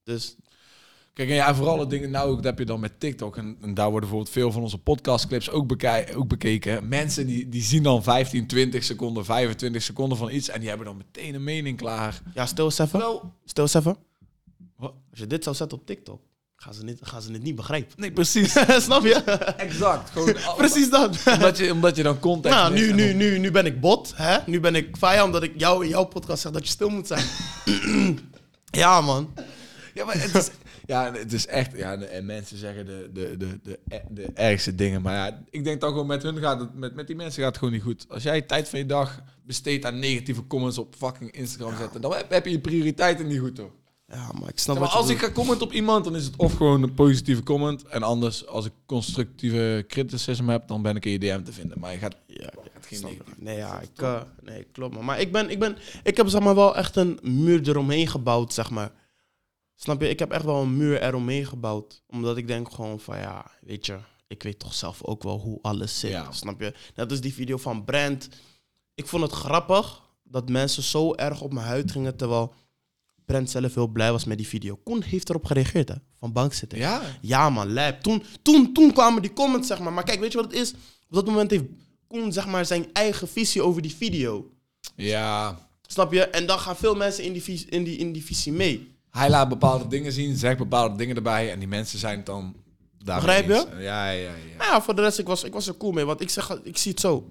Dus 0.03 0.36
Kijk, 1.13 1.30
en 1.30 1.36
ja, 1.36 1.56
vooral 1.56 1.78
de 1.78 1.88
dingen, 1.88 2.10
nou, 2.12 2.36
dat 2.36 2.43
heb 2.43 2.60
je 2.60 2.65
dan 2.65 2.80
met 2.80 3.00
TikTok. 3.00 3.38
En, 3.38 3.58
en 3.62 3.74
daar 3.74 3.89
worden 3.89 4.10
bijvoorbeeld 4.10 4.34
veel 4.34 4.52
van 4.52 4.62
onze 4.62 4.78
podcastclips 4.78 5.50
ook, 5.50 5.67
bekij- 5.67 6.15
ook 6.15 6.28
bekeken. 6.28 6.88
Mensen 6.88 7.28
die, 7.28 7.50
die 7.50 7.62
zien 7.63 7.84
dan 7.84 8.04
15, 8.04 8.47
20 8.47 8.84
seconden, 8.84 9.26
25 9.26 9.82
seconden 9.82 10.17
van 10.17 10.32
iets. 10.32 10.50
En 10.50 10.60
die 10.60 10.69
hebben 10.69 10.88
dan 10.88 10.97
meteen 10.97 11.36
een 11.36 11.43
mening 11.43 11.78
klaar. 11.78 12.21
ja, 12.34 12.45
stil 12.45 12.65
eens 12.65 12.80
even. 12.80 13.00
Wel, 13.00 13.34
Stil 13.45 13.63
eens 13.63 13.74
even. 13.74 13.95
Wat? 14.78 14.93
Als 15.12 15.19
je 15.19 15.28
dit 15.28 15.43
zou 15.43 15.56
zetten 15.56 15.78
op 15.78 15.86
TikTok, 15.86 16.21
gaan 16.56 16.74
ze, 16.74 16.84
niet, 16.84 17.00
gaan 17.02 17.21
ze 17.21 17.32
het 17.32 17.43
niet 17.43 17.56
begrijpen. 17.56 17.93
nee, 17.97 18.12
precies. 18.12 18.52
snap 18.86 19.04
je? 19.04 19.13
exact. 19.58 20.10
Gewoon, 20.10 20.36
Precies 20.58 20.89
dat. 20.89 21.24
Omdat 21.34 21.58
je, 21.58 21.71
omdat 21.71 21.95
je 21.95 22.04
dan 22.04 22.19
context 22.19 22.58
Nou, 22.58 22.74
nu, 22.74 22.93
nu, 22.93 23.13
nu, 23.13 23.38
nu 23.38 23.52
ben 23.52 23.65
ik 23.65 23.80
bot, 23.82 24.13
hè? 24.15 24.38
Nu 24.45 24.60
ben 24.60 24.76
ik 24.76 24.97
vijand 24.97 25.26
omdat 25.26 25.43
ik 25.43 25.54
jou 25.60 25.84
in 25.84 25.89
jouw 25.89 26.04
podcast 26.06 26.41
zeg 26.41 26.52
dat 26.52 26.63
je 26.65 26.71
stil 26.71 26.89
moet 26.89 27.08
zijn. 27.08 27.26
ja, 28.84 29.02
man. 29.02 29.34
Ja, 29.93 30.06
maar 30.06 30.21
het 30.21 30.36
is, 30.36 30.50
ja, 30.91 31.12
het 31.13 31.34
is 31.34 31.47
echt... 31.47 31.77
Ja, 31.77 31.95
en 31.97 32.25
mensen 32.25 32.58
zeggen 32.58 32.86
de, 32.86 33.10
de, 33.13 33.38
de, 33.38 33.60
de, 33.63 33.80
de 34.10 34.30
ergste 34.34 34.75
dingen. 34.75 35.01
Maar 35.01 35.15
ja, 35.15 35.43
ik 35.49 35.63
denk 35.63 35.82
dat 35.82 35.89
gewoon 35.89 36.08
met 36.08 36.23
hun 36.23 36.38
gaat 36.38 36.60
het... 36.60 36.73
Met, 36.73 36.95
met 36.95 37.08
die 37.08 37.15
mensen 37.15 37.41
gaat 37.41 37.49
het 37.49 37.58
gewoon 37.58 37.73
niet 37.73 37.84
goed. 37.84 38.06
Als 38.10 38.23
jij 38.23 38.41
tijd 38.41 38.69
van 38.69 38.80
je 38.80 38.86
dag 38.86 39.21
besteedt 39.45 39.86
aan 39.86 39.99
negatieve 39.99 40.47
comments 40.47 40.77
op 40.77 40.95
fucking 40.97 41.32
Instagram 41.32 41.77
zetten... 41.77 42.01
dan 42.01 42.13
heb, 42.13 42.30
heb 42.30 42.45
je 42.45 42.51
je 42.51 42.60
prioriteiten 42.60 43.27
niet 43.27 43.39
goed, 43.39 43.58
hoor. 43.58 43.71
Ja, 44.08 44.32
maar 44.39 44.49
ik 44.49 44.60
snap 44.60 44.80
maar 44.80 44.88
als 44.88 45.10
ik 45.10 45.17
ga 45.17 45.32
commenten 45.32 45.65
op 45.67 45.73
iemand, 45.73 46.04
dan 46.04 46.15
is 46.15 46.25
het 46.25 46.36
of 46.36 46.54
gewoon 46.54 46.84
een 46.84 46.93
positieve 46.93 47.43
comment. 47.43 47.84
En 47.84 48.04
anders, 48.04 48.47
als 48.47 48.65
ik 48.65 48.71
constructieve 48.86 49.86
criticisme 49.88 50.51
heb, 50.51 50.67
dan 50.67 50.82
ben 50.82 50.95
ik 50.95 51.06
in 51.06 51.12
je 51.12 51.19
DM 51.19 51.43
te 51.43 51.54
vinden. 51.54 51.80
Maar 51.80 51.91
je 51.91 51.97
gaat... 51.97 52.15
Ja, 52.27 52.49
geen. 52.99 53.21
Nee, 53.38 53.58
ja, 53.58 53.80
ik, 53.80 54.01
eh, 54.01 54.21
nee, 54.43 54.67
klopt. 54.71 54.95
Maar, 54.95 55.04
maar 55.04 55.19
ik, 55.19 55.32
ben, 55.32 55.49
ik, 55.49 55.60
ben, 55.60 55.77
ik 56.04 56.17
heb 56.17 56.27
zeg 56.27 56.41
maar, 56.41 56.56
wel 56.56 56.75
echt 56.75 56.95
een 56.95 57.19
muur 57.21 57.69
eromheen 57.69 58.08
gebouwd, 58.08 58.54
zeg 58.54 58.69
maar. 58.69 58.91
Snap 59.83 60.01
je? 60.01 60.09
Ik 60.09 60.19
heb 60.19 60.31
echt 60.31 60.45
wel 60.45 60.61
een 60.61 60.77
muur 60.77 61.01
eromheen 61.01 61.45
gebouwd. 61.45 62.01
Omdat 62.07 62.37
ik 62.37 62.47
denk 62.47 62.71
gewoon 62.71 62.99
van, 62.99 63.17
ja, 63.17 63.51
weet 63.61 63.85
je, 63.85 63.97
ik 64.27 64.43
weet 64.43 64.59
toch 64.59 64.73
zelf 64.73 65.03
ook 65.03 65.23
wel 65.23 65.39
hoe 65.39 65.59
alles 65.61 65.99
zit. 65.99 66.11
Ja. 66.11 66.31
Snap 66.31 66.59
je? 66.59 66.73
Net 66.95 67.11
als 67.11 67.21
die 67.21 67.33
video 67.33 67.57
van 67.57 67.83
Brand. 67.83 68.29
Ik 68.95 69.07
vond 69.07 69.23
het 69.23 69.31
grappig 69.31 70.01
dat 70.23 70.49
mensen 70.49 70.83
zo 70.83 71.13
erg 71.15 71.41
op 71.41 71.53
mijn 71.53 71.65
huid 71.65 71.91
gingen, 71.91 72.15
terwijl 72.15 72.53
Brand 73.25 73.49
zelf 73.49 73.73
heel 73.73 73.87
blij 73.87 74.11
was 74.11 74.25
met 74.25 74.37
die 74.37 74.47
video. 74.47 74.75
Koen 74.83 75.01
heeft 75.01 75.29
erop 75.29 75.45
gereageerd, 75.45 75.89
hè? 75.89 75.95
Van 76.19 76.31
bankzitten. 76.31 76.77
Ja, 76.77 77.01
Ja, 77.21 77.49
man, 77.49 77.73
lijp. 77.73 78.01
Toen, 78.01 78.23
toen, 78.41 78.73
toen 78.73 78.93
kwamen 78.93 79.21
die 79.21 79.33
comments, 79.33 79.67
zeg 79.67 79.79
maar. 79.79 79.93
Maar 79.93 80.03
kijk, 80.03 80.19
weet 80.19 80.31
je 80.31 80.37
wat 80.37 80.51
het 80.51 80.59
is? 80.61 80.71
Op 81.09 81.15
dat 81.15 81.25
moment 81.25 81.51
heeft 81.51 81.65
Koen, 82.07 82.33
zeg 82.33 82.47
maar, 82.47 82.65
zijn 82.65 82.89
eigen 82.93 83.27
visie 83.27 83.61
over 83.61 83.81
die 83.81 83.95
video. 83.95 84.51
ja. 84.95 85.69
Snap 85.87 86.13
je? 86.13 86.27
En 86.27 86.45
dan 86.45 86.59
gaan 86.59 86.75
veel 86.75 86.95
mensen 86.95 87.23
in 87.23 87.33
die, 87.33 87.65
in 87.69 87.83
die, 87.83 87.97
in 87.97 88.11
die 88.11 88.23
visie 88.23 88.51
mee. 88.51 88.90
Hij 89.12 89.30
laat 89.30 89.50
bepaalde 89.50 89.88
dingen 89.88 90.12
zien, 90.12 90.36
zegt 90.38 90.58
bepaalde 90.58 90.97
dingen 90.97 91.15
erbij. 91.15 91.52
En 91.52 91.60
die 91.60 91.67
mensen 91.67 92.00
zijn 92.00 92.17
het 92.17 92.26
dan... 92.26 92.56
daarmee 93.04 93.43
Begrijp 93.43 93.69
je? 93.69 93.84
Ja, 93.84 94.10
ja, 94.10 94.30
ja. 94.30 94.32
Ja, 94.60 94.82
voor 94.82 94.95
de 94.95 95.02
rest, 95.02 95.19
ik 95.19 95.28
was, 95.28 95.43
ik 95.43 95.54
was 95.54 95.67
er 95.67 95.78
cool 95.78 95.91
mee. 95.91 96.06
Want 96.06 96.21
ik, 96.21 96.30
zeg, 96.30 96.60
ik 96.63 96.78
zie 96.78 96.91
het 96.91 97.00
zo. 97.00 97.30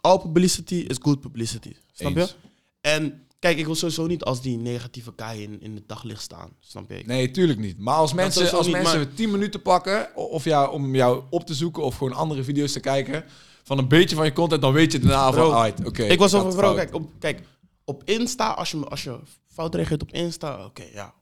All 0.00 0.18
publicity 0.18 0.74
is 0.74 0.96
good 1.02 1.20
publicity. 1.20 1.72
Snap 1.92 2.16
Eens. 2.16 2.30
je? 2.30 2.48
En 2.80 3.26
kijk, 3.38 3.58
ik 3.58 3.64
wil 3.66 3.74
sowieso 3.74 4.06
niet 4.06 4.24
als 4.24 4.42
die 4.42 4.56
negatieve 4.58 5.14
kei 5.14 5.42
in, 5.42 5.60
in 5.60 5.74
het 5.74 5.88
daglicht 5.88 6.22
staan. 6.22 6.50
Snap 6.60 6.90
je? 6.90 7.02
Nee, 7.06 7.30
tuurlijk 7.30 7.58
niet. 7.58 7.78
Maar 7.78 7.94
als 7.94 8.12
mensen, 8.14 8.52
als 8.56 8.66
niet, 8.66 8.74
mensen 8.74 8.98
maar- 8.98 9.14
10 9.14 9.30
minuten 9.30 9.62
pakken, 9.62 10.16
of 10.16 10.44
ja, 10.44 10.66
om 10.66 10.94
jou 10.94 11.22
op 11.30 11.46
te 11.46 11.54
zoeken 11.54 11.82
of 11.82 11.96
gewoon 11.96 12.12
andere 12.12 12.42
video's 12.44 12.72
te 12.72 12.80
kijken, 12.80 13.24
van 13.62 13.78
een 13.78 13.88
beetje 13.88 14.16
van 14.16 14.24
je 14.24 14.32
content, 14.32 14.60
dan 14.62 14.72
weet 14.72 14.92
je 14.92 14.98
daarna 14.98 15.32
van, 15.32 15.86
oké. 15.86 16.04
ik 16.04 16.18
was 16.18 16.32
gaat 16.32 16.40
over, 16.40 16.52
het 16.52 16.60
bro, 16.60 16.74
fout. 16.74 16.76
kijk 16.76 16.94
op, 16.94 17.10
kijk, 17.18 17.42
op 17.84 18.02
Insta, 18.04 18.50
als 18.50 18.70
je, 18.70 18.88
als 18.88 19.04
je 19.04 19.18
fout 19.54 19.74
reageert 19.74 20.02
op 20.02 20.12
Insta, 20.12 20.64
oké, 20.64 20.84
ja. 20.92 21.14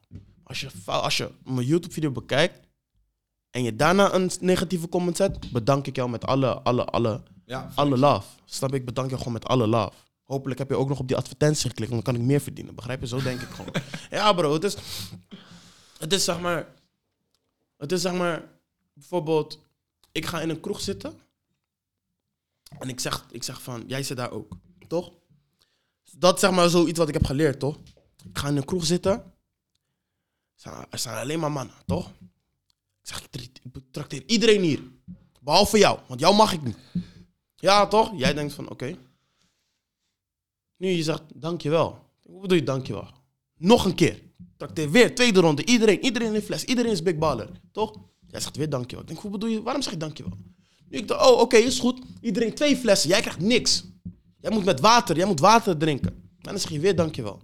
Als 0.42 0.60
je, 0.60 0.70
als 0.84 1.16
je 1.16 1.30
mijn 1.44 1.66
YouTube-video 1.66 2.10
bekijkt 2.10 2.60
en 3.50 3.62
je 3.62 3.76
daarna 3.76 4.14
een 4.14 4.30
negatieve 4.40 4.88
comment 4.88 5.16
zet, 5.16 5.52
bedank 5.52 5.86
ik 5.86 5.96
jou 5.96 6.10
met 6.10 6.26
alle, 6.26 6.60
alle, 6.62 6.84
alle, 6.84 7.22
Ja, 7.44 7.72
alle 7.74 7.98
love. 7.98 8.26
Snap? 8.44 8.74
Ik 8.74 8.84
bedank 8.84 9.10
je 9.10 9.18
gewoon 9.18 9.32
met 9.32 9.46
alle 9.46 9.66
love. 9.66 9.92
Hopelijk 10.22 10.58
heb 10.58 10.68
je 10.68 10.76
ook 10.76 10.88
nog 10.88 10.98
op 10.98 11.08
die 11.08 11.16
advertentie 11.16 11.68
geklikt, 11.68 11.90
want 11.90 12.04
dan 12.04 12.14
kan 12.14 12.22
ik 12.22 12.28
meer 12.28 12.40
verdienen. 12.40 12.74
Begrijp 12.74 13.00
je? 13.00 13.06
Zo 13.06 13.22
denk 13.22 13.40
ik 13.40 13.48
gewoon. 13.48 13.74
ja, 14.10 14.32
bro, 14.32 14.52
het 14.52 14.64
is, 14.64 14.76
het 15.98 16.12
is 16.12 16.24
zeg 16.24 16.40
maar, 16.40 16.74
het 17.76 17.92
is 17.92 18.00
zeg 18.02 18.12
maar, 18.12 18.48
bijvoorbeeld, 18.92 19.58
ik 20.12 20.26
ga 20.26 20.40
in 20.40 20.50
een 20.50 20.60
kroeg 20.60 20.80
zitten 20.80 21.20
en 22.78 22.88
ik 22.88 23.00
zeg, 23.00 23.26
ik 23.30 23.42
zeg 23.42 23.62
van, 23.62 23.84
jij 23.86 24.02
zit 24.02 24.16
daar 24.16 24.30
ook, 24.30 24.52
toch? 24.88 25.12
Dat 26.18 26.34
is 26.34 26.40
zeg 26.40 26.50
maar 26.50 26.68
zoiets 26.68 26.98
wat 26.98 27.08
ik 27.08 27.14
heb 27.14 27.24
geleerd, 27.24 27.58
toch? 27.58 27.78
Ik 28.24 28.38
ga 28.38 28.48
in 28.48 28.56
een 28.56 28.64
kroeg 28.64 28.84
zitten. 28.84 29.32
Er 30.90 30.98
staan 30.98 31.20
alleen 31.20 31.40
maar 31.40 31.52
mannen, 31.52 31.74
toch? 31.86 32.10
Ik 33.02 33.08
zeg, 33.08 33.28
ik 33.30 33.60
trakteer 33.90 34.22
iedereen 34.26 34.62
hier. 34.62 34.82
Behalve 35.40 35.78
jou, 35.78 35.98
want 36.08 36.20
jou 36.20 36.34
mag 36.34 36.52
ik 36.52 36.62
niet. 36.62 36.76
Ja, 37.56 37.86
toch? 37.86 38.12
Jij 38.16 38.34
denkt 38.34 38.52
van, 38.52 38.70
oké. 38.70 38.96
Nu 40.76 40.88
je 40.88 41.02
zegt, 41.02 41.22
dankjewel. 41.34 42.10
Hoe 42.22 42.40
bedoel 42.40 42.56
je 42.56 42.62
dankjewel? 42.62 43.10
Nog 43.56 43.84
een 43.84 43.94
keer. 43.94 44.22
Trakteer 44.56 44.90
weer, 44.90 45.14
tweede 45.14 45.40
ronde. 45.40 45.64
Iedereen, 45.64 46.04
iedereen 46.04 46.34
in 46.34 46.42
fles. 46.42 46.64
Iedereen 46.64 46.92
is 46.92 47.02
big 47.02 47.18
baller, 47.18 47.48
toch? 47.72 47.94
Jij 48.26 48.40
zegt 48.40 48.56
weer 48.56 48.70
dankjewel. 48.70 49.00
Ik 49.04 49.08
denk, 49.08 49.20
hoe 49.20 49.30
bedoel 49.30 49.48
je, 49.48 49.62
waarom 49.62 49.82
zeg 49.82 49.92
je 49.92 49.98
dankjewel? 49.98 50.32
Nu 50.88 50.98
ik 50.98 51.08
dacht, 51.08 51.30
oh, 51.30 51.40
oké, 51.40 51.56
is 51.56 51.78
goed. 51.78 52.00
Iedereen 52.20 52.54
twee 52.54 52.76
flessen. 52.76 53.08
Jij 53.08 53.20
krijgt 53.20 53.40
niks. 53.40 53.84
Jij 54.40 54.50
moet 54.50 54.64
met 54.64 54.80
water, 54.80 55.16
jij 55.16 55.26
moet 55.26 55.40
water 55.40 55.76
drinken. 55.76 56.10
En 56.10 56.50
dan 56.50 56.58
zeg 56.58 56.70
je 56.70 56.80
weer 56.80 56.96
dankjewel. 56.96 57.40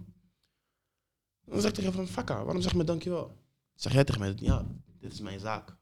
Dan 1.49 1.61
zeg 1.61 1.69
ik 1.69 1.75
tegen 1.75 1.91
je 1.91 1.95
van, 1.95 2.07
fakka, 2.07 2.43
waarom 2.43 2.61
zeg 2.61 2.71
je 2.71 2.77
me 2.77 2.83
dankjewel? 2.83 3.37
Zeg 3.75 3.93
jij 3.93 4.03
tegen 4.03 4.21
mij, 4.21 4.33
ja, 4.39 4.65
dit 4.99 5.13
is 5.13 5.21
mijn 5.21 5.39
zaak. 5.39 5.77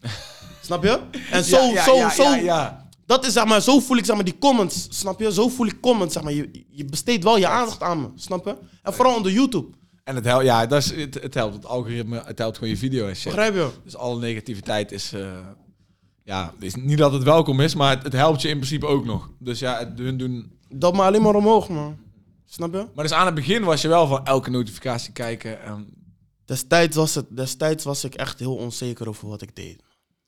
snap 0.62 0.82
je? 0.82 1.00
En 1.30 1.44
zo, 1.44 1.64
Ja, 1.72 1.84
zo, 1.84 1.94
ja, 1.94 2.10
zo, 2.10 2.34
ja, 2.34 2.88
dat 3.06 3.26
is 3.26 3.32
zeg 3.32 3.44
maar, 3.44 3.62
zo 3.62 3.80
voel 3.80 3.96
ik 3.96 4.04
zeg 4.04 4.16
maar 4.16 4.24
die 4.24 4.38
comments, 4.38 4.86
snap 4.90 5.20
je? 5.20 5.32
Zo 5.32 5.48
voel 5.48 5.66
ik 5.66 5.80
comments, 5.80 6.14
zeg 6.14 6.22
maar. 6.22 6.32
Je, 6.32 6.64
je 6.68 6.84
besteedt 6.84 7.24
wel 7.24 7.36
je 7.36 7.48
aandacht 7.48 7.82
aan 7.82 8.00
me, 8.00 8.08
snap 8.14 8.44
je? 8.44 8.56
En 8.82 8.92
vooral 8.92 9.16
onder 9.16 9.32
YouTube, 9.32 9.68
En 10.04 10.14
het 10.14 10.24
helpt, 10.24 10.44
ja, 10.44 10.66
dat 10.66 10.82
is, 10.82 10.94
het, 10.94 11.22
het 11.22 11.34
helpt. 11.34 11.54
Het 11.54 11.66
algoritme, 11.66 12.22
het 12.24 12.38
helpt 12.38 12.58
gewoon 12.58 12.72
je 12.72 12.78
video 12.78 13.06
en 13.08 13.16
shit. 13.16 13.24
begrijp 13.24 13.54
je? 13.54 13.68
Dus 13.84 13.96
alle 13.96 14.20
negativiteit 14.20 14.92
is, 14.92 15.12
eh, 15.12 15.38
ja, 16.24 16.52
is 16.58 16.74
niet 16.74 16.98
dat 16.98 17.12
het 17.12 17.22
welkom 17.22 17.60
is, 17.60 17.74
maar 17.74 17.90
het, 17.90 18.02
het 18.02 18.12
helpt 18.12 18.42
je 18.42 18.48
in 18.48 18.56
principe 18.56 18.86
ook 18.86 19.04
nog. 19.04 19.30
Dus 19.38 19.58
ja, 19.58 19.78
het, 19.78 19.98
hun 19.98 20.16
doen... 20.16 20.58
Dat 20.68 20.94
maar 20.94 21.06
alleen 21.06 21.22
maar 21.22 21.34
omhoog, 21.34 21.68
man. 21.68 21.98
Snap 22.52 22.72
je? 22.72 22.86
Maar 22.94 23.04
dus 23.04 23.12
aan 23.12 23.26
het 23.26 23.34
begin 23.34 23.62
was 23.64 23.82
je 23.82 23.88
wel 23.88 24.06
van 24.06 24.24
elke 24.26 24.50
notificatie 24.50 25.12
kijken. 25.12 25.62
En, 25.62 25.88
Destijds 26.44 26.96
was, 26.96 27.14
het, 27.14 27.26
destijds 27.36 27.84
was 27.84 28.04
ik 28.04 28.14
echt 28.14 28.38
heel 28.38 28.54
onzeker 28.56 29.08
over 29.08 29.28
wat 29.28 29.42
ik 29.42 29.56
deed. 29.56 29.82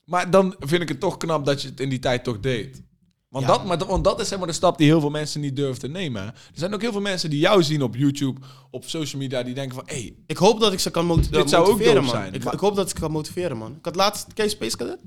maar 0.05 0.31
dan 0.31 0.55
vind 0.59 0.83
ik 0.83 0.89
het 0.89 1.01
toch 1.01 1.17
knap 1.17 1.45
dat 1.45 1.63
je 1.63 1.69
het 1.69 1.81
in 1.81 1.89
die 1.89 1.99
tijd 1.99 2.25
toch 2.25 2.41
deed. 2.41 2.83
Want, 3.29 3.45
Ja. 3.47 3.51
dat, 3.51 3.65
maar, 3.65 3.79
want 3.87 4.05
dat 4.05 4.21
is 4.21 4.29
zeg 4.29 4.39
maar 4.39 4.47
de 4.47 4.53
stap 4.53 4.79
die 4.79 4.87
heel 4.87 5.01
veel 5.01 5.11
mensen 5.11 5.41
niet 5.41 5.57
durven 5.57 5.81
te 5.81 5.89
nemen. 5.89 6.23
Er 6.23 6.35
zijn 6.53 6.75
ook 6.75 6.81
heel 6.81 6.93
veel 6.93 7.01
mensen 7.01 7.31
die 7.31 7.39
jou 7.39 7.63
zien 7.63 7.83
op 7.83 7.97
YouTube, 7.97 8.41
op 8.71 8.85
social 8.85 9.21
media, 9.23 9.43
die 9.43 9.55
denken 9.55 9.75
van... 9.75 9.85
Hey, 9.87 10.15
Ik 10.27 10.37
hoop 10.37 10.61
dat 10.61 10.73
ik 10.73 10.79
ze 10.81 10.91
kan 10.91 11.07
moti- 11.07 11.31
Dit 11.31 11.51
zou 11.51 11.63
ook 11.63 11.71
motiveren, 11.71 11.95
dope 12.03 12.07
man. 12.15 12.23
zijn, 12.23 12.35
Ik, 12.35 12.45
maar- 12.45 12.55
ik 12.55 12.61
hoop 12.61 12.75
dat 12.77 12.85
ik 12.91 12.95
ze 12.95 13.01
kan 13.03 13.11
motiveren, 13.11 13.57
man. 13.57 13.73
Ik 13.77 13.85
had 13.85 13.97
laatst... 13.97 14.33
Ken 14.33 14.45
je 14.45 14.51
Space 14.51 14.77
Cadet? 14.77 14.99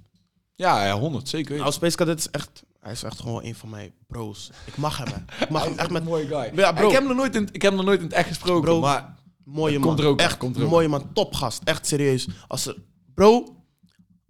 ja, 0.55 0.85
ja, 0.85 0.99
100, 0.99 1.29
zeker. 1.29 1.57
Nou, 1.57 1.71
Space 1.71 1.95
Cadet 1.97 2.19
is 2.19 2.29
echt... 2.29 2.63
Hij 2.85 2.93
is 2.93 3.03
echt 3.03 3.19
gewoon 3.19 3.43
een 3.43 3.55
van 3.55 3.69
mijn 3.69 3.91
bros. 4.07 4.49
Ik 4.65 4.77
mag 4.77 4.97
hem. 4.97 5.07
Ik 5.43 5.49
mag 5.49 5.63
hem 5.63 5.77
echt 5.77 5.89
met... 5.89 6.03
mooie 6.03 6.27
guy. 6.27 6.51
Ja, 6.55 6.71
bro. 6.71 6.85
Ik 6.85 6.91
heb 6.91 6.99
hem 6.99 7.07
nog 7.07 7.17
nooit 7.17 7.35
in, 7.35 7.49
ik 7.51 7.61
heb 7.61 7.71
hem 7.71 7.75
nog 7.75 7.85
nooit 7.85 7.99
in 7.99 8.05
het 8.05 8.13
echt 8.15 8.27
gesproken, 8.27 8.61
Bro. 8.61 8.79
maar... 8.79 9.15
Mooie 9.43 9.79
man. 9.79 9.87
komt 9.87 9.99
er 9.99 10.05
ook, 10.05 10.19
echt 10.19 10.37
komt 10.37 10.55
er 10.55 10.63
ook. 10.63 10.69
mooie 10.69 10.87
man. 10.87 11.13
Topgast. 11.13 11.61
Echt 11.63 11.87
serieus. 11.87 12.27
Als 12.47 12.65
er, 12.65 12.75
bro, 13.13 13.55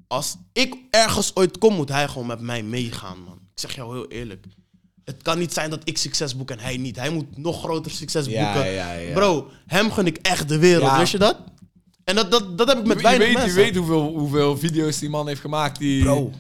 als 0.08 0.38
ik 0.54 0.76
ergens 0.90 1.36
ooit 1.36 1.58
kom, 1.58 1.76
moet 1.76 1.90
hij 1.90 2.08
gewoon 2.08 2.28
met 2.28 2.40
mij 2.40 2.64
meegaan, 2.64 3.20
man. 3.20 3.34
Ik 3.34 3.60
zeg 3.60 3.76
jou 3.76 3.94
heel 3.94 4.08
eerlijk. 4.08 4.46
Het 5.04 5.22
kan 5.22 5.38
niet 5.40 5.54
zijn 5.54 5.70
dat 5.70 5.82
ik 5.84 5.98
succes 5.98 6.36
boek 6.38 6.52
en 6.52 6.60
hij 6.60 6.78
niet. 6.78 6.96
Hij 6.96 7.10
moet 7.10 7.38
nog 7.38 7.60
groter 7.60 7.92
succes 7.92 8.26
Ja, 8.26 8.54
boeken. 8.54 8.72
ja, 8.72 8.94
ja. 8.94 9.14
Bro, 9.14 9.50
hem 9.66 9.92
gun 9.92 10.06
ik 10.06 10.18
echt 10.18 10.50
de 10.50 10.58
wereld. 10.60 10.98
Wist 10.98 11.12
je 11.12 11.18
dat? 11.18 11.38
En 12.04 12.16
dat, 12.16 12.32
dat, 12.32 12.58
dat 12.58 12.68
heb 12.68 12.78
ik 12.78 12.86
met 12.86 12.98
je, 12.98 13.04
weinig 13.04 13.28
weet, 13.28 13.36
je 13.36 13.42
mensen. 13.42 13.62
weet 13.62 13.76
hoeveel, 13.76 14.18
hoeveel 14.18 14.58
video's 14.58 15.00
die 15.00 15.10
man 15.10 15.28
heeft 15.28 15.42
gemaakt 15.42 15.80
die... 15.80 16.04
Bro, 16.04 16.32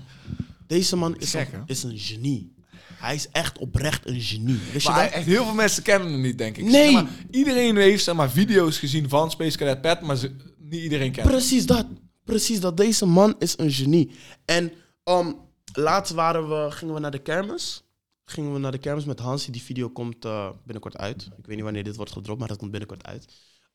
deze 0.67 0.95
man 0.95 1.17
is, 1.17 1.33
een, 1.33 1.47
is 1.65 1.83
een 1.83 1.97
genie. 1.97 2.53
Hij 2.93 3.15
is 3.15 3.29
echt 3.29 3.57
oprecht 3.57 4.07
een 4.07 4.21
genie. 4.21 4.59
Wist 4.73 4.87
je 4.87 4.93
echt 4.93 5.25
heel 5.25 5.43
veel 5.43 5.53
mensen 5.53 5.83
kennen 5.83 6.11
hem 6.11 6.21
niet, 6.21 6.37
denk 6.37 6.57
ik. 6.57 6.63
Nee. 6.63 6.91
Zeg 6.91 6.91
maar, 6.91 7.11
iedereen 7.31 7.75
heeft 7.77 8.03
zeg 8.03 8.15
maar, 8.15 8.29
video's 8.29 8.77
gezien 8.77 9.09
van 9.09 9.31
Space 9.31 9.57
Cadet 9.57 9.81
Pat, 9.81 10.01
maar 10.01 10.15
ze, 10.15 10.35
niet 10.57 10.81
iedereen 10.81 11.11
kent 11.11 11.27
hem. 11.27 11.35
Precies 11.35 11.65
dat. 11.65 11.85
Precies 12.23 12.59
dat. 12.59 12.77
Deze 12.77 13.05
man 13.05 13.35
is 13.39 13.57
een 13.57 13.71
genie. 13.71 14.11
En 14.45 14.71
um, 15.03 15.35
laatst 15.73 16.13
waren 16.13 16.49
we, 16.49 16.71
gingen 16.71 16.93
we 16.93 16.99
naar 16.99 17.11
de 17.11 17.21
kermis. 17.21 17.83
Gingen 18.25 18.53
we 18.53 18.59
naar 18.59 18.71
de 18.71 18.77
kermis 18.77 19.05
met 19.05 19.19
Hansi. 19.19 19.51
Die 19.51 19.61
video 19.61 19.89
komt 19.89 20.25
eh, 20.25 20.49
binnenkort 20.63 20.97
uit. 20.97 21.29
Ik 21.37 21.45
weet 21.45 21.55
niet 21.55 21.63
wanneer 21.63 21.83
dit 21.83 21.95
wordt 21.95 22.11
gedropt, 22.11 22.39
maar 22.39 22.47
dat 22.47 22.57
komt 22.57 22.71
binnenkort 22.71 23.05
uit. 23.05 23.25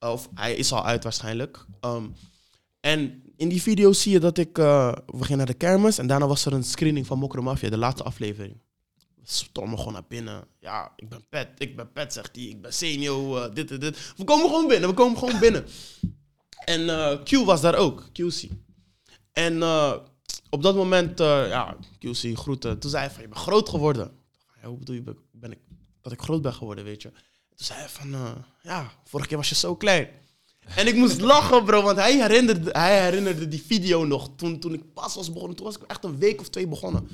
Uh, 0.04 0.10
of 0.10 0.28
hij 0.34 0.54
is 0.54 0.72
al 0.72 0.84
uit 0.84 1.02
waarschijnlijk. 1.02 1.66
Um, 1.80 2.14
en 2.80 3.22
in 3.36 3.48
die 3.48 3.62
video 3.62 3.92
zie 3.92 4.12
je 4.12 4.20
dat 4.20 4.38
ik... 4.38 4.58
eh, 4.58 4.92
we 5.06 5.20
gingen 5.22 5.36
naar 5.36 5.46
de 5.46 5.54
kermis 5.54 5.98
en 5.98 6.06
daarna 6.06 6.26
was 6.26 6.44
er 6.44 6.52
een 6.52 6.64
screening 6.64 7.06
van 7.06 7.18
Mokro 7.18 7.42
Mafia, 7.42 7.70
de 7.70 7.76
laatste 7.78 8.02
aflevering. 8.02 8.60
We 9.14 9.22
stormen 9.22 9.78
gewoon 9.78 9.92
naar 9.92 10.04
binnen. 10.08 10.44
Ja, 10.60 10.92
ik 10.96 11.08
ben 11.08 11.24
Pet, 11.28 11.48
ik 11.58 11.76
ben 11.76 11.92
Pet, 11.92 12.12
zegt 12.12 12.36
hij. 12.36 12.44
Ik 12.44 12.60
ben 12.62 12.72
Senio, 12.74 13.36
eh, 13.36 13.54
dit 13.54 13.70
en 13.70 13.80
dit. 13.80 14.12
We 14.16 14.24
komen 14.24 14.46
gewoon 14.48 14.68
binnen, 14.68 14.88
we 14.88 14.94
komen 14.94 15.18
gewoon 15.18 15.38
binnen. 15.40 15.64
En 16.64 16.88
eh, 16.88 17.22
Q 17.22 17.44
was 17.44 17.60
daar 17.60 17.74
ook, 17.76 18.08
QC. 18.12 18.48
En 19.32 19.62
op 20.50 20.62
dat 20.62 20.74
moment, 20.74 21.18
ja, 21.18 21.76
QC 21.98 22.36
groette. 22.38 22.78
Toen 22.78 22.90
zei 22.90 23.02
hij 23.04 23.12
van, 23.12 23.22
je 23.22 23.28
bent 23.28 23.40
groot 23.40 23.68
geworden. 23.68 24.10
Ja, 24.62 24.68
hoe 24.68 24.78
bedoel 24.78 24.94
je 24.94 25.02
ben- 25.32 25.52
ik, 25.52 25.58
dat 26.00 26.12
ik 26.12 26.20
groot 26.20 26.42
ben 26.42 26.54
geworden, 26.54 26.84
weet 26.84 27.02
je? 27.02 27.10
Toen 27.10 27.66
zei 27.66 27.78
hij 27.78 27.88
van, 27.88 28.10
ja, 28.62 28.90
vorige 29.04 29.28
keer 29.28 29.36
was 29.38 29.48
je 29.48 29.54
zo 29.54 29.76
klein. 29.76 30.08
En 30.76 30.86
ik 30.86 30.94
moest 30.94 31.20
lachen, 31.20 31.64
bro, 31.64 31.82
want 31.82 31.96
hij 31.98 32.20
herinnerde, 32.20 32.70
hij 32.70 33.02
herinnerde 33.02 33.48
die 33.48 33.62
video 33.66 34.04
nog. 34.04 34.30
Toen, 34.36 34.58
toen 34.60 34.74
ik 34.74 34.92
pas 34.92 35.14
was 35.14 35.32
begonnen, 35.32 35.56
toen 35.56 35.66
was 35.66 35.76
ik 35.76 35.82
echt 35.82 36.04
een 36.04 36.18
week 36.18 36.40
of 36.40 36.48
twee 36.48 36.66
begonnen. 36.68 37.06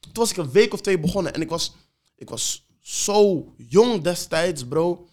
Toen 0.00 0.12
was 0.12 0.30
ik 0.30 0.36
een 0.36 0.50
week 0.50 0.72
of 0.72 0.80
twee 0.80 0.98
begonnen 0.98 1.34
en 1.34 1.40
ik 1.40 1.48
was, 1.48 1.74
ik 2.16 2.28
was 2.28 2.66
zo 2.80 3.52
jong 3.56 4.02
destijds, 4.02 4.66
bro. 4.66 5.08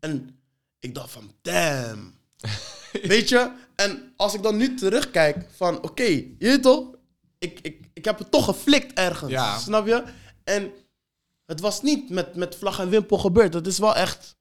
En 0.00 0.40
ik 0.78 0.94
dacht 0.94 1.10
van, 1.10 1.30
damn. 1.42 2.14
Weet 3.02 3.28
je? 3.28 3.52
En 3.76 4.12
als 4.16 4.34
ik 4.34 4.42
dan 4.42 4.56
nu 4.56 4.74
terugkijk 4.74 5.46
van, 5.56 5.82
oké, 5.82 6.02
je 6.02 6.34
weet 6.38 6.62
toch? 6.62 6.84
Ik, 7.38 7.58
ik, 7.62 7.88
ik 7.92 8.04
heb 8.04 8.18
het 8.18 8.30
toch 8.30 8.44
geflikt 8.44 8.92
ergens, 8.98 9.30
Ja. 9.30 9.58
snap 9.58 9.86
je? 9.86 10.04
En 10.44 10.70
het 11.46 11.60
was 11.60 11.82
niet 11.82 12.10
met, 12.10 12.34
met 12.34 12.56
vlag 12.56 12.78
en 12.78 12.88
wimpel 12.88 13.18
gebeurd. 13.18 13.54
Het 13.54 13.66
is 13.66 13.78
wel 13.78 13.94
echt 13.94 14.36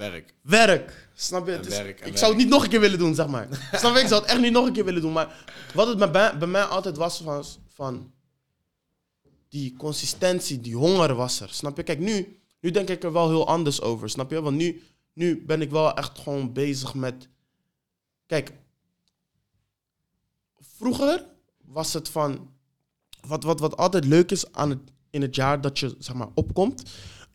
Werk. 0.00 0.34
werk. 0.42 1.08
Snap 1.14 1.46
je? 1.46 1.60
Werk 1.60 2.00
ik 2.00 2.16
zou 2.16 2.32
het 2.32 2.40
niet 2.40 2.50
nog 2.50 2.62
een 2.62 2.68
keer 2.68 2.80
willen 2.80 2.98
doen, 2.98 3.14
zeg 3.14 3.26
maar. 3.26 3.48
snap 3.72 3.94
je? 3.94 4.00
Ik 4.00 4.06
zou 4.06 4.20
het 4.20 4.30
echt 4.30 4.40
niet 4.40 4.52
nog 4.52 4.66
een 4.66 4.72
keer 4.72 4.84
willen 4.84 5.00
doen. 5.00 5.12
Maar 5.12 5.46
wat 5.74 5.86
het 5.86 6.12
bij 6.38 6.46
mij 6.46 6.62
altijd 6.62 6.96
was 6.96 7.20
van, 7.20 7.44
van... 7.68 8.12
Die 9.48 9.76
consistentie, 9.76 10.60
die 10.60 10.76
honger 10.76 11.14
was 11.14 11.40
er. 11.40 11.48
Snap 11.48 11.76
je? 11.76 11.82
Kijk, 11.82 11.98
nu, 11.98 12.40
nu 12.60 12.70
denk 12.70 12.88
ik 12.88 13.02
er 13.02 13.12
wel 13.12 13.28
heel 13.28 13.46
anders 13.46 13.80
over. 13.80 14.10
Snap 14.10 14.30
je? 14.30 14.42
Want 14.42 14.56
nu, 14.56 14.82
nu 15.12 15.44
ben 15.44 15.60
ik 15.60 15.70
wel 15.70 15.94
echt 15.94 16.18
gewoon 16.18 16.52
bezig 16.52 16.94
met... 16.94 17.28
Kijk, 18.26 18.52
vroeger 20.58 21.26
was 21.64 21.92
het 21.92 22.08
van... 22.08 22.50
Wat, 23.26 23.42
wat, 23.42 23.60
wat 23.60 23.76
altijd 23.76 24.04
leuk 24.04 24.30
is 24.30 24.52
aan 24.52 24.70
het, 24.70 24.80
in 25.10 25.22
het 25.22 25.34
jaar 25.34 25.60
dat 25.60 25.78
je 25.78 25.94
zeg 25.98 26.14
maar, 26.14 26.28
opkomt, 26.34 26.82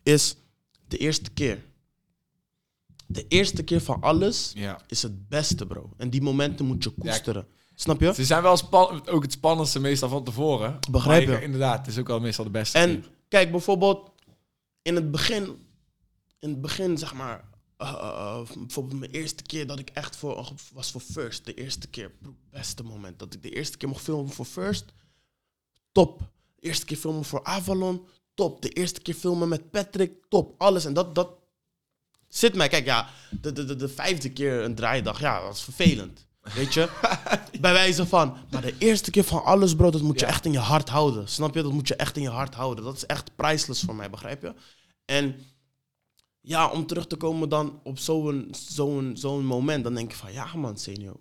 is 0.02 0.36
de 0.88 0.96
eerste 0.96 1.30
keer. 1.30 1.64
De 3.06 3.24
eerste 3.28 3.62
keer 3.62 3.80
van 3.80 4.00
alles 4.00 4.52
Ja. 4.54 4.80
is 4.88 5.02
het 5.02 5.28
beste, 5.28 5.66
bro. 5.66 5.92
En 5.96 6.10
die 6.10 6.22
momenten 6.22 6.66
moet 6.66 6.84
je 6.84 6.90
koesteren. 6.90 7.46
Snap 7.74 8.00
je? 8.00 8.14
Ze 8.14 8.24
zijn 8.24 8.42
wel 8.42 8.58
ook 9.06 9.22
het 9.22 9.32
spannendste 9.32 9.80
meestal 9.80 10.08
van 10.08 10.24
tevoren. 10.24 10.78
Begrijp 10.90 11.28
je? 11.28 11.42
Inderdaad, 11.42 11.78
het 11.78 11.86
is 11.86 11.98
ook 11.98 12.06
wel 12.06 12.20
meestal 12.20 12.44
de 12.44 12.50
beste. 12.50 12.78
En 12.78 13.00
keer. 13.00 13.10
kijk, 13.28 13.50
bijvoorbeeld 13.50 14.10
in 14.82 14.94
het 14.94 15.10
begin, 15.10 15.42
in 16.38 16.48
het 16.48 16.60
begin 16.60 16.98
zeg 16.98 17.14
maar, 17.14 17.44
eh, 17.76 17.88
eh, 17.88 18.40
eh, 18.48 18.56
bijvoorbeeld 18.56 19.00
mijn 19.00 19.10
eerste 19.10 19.42
keer 19.42 19.66
dat 19.66 19.78
ik 19.78 19.90
echt 19.90 20.16
voor 20.16 20.52
was 20.72 20.90
voor 20.90 21.00
First. 21.00 21.44
De 21.44 21.54
eerste 21.54 21.88
keer, 21.88 22.10
beste 22.50 22.82
moment. 22.82 23.18
Dat 23.18 23.34
ik 23.34 23.42
de 23.42 23.50
eerste 23.50 23.76
keer 23.76 23.88
mocht 23.88 24.02
filmen 24.02 24.32
voor 24.32 24.44
First, 24.44 24.84
top. 25.92 26.18
De 26.54 26.66
eerste 26.66 26.84
keer 26.84 26.96
filmen 26.96 27.24
voor 27.24 27.44
Avalon, 27.44 28.06
top. 28.34 28.62
De 28.62 28.68
eerste 28.68 29.00
keer 29.00 29.14
filmen 29.14 29.48
met 29.48 29.70
Patrick, 29.70 30.12
top. 30.28 30.54
Alles. 30.58 30.84
En 30.84 30.94
dat, 30.94 31.14
dat 31.14 31.30
zit 32.28 32.54
mij. 32.54 32.68
Kijk, 32.68 32.84
ja, 32.84 33.08
de, 33.40 33.52
de, 33.52 33.64
de, 33.64 33.76
de 33.76 33.88
vijfde 33.88 34.30
keer 34.30 34.62
een 34.64 34.74
draaidag, 34.74 35.20
ja, 35.20 35.40
dat 35.40 35.54
is 35.54 35.60
vervelend. 35.62 36.24
Weet 36.54 36.74
je? 36.74 36.88
Bij 37.60 37.72
wijze 37.72 38.06
van. 38.06 38.36
Maar 38.50 38.62
de 38.62 38.74
eerste 38.78 39.10
keer 39.10 39.24
van 39.24 39.44
alles, 39.44 39.74
bro, 39.74 39.90
dat 39.90 40.02
moet 40.02 40.20
je 40.20 40.26
Ja. 40.26 40.32
echt 40.32 40.44
in 40.44 40.52
je 40.52 40.58
hart 40.58 40.88
houden. 40.88 41.28
Snap 41.28 41.54
je? 41.54 41.62
Dat 41.62 41.72
moet 41.72 41.88
je 41.88 41.96
echt 41.96 42.16
in 42.16 42.22
je 42.22 42.28
hart 42.30 42.54
houden. 42.54 42.84
Dat 42.84 42.96
is 42.96 43.06
echt 43.06 43.36
priceless 43.36 43.82
voor 43.82 43.94
mij, 43.94 44.10
begrijp 44.10 44.42
je? 44.42 44.54
En 45.04 45.36
ja, 46.40 46.68
om 46.70 46.86
terug 46.86 47.06
te 47.06 47.16
komen 47.16 47.48
dan 47.48 47.80
op 47.82 47.98
zo'n 47.98 48.48
zo'n 48.68 49.10
zo'n 49.16 49.44
moment, 49.44 49.84
dan 49.84 49.94
denk 49.94 50.10
ik 50.10 50.16
van, 50.16 50.32
ja 50.32 50.48
man, 50.56 50.78
senior. 50.78 51.16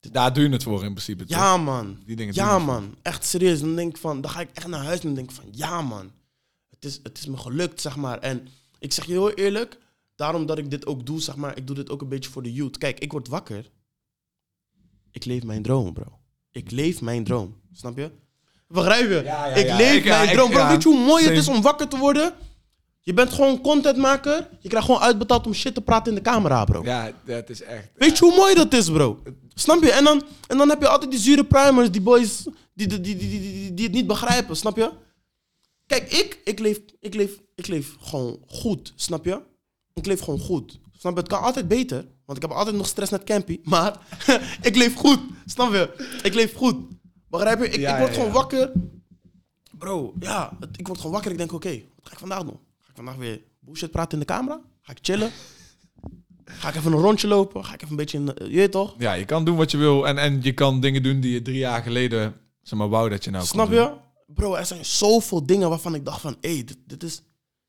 Daar 0.00 0.32
doe 0.32 0.42
je 0.44 0.50
het 0.50 0.62
voor 0.62 0.84
in 0.84 0.92
principe. 0.92 1.24
toch? 1.24 1.36
Ja 1.38 1.56
man. 1.56 2.02
Die 2.06 2.16
dingen 2.16 2.34
Ja 2.34 2.58
man. 2.58 2.94
Echt 3.02 3.24
serieus. 3.24 3.60
Dan 3.60 3.76
denk 3.76 3.90
ik 3.94 4.00
van, 4.00 4.20
dan 4.20 4.30
ga 4.30 4.40
ik 4.40 4.50
echt 4.54 4.66
naar 4.66 4.84
huis 4.84 5.00
en 5.00 5.14
denk 5.14 5.30
ik 5.30 5.36
van, 5.36 5.48
ja 5.50 5.82
man. 5.82 6.10
Het 6.70 6.84
is, 6.84 7.00
het 7.02 7.18
is 7.18 7.26
me 7.26 7.36
gelukt, 7.36 7.80
zeg 7.80 7.96
maar. 7.96 8.18
En 8.18 8.48
ik 8.84 8.92
zeg 8.92 9.04
je 9.04 9.12
heel 9.12 9.30
eerlijk, 9.32 9.78
daarom 10.16 10.46
dat 10.46 10.58
ik 10.58 10.70
dit 10.70 10.86
ook 10.86 11.06
doe, 11.06 11.20
zeg 11.20 11.36
maar, 11.36 11.56
ik 11.56 11.66
doe 11.66 11.76
dit 11.76 11.90
ook 11.90 12.02
een 12.02 12.08
beetje 12.08 12.30
voor 12.30 12.42
de 12.42 12.52
youth. 12.52 12.78
Kijk, 12.78 12.98
ik 13.00 13.12
word 13.12 13.28
wakker. 13.28 13.70
Ik 15.10 15.24
leef 15.24 15.42
mijn 15.42 15.62
droom, 15.62 15.92
bro. 15.92 16.18
Ik 16.50 16.70
leef 16.70 17.00
mijn 17.00 17.24
droom. 17.24 17.54
Snap 17.72 17.96
je? 17.96 18.10
Begrijp 18.68 19.08
je? 19.08 19.20
Ja, 19.24 19.46
ja, 19.46 19.54
ik 19.54 19.66
ja. 19.66 19.76
leef 19.76 19.94
Ik- 19.96 20.04
ja, 20.04 20.16
mijn 20.16 20.28
ik- 20.28 20.34
droom. 20.34 20.50
Bro, 20.50 20.58
ja. 20.58 20.68
weet 20.68 20.82
je 20.82 20.88
hoe 20.88 20.98
mooi 21.04 21.24
het 21.24 21.36
is 21.36 21.48
om 21.48 21.62
wakker 21.62 21.88
te 21.88 21.96
worden? 21.98 22.32
Je 23.00 23.14
bent 23.14 23.32
gewoon 23.32 23.60
contentmaker. 23.60 24.48
Je 24.60 24.68
krijgt 24.68 24.86
gewoon 24.86 25.00
uitbetaald 25.00 25.46
om 25.46 25.54
shit 25.54 25.74
te 25.74 25.80
praten 25.80 26.08
in 26.08 26.14
de 26.22 26.30
camera, 26.30 26.64
bro. 26.64 26.82
Ja, 26.84 27.12
dat 27.24 27.50
is 27.50 27.62
echt... 27.62 27.88
Weet 27.96 28.18
je 28.18 28.24
hoe 28.24 28.36
mooi 28.36 28.54
dat 28.54 28.72
is, 28.74 28.90
bro? 28.90 29.22
Snap 29.54 29.82
je? 29.82 29.90
En 29.92 30.04
dan, 30.04 30.22
en 30.48 30.56
dan 30.58 30.68
heb 30.68 30.80
je 30.80 30.88
altijd 30.88 31.10
die 31.10 31.20
zure 31.20 31.44
primers, 31.44 31.90
die 31.90 32.00
boys 32.00 32.42
die, 32.74 32.86
die, 32.86 33.00
die, 33.00 33.16
die, 33.16 33.28
die, 33.28 33.74
die 33.74 33.84
het 33.84 33.94
niet 33.94 34.06
begrijpen, 34.06 34.56
snap 34.56 34.76
je? 34.76 34.90
Kijk, 35.86 36.12
ik, 36.12 36.40
ik, 36.44 36.58
leef, 36.58 36.80
ik, 37.00 37.14
leef, 37.14 37.40
ik 37.54 37.66
leef 37.66 37.96
gewoon 38.00 38.38
goed, 38.46 38.92
snap 38.96 39.24
je? 39.24 39.40
Ik 39.92 40.06
leef 40.06 40.20
gewoon 40.20 40.40
goed. 40.40 40.80
Snap 40.98 41.12
je? 41.14 41.18
Het 41.20 41.28
kan 41.28 41.40
altijd 41.42 41.68
beter, 41.68 42.06
want 42.24 42.38
ik 42.38 42.48
heb 42.48 42.52
altijd 42.56 42.76
nog 42.76 42.86
stress 42.86 43.10
net 43.10 43.24
campy. 43.24 43.60
Maar 43.74 43.98
ik 44.68 44.76
leef 44.76 44.94
goed, 44.94 45.18
snap 45.46 45.72
je? 45.72 46.18
Ik 46.22 46.34
leef 46.34 46.54
goed. 46.54 46.76
Begrijp 47.28 47.58
je? 47.58 47.68
Ik, 47.68 47.80
Ja, 47.80 47.92
ik 47.92 47.98
word 47.98 48.08
ja, 48.08 48.14
gewoon 48.14 48.28
ja. 48.28 48.34
wakker. 48.34 48.72
Bro, 49.78 50.14
ja, 50.20 50.56
het- 50.60 50.78
ik 50.78 50.86
word 50.86 50.98
gewoon 50.98 51.12
wakker. 51.12 51.30
Ik 51.30 51.38
denk, 51.38 51.52
oké, 51.52 51.70
wat 51.70 52.06
ga 52.06 52.12
ik 52.12 52.18
vandaag 52.18 52.42
doen? 52.42 52.58
Ga 52.78 52.88
ik 52.90 52.96
vandaag 52.96 53.16
weer 53.16 53.40
bullshit 53.60 53.90
praten 53.90 54.12
in 54.12 54.18
de 54.18 54.24
camera? 54.32 54.60
Ga 54.82 54.92
ik 54.92 54.98
chillen? 55.02 55.30
Ga 56.44 56.68
ik 56.68 56.74
even 56.74 56.92
een 56.92 56.98
rondje 57.00 57.26
lopen? 57.28 57.64
Ga 57.64 57.74
ik 57.74 57.80
even 57.82 57.90
een 57.90 57.96
beetje, 57.96 58.18
in, 58.18 58.24
je 58.50 58.56
weet 58.56 58.72
toch? 58.72 58.94
Ja, 58.98 59.12
je 59.12 59.24
kan 59.24 59.44
doen 59.44 59.56
wat 59.56 59.70
je 59.70 59.76
wil 59.76 60.06
en, 60.06 60.18
en 60.18 60.38
je 60.42 60.52
kan 60.52 60.80
dingen 60.80 61.02
doen 61.02 61.20
die 61.20 61.32
je 61.32 61.42
drie 61.42 61.58
jaar 61.58 61.82
geleden, 61.82 62.34
zeg 62.62 62.78
maar, 62.78 62.88
wou 62.88 63.08
dat 63.08 63.24
je 63.24 63.30
nou 63.30 63.42
kon 63.42 63.52
Snap 63.52 63.70
je? 63.70 63.92
Bro, 64.26 64.54
er 64.54 64.66
zijn 64.66 64.84
zoveel 64.84 65.46
dingen 65.46 65.68
waarvan 65.68 65.94
ik 65.94 66.04
dacht 66.04 66.20
van... 66.20 66.36
Hé, 66.40 66.64
dit, 66.64 66.76
dit, 66.86 67.02
is, 67.02 67.22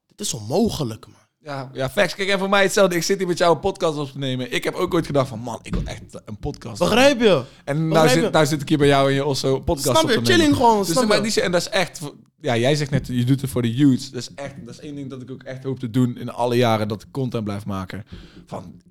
dit 0.05 0.19
is 0.19 0.33
onmogelijk, 0.33 1.05
man. 1.07 1.15
Ja, 1.37 1.69
ja, 1.73 1.89
facts. 1.89 2.15
Kijk, 2.15 2.29
en 2.29 2.39
voor 2.39 2.49
mij 2.49 2.61
hetzelfde. 2.63 2.95
Ik 2.95 3.03
zit 3.03 3.17
hier 3.17 3.27
met 3.27 3.37
jou 3.37 3.53
een 3.55 3.59
podcast 3.59 3.97
op 3.97 4.11
te 4.11 4.17
nemen. 4.17 4.51
Ik 4.51 4.63
heb 4.63 4.73
ook 4.73 4.93
ooit 4.93 5.05
gedacht 5.05 5.27
van, 5.27 5.39
man, 5.39 5.59
ik 5.61 5.73
wil 5.75 5.83
echt 5.85 6.01
een 6.25 6.37
podcast. 6.39 6.79
Begrijp 6.79 7.19
je? 7.19 7.43
En 7.63 7.87
nou 7.87 8.09
zit, 8.09 8.31
nou 8.31 8.45
zit 8.45 8.61
ik 8.61 8.69
hier 8.69 8.77
bij 8.77 8.87
jou 8.87 9.09
en 9.09 9.15
je 9.15 9.25
Osso 9.25 9.59
podcast 9.59 9.97
Snap 9.97 10.03
op 10.03 10.09
je? 10.09 10.15
te 10.15 10.21
nemen. 10.21 10.33
Chilling 10.33 10.55
gewoon, 10.55 10.77
Dus, 10.77 10.91
snap 10.91 11.25
je? 11.25 11.41
en 11.41 11.51
dat 11.51 11.61
is 11.61 11.69
echt... 11.69 11.99
Ja, 12.41 12.57
jij 12.57 12.75
zegt 12.75 12.91
net, 12.91 13.07
je 13.07 13.23
doet 13.25 13.41
het 13.41 13.49
voor 13.49 13.61
de 13.61 13.73
youth. 13.73 14.11
Dat 14.11 14.21
is 14.21 14.29
echt, 14.35 14.53
dat 14.65 14.73
is 14.73 14.79
één 14.79 14.95
ding 14.95 15.09
dat 15.09 15.21
ik 15.21 15.31
ook 15.31 15.43
echt 15.43 15.63
hoop 15.63 15.79
te 15.79 15.89
doen 15.89 16.17
in 16.17 16.29
alle 16.29 16.55
jaren 16.55 16.87
dat 16.87 17.01
ik 17.01 17.07
content 17.11 17.43
blijf 17.43 17.65
maken. 17.65 18.03
Van, 18.45 18.81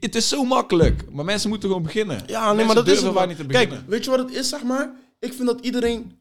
het 0.00 0.14
is 0.14 0.28
zo 0.28 0.44
makkelijk, 0.44 1.10
maar 1.10 1.24
mensen 1.24 1.48
moeten 1.48 1.68
gewoon 1.68 1.82
beginnen. 1.84 2.22
Ja, 2.26 2.46
nee, 2.46 2.54
Mensen 2.54 2.66
maar 2.66 2.84
dat 2.84 2.88
is 2.94 3.02
waar 3.02 3.26
niet 3.26 3.36
te 3.36 3.46
Kijk, 3.46 3.68
beginnen. 3.68 3.90
weet 3.90 4.04
je 4.04 4.10
wat 4.10 4.18
het 4.18 4.30
is, 4.34 4.48
zeg 4.48 4.62
maar? 4.62 4.90
Ik 5.18 5.32
vind 5.32 5.46
dat 5.46 5.60
iedereen 5.60 6.12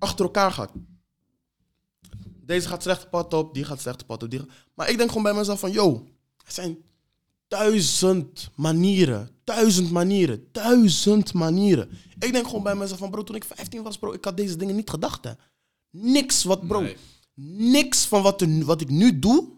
achter 0.00 0.24
elkaar 0.24 0.52
gaat. 0.52 0.72
Deze 2.44 2.68
gaat 2.68 2.82
slechte 2.82 3.08
pad 3.08 3.34
op, 3.34 3.54
die 3.54 3.64
gaat 3.64 3.80
slechte 3.80 4.04
pad 4.04 4.22
op. 4.22 4.30
Die 4.30 4.40
Maar 4.74 4.90
ik 4.90 4.96
denk 4.96 5.08
gewoon 5.08 5.22
bij 5.24 5.34
mezelf 5.34 5.60
van... 5.60 5.70
Yo, 5.70 6.08
er 6.46 6.52
zijn 6.52 6.78
duizend 7.48 8.50
manieren. 8.54 9.30
Duizend 9.44 9.90
manieren. 9.90 10.48
Duizend 10.52 11.32
manieren. 11.32 11.90
Ik 12.18 12.32
denk 12.32 12.46
gewoon 12.46 12.62
bij 12.62 12.74
mezelf 12.74 12.98
van... 12.98 13.10
Bro, 13.10 13.22
toen 13.22 13.36
ik 13.36 13.44
15 13.44 13.82
was, 13.82 13.98
bro, 13.98 14.12
ik 14.12 14.24
had 14.24 14.36
deze 14.36 14.56
dingen 14.56 14.76
niet 14.76 14.90
gedacht, 14.90 15.24
hè. 15.24 15.32
Niks 15.90 16.44
wat, 16.44 16.66
bro... 16.66 16.80
Nee. 16.80 16.96
Niks 17.44 18.04
van 18.06 18.22
wat, 18.22 18.40
er, 18.40 18.64
wat 18.64 18.80
ik 18.80 18.88
nu 18.88 19.18
doe... 19.18 19.48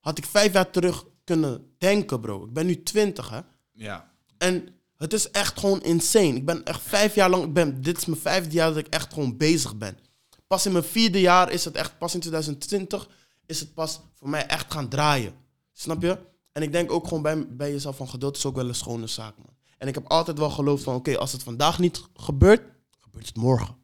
had 0.00 0.18
ik 0.18 0.24
vijf 0.24 0.52
jaar 0.52 0.70
terug 0.70 1.04
kunnen 1.24 1.74
denken, 1.78 2.20
bro. 2.20 2.44
Ik 2.44 2.52
ben 2.52 2.66
nu 2.66 2.82
20, 2.82 3.30
hè. 3.30 3.40
Ja. 3.72 4.12
En 4.38 4.68
het 5.02 5.12
is 5.12 5.30
echt 5.30 5.58
gewoon 5.58 5.82
insane. 5.82 6.34
Ik 6.34 6.44
ben 6.44 6.64
echt 6.64 6.80
vijf 6.82 7.14
jaar 7.14 7.30
lang. 7.30 7.44
Ik 7.44 7.52
ben, 7.52 7.82
dit 7.82 7.98
is 7.98 8.04
mijn 8.04 8.20
vijfde 8.20 8.52
jaar 8.52 8.68
dat 8.68 8.76
ik 8.76 8.86
echt 8.86 9.12
gewoon 9.12 9.36
bezig 9.36 9.76
ben. 9.76 9.98
Pas 10.46 10.66
in 10.66 10.72
mijn 10.72 10.84
vierde 10.84 11.20
jaar 11.20 11.50
is 11.50 11.64
het 11.64 11.74
echt. 11.74 11.98
Pas 11.98 12.14
in 12.14 12.20
2020 12.20 13.08
is 13.46 13.60
het 13.60 13.74
pas 13.74 14.00
voor 14.14 14.28
mij 14.28 14.46
echt 14.46 14.72
gaan 14.72 14.88
draaien. 14.88 15.34
Snap 15.72 16.02
je? 16.02 16.18
En 16.52 16.62
ik 16.62 16.72
denk 16.72 16.92
ook 16.92 17.08
gewoon 17.08 17.22
bij, 17.22 17.46
bij 17.48 17.72
jezelf 17.72 17.96
van 17.96 18.08
geduld 18.08 18.36
is 18.36 18.46
ook 18.46 18.54
wel 18.54 18.68
een 18.68 18.74
schone 18.74 19.06
zaak, 19.06 19.36
man. 19.36 19.56
En 19.78 19.88
ik 19.88 19.94
heb 19.94 20.06
altijd 20.06 20.38
wel 20.38 20.50
geloofd 20.50 20.82
van 20.82 20.94
oké, 20.94 21.18
als 21.18 21.32
het 21.32 21.42
vandaag 21.42 21.78
niet 21.78 22.02
gebeurt, 22.14 22.62
gebeurt 23.00 23.26
het 23.26 23.36
morgen. 23.36 23.76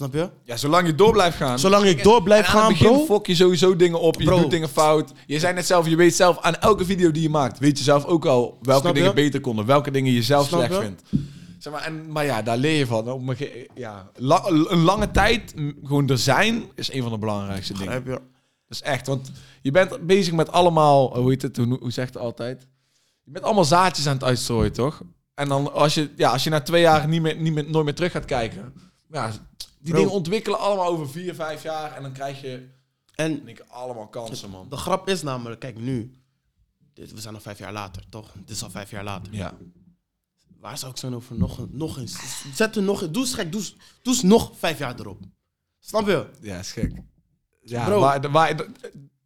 Snap 0.00 0.14
je? 0.14 0.30
ja, 0.44 0.56
zolang 0.56 0.86
je 0.86 0.94
door 0.94 1.12
blijft 1.12 1.36
gaan. 1.36 1.58
Zolang 1.58 1.84
ik 1.84 2.02
door 2.02 2.22
blijf 2.22 2.46
En 2.46 2.52
aan 2.52 2.58
gaan, 2.60 2.68
het 2.70 2.78
begin 2.78 2.94
bro. 2.96 3.04
fok 3.04 3.26
je 3.26 3.34
sowieso 3.34 3.76
dingen 3.76 4.00
op. 4.00 4.20
Je 4.20 4.24
Bro. 4.24 4.40
doet 4.40 4.50
dingen 4.50 4.68
fout. 4.68 5.12
Je 5.26 5.38
zei 5.38 5.54
net 5.54 5.66
zelf, 5.66 5.88
je 5.88 5.96
weet 5.96 6.14
zelf 6.14 6.38
aan 6.40 6.54
elke 6.56 6.84
video 6.84 7.10
die 7.10 7.22
je 7.22 7.28
maakt, 7.28 7.58
weet 7.58 7.78
je 7.78 7.84
zelf 7.84 8.04
ook 8.04 8.24
al 8.26 8.58
welke 8.62 8.80
Snap 8.80 8.94
je? 8.94 9.00
dingen 9.00 9.14
beter 9.14 9.40
konden, 9.40 9.66
welke 9.66 9.90
dingen 9.90 10.12
je 10.12 10.22
zelf 10.22 10.46
Snap 10.48 10.60
slecht 10.60 10.74
je? 10.74 10.80
vindt. 10.80 11.02
Zeg 11.58 11.72
maar, 11.72 11.82
en, 11.82 12.12
maar 12.12 12.24
ja, 12.24 12.42
daar 12.42 12.56
leer 12.56 12.78
je 12.78 12.86
van. 12.86 13.10
Op 13.10 13.28
een, 13.28 13.36
ja, 13.74 14.10
la- 14.16 14.44
een 14.46 14.82
lange 14.82 15.10
tijd 15.10 15.54
gewoon 15.84 16.08
er 16.08 16.18
zijn 16.18 16.62
is 16.74 16.92
een 16.92 17.02
van 17.02 17.12
de 17.12 17.18
belangrijkste 17.18 17.72
dingen. 17.72 17.86
Begrijp 18.02 18.06
je? 18.06 18.12
Dat 18.66 18.78
is 18.78 18.82
echt, 18.82 19.06
want 19.06 19.30
je 19.62 19.70
bent 19.70 20.06
bezig 20.06 20.32
met 20.32 20.52
allemaal, 20.52 21.18
hoe 21.18 21.30
heet 21.30 21.42
het, 21.42 21.56
hoe, 21.56 21.76
hoe 21.80 21.92
zegt 21.92 22.14
het 22.14 22.22
altijd? 22.22 22.66
Je 23.24 23.30
bent 23.32 23.44
allemaal 23.44 23.64
zaadjes 23.64 24.06
aan 24.06 24.14
het 24.14 24.24
uitstrooien, 24.24 24.72
toch? 24.72 25.00
En 25.34 25.48
dan 25.48 25.72
als 25.72 25.94
je, 25.94 26.10
ja, 26.16 26.30
als 26.30 26.44
je 26.44 26.50
na 26.50 26.60
twee 26.60 26.80
jaar 26.82 27.08
niet 27.08 27.22
meer, 27.22 27.36
niet 27.36 27.52
meer, 27.52 27.70
nooit 27.70 27.84
meer 27.84 27.94
terug 27.94 28.12
gaat 28.12 28.24
kijken, 28.24 28.72
ja, 29.10 29.30
die 29.80 29.90
Bro. 29.92 29.96
dingen 30.00 30.12
ontwikkelen 30.14 30.58
allemaal 30.58 30.86
over 30.86 31.10
vier, 31.10 31.34
vijf 31.34 31.62
jaar 31.62 31.92
en 31.96 32.02
dan 32.02 32.12
krijg 32.12 32.40
je 32.40 32.68
En 33.14 33.44
denk 33.44 33.58
ik, 33.58 33.64
allemaal 33.68 34.08
kansen, 34.08 34.50
man. 34.50 34.66
de 34.68 34.76
grap 34.76 35.08
is 35.08 35.22
namelijk, 35.22 35.60
kijk 35.60 35.78
nu. 35.78 36.14
Dit, 36.94 37.12
we 37.12 37.20
zijn 37.20 37.34
al 37.34 37.40
vijf 37.40 37.58
jaar 37.58 37.72
later, 37.72 38.02
toch? 38.08 38.32
Dit 38.32 38.50
is 38.50 38.62
al 38.62 38.70
vijf 38.70 38.90
jaar 38.90 39.04
later. 39.04 39.34
Ja. 39.34 39.56
Waar 40.58 40.78
zou 40.78 40.90
ik 40.92 40.98
zijn 40.98 41.14
over 41.14 41.36
nog, 41.38 41.58
een- 41.58 41.68
nog 41.72 41.98
eens? 41.98 42.16
Zet 42.54 42.76
er 42.76 42.82
nog 42.82 43.10
Doe 43.10 43.22
eens 43.22 43.34
gek, 43.34 43.52
doe 43.52 43.60
eens, 43.60 43.76
doe 44.02 44.12
eens 44.14 44.22
nog 44.22 44.52
vijf 44.58 44.78
jaar 44.78 45.00
erop. 45.00 45.20
Snap 45.78 46.06
je? 46.06 46.26
Ja, 46.40 46.58
is 46.58 46.72
gek. 46.72 46.92
Ja, 47.62 47.84
Bro. 47.84 48.00
waar, 48.00 48.30
waar, 48.30 48.48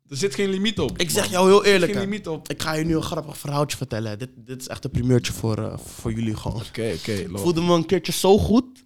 er 0.09 0.17
zit 0.17 0.35
geen 0.35 0.49
limiet 0.49 0.81
op. 0.81 0.99
Ik 0.99 1.11
zeg 1.11 1.23
man. 1.23 1.33
jou 1.33 1.47
heel 1.47 1.59
Er 1.59 1.65
zit 1.65 1.73
eerlijk. 1.73 1.93
geen 1.93 2.01
limiet 2.01 2.29
op. 2.29 2.39
Oké, 2.39 2.53
Ik 2.53 2.63
ga 2.63 2.73
je 2.73 2.85
nu 2.85 2.97
een 2.97 3.03
grappig 3.03 3.39
verhaaltje 3.39 3.77
vertellen. 3.77 4.19
Dit, 4.19 4.31
dit 4.37 4.61
is 4.61 4.69
echt 4.69 4.85
een 4.85 4.91
primeurtje 4.91 5.33
voor, 5.33 5.59
eh, 5.59 5.79
voor 5.79 6.13
jullie 6.13 6.37
gewoon. 6.37 6.63
oké. 6.63 6.83
Ik 6.85 7.29
lol. 7.31 7.39
voelde 7.43 7.61
me 7.63 7.75
een 7.75 7.87
keertje 7.87 8.13
zo 8.13 8.39
goed. 8.39 8.85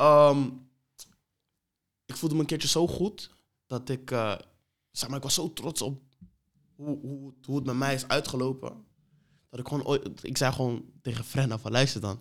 Ehm, 0.00 0.48
ik 2.06 2.16
voelde 2.16 2.34
me 2.34 2.40
een 2.40 2.46
keertje 2.46 2.68
zo 2.68 2.86
goed 2.86 3.30
dat 3.66 3.88
ik, 3.88 4.10
eh, 4.10 4.36
zeg 4.90 5.08
maar, 5.08 5.16
ik 5.16 5.22
was 5.22 5.34
zo 5.34 5.52
trots 5.52 5.82
op 5.82 6.02
hoe, 6.74 6.98
hoe, 7.00 7.34
hoe 7.44 7.56
het 7.56 7.64
met 7.66 7.76
mij 7.76 7.94
is 7.94 8.08
uitgelopen. 8.08 8.84
Dat 9.48 9.60
ik 9.60 9.68
gewoon 9.68 9.84
ooit, 9.84 10.24
ik 10.24 10.36
zei 10.36 10.52
gewoon 10.52 10.84
tegen 11.02 11.24
Frenna 11.24 11.58
van 11.58 11.70
luister 11.70 12.00
dan. 12.00 12.20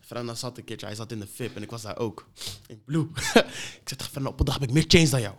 Frenna 0.00 0.34
zat 0.34 0.58
een 0.58 0.64
keertje, 0.64 0.86
hij 0.86 0.94
zat 0.94 1.12
in 1.12 1.20
de 1.20 1.26
VIP 1.26 1.56
en 1.56 1.62
ik 1.62 1.70
was 1.70 1.82
daar 1.82 1.98
ook. 1.98 2.28
In 2.66 2.84
Blue. 2.84 3.08
ik 3.14 3.18
zei 3.84 3.84
tegen 3.84 4.10
Frenna, 4.10 4.28
op 4.28 4.38
een 4.38 4.44
dag 4.44 4.54
heb 4.54 4.68
ik 4.68 4.72
meer 4.72 4.84
change 4.88 5.08
dan 5.08 5.20
jou. 5.20 5.34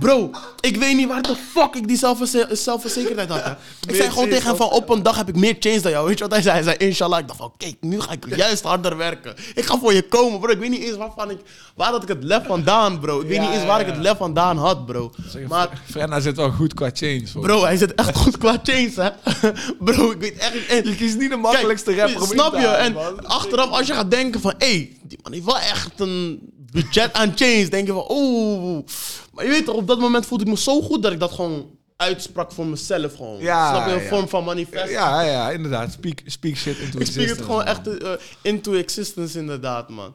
Bro, 0.00 0.30
ik 0.60 0.76
weet 0.76 0.96
niet 0.96 1.08
waar 1.08 1.22
de 1.22 1.36
fuck 1.52 1.74
ik 1.74 1.88
die 1.88 1.96
zelfverze- 1.96 2.48
zelfverzekerdheid 2.50 3.28
had. 3.28 3.44
hè. 3.44 3.50
Ik 3.88 3.94
zei 3.94 4.10
gewoon 4.10 4.28
tegen 4.28 4.46
hem 4.46 4.56
van 4.56 4.70
op 4.70 4.88
een 4.88 5.02
dag 5.02 5.16
heb 5.16 5.28
ik 5.28 5.36
meer 5.36 5.56
change 5.60 5.80
dan 5.80 5.90
jou. 5.90 6.06
Weet 6.06 6.18
je 6.18 6.24
wat 6.24 6.32
hij 6.32 6.42
zei? 6.42 6.54
Hij 6.54 6.62
zei 6.64 6.76
inshallah. 6.76 7.18
Ik 7.18 7.26
dacht 7.26 7.38
van 7.38 7.52
kijk, 7.56 7.76
nu 7.80 8.00
ga 8.00 8.12
ik 8.12 8.36
juist 8.36 8.62
harder 8.62 8.96
werken. 8.96 9.34
Ik 9.54 9.64
ga 9.64 9.78
voor 9.78 9.92
je 9.92 10.02
komen, 10.02 10.40
bro. 10.40 10.50
Ik 10.52 10.58
weet 10.58 10.70
niet 10.70 10.82
eens 10.82 10.96
waarvan 10.96 11.30
ik, 11.30 11.38
waar 11.74 11.90
had 11.90 12.02
ik 12.02 12.08
het 12.08 12.24
lef 12.24 12.46
vandaan, 12.46 13.00
bro. 13.00 13.20
Ik 13.20 13.26
weet 13.26 13.36
Ja, 13.36 13.42
niet 13.42 13.50
eens 13.50 13.64
waar 13.66 13.80
ja, 13.80 13.86
ik 13.86 13.86
het 13.86 13.96
ja. 13.96 14.02
lef 14.02 14.16
vandaan 14.16 14.56
had, 14.56 14.86
bro. 14.86 15.12
Maar 15.48 15.68
Frenna 15.90 16.20
zit 16.20 16.36
wel 16.36 16.50
goed 16.50 16.74
qua 16.74 16.90
change. 16.92 17.22
volgens 17.26 17.52
bro, 17.52 17.62
hij 17.64 17.76
zit 17.76 17.94
echt 17.94 18.16
goed 18.16 18.38
qua 18.38 18.56
change, 18.62 18.92
hè. 18.94 19.10
Bro, 19.84 20.10
ik 20.10 20.20
weet 20.20 20.36
echt 20.38 20.54
niet... 20.54 20.86
Je 20.88 20.94
kiest 20.96 21.18
niet 21.18 21.30
de 21.30 21.36
makkelijkste 21.36 21.92
Kijk, 21.94 22.00
rapper 22.00 22.22
om 22.22 22.32
in 22.32 22.38
Snap 22.38 22.52
je? 22.54 22.58
halen, 22.66 22.78
En 22.78 22.92
man. 22.92 23.26
achteraf, 23.26 23.70
als 23.70 23.86
je 23.86 23.92
gaat 23.94 24.10
denken 24.10 24.40
van... 24.40 24.54
Hé, 24.58 24.66
hey, 24.66 24.96
die 25.10 25.18
man 25.22 25.32
heeft 25.32 25.44
wel 25.44 25.58
echt 25.58 26.00
een 26.00 26.40
budget 26.72 27.12
aan 27.12 27.32
change. 27.36 27.68
Denk 27.68 27.86
je 27.86 27.92
van... 27.92 28.06
Oeh. 28.08 28.84
Maar 29.32 29.44
je 29.44 29.50
weet 29.50 29.64
toch, 29.64 29.74
op 29.74 29.86
dat 29.86 30.00
moment 30.00 30.26
voelde 30.26 30.44
ik 30.44 30.50
me 30.50 30.56
zo 30.56 30.80
goed... 30.82 31.02
dat 31.02 31.12
ik 31.12 31.20
dat 31.20 31.32
gewoon 31.32 31.78
uitsprak 31.96 32.52
voor 32.52 32.66
mezelf 32.66 33.14
gewoon. 33.14 33.40
Ja, 33.40 33.74
Snap 33.74 33.86
je? 33.86 33.94
Een 33.94 34.02
ja. 34.02 34.08
vorm 34.08 34.28
van 34.28 34.44
manifest. 34.44 34.90
Ja, 34.90 35.20
ja, 35.22 35.50
inderdaad. 35.50 35.92
Speak, 35.92 36.18
speak 36.26 36.56
shit 36.56 36.78
into 36.78 36.98
Ik 36.98 37.06
spreek 37.06 37.28
het 37.28 37.38
existence, 37.38 37.42
gewoon 37.42 37.64
man. 37.64 37.66
echt 37.66 37.98
eh, 37.98 38.12
into 38.42 38.72
existence 38.72 39.38
inderdaad, 39.38 39.88
man. 39.88 40.14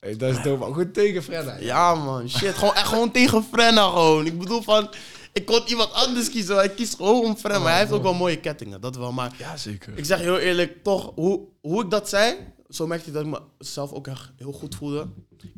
Hey, 0.00 0.16
dat 0.16 0.36
is 0.36 0.42
dope. 0.42 0.64
Goed 0.64 0.94
tegen 0.94 1.22
Frenna. 1.22 1.56
Ja, 1.60 1.94
man. 1.94 2.28
Shit, 2.28 2.54
gewoon 2.54 2.74
echt 2.74 2.88
gewoon 2.88 3.10
tegen 3.10 3.46
Frenna 3.52 3.88
gewoon. 3.88 4.26
Ik 4.26 4.38
bedoel 4.38 4.62
van... 4.62 4.90
Ik 5.32 5.46
kon 5.46 5.62
iemand 5.66 5.92
anders 5.92 6.30
kiezen, 6.30 6.54
maar 6.54 6.64
ik 6.64 6.74
kies 6.76 6.94
gewoon 6.94 7.24
om 7.24 7.36
Frenna. 7.36 7.58
Maar 7.58 7.70
hij 7.70 7.80
heeft 7.80 7.92
ook 7.92 8.02
wel 8.02 8.14
mooie 8.14 8.40
kettingen, 8.40 8.80
dat 8.80 8.96
wel. 8.96 9.12
Maar 9.12 9.32
Ja, 9.38 9.56
zeker. 9.56 9.92
Ik 9.96 10.04
zeg 10.04 10.18
heel 10.18 10.38
eerlijk, 10.38 10.82
toch, 10.82 11.12
hoe, 11.14 11.40
hoe 11.60 11.84
ik 11.84 11.90
dat 11.90 12.08
zei, 12.08 12.34
zo 12.74 12.86
merkte 12.86 13.08
ik 13.08 13.14
dat 13.14 13.26
ik 13.26 13.40
mezelf 13.58 13.92
ook 13.92 14.06
echt 14.06 14.32
heel 14.36 14.52
goed 14.52 14.74
voelde. 14.74 15.08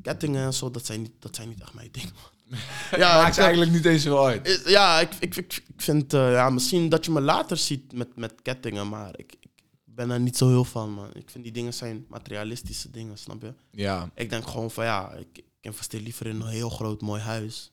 Kettingen 0.02 0.44
en 0.44 0.54
zo, 0.54 0.70
dat 0.70 0.86
zijn 0.86 1.02
niet, 1.02 1.12
dat 1.18 1.36
zijn 1.36 1.48
niet 1.48 1.60
echt 1.60 1.74
mijn 1.74 1.88
ding. 1.92 2.04
man. 2.04 2.58
Ja, 3.00 3.22
Maakt 3.22 3.38
eigenlijk 3.38 3.70
niet 3.72 3.84
eens 3.84 4.02
zo 4.02 4.24
uit. 4.24 4.46
eh, 4.64 4.70
ja, 4.72 5.00
ik, 5.00 5.14
ik, 5.20 5.36
ik, 5.36 5.62
ik 5.68 5.80
vind, 5.82 6.14
eh, 6.14 6.32
ja, 6.32 6.50
misschien 6.50 6.88
dat 6.88 7.04
je 7.04 7.10
me 7.10 7.20
later 7.20 7.56
ziet 7.56 7.92
met, 7.92 8.16
met 8.16 8.34
kettingen, 8.42 8.88
maar 8.88 9.18
ik, 9.18 9.36
ik 9.40 9.50
ben 9.84 10.10
er 10.10 10.20
niet 10.20 10.36
zo 10.36 10.48
heel 10.48 10.64
van, 10.64 10.92
man. 10.92 11.10
Ik 11.14 11.30
vind 11.30 11.44
die 11.44 11.52
dingen 11.52 11.74
zijn 11.74 12.04
materialistische 12.08 12.90
dingen, 12.90 13.18
snap 13.18 13.42
je? 13.42 13.54
Ja. 13.70 14.10
Ik 14.14 14.30
denk 14.30 14.46
gewoon 14.46 14.70
van, 14.70 14.84
ja, 14.84 15.12
ik, 15.12 15.26
ik 15.32 15.44
investeer 15.60 16.00
liever 16.00 16.26
in 16.26 16.40
een 16.40 16.46
heel 16.48 16.70
groot 16.70 17.00
mooi 17.00 17.20
huis 17.22 17.72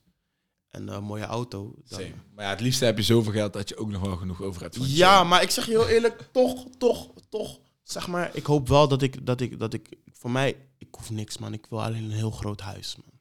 en 0.69 0.87
een 0.87 1.03
mooie 1.03 1.25
auto. 1.25 1.73
dan- 1.87 1.99
Same. 1.99 2.13
Maar 2.35 2.45
ja, 2.45 2.51
het 2.51 2.61
liefste 2.61 2.85
heb 2.85 2.97
je 2.97 3.03
zoveel 3.03 3.31
geld 3.31 3.53
dat 3.53 3.69
je 3.69 3.77
ook 3.77 3.89
nog 3.89 4.01
wel 4.01 4.15
genoeg 4.17 4.41
over 4.41 4.61
hebt. 4.61 4.75
voor 4.77 4.85
Ja, 4.87 5.23
maar 5.23 5.41
ik 5.41 5.49
zeg 5.49 5.65
je 5.65 5.71
heel 5.71 5.87
eerlijk, 5.87 6.29
toch, 6.31 6.65
toch, 6.77 7.09
toch, 7.29 7.59
zeg 7.83 8.07
maar, 8.07 8.29
ik 8.33 8.45
hoop 8.45 8.67
wel 8.67 8.87
dat 8.87 9.01
ik, 9.01 9.25
dat 9.25 9.41
ik, 9.41 9.59
dat 9.59 9.73
ik, 9.73 9.89
voor 10.13 10.31
mij, 10.31 10.55
ik 10.77 10.87
hoef 10.91 11.09
niks, 11.09 11.37
man. 11.37 11.53
Ik 11.53 11.65
wil 11.69 11.83
alleen 11.83 12.03
een 12.03 12.11
heel 12.11 12.31
groot 12.31 12.61
huis, 12.61 12.95
man. 12.95 13.11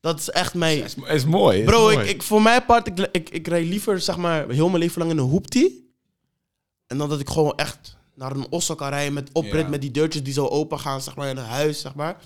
Dat 0.00 0.18
is 0.18 0.30
echt 0.30 0.54
mijn... 0.54 0.82
Is, 0.84 0.94
is 0.94 1.24
mooi. 1.24 1.58
is 1.58 1.64
Bro, 1.64 1.80
mooi. 1.80 1.98
ik, 1.98 2.06
ik, 2.08 2.22
voor 2.22 2.42
mijn 2.42 2.64
part, 2.64 2.86
ik, 2.86 2.98
ik, 3.12 3.30
ik 3.30 3.46
rijd 3.46 3.66
liever, 3.66 4.00
zeg 4.00 4.16
maar, 4.16 4.48
heel 4.48 4.68
mijn 4.68 4.82
leven 4.82 4.98
lang 4.98 5.10
in 5.10 5.18
een 5.18 5.24
hoeptie. 5.30 5.94
En 6.86 6.98
dan 6.98 7.08
dat 7.08 7.20
ik 7.20 7.28
gewoon 7.28 7.56
echt 7.56 7.96
naar 8.14 8.32
een 8.32 8.50
osso 8.50 8.74
kan 8.74 8.88
rijden 8.88 9.12
met 9.12 9.28
oprit, 9.32 9.62
Ja. 9.62 9.68
met 9.68 9.80
die 9.80 9.90
deurtjes 9.90 10.22
die 10.22 10.32
zo 10.32 10.46
open 10.46 10.78
gaan, 10.80 11.00
zeg 11.02 11.16
maar, 11.16 11.28
in 11.28 11.36
een 11.36 11.44
huis, 11.44 11.80
zeg 11.80 11.94
maar. 11.94 12.16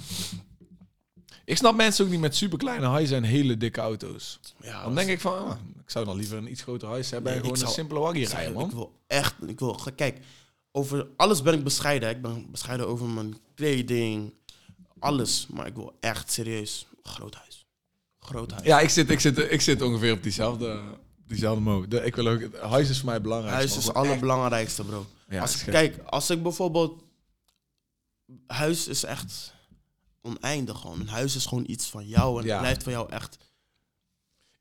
Ik 1.44 1.56
snap 1.56 1.74
mensen 1.74 2.04
ook 2.04 2.10
niet 2.10 2.20
met 2.20 2.36
superkleine 2.36 2.86
huizen 2.86 3.16
en 3.16 3.22
hele 3.22 3.56
dikke 3.56 3.80
auto's. 3.80 4.40
Ja, 4.60 4.82
Dan 4.82 4.94
denk 4.94 5.08
ik 5.08 5.20
van, 5.20 5.38
ah, 5.38 5.56
ik 5.84 5.90
zou 5.90 6.04
dan 6.04 6.16
liever 6.16 6.38
een 6.38 6.50
iets 6.50 6.62
groter 6.62 6.88
huis 6.88 7.10
hebben 7.10 7.32
Nee, 7.32 7.40
en 7.40 7.46
gewoon 7.46 7.56
ik 7.56 7.62
een 7.62 7.68
zou- 7.68 7.80
simpele 7.80 8.00
waggie 8.00 8.26
rijden, 8.28 8.52
man. 8.52 8.64
Ik 8.64 8.70
wil 8.70 8.92
echt, 9.06 9.34
ik 9.46 9.58
wil, 9.58 9.78
kijk, 9.96 10.20
over 10.76 11.06
alles 11.16 11.42
ben 11.42 11.54
ik 11.54 11.64
bescheiden. 11.64 12.10
Ik 12.10 12.22
ben 12.22 12.50
bescheiden 12.50 12.88
over 12.88 13.06
mijn 13.08 13.36
kleding, 13.54 14.32
alles. 14.98 15.46
Maar 15.46 15.66
ik 15.66 15.74
wil 15.74 15.96
echt 16.00 16.32
serieus 16.32 16.86
groot 17.02 17.34
huis. 17.34 17.66
Groot 18.18 18.50
huis. 18.50 18.64
Ja, 18.66 18.80
ik 18.80 18.88
zit, 18.88 19.10
ik, 19.10 19.20
zit, 19.20 19.38
ik 19.38 19.60
zit 19.60 19.82
ongeveer 19.82 20.12
op 20.12 20.22
diezelfde, 20.22 20.82
diezelfde 21.26 21.60
mode. 21.60 22.04
Ik 22.04 22.16
wil 22.16 22.28
ook, 22.28 22.56
huis 22.56 22.88
is 22.88 22.96
voor 22.98 23.08
mij 23.08 23.20
belangrijk. 23.20 23.54
huis 23.54 23.76
is 23.76 23.84
het 23.86 23.94
allerbelangrijkste, 23.94 24.84
bro. 24.84 25.06
Ja, 25.28 25.40
als, 25.40 25.64
kijk, 25.64 25.98
als 26.06 26.30
ik 26.30 26.42
bijvoorbeeld... 26.42 27.02
Huis 28.46 28.88
is 28.88 29.04
echt 29.04 29.54
oneindig 30.22 30.80
gewoon. 30.80 31.00
Een 31.00 31.08
huis 31.08 31.36
is 31.36 31.46
gewoon 31.46 31.64
iets 31.66 31.86
van 31.86 32.06
jou 32.08 32.40
en 32.40 32.46
Ja. 32.46 32.52
het 32.52 32.60
blijft 32.60 32.82
van 32.82 32.92
jou 32.92 33.10
echt... 33.10 33.36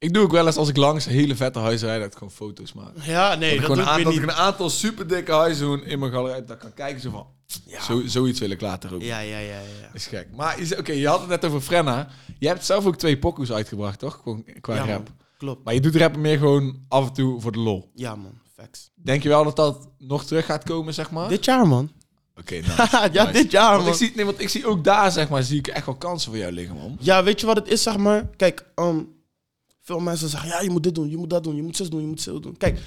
Ik 0.03 0.13
doe 0.13 0.23
ook 0.23 0.31
wel 0.31 0.45
eens 0.45 0.55
als 0.57 0.69
ik 0.69 0.77
langs 0.77 1.05
hele 1.05 1.35
vette 1.35 1.59
huizen 1.59 1.87
rijd, 1.87 1.99
dat 2.01 2.11
ik 2.11 2.17
gewoon 2.17 2.33
foto's 2.33 2.73
maak. 2.73 2.91
Ja, 3.01 3.35
nee, 3.35 3.59
dat 3.59 3.67
doe 3.67 3.77
ik 3.79 3.83
weer 3.95 4.03
dat 4.03 4.13
ik 4.13 4.19
niet. 4.19 4.29
een 4.29 4.35
aantal 4.35 4.69
super 4.69 5.07
dikke 5.07 5.31
huizen 5.31 5.83
in 5.85 5.99
mijn 5.99 6.11
galerij, 6.11 6.45
dat 6.45 6.57
kan 6.57 6.73
kijken 6.73 7.01
zo 7.01 7.09
van, 7.09 7.27
Ja, 7.65 7.81
zo, 7.83 8.01
zoiets 8.05 8.39
wil 8.39 8.49
ik 8.49 8.61
later 8.61 8.93
ook. 8.93 9.01
ja, 9.01 9.19
ja, 9.19 9.37
ja, 9.37 9.45
ja. 9.47 9.89
Is 9.93 10.07
gek. 10.07 10.27
Maar 10.35 10.57
oké, 10.77 10.91
je 10.91 11.07
had 11.07 11.19
het 11.19 11.29
net 11.29 11.45
over 11.45 11.61
Frenna. 11.61 12.07
Je 12.39 12.47
hebt 12.47 12.65
zelf 12.65 12.85
ook 12.85 12.95
twee 12.95 13.17
pokoes 13.17 13.51
uitgebracht, 13.51 13.99
toch? 13.99 14.19
Gewoon 14.23 14.45
qua 14.61 14.73
Ja, 14.75 14.79
rap. 14.85 14.87
man. 14.89 15.07
Klopt. 15.37 15.63
Maar 15.63 15.73
je 15.73 15.79
doet 15.81 15.95
rappen 15.95 16.21
meer 16.21 16.37
gewoon 16.37 16.77
af 16.87 17.07
en 17.07 17.13
toe 17.13 17.41
voor 17.41 17.51
de 17.51 17.59
lol. 17.59 17.91
Ja, 17.95 18.15
man. 18.15 18.37
Facts. 18.55 18.91
Denk 18.95 19.23
je 19.23 19.29
wel 19.29 19.43
dat 19.43 19.55
dat 19.55 19.89
nog 19.97 20.25
terug 20.25 20.45
gaat 20.45 20.63
komen, 20.63 20.93
zeg 20.93 21.11
maar? 21.11 21.29
Dit 21.29 21.45
jaar, 21.45 21.67
man. 21.67 21.91
Oké, 22.39 22.53
nice. 22.55 22.87
ja, 23.11 23.23
Nice. 23.25 23.31
dit 23.31 23.51
jaar, 23.51 23.71
Want 23.71 23.83
man. 23.83 23.91
ik, 23.91 23.97
zie, 23.97 24.11
nee, 24.15 24.25
want 24.25 24.41
ik 24.41 24.49
zie 24.49 24.65
ook 24.67 24.83
daar, 24.83 25.11
zeg 25.11 25.29
maar, 25.29 25.43
zie 25.43 25.57
ik 25.57 25.67
echt 25.67 25.85
wel 25.85 25.95
kansen 25.95 26.29
voor 26.31 26.39
jou 26.39 26.51
liggen, 26.51 26.75
man. 26.75 26.97
Ja, 26.99 27.23
weet 27.23 27.39
je 27.39 27.45
wat 27.45 27.55
het 27.55 27.67
is, 27.67 27.83
zeg 27.83 27.97
maar? 27.97 28.27
Kijk, 28.37 28.65
ehm, 28.75 28.97
veel 29.83 29.99
mensen 29.99 30.29
zeggen, 30.29 30.49
ja, 30.49 30.61
je 30.61 30.69
moet 30.69 30.83
dit 30.83 30.95
doen, 30.95 31.09
je 31.09 31.17
moet 31.17 31.29
dat 31.29 31.43
doen, 31.43 31.55
je 31.55 31.61
moet 31.63 31.75
zus 31.75 31.89
doen, 31.89 32.01
je 32.01 32.07
moet 32.07 32.21
zo 32.21 32.39
doen. 32.39 32.57
Kijk, 32.57 32.81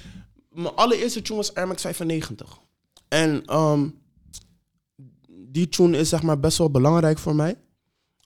mijn 0.49 0.75
allereerste 0.75 1.21
tune 1.21 1.37
was 1.37 1.53
Air 1.53 1.67
Max 1.67 1.81
95. 1.81 2.59
En 3.07 3.45
ehm, 3.45 3.89
die 5.29 5.69
tune 5.69 5.97
is 5.97 6.09
zeg 6.09 6.23
maar 6.23 6.39
best 6.39 6.57
wel 6.57 6.71
belangrijk 6.71 7.17
voor 7.17 7.35
mij. 7.35 7.55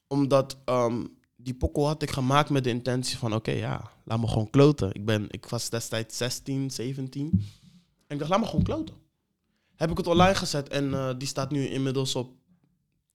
Omdat 0.06 0.56
ehm, 0.64 1.04
die 1.36 1.54
pokkel 1.54 1.86
had 1.86 2.02
ik 2.02 2.10
gemaakt 2.10 2.50
met 2.50 2.64
de 2.64 2.70
intentie 2.70 3.18
van, 3.18 3.34
oké, 3.34 3.50
ja, 3.50 3.90
laat 4.04 4.20
me 4.20 4.28
gewoon 4.28 4.50
kloten. 4.50 4.94
Ik, 4.94 5.04
ben, 5.04 5.26
ik 5.28 5.46
was 5.46 5.70
destijds 5.70 6.16
16, 6.16 6.70
17. 6.70 7.30
En 8.06 8.14
ik 8.14 8.18
dacht, 8.18 8.30
laat 8.30 8.40
me 8.40 8.46
gewoon 8.46 8.64
kloten. 8.64 8.94
Heb 9.74 9.90
ik 9.90 9.96
het 9.96 10.06
online 10.06 10.34
gezet 10.34 10.68
en 10.68 10.94
eh, 10.94 11.10
die 11.18 11.28
staat 11.28 11.50
nu 11.50 11.66
inmiddels 11.66 12.14
op 12.14 12.30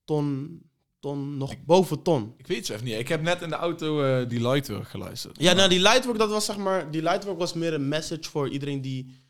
ton, 0.05 0.59
ton, 1.07 1.37
nog 1.37 1.53
boven 1.65 2.01
ton. 2.01 2.33
Ik 2.37 2.47
weet 2.47 2.57
het 2.57 2.69
even 2.69 2.85
niet. 2.85 2.99
Ik 2.99 3.07
heb 3.07 3.21
net 3.21 3.41
in 3.41 3.49
de 3.49 3.55
auto 3.55 4.01
eh, 4.03 4.29
die 4.29 4.41
Lightwork 4.49 4.87
geluisterd. 4.87 5.39
Ja, 5.41 5.53
nou 5.53 5.69
die 5.69 5.79
lightwork, 5.79 6.17
dat 6.17 6.29
was 6.29 6.45
zeg 6.45 6.57
maar, 6.57 6.91
die 6.91 7.01
lightwork 7.01 7.37
was 7.37 7.53
meer 7.53 7.73
een 7.73 7.87
message 7.87 8.29
voor 8.29 8.49
iedereen 8.49 8.81
die, 8.81 9.21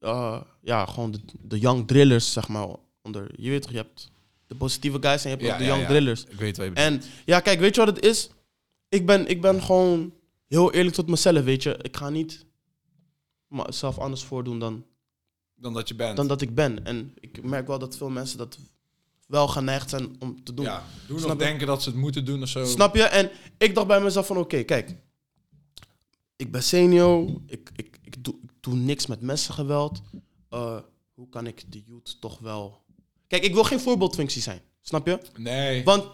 eh, 0.00 0.40
ja, 0.62 0.86
gewoon 0.86 1.10
de, 1.10 1.20
de 1.40 1.58
young 1.58 1.86
drillers, 1.86 2.32
zeg 2.32 2.48
maar, 2.48 2.66
onder, 3.02 3.30
je 3.36 3.50
weet 3.50 3.62
toch, 3.62 3.70
je 3.70 3.76
hebt 3.76 4.10
de 4.46 4.54
positieve 4.54 4.98
guys 5.00 5.24
en 5.24 5.30
je 5.30 5.36
hebt 5.36 5.46
Ja, 5.48 5.52
ook 5.52 5.58
de 5.58 5.64
ja, 5.64 5.70
young 5.70 5.82
ja. 5.82 5.88
drillers. 5.88 6.24
Ik 6.24 6.38
weet 6.38 6.56
wat 6.56 6.66
je 6.66 6.72
bedoelt. 6.72 7.02
En 7.02 7.02
ja, 7.24 7.40
kijk, 7.40 7.60
weet 7.60 7.74
je 7.74 7.84
wat 7.84 7.96
het 7.96 8.04
is? 8.04 8.30
Ik 8.88 9.06
ben, 9.06 9.26
ik 9.28 9.40
ben 9.40 9.62
gewoon 9.62 10.12
heel 10.46 10.72
eerlijk 10.72 10.94
tot 10.94 11.08
mezelf, 11.08 11.44
weet 11.44 11.62
je. 11.62 11.76
Ik 11.82 11.96
ga 11.96 12.08
niet 12.10 12.46
mezelf 13.48 13.98
anders 13.98 14.22
voordoen 14.24 14.58
dan, 14.58 14.84
Dan 15.54 15.72
dat 15.72 15.88
je 15.88 15.94
bent. 15.94 16.16
dan 16.16 16.26
dat 16.26 16.40
ik 16.40 16.54
ben. 16.54 16.84
En 16.84 17.14
ik 17.20 17.42
merk 17.42 17.66
wel 17.66 17.78
dat 17.78 17.96
veel 17.96 18.10
mensen 18.10 18.38
dat 18.38 18.58
wel 19.34 19.48
geneigd 19.48 19.90
zijn 19.90 20.16
om 20.18 20.44
te 20.44 20.54
doen. 20.54 20.64
ja, 20.64 20.82
doen 21.06 21.18
Snap 21.18 21.30
of 21.30 21.38
je? 21.38 21.44
denken 21.44 21.66
dat 21.66 21.82
ze 21.82 21.88
het 21.88 21.98
moeten 21.98 22.24
doen 22.24 22.42
of 22.42 22.48
zo. 22.48 22.64
Snap 22.64 22.94
je? 22.94 23.02
En 23.02 23.30
ik 23.58 23.74
dacht 23.74 23.86
bij 23.86 24.00
mezelf 24.00 24.26
van, 24.26 24.36
oké, 24.36 24.62
kijk. 24.62 24.94
Ik 26.36 26.50
ben 26.52 26.62
senior. 26.62 27.28
Ik, 27.46 27.70
ik, 27.76 27.98
ik, 28.02 28.24
doe, 28.24 28.34
ik 28.42 28.50
doe 28.60 28.74
niks 28.74 29.06
met 29.06 29.20
messengeweld. 29.20 30.02
Eh, 30.48 30.78
hoe 31.14 31.28
kan 31.28 31.46
ik 31.46 31.72
de 31.72 31.82
youth 31.86 32.20
toch 32.20 32.38
wel... 32.38 32.82
Kijk, 33.26 33.44
ik 33.44 33.54
wil 33.54 33.64
geen 33.64 33.80
voorbeeldfunctie 33.80 34.42
zijn. 34.42 34.60
Snap 34.80 35.06
je? 35.06 35.18
Nee. 35.38 35.84
Want 35.84 36.04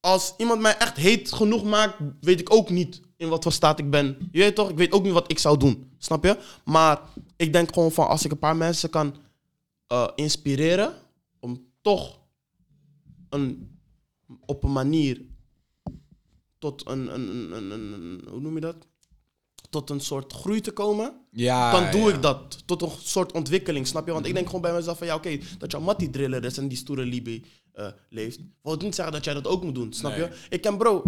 als 0.00 0.34
iemand 0.36 0.60
mij 0.60 0.76
echt 0.76 0.96
heet 0.96 1.32
genoeg 1.32 1.64
maakt, 1.64 1.96
weet 2.20 2.40
ik 2.40 2.54
ook 2.54 2.70
niet 2.70 3.00
in 3.16 3.28
wat 3.28 3.42
voor 3.42 3.52
staat 3.52 3.78
ik 3.78 3.90
ben. 3.90 4.28
Je 4.32 4.38
weet 4.38 4.54
toch? 4.54 4.70
Ik 4.70 4.76
weet 4.76 4.92
ook 4.92 5.02
niet 5.02 5.12
wat 5.12 5.30
ik 5.30 5.38
zou 5.38 5.58
doen. 5.58 5.92
Snap 5.98 6.24
je? 6.24 6.38
Maar 6.64 7.00
ik 7.36 7.52
denk 7.52 7.74
gewoon 7.74 7.92
van, 7.92 8.08
als 8.08 8.24
ik 8.24 8.30
een 8.30 8.38
paar 8.38 8.56
mensen 8.56 8.90
kan 8.90 9.16
eh, 9.86 10.08
inspireren... 10.14 10.94
om 11.40 11.66
toch 11.82 12.18
een, 13.34 13.78
op 14.46 14.64
een 14.64 14.72
manier 14.72 15.22
tot 16.58 16.88
een, 16.88 17.14
een, 17.14 17.52
een, 17.72 18.24
hoe 18.30 18.40
noem 18.40 18.54
je 18.54 18.60
dat? 18.60 18.76
Tot 19.70 19.90
een 19.90 20.00
soort 20.00 20.32
groei 20.32 20.60
te 20.60 20.70
komen, 20.70 21.20
ja, 21.30 21.70
dan 21.72 21.90
doe 21.90 22.08
ja. 22.10 22.14
ik 22.14 22.22
dat. 22.22 22.62
Tot 22.66 22.82
een 22.82 22.90
soort 23.02 23.32
ontwikkeling, 23.32 23.86
snap 23.86 24.06
je? 24.06 24.12
Want 24.12 24.26
ik 24.26 24.34
denk 24.34 24.46
gewoon 24.46 24.60
bij 24.60 24.72
mezelf 24.72 24.98
van, 24.98 25.06
ja 25.06 25.14
oké, 25.14 25.38
dat 25.58 25.70
jouw 25.70 25.80
mattie 25.80 26.10
driller 26.10 26.44
is 26.44 26.58
en 26.58 26.68
die 26.68 26.78
stoere 26.78 27.04
Libi 27.04 27.44
eh, 27.72 27.88
leeft. 28.08 28.38
Wil 28.62 28.72
het 28.72 28.82
niet 28.82 28.94
zeggen 28.94 29.14
dat 29.14 29.24
jij 29.24 29.34
dat 29.34 29.46
ook 29.46 29.62
moet 29.64 29.74
doen, 29.74 29.92
snap 29.92 30.10
Nee. 30.16 30.20
je? 30.20 30.36
Ik 30.50 30.60
ken 30.60 30.76
bro, 30.76 31.02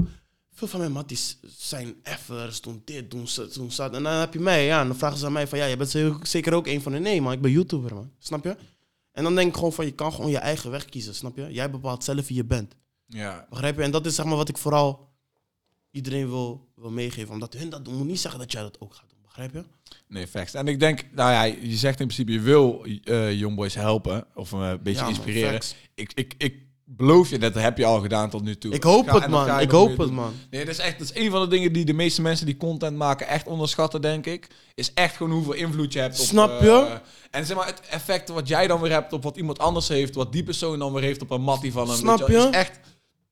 veel 0.53 0.69
van 0.69 0.81
mijn 0.81 0.93
matties 0.93 1.39
zijn 1.47 1.95
effers, 2.03 2.61
doen 2.61 2.83
dit, 2.85 3.11
doen 3.11 3.29
ze, 3.29 3.49
doen 3.55 3.71
dat. 3.77 3.95
En 3.95 4.03
dan 4.03 4.13
heb 4.13 4.33
je 4.33 4.41
mij, 4.41 4.65
ja, 4.65 4.81
en 4.81 4.87
dan 4.87 4.97
vragen 4.97 5.19
ze 5.19 5.27
aan 5.27 5.33
mij 5.33 5.47
van, 5.49 5.59
ja, 5.59 5.65
je 5.65 5.77
bent 5.77 5.91
ze- 5.91 6.19
zeker 6.23 6.53
ook 6.55 6.67
een 6.67 6.83
van 6.83 6.93
de 6.93 6.99
nee, 6.99 7.21
man, 7.23 7.33
ik 7.33 7.41
ben 7.41 7.51
YouTuber, 7.51 7.95
man. 7.95 8.11
Snap 8.19 8.45
je? 8.45 8.57
En 9.17 9.23
dan 9.25 9.35
denk 9.35 9.49
ik 9.49 9.55
gewoon 9.55 9.73
van, 9.73 9.85
je 9.85 9.91
kan 9.95 10.13
gewoon 10.13 10.31
je 10.31 10.39
eigen 10.39 10.71
weg 10.71 10.85
kiezen, 10.85 11.15
snap 11.15 11.37
je? 11.37 11.53
Jij 11.53 11.71
bepaalt 11.71 12.05
zelf 12.05 12.27
wie 12.29 12.37
je 12.37 12.45
bent. 12.45 12.75
Ja. 13.07 13.47
Begrijp 13.51 13.77
je? 13.77 13.83
En 13.83 13.91
dat 13.91 14.07
is 14.07 14.15
zeg 14.15 14.25
maar 14.27 14.37
wat 14.37 14.49
ik 14.49 14.59
vooral 14.59 15.09
iedereen 15.91 16.29
wil, 16.29 16.69
wil 16.75 16.91
meegeven. 16.91 17.33
Omdat 17.35 17.53
hun 17.53 17.71
dat 17.71 17.85
doen, 17.85 17.95
moet 17.95 18.07
niet 18.07 18.21
zeggen 18.21 18.41
dat 18.41 18.53
jij 18.53 18.63
dat 18.63 18.81
ook 18.81 18.95
gaat 18.95 19.09
doen. 19.09 19.19
Begrijp 19.23 19.53
je? 19.53 19.65
Nee, 20.09 20.27
facts. 20.27 20.55
En 20.55 20.69
ik 20.69 20.81
denk, 20.81 21.05
nou 21.13 21.31
ja, 21.31 21.43
je 21.43 21.77
zegt 21.77 22.01
in 22.01 22.07
principe, 22.07 22.33
je 22.33 22.41
wil 22.41 22.85
eh 23.05 23.39
jongboys 23.39 23.75
helpen 23.75 24.27
of 24.35 24.53
eh, 24.53 24.59
een 24.69 24.83
beetje 24.83 25.03
Ja, 25.03 25.09
inspireren. 25.09 25.61
ik, 25.95 26.13
ik, 26.15 26.35
ik 26.39 26.66
beloof 26.89 27.31
je, 27.31 27.39
dat 27.39 27.55
heb 27.55 27.79
je 27.79 27.85
al 27.85 28.01
gedaan 28.01 28.31
tot 28.31 28.43
nu 28.43 28.59
toe. 28.59 28.73
Ik 28.73 28.83
hoop 28.83 29.09
Ga- 29.09 29.19
het, 29.19 29.31
man. 29.31 29.61
Ik 29.61 29.71
hoop 29.71 29.89
het, 29.89 29.97
doen. 29.99 30.15
man. 30.15 30.33
Nee, 30.51 30.65
dat 30.65 30.75
is 30.75 30.81
echt 30.81 30.99
dat 30.99 31.11
is 31.15 31.23
een 31.23 31.31
van 31.31 31.41
de 31.41 31.49
dingen 31.49 31.73
die 31.73 31.85
de 31.85 31.93
meeste 31.93 32.23
mensen 32.23 32.47
die 32.47 32.57
content 32.57 32.97
maken 32.97 33.29
echt 33.29 33.47
onderschatten, 33.47 34.01
denk 34.01 34.27
ik. 34.27 34.49
Is 34.75 34.93
echt 34.95 35.17
gewoon 35.17 35.33
hoeveel 35.33 35.53
invloed 35.53 35.93
je 35.93 35.99
hebt 35.99 36.21
op... 36.21 36.27
Snap 36.27 36.51
eh, 36.51 36.65
je? 36.65 37.01
en 37.31 37.47
zeg 37.47 37.57
maar, 37.57 37.67
het 37.67 37.81
effect 37.91 38.29
wat 38.29 38.49
jij 38.49 38.67
dan 38.67 38.81
weer 38.81 38.93
hebt 38.93 39.13
op 39.13 39.23
wat 39.23 39.37
iemand 39.37 39.59
anders 39.59 39.89
heeft, 39.89 40.15
wat 40.15 40.33
die 40.33 40.43
persoon 40.43 40.79
dan 40.79 40.93
weer 40.93 41.03
heeft 41.03 41.23
op 41.23 41.31
een 41.31 41.43
mattie 41.43 41.73
van 41.73 41.89
hem. 41.89 41.97
Snap 41.97 42.29
je? 42.29 42.37
Is 42.37 42.51
echt... 42.51 42.81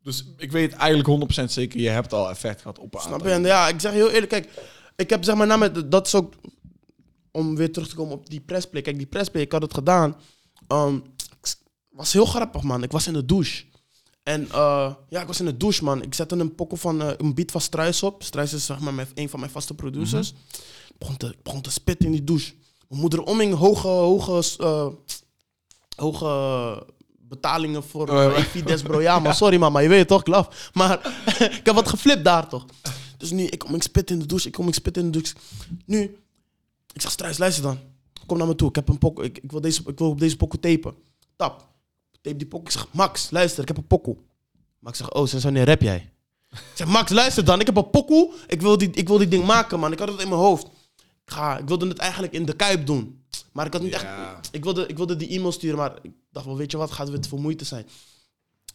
Dus 0.02 0.24
ik 0.36 0.52
weet 0.52 0.72
eigenlijk 0.72 1.40
100% 1.40 1.44
zeker, 1.44 1.80
je 1.80 1.88
hebt 1.88 2.12
al 2.12 2.30
effect 2.30 2.60
gehad 2.60 2.78
op 2.78 2.94
een 2.94 3.00
Snap 3.00 3.22
je? 3.22 3.30
En 3.30 3.44
ja, 3.44 3.68
ik 3.68 3.80
zeg 3.80 3.92
heel 3.92 4.10
eerlijk. 4.10 4.30
Kijk, 4.30 4.48
ik 4.96 5.10
heb 5.10 5.24
zeg 5.24 5.34
maar 5.34 5.46
na 5.46 5.56
met... 5.56 5.90
Dat 5.90 6.06
is 6.06 6.14
ook... 6.14 6.34
Om 7.30 7.56
weer 7.56 7.72
terug 7.72 7.88
te 7.88 7.94
komen 7.94 8.14
op 8.14 8.30
die 8.30 8.40
pressplay. 8.40 8.82
Kijk, 8.82 8.96
die 8.96 9.06
pressplay, 9.06 9.42
ik 9.42 9.52
had 9.52 9.62
het 9.62 9.74
gedaan. 9.74 10.16
Ehm, 10.68 10.98
was 11.94 12.12
heel 12.12 12.26
grappig, 12.26 12.62
man. 12.62 12.82
Ik 12.82 12.92
was 12.92 13.06
in 13.06 13.12
de 13.12 13.24
douche. 13.24 13.64
En 14.22 14.50
eh, 14.50 14.94
ja, 15.08 15.20
ik 15.20 15.26
was 15.26 15.40
in 15.40 15.46
de 15.46 15.56
douche, 15.56 15.84
man. 15.84 16.02
Ik 16.02 16.14
zette 16.14 16.34
een 16.36 16.54
pokkel 16.54 16.76
van... 16.76 17.02
eh, 17.02 17.10
een 17.16 17.34
beat 17.34 17.50
van 17.50 17.60
Struis 17.60 18.02
op. 18.02 18.22
Struis 18.22 18.52
is 18.52 18.66
zeg 18.66 18.78
maar 18.80 18.94
mijn, 18.94 19.08
een 19.14 19.28
van 19.28 19.40
mijn 19.40 19.52
vaste 19.52 19.74
producers. 19.74 20.30
ik, 20.88 20.98
begon 20.98 21.16
te, 21.16 21.26
ik 21.26 21.42
begon 21.42 21.60
te 21.60 21.70
spitten 21.70 22.06
in 22.06 22.12
die 22.12 22.24
douche. 22.24 22.52
Mijn 22.88 23.00
moeder 23.00 23.24
oming 23.24 23.54
hoge... 23.54 23.86
hoge 23.88 24.42
eh, 24.58 24.86
hoge 25.96 26.86
betalingen 27.28 27.82
voor 27.84 28.08
Oh, 28.08 28.14
ja. 28.16 28.38
uh, 28.38 28.44
Fides, 28.44 28.82
bro. 28.82 29.00
Ja, 29.08 29.18
maar 29.18 29.34
sorry, 29.34 29.58
mama. 29.58 29.78
Je 29.78 29.88
weet 29.88 29.98
het 29.98 30.08
toch, 30.08 30.22
klaf. 30.22 30.70
Maar 30.74 30.98
ik 31.58 31.60
heb 31.62 31.74
wat 31.74 31.88
geflipt 31.88 32.24
daar, 32.24 32.48
toch? 32.48 32.64
Dus 33.16 33.30
nu, 33.30 33.44
ik 33.44 33.58
kom, 33.58 33.74
ik 33.74 33.82
spit 33.82 34.10
in 34.10 34.18
de 34.18 34.26
douche. 34.26 34.46
Ik 34.46 34.52
kom, 34.52 34.68
ik 34.68 34.74
spit 34.74 34.96
in 34.96 35.04
de 35.04 35.10
douche. 35.10 35.34
Nu, 35.86 36.02
ik 36.92 37.00
zeg, 37.00 37.10
Struis, 37.10 37.38
luister 37.38 37.62
dan. 37.62 37.78
Kom 38.26 38.38
naar 38.38 38.46
me 38.46 38.54
toe. 38.54 38.68
Ik, 38.68 38.74
heb 38.74 38.88
een 38.88 38.98
pokkel. 38.98 39.24
Ik, 39.24 39.38
ik, 39.38 39.50
wil 39.50 39.60
deze, 39.60 39.82
ik 39.86 39.98
wil 39.98 40.08
op 40.08 40.20
deze 40.20 40.36
pokkel 40.36 40.58
tapen. 40.58 40.94
Tap. 41.36 41.73
Tape 42.24 42.36
die 42.36 42.46
pokkel. 42.46 42.66
Ik 42.66 42.78
zeg, 42.78 42.86
Max, 42.90 43.30
luister, 43.30 43.62
ik 43.62 43.68
heb 43.68 43.76
een 43.76 43.86
pokkel. 43.86 44.22
Max 44.78 44.98
zegt, 44.98 45.14
oh, 45.14 45.26
sinds 45.26 45.44
wanneer 45.44 45.66
rap 45.66 45.80
jij? 45.80 46.12
Ik 46.50 46.60
zeg, 46.74 46.86
Max, 46.86 47.10
luister 47.10 47.44
dan. 47.44 47.60
Ik 47.60 47.66
heb 47.66 47.76
een 47.76 47.90
pokkel. 47.90 48.32
Ik 48.46 48.60
wil 48.60 48.78
die, 48.78 48.90
ik 48.90 49.08
wil 49.08 49.18
die 49.18 49.28
ding 49.28 49.44
maken, 49.44 49.80
man. 49.80 49.92
Ik 49.92 49.98
had 49.98 50.08
het 50.08 50.20
in 50.20 50.28
mijn 50.28 50.40
hoofd. 50.40 50.66
Ik, 51.24 51.32
ga, 51.32 51.58
ik 51.58 51.68
wilde 51.68 51.88
het 51.88 51.98
eigenlijk 51.98 52.32
in 52.32 52.44
de 52.44 52.56
kuip 52.56 52.86
doen. 52.86 53.24
Maar 53.52 53.66
ik 53.66 53.72
had 53.72 53.82
niet 53.82 53.92
echt... 53.92 54.06
Ik 54.50 54.64
wilde, 54.64 54.86
ik 54.86 54.96
wilde 54.96 55.16
die 55.16 55.28
e-mail 55.28 55.52
sturen, 55.52 55.78
maar 55.78 55.98
ik 56.02 56.10
dacht 56.30 56.46
wel, 56.46 56.56
weet 56.56 56.70
je 56.70 56.76
wat, 56.76 56.90
gaat 56.90 57.08
het 57.08 57.28
veel 57.28 57.38
moeite 57.38 57.64
zijn. 57.64 57.86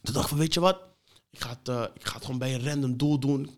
Toen 0.02 0.14
dacht 0.14 0.24
ik 0.26 0.30
van, 0.30 0.38
weet 0.38 0.54
je 0.54 0.60
wat, 0.60 0.78
ik 1.30 1.42
ga 1.42 1.50
het, 1.50 1.68
eh, 1.70 1.84
ik 1.94 2.06
ga 2.08 2.14
het 2.16 2.26
gewoon 2.26 2.40
bij 2.40 2.54
een 2.54 2.64
random 2.64 2.98
doel 2.98 3.20
doen. 3.20 3.50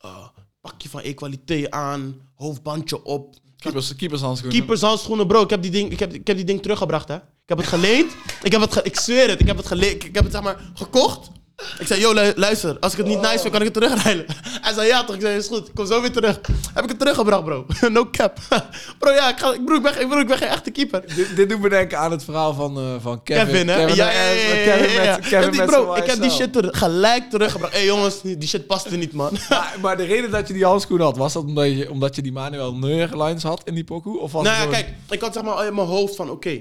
Eh, 0.00 0.28
pakje 0.60 0.88
van 0.88 1.00
equaliteit 1.00 1.70
aan, 1.70 2.30
hoofdbandje 2.34 3.04
op. 3.04 3.36
Keepers, 3.56 3.96
keepershandschoenen. 3.96 4.58
Keepershandschoenen, 4.58 5.26
bro, 5.26 5.42
ik 5.42 5.50
heb, 5.50 5.62
die 5.62 5.70
ding, 5.70 5.90
ik, 5.90 5.98
heb, 5.98 6.12
ik 6.12 6.26
heb 6.26 6.36
die 6.36 6.44
ding 6.44 6.62
teruggebracht, 6.62 7.08
hè. 7.08 7.18
Ik 7.48 7.56
heb 7.56 7.66
het 7.66 7.74
geleend, 7.80 8.12
ik 8.42 8.52
heb 8.52 8.60
het, 8.60 8.72
ge- 8.72 8.82
ik 8.82 9.00
zweer 9.00 9.28
het, 9.28 9.40
ik 9.40 9.46
heb 9.46 9.56
het 9.56 9.66
geleend, 9.66 10.04
ik 10.04 10.14
heb 10.14 10.24
het 10.24 10.32
zeg 10.32 10.42
maar 10.42 10.56
gekocht. 10.74 11.30
Ik 11.78 11.86
zei, 11.86 12.00
yo, 12.00 12.12
lu- 12.14 12.32
luister, 12.36 12.76
als 12.80 12.92
ik 12.92 12.98
het 12.98 13.06
niet 13.06 13.20
nice 13.20 13.38
vind, 13.38 13.50
kan 13.50 13.60
ik 13.62 13.74
het 13.74 13.74
terugrijden. 13.74 14.24
Hij 14.64 14.72
zei, 14.74 14.86
ja 14.86 15.04
toch? 15.04 15.14
Ik 15.14 15.20
zei, 15.20 15.36
is 15.36 15.46
goed, 15.46 15.68
ik 15.68 15.74
kom 15.74 15.86
zo 15.86 16.00
weer 16.00 16.12
terug. 16.12 16.40
Heb 16.74 16.82
ik 16.84 16.88
het 16.90 16.98
teruggebracht, 16.98 17.44
bro. 17.44 17.66
no 17.88 18.08
cap. 18.10 18.38
bro, 18.98 19.12
ja, 19.12 19.28
ik, 19.30 19.38
ga, 19.38 19.52
ik, 19.52 19.64
broer, 19.64 19.76
ik, 19.76 19.82
ben, 19.82 19.92
geen- 19.94 20.08
broer, 20.08 20.20
ik 20.20 20.26
ben 20.26 20.38
geen 20.38 20.48
echte 20.48 20.70
keeper. 20.70 21.02
dit, 21.14 21.36
dit 21.36 21.48
doet 21.48 21.60
me 21.60 21.68
denken 21.68 21.98
aan 21.98 22.10
het 22.10 22.24
verhaal 22.24 22.54
van, 22.54 22.76
eh, 22.78 22.94
van 23.00 23.22
Kevin. 23.22 23.46
Kevin, 23.46 23.68
hè? 23.68 23.76
Kevin, 23.76 23.94
ja, 23.96 24.10
ja, 24.10 24.20
ja, 24.30 24.32
ja, 24.32 24.76
Kevin 24.76 24.92
ja, 24.92 25.02
ja. 25.02 25.16
met, 25.16 25.20
Kevin 25.28 25.38
Ik 25.38 25.42
heb 25.44 25.50
die- 25.52 25.60
met 25.60 25.70
bro, 25.70 25.94
ik 25.94 26.04
heb 26.06 26.20
die 26.20 26.30
shit 26.30 26.56
er 26.56 26.74
gelijk 26.74 27.30
teruggebracht. 27.30 27.72
Hé 27.72 27.78
hey, 27.78 27.86
jongens, 27.88 28.20
die 28.22 28.46
shit 28.48 28.66
paste 28.66 28.96
niet, 28.96 29.12
man. 29.12 29.36
Maar, 29.48 29.74
maar 29.82 29.96
de 29.96 30.04
reden 30.04 30.30
dat 30.30 30.48
je 30.48 30.54
die 30.54 30.64
handschoen 30.64 31.00
had, 31.00 31.16
was 31.16 31.32
dat 31.32 31.44
omdat 31.44 31.66
je, 31.66 31.90
omdat 31.90 32.14
je 32.16 32.22
die 32.22 32.32
Manuel 32.32 32.74
Neuer 32.74 33.22
lines 33.22 33.42
had 33.42 33.60
in 33.64 33.74
die 33.74 33.84
pokoe? 33.84 34.18
Of 34.18 34.32
was 34.32 34.42
nou 34.42 34.56
ja, 34.62 34.66
kijk, 34.66 34.88
ik 35.10 35.20
had 35.20 35.32
zeg 35.34 35.42
maar 35.42 35.66
in 35.66 35.74
mijn 35.74 35.86
hoofd 35.86 36.16
van, 36.16 36.30
oké, 36.30 36.60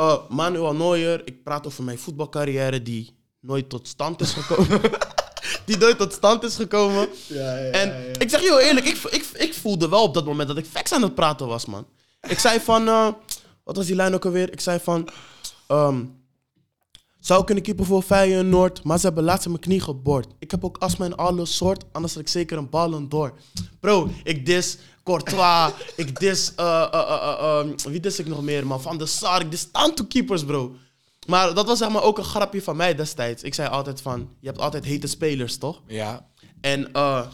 eh, 0.00 0.16
Manuel 0.28 0.74
Neuer, 0.74 1.22
ik 1.24 1.42
praat 1.42 1.66
over 1.66 1.84
mijn 1.84 1.98
voetbalcarrière 1.98 2.82
die 2.82 3.16
nooit 3.40 3.68
tot 3.68 3.88
stand 3.88 4.20
is 4.20 4.32
gekomen. 4.32 4.80
die 5.66 5.78
nooit 5.78 5.98
tot 5.98 6.12
stand 6.12 6.42
is 6.42 6.56
gekomen. 6.56 7.08
En 7.72 8.12
ik 8.18 8.30
zeg 8.30 8.40
je 8.40 8.46
heel 8.46 8.60
eerlijk, 8.60 8.86
ik, 8.86 8.96
ik, 8.96 9.24
ik 9.32 9.54
voelde 9.54 9.88
wel 9.88 10.02
op 10.02 10.14
dat 10.14 10.24
moment 10.24 10.48
dat 10.48 10.58
ik 10.58 10.64
facts 10.64 10.92
aan 10.92 11.02
het 11.02 11.14
praten 11.14 11.46
was, 11.46 11.66
man. 11.66 11.86
Ik 12.28 12.38
zei 12.38 12.60
van, 12.60 12.88
eh, 12.88 13.08
wat 13.64 13.76
was 13.76 13.86
die 13.86 13.94
lijn 13.94 14.14
ook 14.14 14.24
alweer? 14.24 14.52
Ik 14.52 14.60
zei 14.60 14.78
van, 14.82 15.08
ehm, 15.66 16.04
zou 17.18 17.44
kunnen 17.44 17.64
keeper 17.64 17.84
voor 17.84 18.02
Feyenoord, 18.02 18.82
maar 18.84 18.98
ze 18.98 19.06
hebben 19.06 19.24
laatst 19.24 19.46
mijn 19.46 19.60
knie 19.60 19.80
geboord. 19.80 20.26
Ik 20.38 20.50
heb 20.50 20.64
ook 20.64 20.78
astma 20.78 21.04
in 21.04 21.16
alle 21.16 21.46
soort, 21.46 21.84
anders 21.92 22.12
had 22.12 22.22
ik 22.22 22.28
zeker 22.28 22.58
een 22.58 22.70
ballen 22.70 23.08
door. 23.08 23.32
Bro, 23.80 24.10
ik 24.22 24.46
dis 24.46 24.78
Courtois, 25.10 25.72
ik 25.96 26.20
dis, 26.20 26.52
eh, 26.54 26.82
eh, 26.82 27.00
eh, 27.00 27.36
eh, 27.40 27.60
eh, 27.60 27.84
wie 27.84 28.00
dis 28.00 28.18
ik 28.18 28.26
nog 28.26 28.42
meer, 28.42 28.66
man? 28.66 28.82
Van 28.82 28.98
de 28.98 29.06
Sar, 29.06 29.40
ik 29.40 29.50
dis 29.50 29.68
keepers, 30.08 30.44
bro. 30.44 30.74
Maar 31.26 31.54
dat 31.54 31.66
was 31.66 31.78
zeg 31.78 31.88
maar 31.90 32.02
ook 32.02 32.18
een 32.18 32.24
grapje 32.24 32.62
van 32.62 32.76
mij 32.76 32.94
destijds. 32.94 33.42
Ik 33.42 33.54
zei 33.54 33.68
altijd 33.68 34.02
van, 34.02 34.28
je 34.40 34.46
hebt 34.46 34.60
altijd 34.60 34.84
hete 34.84 35.06
spelers, 35.06 35.58
toch? 35.58 35.80
Ja. 35.86 36.26
En 36.60 36.92
eh, 36.92 37.26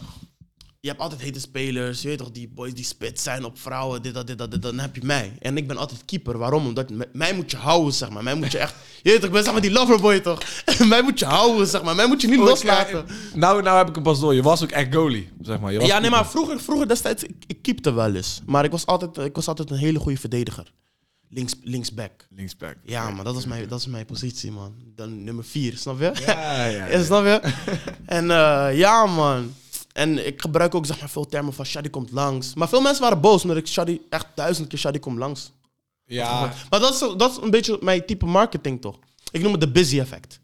je 0.79 0.89
hebt 0.89 1.01
altijd 1.01 1.21
hete 1.21 1.39
spelers. 1.39 2.01
Je 2.01 2.07
weet 2.07 2.17
toch, 2.17 2.31
die 2.31 2.49
boys 2.49 2.73
die 2.73 2.85
spit 2.85 3.19
zijn 3.19 3.45
op 3.45 3.59
vrouwen, 3.59 4.01
dit, 4.01 4.13
dat, 4.13 4.27
dit, 4.27 4.37
dat, 4.37 4.51
dit. 4.51 4.61
Dan 4.61 4.79
heb 4.79 4.95
je 4.95 5.01
mij. 5.03 5.33
En 5.39 5.57
ik 5.57 5.67
ben 5.67 5.77
altijd 5.77 6.05
keeper. 6.05 6.37
Waarom? 6.37 6.65
Omdat 6.65 6.89
mij 7.13 7.33
moet 7.33 7.51
je 7.51 7.57
houden, 7.57 7.93
zeg 7.93 8.09
maar. 8.09 8.23
Mij 8.23 8.35
moet 8.35 8.51
je 8.51 8.57
echt... 8.57 8.73
Je 9.03 9.09
weet 9.09 9.15
toch, 9.15 9.27
ik 9.27 9.31
ben 9.31 9.43
zeg 9.43 9.53
maar 9.53 9.61
die 9.61 9.71
loverboy, 9.71 10.19
toch? 10.19 10.39
mij 10.89 11.01
moet 11.01 11.19
je 11.19 11.25
houden, 11.25 11.67
zeg 11.67 11.83
maar. 11.83 11.95
Mij 11.95 12.07
moet 12.07 12.21
je 12.21 12.27
niet 12.27 12.39
loslaten. 12.39 13.05
Nou, 13.33 13.61
nou 13.61 13.77
heb 13.77 13.87
ik 13.87 13.95
hem 13.95 14.03
pas 14.03 14.19
door. 14.19 14.33
Je 14.33 14.41
was 14.41 14.63
ook 14.63 14.71
echt 14.71 14.93
goalie, 14.93 15.29
zeg 15.41 15.59
maar. 15.59 15.71
Je 15.71 15.79
was 15.79 15.87
Ja, 15.87 15.99
nee, 15.99 16.09
maar 16.09 16.27
vroeger, 16.27 16.59
vroeger 16.59 16.87
destijds, 16.87 17.23
ik, 17.23 17.43
ik 17.47 17.61
keepte 17.61 17.91
wel 17.91 18.15
eens. 18.15 18.41
Maar 18.45 18.63
ik 18.65 18.71
was 18.71 18.85
altijd, 18.85 19.17
ik 19.17 19.35
was 19.35 19.47
altijd 19.47 19.69
een 19.69 19.77
hele 19.77 19.99
goede 19.99 20.17
verdediger. 20.19 20.71
Links, 21.29 21.53
linksback. 21.63 22.27
Linksback. 22.29 22.75
Ja, 22.83 23.09
man, 23.09 23.25
dat 23.25 23.37
is, 23.37 23.45
mijn, 23.45 23.67
dat 23.67 23.79
is 23.79 23.87
mijn 23.87 24.05
positie, 24.05 24.51
man. 24.51 24.75
Dan 24.95 25.23
nummer 25.23 25.43
vier, 25.43 25.77
snap 25.77 25.99
je? 25.99 26.11
Ja, 26.25 26.65
ja, 26.65 26.65
Ja, 26.65 26.85
ja. 26.91 27.03
snap 27.03 27.23
je? 27.23 27.53
en 28.05 28.31
eh, 28.31 28.77
ja, 28.77 29.05
man. 29.05 29.53
En 29.97 30.25
ik 30.27 30.41
gebruik 30.41 30.75
ook 30.75 30.85
zeg 30.85 30.99
maar, 30.99 31.09
veel 31.09 31.25
termen 31.25 31.53
van 31.53 31.65
Shadi 31.65 31.89
komt 31.89 32.11
langs. 32.11 32.53
Maar 32.53 32.69
veel 32.69 32.81
mensen 32.81 33.01
waren 33.03 33.21
boos 33.21 33.41
omdat 33.41 33.57
ik 33.57 33.67
Shadi 33.67 34.01
echt 34.09 34.25
duizend 34.35 34.67
keer 34.67 34.79
Shadi 34.79 34.99
komt 34.99 35.17
langs. 35.17 35.51
Ja, 36.05 36.53
Maar 36.69 36.79
dat 36.79 36.93
is, 36.93 36.99
dat 37.17 37.31
is 37.31 37.37
een 37.41 37.49
beetje 37.51 37.77
mijn 37.81 38.05
type 38.05 38.25
marketing 38.25 38.81
toch? 38.81 38.99
Ik 39.31 39.41
noem 39.41 39.51
het 39.51 39.61
de 39.61 39.71
busy 39.71 39.99
effect. 39.99 40.39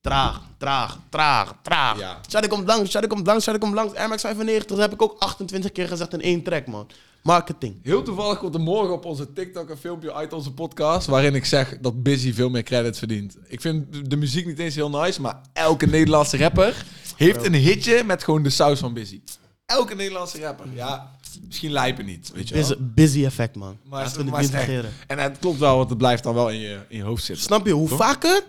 Traag, 0.00 0.40
traag, 0.58 0.98
traag, 1.08 1.54
traag. 1.62 1.98
Ja. 1.98 2.20
Shadi 2.30 2.48
komt 2.48 2.66
langs, 2.66 2.90
Shadi 2.90 3.06
komt 3.06 3.26
langs, 3.26 3.44
Shadi 3.44 3.58
komt 3.58 3.74
langs. 3.74 3.94
Air 3.94 4.08
Max 4.08 4.20
95, 4.22 4.66
dat 4.66 4.78
heb 4.78 4.92
ik 4.92 5.02
ook 5.02 5.16
28 5.18 5.72
keer 5.72 5.88
gezegd 5.88 6.12
in 6.12 6.20
één 6.20 6.42
track, 6.42 6.66
man. 6.66 6.86
Marketing. 7.22 7.78
Heel 7.82 8.02
toevallig 8.02 8.38
komt 8.38 8.54
er 8.54 8.60
morgen 8.60 8.94
op 8.94 9.04
onze 9.04 9.32
TikTok 9.32 9.70
een 9.70 9.76
filmpje 9.76 10.14
uit 10.14 10.32
onze 10.32 10.52
podcast. 10.52 11.06
waarin 11.06 11.34
ik 11.34 11.44
zeg 11.44 11.78
dat 11.80 12.02
Busy 12.02 12.32
veel 12.32 12.48
meer 12.50 12.62
credits 12.62 12.98
verdient. 12.98 13.36
Ik 13.46 13.60
vind 13.60 13.92
de- 13.92 14.08
de 14.08 14.16
muziek 14.16 14.46
niet 14.46 14.58
eens 14.58 14.74
heel 14.74 14.90
nice, 14.90 15.20
maar 15.20 15.40
elke 15.52 15.86
Nederlandse 15.86 16.36
rapper 16.36 16.84
heeft 17.16 17.44
een 17.44 17.54
hitje 17.54 18.04
met 18.04 18.24
gewoon 18.24 18.42
de 18.42 18.50
saus 18.50 18.78
van 18.78 18.92
Busy. 18.94 19.20
Elke 19.66 19.94
Nederlandse 19.94 20.40
rapper. 20.40 20.66
Ja, 20.74 21.16
misschien 21.46 21.70
lijpen 21.70 22.04
niet, 22.04 22.30
weet 22.34 22.48
je 22.48 22.54
wel. 22.54 22.62
Busy, 22.68 22.76
busy 22.94 23.24
effect, 23.24 23.56
man. 23.56 23.78
Maar, 23.88 24.02
Laten 24.02 24.16
we 24.16 24.22
het 24.22 24.32
maar 24.32 24.40
niet 24.42 24.50
het 24.52 24.60
is 24.60 24.66
echt- 24.66 24.76
negeren. 24.76 24.92
En 25.06 25.18
het 25.18 25.38
klopt 25.38 25.58
wel, 25.58 25.76
want 25.76 25.88
het 25.88 25.98
blijft 25.98 26.22
dan 26.22 26.34
wel 26.34 26.50
in 26.50 26.58
je, 26.58 26.80
in 26.88 26.96
je 26.96 27.02
hoofd 27.02 27.24
zitten. 27.24 27.44
Snap 27.44 27.66
je? 27.66 27.72
Hoe 27.72 27.88
vaker, 27.88 28.44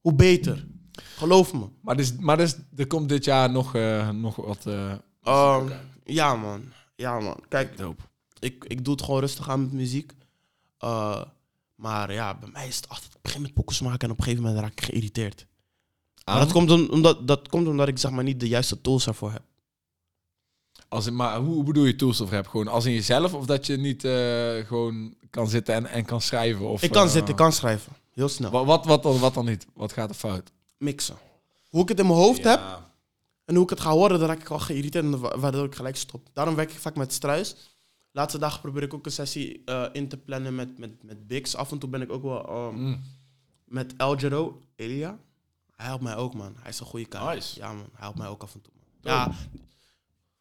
hoe 0.00 0.14
beter. 0.14 0.66
Geloof 1.16 1.52
me. 1.52 1.66
Maar, 1.80 1.96
dus, 1.96 2.12
maar 2.18 2.36
dus, 2.36 2.54
er 2.76 2.86
komt 2.86 3.08
dit 3.08 3.24
jaar 3.24 3.50
nog, 3.50 3.74
eh, 3.74 4.10
nog 4.10 4.36
wat... 4.36 4.66
eh 4.66 4.92
Ehm, 5.22 5.68
ja, 6.04 6.34
man. 6.34 6.62
Ja, 6.96 7.18
man. 7.20 7.40
Kijk, 7.48 7.76
dope. 7.76 8.02
ik, 8.38 8.64
ik 8.68 8.84
doe 8.84 8.94
het 8.94 9.02
gewoon 9.04 9.20
rustig 9.20 9.48
aan 9.50 9.60
met 9.60 9.72
muziek. 9.72 10.12
Eh, 10.78 11.22
maar 11.74 12.12
ja, 12.12 12.34
bij 12.34 12.48
mij 12.52 12.66
is 12.68 12.76
het 12.76 12.88
altijd... 12.88 13.14
Ik 13.14 13.22
begin 13.22 13.42
met 13.42 13.54
pokkels 13.54 13.80
maken 13.80 13.98
en 14.00 14.10
op 14.10 14.18
een 14.18 14.24
gegeven 14.24 14.44
moment 14.44 14.62
raak 14.62 14.72
ik 14.72 14.82
geïrriteerd. 14.84 15.46
Maar 16.26 16.38
dat 16.38 16.52
komt, 16.52 16.70
om- 16.70 16.88
omdat, 16.90 17.28
dat 17.28 17.48
komt 17.48 17.66
omdat 17.68 17.88
ik 17.88 17.98
zeg 17.98 18.10
maar 18.10 18.24
niet 18.24 18.40
de 18.40 18.48
juiste 18.48 18.80
tools 18.80 19.06
ervoor 19.06 19.32
heb. 19.32 19.42
Als 20.88 21.06
in, 21.06 21.16
maar 21.16 21.38
hoe, 21.38 21.62
bedoel 21.64 21.84
je 21.84 21.96
tools 21.96 22.20
of 22.20 22.30
rap? 22.30 22.46
Gewoon 22.46 22.68
als 22.68 22.84
in 22.84 22.92
jezelf 22.92 23.34
of 23.34 23.46
dat 23.46 23.66
je 23.66 23.76
niet 23.76 24.04
eh, 24.04 24.66
gewoon 24.66 25.14
kan 25.30 25.48
zitten 25.48 25.74
en, 25.74 25.86
en 25.86 26.04
kan 26.04 26.20
schrijven? 26.20 26.68
Of, 26.68 26.82
ik 26.82 26.90
kan 26.90 27.06
eh, 27.06 27.12
zitten, 27.12 27.30
ik 27.30 27.36
kan 27.36 27.52
schrijven. 27.52 27.92
Heel 28.12 28.28
snel. 28.28 28.50
Wat, 28.50 28.64
wat, 28.66 28.84
wat, 28.84 29.02
dan, 29.02 29.18
wat 29.18 29.34
dan 29.34 29.44
niet? 29.44 29.66
Wat 29.74 29.92
gaat 29.92 30.08
er 30.10 30.14
fout? 30.16 30.52
Mixen. 30.78 31.16
Hoe 31.68 31.82
ik 31.82 31.88
het 31.88 31.98
in 31.98 32.06
mijn 32.06 32.18
hoofd 32.18 32.44
heb 32.44 32.60
en 33.44 33.54
hoe 33.54 33.64
ik 33.64 33.70
het 33.70 33.80
ga 33.80 33.90
horen, 33.90 34.18
dan 34.18 34.28
raak 34.28 34.40
ik 34.40 34.48
al 34.50 34.58
geïrriteerd 34.58 35.04
en 35.04 35.20
wa- 35.20 35.38
waardoor 35.38 35.64
ik 35.64 35.74
gelijk 35.74 35.96
stop. 35.96 36.28
Daarom 36.32 36.54
werk 36.54 36.70
ik 36.72 36.78
vaak 36.78 36.96
met 36.96 37.12
Struis. 37.12 37.56
Laatste 38.12 38.38
dagen 38.38 38.60
probeer 38.60 38.82
ik 38.82 38.94
ook 38.94 39.06
een 39.06 39.12
sessie 39.12 39.62
eh, 39.64 39.84
in 39.92 40.08
te 40.08 40.16
plannen 40.16 40.54
met, 40.54 40.78
met, 40.78 41.02
met 41.02 41.26
Bix. 41.26 41.56
Af 41.56 41.70
en 41.72 41.78
toe 41.78 41.88
ben 41.88 42.02
ik 42.02 42.12
ook 42.12 42.22
wel 42.22 42.46
ehm, 42.48 42.74
Mm. 42.76 43.02
met 43.64 43.94
El 43.96 44.16
Giro, 44.18 44.60
Elia. 44.76 45.18
Hij 45.76 45.86
helpt 45.86 46.02
mij 46.02 46.16
ook, 46.16 46.34
man. 46.34 46.56
Hij 46.60 46.70
is 46.70 46.80
een 46.80 46.86
goede 46.86 47.06
kaart. 47.06 47.34
Nice. 47.34 47.58
Ja, 47.58 47.66
man. 47.72 47.76
Hij 47.92 48.00
helpt 48.02 48.18
mij 48.18 48.28
ook 48.28 48.42
af 48.42 48.54
en 48.54 48.60
toe. 48.62 48.72
Man. 49.02 49.12
Ja, 49.14 49.32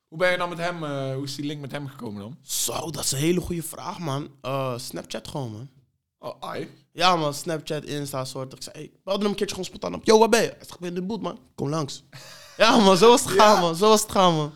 Hoe 0.08 0.18
ben 0.18 0.32
je 0.32 0.38
dan 0.38 0.50
met 0.50 0.58
hem, 0.58 0.84
eh, 0.84 1.14
hoe 1.14 1.24
is 1.24 1.36
die 1.36 1.46
link 1.46 1.62
met 1.62 1.72
hem 1.72 1.88
gekomen 1.88 2.22
dan? 2.22 2.38
zo, 2.42 2.92
dat 2.92 3.04
is 3.04 3.12
een 3.12 3.18
hele 3.18 3.42
goede 3.42 3.64
vraag, 3.64 4.00
man. 4.00 4.30
Eh, 4.42 4.78
Snapchat 4.78 5.28
gewoon, 5.28 5.52
man. 5.52 5.70
Oh, 6.20 6.36
ai. 6.40 6.70
Ja, 6.92 7.16
man. 7.16 7.34
Snapchat, 7.34 7.84
Insta, 7.84 8.26
soort. 8.26 8.54
Ik 8.54 8.62
zei, 8.62 8.84
ik 8.84 9.04
belde 9.04 9.20
hem 9.22 9.30
een 9.30 9.36
keertje 9.36 9.56
gewoon 9.56 9.70
spontaan 9.70 9.94
op. 9.94 10.06
Yo, 10.06 10.20
waar 10.20 10.30
ben 10.30 10.42
je? 10.42 10.48
Hij 10.48 10.58
zegt, 10.60 10.74
ik 10.74 10.80
ben 10.80 10.90
in 10.90 10.96
de 10.96 11.02
boot, 11.02 11.22
man. 11.22 11.40
Kom 11.56 11.70
langs. 11.70 12.04
ja, 12.58 12.78
man. 12.78 12.98
Zo 12.98 13.10
was 13.10 13.24
het 13.24 13.32
gaan, 13.32 13.60
man. 13.62 13.76
Zo 13.76 13.88
was 13.88 14.02
het 14.02 14.12
gaan, 14.12 14.36
man. 14.36 14.52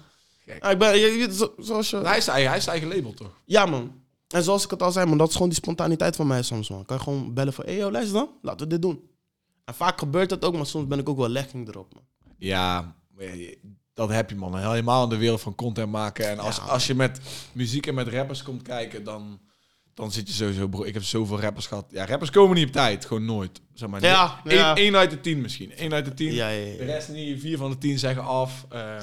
Ja, 0.45 0.69
ik 0.69 0.77
ben, 0.77 0.97
je, 0.99 1.07
je- 1.07 1.33
zo, 1.33 1.53
zoals 1.57 1.89
je... 1.89 1.97
Hij 1.97 2.17
is, 2.17 2.27
eigen, 2.27 2.49
hij 2.49 2.57
is 2.57 2.67
eigen 2.67 2.87
label 2.87 3.13
toch? 3.13 3.31
Ja, 3.45 3.65
man. 3.65 4.01
En 4.27 4.43
zoals 4.43 4.63
ik 4.63 4.69
het 4.69 4.81
al 4.81 4.91
zei, 4.91 5.05
man, 5.05 5.17
dat 5.17 5.27
is 5.27 5.33
gewoon 5.33 5.49
die 5.49 5.57
spontaniteit 5.57 6.15
van 6.15 6.27
mij 6.27 6.41
soms, 6.43 6.69
man. 6.69 6.85
Kan 6.85 6.97
je 6.97 7.03
gewoon 7.03 7.33
bellen 7.33 7.53
van, 7.53 7.65
hey, 7.65 7.75
yo, 7.75 7.91
luister 7.91 8.13
dan. 8.17 8.29
Laten 8.41 8.59
we 8.67 8.67
dit 8.67 8.81
doen. 8.81 9.09
En 9.69 9.75
vaak 9.75 9.99
gebeurt 9.99 10.29
dat 10.29 10.45
ook, 10.45 10.55
maar 10.55 10.65
soms 10.65 10.87
ben 10.87 10.99
ik 10.99 11.09
ook 11.09 11.17
wel 11.17 11.29
legging 11.29 11.67
erop, 11.67 11.93
man. 11.93 12.03
Ja, 12.37 12.95
dat 13.93 14.09
heb 14.09 14.29
je 14.29 14.35
man. 14.35 14.57
Helemaal 14.57 15.03
in 15.03 15.09
de 15.09 15.17
wereld 15.17 15.41
van 15.41 15.55
content 15.55 15.91
maken. 15.91 16.29
En 16.29 16.39
als, 16.39 16.55
Ja. 16.55 16.61
als 16.63 16.87
je 16.87 16.95
met 16.95 17.19
muziek 17.51 17.87
en 17.87 17.93
met 17.93 18.07
rappers 18.07 18.43
komt 18.43 18.61
kijken, 18.61 19.03
dan, 19.03 19.39
dan 19.93 20.11
zit 20.11 20.27
je 20.27 20.33
sowieso... 20.33 20.67
Bro, 20.67 20.83
ik 20.83 20.93
heb 20.93 21.03
zoveel 21.03 21.39
rappers 21.39 21.67
gehad. 21.67 21.85
Ja, 21.91 22.05
rappers 22.05 22.29
komen 22.29 22.55
niet 22.55 22.67
op 22.67 22.71
tijd. 22.71 23.05
Gewoon 23.05 23.25
nooit. 23.25 23.61
Zeg 23.73 23.89
maar. 23.89 24.01
Ja, 24.01 24.41
Eén 24.43 24.91
ja. 24.91 24.97
uit 24.97 25.09
de 25.09 25.21
tien 25.21 25.41
misschien. 25.41 25.71
Eén 25.75 25.93
uit 25.93 26.05
de 26.05 26.13
tien. 26.13 26.33
Ja, 26.33 26.49
ja, 26.49 26.77
De 26.77 26.85
rest 26.85 27.09
niet. 27.09 27.39
Vier 27.39 27.57
van 27.57 27.69
de 27.69 27.77
tien 27.77 27.99
zeggen 27.99 28.23
af. 28.23 28.65
Eh, 28.69 28.95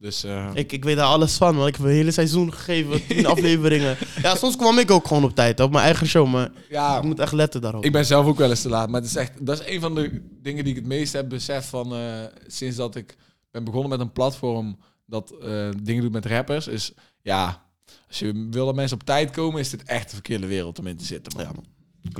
dus... 0.00 0.24
eh, 0.24 0.50
Ik, 0.54 0.72
ik 0.72 0.84
weet 0.84 0.96
daar 0.96 1.06
alles 1.06 1.36
van, 1.36 1.54
man. 1.54 1.66
Ik 1.66 1.76
heb 1.76 1.84
een 1.86 1.92
hele 1.92 2.10
seizoen 2.10 2.52
gegeven, 2.52 3.06
tien 3.06 3.26
afleveringen. 3.26 3.96
Ja, 4.22 4.34
soms 4.36 4.56
kwam 4.56 4.78
ik 4.78 4.90
ook 4.90 5.06
gewoon 5.06 5.24
op 5.24 5.34
tijd, 5.34 5.60
op 5.60 5.70
mijn 5.72 5.84
eigen 5.84 6.06
show, 6.06 6.28
maar 6.28 6.50
ja, 6.68 6.96
ik 6.96 7.02
moet 7.02 7.18
echt 7.20 7.32
letten 7.32 7.60
daarop. 7.60 7.84
Ik 7.84 7.92
ben 7.92 8.06
zelf 8.06 8.26
ook 8.26 8.38
wel 8.38 8.50
eens 8.50 8.62
te 8.62 8.68
laat. 8.68 8.88
Maar 8.88 9.00
het 9.00 9.10
is 9.10 9.16
echt, 9.16 9.46
dat 9.46 9.60
is 9.60 9.66
een 9.74 9.80
van 9.80 9.94
de 9.94 10.22
dingen 10.42 10.64
die 10.64 10.72
ik 10.72 10.78
het 10.78 10.88
meest 10.88 11.12
heb 11.12 11.28
beseft 11.28 11.68
van 11.68 11.94
eh, 11.94 12.24
sinds 12.46 12.76
dat 12.76 12.96
ik 12.96 13.16
ben 13.50 13.64
begonnen 13.64 13.88
met 13.90 14.00
een 14.00 14.12
platform 14.12 14.78
dat 15.06 15.30
eh, 15.42 15.68
dingen 15.82 16.02
doet 16.02 16.12
met 16.12 16.26
rappers. 16.26 16.66
Is 16.66 16.92
ja, 17.22 17.62
als 18.08 18.18
je 18.18 18.46
wil 18.50 18.66
dat 18.66 18.74
mensen 18.74 18.96
op 19.00 19.04
tijd 19.04 19.30
komen, 19.30 19.60
is 19.60 19.70
dit 19.70 19.82
echt 19.82 20.08
de 20.08 20.14
verkeerde 20.14 20.46
wereld 20.46 20.78
om 20.78 20.86
in 20.86 20.96
te 20.96 21.04
zitten. 21.04 21.32
Man. 21.36 21.44
Ja, 21.44 21.52
man. 21.52 21.64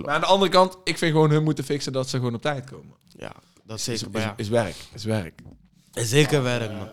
Maar 0.05 0.15
aan 0.15 0.21
de 0.21 0.27
andere 0.27 0.51
kant, 0.51 0.77
ik 0.85 0.99
vind 0.99 1.13
gewoon 1.13 1.31
hun 1.31 1.43
moeten 1.45 1.65
fixen 1.65 1.93
dat 1.93 2.09
ze 2.09 2.17
gewoon 2.17 2.35
op 2.35 2.43
tijd 2.43 2.71
komen. 2.71 2.97
Ja, 3.19 3.33
dat 3.65 3.77
is 3.79 3.85
zeker, 3.85 4.09
is, 4.13 4.25
is 4.37 4.49
werk, 4.49 4.75
is 4.95 5.05
werk. 5.05 5.41
Is 5.93 6.09
zeker 6.09 6.43
werk, 6.43 6.73
man. 6.73 6.89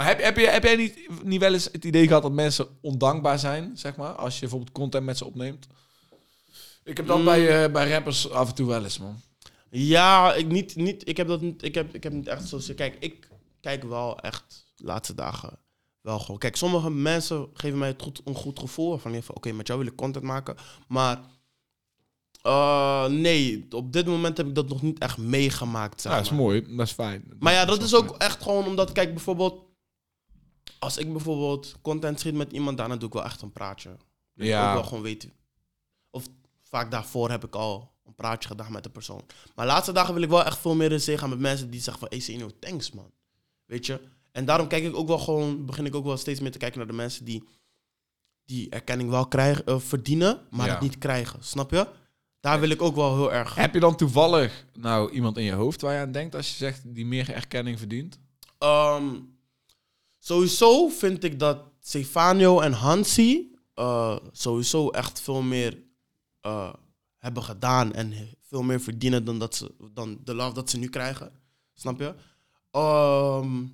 Maar 0.00 0.08
heb, 0.08 0.22
heb, 0.22 0.36
je, 0.36 0.46
heb 0.46 0.62
jij 0.62 0.76
niet, 0.76 1.08
niet 1.24 1.40
wel 1.40 1.52
eens 1.52 1.68
het 1.72 1.84
idee 1.84 2.06
gehad 2.06 2.22
dat 2.22 2.32
mensen 2.32 2.66
ondankbaar 2.80 3.38
zijn, 3.38 3.70
zeg 3.74 3.96
maar, 3.96 4.12
als 4.12 4.34
je 4.34 4.40
bijvoorbeeld 4.40 4.72
content 4.72 5.04
met 5.04 5.16
ze 5.16 5.24
opneemt? 5.24 5.66
Ik 6.84 6.96
heb 6.96 7.06
dat 7.06 7.18
Mm. 7.18 7.24
bij, 7.24 7.64
eh, 7.64 7.72
bij 7.72 7.90
rappers 7.90 8.30
af 8.30 8.48
en 8.48 8.54
toe 8.54 8.66
wel 8.66 8.82
eens, 8.82 8.98
man. 8.98 9.20
Ja, 9.70 10.34
ik, 10.34 10.46
niet, 10.46 10.76
niet, 10.76 11.08
ik, 11.08 11.16
heb 11.16 11.28
dat 11.28 11.40
niet, 11.40 11.62
ik, 11.62 11.74
heb, 11.74 11.94
ik 11.94 12.02
heb 12.02 12.12
niet 12.12 12.28
echt 12.28 12.48
zo... 12.48 12.58
Kijk, 12.76 12.96
ik 13.00 13.28
kijk 13.60 13.84
wel 13.84 14.18
echt 14.18 14.66
de 14.76 14.84
laatste 14.84 15.14
dagen 15.14 15.58
wel 16.00 16.18
gewoon... 16.18 16.38
Kijk, 16.38 16.56
sommige 16.56 16.90
mensen 16.90 17.48
geven 17.54 17.78
mij 17.78 17.88
het 17.88 18.02
goed, 18.02 18.20
een 18.24 18.34
goed 18.34 18.58
gevoel. 18.58 18.98
Van, 18.98 19.22
van 19.22 19.34
oké, 19.34 19.52
met 19.52 19.66
jou 19.66 19.78
wil 19.78 19.88
ik 19.88 19.96
content 19.96 20.24
maken. 20.24 20.56
Maar 20.88 21.20
eh, 22.42 23.06
nee, 23.06 23.66
op 23.70 23.92
dit 23.92 24.06
moment 24.06 24.36
heb 24.36 24.46
ik 24.46 24.54
dat 24.54 24.68
nog 24.68 24.82
niet 24.82 24.98
echt 24.98 25.18
meegemaakt. 25.18 26.00
Zeg 26.00 26.12
Ja, 26.12 26.18
dat 26.18 26.26
is 26.26 26.32
maar. 26.32 26.40
mooi, 26.40 26.76
dat 26.76 26.86
is 26.86 26.92
fijn. 26.92 27.24
Maar 27.38 27.52
ja, 27.52 27.64
dat 27.64 27.82
is 27.82 27.94
ook 27.94 28.16
echt 28.16 28.42
gewoon 28.42 28.66
omdat, 28.66 28.92
kijk, 28.92 29.14
bijvoorbeeld... 29.14 29.68
Als 30.80 30.96
ik 30.96 31.12
bijvoorbeeld 31.12 31.74
content 31.82 32.20
schiet 32.20 32.34
met 32.34 32.52
iemand, 32.52 32.78
daarna 32.78 32.96
doe 32.96 33.08
ik 33.08 33.14
wel 33.14 33.24
echt 33.24 33.42
een 33.42 33.52
praatje. 33.52 33.88
Dat 34.34 34.46
Ja. 34.46 34.62
ik 34.62 34.68
ook 34.68 34.74
wel 34.74 34.84
gewoon 34.88 35.02
weet... 35.02 35.28
Of 36.10 36.24
vaak 36.62 36.90
daarvoor 36.90 37.30
heb 37.30 37.44
ik 37.44 37.54
al 37.54 37.92
een 38.04 38.14
praatje 38.14 38.48
gedaan 38.48 38.72
met 38.72 38.82
de 38.82 38.90
persoon. 38.90 39.22
Maar 39.54 39.66
de 39.66 39.72
laatste 39.72 39.92
dagen 39.92 40.14
wil 40.14 40.22
ik 40.22 40.28
wel 40.28 40.44
echt 40.44 40.58
veel 40.58 40.74
meer 40.74 40.92
in 40.92 41.00
zee 41.00 41.18
gaan 41.18 41.28
met 41.28 41.38
mensen 41.38 41.70
die 41.70 41.80
zeggen 41.80 42.08
van, 42.08 42.18
hey 42.18 42.50
thanks 42.60 42.90
man. 42.90 43.10
Weet 43.64 43.86
je? 43.86 44.00
En 44.32 44.44
daarom 44.44 44.66
kijk 44.68 44.84
ik 44.84 44.96
ook 44.96 45.08
wel 45.08 45.18
gewoon, 45.18 45.64
begin 45.66 45.86
ik 45.86 45.94
ook 45.94 46.04
wel 46.04 46.16
steeds 46.16 46.40
meer 46.40 46.50
te 46.52 46.58
kijken 46.58 46.78
naar 46.78 46.86
de 46.86 46.92
mensen 46.92 47.24
die 47.24 47.44
die 48.44 48.70
erkenning 48.70 49.10
wel 49.10 49.26
krijgen, 49.26 49.64
eh, 49.66 49.78
verdienen, 49.78 50.40
maar 50.50 50.66
Ja. 50.66 50.72
het 50.72 50.80
niet 50.82 50.98
krijgen. 50.98 51.44
Snap 51.44 51.70
je? 51.70 51.86
Daar 52.40 52.60
wil 52.60 52.70
ik 52.70 52.82
ook 52.82 52.94
wel 52.94 53.14
heel 53.16 53.32
erg. 53.32 53.54
Heb 53.54 53.74
je 53.74 53.80
dan 53.80 53.96
toevallig 53.96 54.64
nou 54.72 55.10
iemand 55.12 55.36
in 55.36 55.44
je 55.44 55.52
hoofd 55.52 55.80
waar 55.80 55.94
je 55.94 56.00
aan 56.00 56.12
denkt 56.12 56.34
als 56.34 56.48
je 56.50 56.54
zegt 56.56 56.94
die 56.94 57.06
meer 57.06 57.30
erkenning 57.32 57.78
verdient? 57.78 58.18
Ehm, 58.58 59.14
sowieso 60.20 60.88
vind 60.88 61.24
ik 61.24 61.38
dat 61.38 61.58
Stefano 61.80 62.60
en 62.60 62.72
Hansi 62.72 63.50
eh, 63.74 64.16
sowieso 64.32 64.88
echt 64.88 65.20
veel 65.20 65.42
meer 65.42 65.78
eh, 66.40 66.72
hebben 67.18 67.42
gedaan 67.42 67.92
en 67.92 68.14
veel 68.42 68.62
meer 68.62 68.80
verdienen 68.80 69.24
dan, 69.24 69.38
dat 69.38 69.54
ze, 69.54 69.74
dan 69.92 70.18
de 70.24 70.34
love 70.34 70.54
dat 70.54 70.70
ze 70.70 70.78
nu 70.78 70.88
krijgen. 70.88 71.32
Snap 71.74 71.98
je? 71.98 72.14
Ehm, 72.70 73.64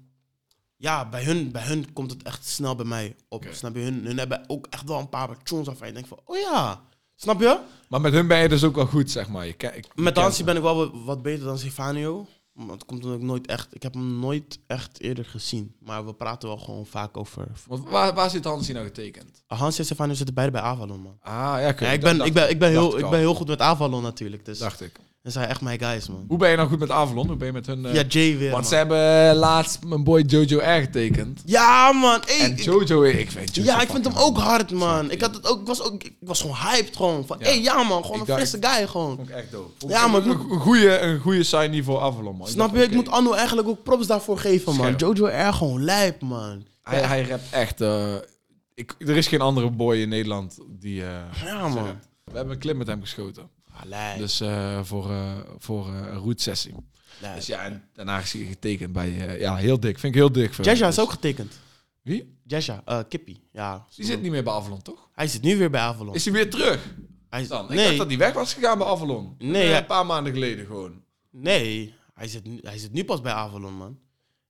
ja, 0.77 1.09
bij 1.09 1.25
hun, 1.25 1.53
bij 1.53 1.63
hun 1.63 1.93
komt 1.93 2.11
het 2.11 2.23
echt 2.23 2.47
snel 2.47 2.75
bij 2.75 2.85
mij 2.85 3.17
op. 3.29 3.47
Snap 3.51 3.75
je? 3.75 3.81
Hun, 3.81 4.05
hun 4.05 4.19
hebben 4.19 4.45
ook 4.47 4.67
echt 4.71 4.89
wel 4.89 4.99
een 4.99 5.09
paar 5.09 5.43
tunes 5.43 5.67
waarvan 5.67 5.87
je 5.87 5.93
denkt 5.93 6.09
van, 6.09 6.21
oh 6.25 6.37
ja. 6.39 6.85
Snap 7.15 7.41
je? 7.41 7.59
Maar 7.89 8.01
met 8.01 8.13
hun 8.13 8.27
ben 8.27 8.39
je 8.39 8.49
dus 8.49 8.65
ook 8.65 8.75
wel 8.75 8.87
goed, 8.87 9.11
zeg 9.11 9.29
maar. 9.29 9.47
Je 9.47 9.85
Met 9.95 10.17
Hansi 10.17 10.45
ben 10.45 10.57
ik 10.57 10.63
wel 10.63 10.77
wat, 10.77 10.91
wat 11.05 11.23
beter 11.23 11.45
dan 11.45 11.59
Stefano. 11.59 12.27
Maar 12.57 12.69
het 12.69 12.85
komt 12.85 13.05
omdat 13.05 13.19
ik 13.19 13.25
nooit 13.25 13.47
echt... 13.47 13.75
Ik 13.75 13.83
heb 13.83 13.95
hem 13.95 14.19
nooit 14.19 14.59
echt 14.67 15.01
eerder 15.01 15.25
gezien. 15.25 15.75
Maar 15.79 16.07
we 16.07 16.15
praten 16.15 16.49
wel 16.49 16.59
gewoon 16.59 16.87
vaak 16.87 17.17
over... 17.17 17.47
Want 17.67 17.89
waar, 17.89 18.15
waar 18.15 18.31
zit 18.31 18.45
Hansi 18.45 18.73
nou 18.73 18.87
getekend? 18.87 19.43
Hansi 19.47 19.79
en 19.79 19.85
Stefano 19.85 20.15
zitten 20.15 20.35
beide 20.35 20.53
bij 20.53 20.61
Avalon, 20.61 21.01
man. 21.01 21.19
Ah, 21.21 21.33
ja. 21.33 21.59
Ja, 21.59 21.69
ik, 21.69 22.01
ben, 22.01 22.21
ik, 22.21 22.33
ben, 22.33 22.51
ik, 22.51 22.59
ben 22.59 22.71
heel, 22.71 22.99
ik 22.99 23.11
ben 23.11 23.19
heel 23.19 23.35
goed 23.35 23.47
met 23.47 23.61
Avalon 23.61 24.03
natuurlijk. 24.03 24.45
Dus 24.45 24.59
Dacht 24.59 24.81
ik. 24.81 25.01
Dat 25.27 25.35
zijn 25.35 25.49
echt 25.49 25.61
mijn 25.61 25.79
guys, 25.79 26.09
man. 26.09 26.25
Hoe 26.29 26.39
ben 26.39 26.51
je 26.51 26.57
nou 26.57 26.69
goed 26.69 26.79
met 26.79 26.91
Avalon? 26.91 27.27
Hoe 27.27 27.37
ben 27.37 27.47
je 27.47 27.53
met 27.53 27.67
hun... 27.67 27.87
eh, 27.87 27.95
Ja, 27.95 28.03
Jay 28.09 28.37
weer, 28.39 28.51
Want 28.51 28.53
man. 28.63 28.65
ze 28.71 28.75
hebben 28.75 29.29
eh, 29.31 29.37
laatst 29.37 29.85
mijn 29.85 30.05
boy 30.05 30.21
Jojo 30.27 30.59
R 30.59 30.81
getekend. 30.81 31.43
Ja, 31.45 31.93
man. 31.93 32.23
En 32.23 32.51
ik- 32.51 32.61
Jojo, 32.61 33.03
ik 33.03 33.31
vind 33.31 33.55
Jojo 33.55 33.69
ja, 33.69 33.81
ik 33.81 33.89
vind 33.91 34.05
hem 34.05 34.17
ook 34.17 34.39
hard, 34.39 34.71
man. 34.71 35.11
Ik, 35.11 35.21
had 35.21 35.35
het 35.35 35.47
ook, 35.47 35.61
ik, 35.61 35.67
was 35.67 35.83
ook, 35.83 36.03
ik 36.03 36.13
was 36.21 36.41
gewoon 36.41 36.57
hyped, 36.57 36.97
gewoon. 36.97 37.27
Van, 37.27 37.37
Ja. 37.39 37.45
hey, 37.45 37.61
ja, 37.63 37.83
man. 37.83 38.03
Gewoon 38.05 38.05
Ik 38.05 38.29
een 38.29 38.37
dacht- 38.37 38.49
frisse 38.49 38.59
guy, 38.69 38.87
gewoon. 38.87 39.17
Vond 39.17 39.29
ik 39.29 39.35
echt 39.35 39.51
dope. 39.51 39.71
Vond 39.79 39.93
Ja, 39.93 40.05
ik 40.05 40.11
maar 40.13 40.21
ik 40.27 40.27
een, 40.27 40.59
goede, 40.61 40.99
een 40.99 41.19
goede 41.21 41.43
signing 41.43 41.85
voor 41.85 42.01
Avalon, 42.01 42.37
man. 42.37 42.49
Snap 42.49 42.75
je? 42.77 42.83
Ik 42.83 42.95
moet 42.95 43.09
Anno 43.09 43.33
eigenlijk 43.33 43.69
ook 43.69 43.83
props 43.83 44.07
daarvoor 44.07 44.39
geven, 44.39 44.75
man. 44.77 44.95
Scherp. 44.95 45.01
Jojo 45.17 45.27
R 45.49 45.53
gewoon 45.53 45.85
lijp, 45.85 46.21
man. 46.23 46.67
Hij, 46.83 47.01
hij 47.01 47.23
rapt 47.23 47.43
echt... 47.51 47.81
eh, 47.81 48.15
ik, 48.75 48.95
er 48.99 49.17
is 49.17 49.27
geen 49.29 49.41
andere 49.41 49.71
boy 49.71 49.97
in 49.97 50.09
Nederland 50.09 50.59
die... 50.69 51.03
eh, 51.03 51.09
Ja, 51.45 51.69
man. 51.69 51.77
rapt. 51.87 52.09
We 52.25 52.37
hebben 52.37 52.55
een 52.55 52.61
clip 52.61 52.77
met 52.77 52.87
hem 52.87 53.01
geschoten. 53.01 53.49
Dus 54.19 54.41
eh, 54.41 54.81
voor, 54.83 55.11
eh, 55.11 55.33
voor 55.59 55.87
eh, 55.87 55.95
een 55.95 56.19
route 56.19 56.43
sessie. 56.43 56.75
Dus 57.35 57.47
ja, 57.47 57.65
en 57.65 57.89
daarna 57.93 58.19
is 58.19 58.33
hij 58.33 58.43
getekend 58.43 58.93
bij... 58.93 59.39
ja, 59.39 59.57
heel 59.57 59.81
dik. 59.81 59.99
Vind 59.99 60.15
ik 60.15 60.19
heel 60.21 60.33
dik. 60.33 60.55
Jaja 60.55 60.73
is 60.89 60.95
Dus- 60.95 61.05
ook 61.05 61.11
getekend. 61.11 61.61
Wie? 62.03 62.39
Eh 62.85 62.99
Kippie. 63.09 63.41
Ja. 63.53 63.87
Die 63.95 64.05
zit 64.05 64.23
niet 64.23 64.31
meer 64.31 64.45
bij 64.45 64.53
Avalon, 64.53 64.83
toch? 64.83 65.09
Hij 65.13 65.27
zit 65.27 65.43
nu 65.43 65.57
weer 65.57 65.71
bij 65.71 65.81
Avalon. 65.81 66.15
Is 66.15 66.25
hij 66.25 66.33
weer 66.35 66.51
terug? 66.51 66.95
Hij 67.29 67.43
is- 67.43 67.49
Dan? 67.49 67.65
Ik 67.65 67.75
nee, 67.75 67.85
dacht 67.87 67.97
dat 67.97 68.07
hij 68.07 68.19
weg 68.19 68.33
was 68.33 68.55
gegaan 68.55 68.79
bij 68.79 68.87
Avalon. 68.87 69.35
Nee. 69.39 69.75
Een 69.75 69.87
paar 69.87 70.07
maanden 70.07 70.33
geleden 70.33 70.67
gewoon. 70.67 71.03
nee 71.31 71.95
hij, 72.15 72.29
zit 72.29 72.45
nu, 72.45 72.59
hij 72.63 72.79
zit 72.79 72.93
nu 72.93 73.05
pas 73.05 73.21
bij 73.21 73.33
Avalon, 73.33 73.75
man. 73.75 73.99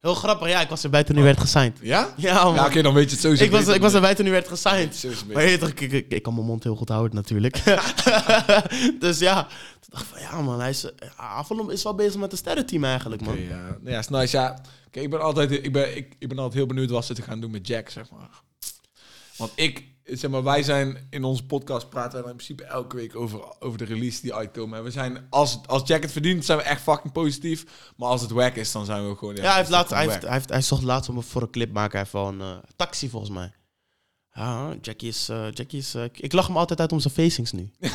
Heel 0.06 0.14
grappig. 0.14 0.48
Ja, 0.48 0.60
ik 0.60 0.68
was 0.68 0.84
erbij 0.84 1.04
toen 1.04 1.14
hij 1.14 1.24
werd 1.24 1.40
gesigned. 1.40 1.78
Ja? 1.82 2.14
Ja, 2.16 2.44
man. 2.44 2.54
Ja, 2.54 2.66
oké, 2.66 2.82
dan 2.82 2.94
weet 2.94 3.04
je 3.04 3.10
het 3.10 3.20
sowieso 3.20 3.44
ik, 3.44 3.50
was, 3.50 3.66
ik 3.66 3.80
was 3.80 3.94
erbij 3.94 4.14
toen 4.14 4.24
hij 4.24 4.34
werd 4.34 4.48
gesigned. 4.48 5.06
Maar 5.32 5.44
je 5.44 5.58
ik, 5.58 5.80
ik, 5.80 6.06
ik 6.08 6.22
kan 6.22 6.34
mijn 6.34 6.46
mond 6.46 6.62
heel 6.62 6.76
goed 6.76 6.88
houden 6.88 7.14
natuurlijk. 7.14 7.64
dus 9.00 9.18
ja, 9.18 9.42
toen 9.80 9.90
dacht 9.90 10.04
ik 10.04 10.10
van 10.10 10.20
ja 10.20 10.40
man, 10.40 10.60
hij 10.60 10.70
is, 10.70 10.82
ja, 10.82 11.12
Avalon 11.16 11.72
is 11.72 11.82
wel 11.82 11.94
bezig 11.94 12.20
met 12.20 12.32
een 12.32 12.38
sterrenteam 12.38 12.84
eigenlijk 12.84 13.22
man. 13.22 13.34
Oké, 13.34 13.42
ja. 13.42 13.76
Nou 13.80 13.90
ja, 13.90 13.98
is 13.98 14.08
nice. 14.08 14.36
Ja, 14.36 14.60
kijk, 14.90 15.04
ik 15.04 15.10
ben 15.10 15.20
altijd, 15.20 15.50
ik 15.50 15.72
ben, 15.72 15.96
ik, 15.96 16.14
ik 16.18 16.28
ben 16.28 16.38
altijd 16.38 16.54
heel 16.54 16.66
benieuwd 16.66 16.90
wat 16.90 17.04
ze 17.04 17.14
te 17.14 17.22
gaan 17.22 17.40
doen 17.40 17.50
met 17.50 17.66
Jack, 17.66 17.88
zeg 17.88 18.10
maar. 18.10 18.30
Want 19.36 19.52
ik, 19.54 19.84
zeg 20.06 20.30
maar, 20.30 20.42
wij 20.42 20.62
zijn 20.62 21.06
in 21.10 21.24
onze 21.24 21.46
podcast 21.46 21.88
praten 21.88 22.20
wij 22.22 22.30
in 22.30 22.36
principe 22.36 22.64
elke 22.64 22.96
week 22.96 23.16
over, 23.16 23.60
over 23.60 23.78
de 23.78 23.84
release 23.84 24.20
die 24.20 24.34
uitkomen. 24.34 24.78
En 24.78 24.84
we 24.84 24.90
zijn, 24.90 25.26
als, 25.30 25.58
als 25.66 25.82
Jack 25.88 26.02
het 26.02 26.12
verdient, 26.12 26.44
zijn 26.44 26.58
we 26.58 26.64
echt 26.64 26.80
fucking 26.82 27.12
positief. 27.12 27.64
Maar 27.96 28.08
als 28.08 28.20
het 28.20 28.30
wack 28.30 28.54
is, 28.54 28.72
dan 28.72 28.84
zijn 28.84 29.02
we 29.02 29.08
ook 29.08 29.18
gewoon. 29.18 29.36
Ja, 29.36 29.42
hij, 29.42 29.56
heeft 29.56 29.70
laatst, 29.70 29.92
hij, 29.92 30.02
heeft, 30.08 30.22
hij, 30.22 30.32
heeft, 30.32 30.48
hij 30.48 30.62
zocht 30.62 30.82
laatst 30.82 31.10
om 31.10 31.22
voor 31.22 31.42
een 31.42 31.50
clip 31.50 31.72
maken 31.72 31.98
een 32.28 32.40
eh, 32.40 32.56
taxi 32.76 33.08
volgens 33.08 33.32
mij. 33.32 33.52
Ja, 34.32 34.74
Jackie 34.80 35.08
is... 35.08 35.28
eh, 35.28 35.50
Jackie 35.52 35.78
is 35.78 35.94
eh, 35.94 36.04
ik- 36.04 36.18
ik 36.18 36.32
lach 36.32 36.46
hem 36.46 36.56
altijd 36.56 36.80
uit 36.80 36.92
om 36.92 37.00
zijn 37.00 37.14
facings 37.14 37.52
nu. 37.52 37.70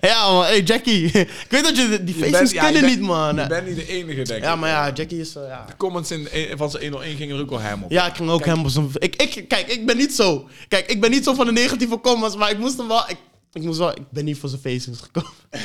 ja 0.00 0.32
man, 0.32 0.42
hey 0.44 0.60
Jackie. 0.62 1.04
ik 1.44 1.46
weet 1.48 1.62
dat 1.64 1.76
je 1.76 2.04
die 2.04 2.14
facings 2.14 2.50
ja, 2.52 2.64
kunnen 2.64 2.84
niet 2.84 3.00
man. 3.00 3.36
Je 3.36 3.46
bent 3.46 3.66
niet 3.66 3.76
de 3.76 3.86
enige, 3.86 4.22
denk 4.22 4.38
ik. 4.38 4.44
Ja, 4.44 4.56
maar 4.56 4.68
ja, 4.70 4.90
Jackie 4.94 5.20
is... 5.20 5.36
eh, 5.36 5.42
ja. 5.48 5.64
De 5.66 5.76
comments 5.76 6.10
in, 6.10 6.32
in- 6.32 6.56
van 6.56 6.70
zijn 6.70 6.82
101 6.82 7.16
gingen 7.16 7.36
er 7.36 7.42
ook 7.42 7.50
wel 7.50 7.58
hem 7.60 7.82
op. 7.82 7.90
Ja, 7.90 8.06
ik 8.06 8.14
ging 8.14 8.30
ook 8.30 8.42
Kijk. 8.42 8.56
hem 8.56 8.64
op 8.64 8.70
zijn... 8.70 8.88
Ik, 8.98 9.16
ik, 9.22 9.48
kijk, 9.48 9.66
ik 9.68 9.86
ben 9.86 9.96
niet 9.96 10.14
zo... 10.14 10.48
Kijk, 10.68 10.86
ik 10.90 11.00
ben 11.00 11.10
niet 11.10 11.24
zo 11.24 11.34
van 11.34 11.46
de 11.46 11.52
negatieve 11.52 12.00
comments, 12.00 12.36
maar 12.36 12.50
ik 12.50 12.58
moest 12.58 12.76
hem 12.76 12.88
wel... 12.88 13.04
Ik, 13.08 13.16
ik 13.52 13.62
moest 13.62 13.78
wel... 13.78 13.90
Ik 13.90 14.10
ben 14.10 14.24
niet 14.24 14.38
voor 14.38 14.48
zijn 14.48 14.60
facings 14.60 15.00
gekomen. 15.00 15.30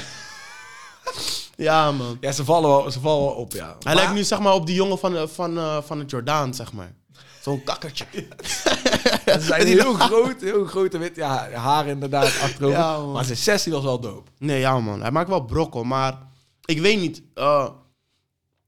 ja, 1.55 1.91
man. 1.91 2.17
Ja, 2.21 2.31
ze 2.31 2.43
vallen 2.45 2.69
wel, 2.69 2.91
ze 2.91 2.99
vallen 2.99 3.23
wel 3.25 3.33
op, 3.33 3.53
ja. 3.53 3.65
Hij 3.65 3.75
Maar- 3.83 3.95
lijkt 3.95 4.13
nu, 4.13 4.23
zeg 4.23 4.39
maar, 4.39 4.53
op 4.53 4.65
die 4.65 4.75
jongen 4.75 4.99
van, 4.99 5.15
eh, 5.17 5.23
van, 5.33 5.57
eh, 5.57 5.77
van 5.85 5.99
het 5.99 6.09
Jordaan, 6.11 6.53
zeg 6.53 6.73
maar. 6.73 6.91
Zo'n 7.41 7.63
kakkertje. 7.63 8.05
Ze 9.39 9.45
zijn 9.45 9.67
heel 9.67 9.93
groot, 9.93 10.41
heel 10.41 10.65
grote 10.65 10.97
wit. 10.97 11.15
Ja, 11.15 11.49
haar 11.51 11.87
inderdaad 11.87 12.25
achterover. 12.25 12.77
Ja, 12.77 13.05
maar 13.05 13.25
zijn 13.25 13.37
sessie 13.37 13.71
was 13.71 13.83
wel 13.83 13.99
dope. 13.99 14.31
Nee, 14.37 14.59
ja, 14.59 14.79
man. 14.79 15.01
Hij 15.01 15.11
maakt 15.11 15.29
wel 15.29 15.45
brokkel, 15.45 15.83
maar... 15.83 16.29
Ik 16.65 16.79
weet 16.79 16.99
niet. 16.99 17.21
eh, 17.33 17.69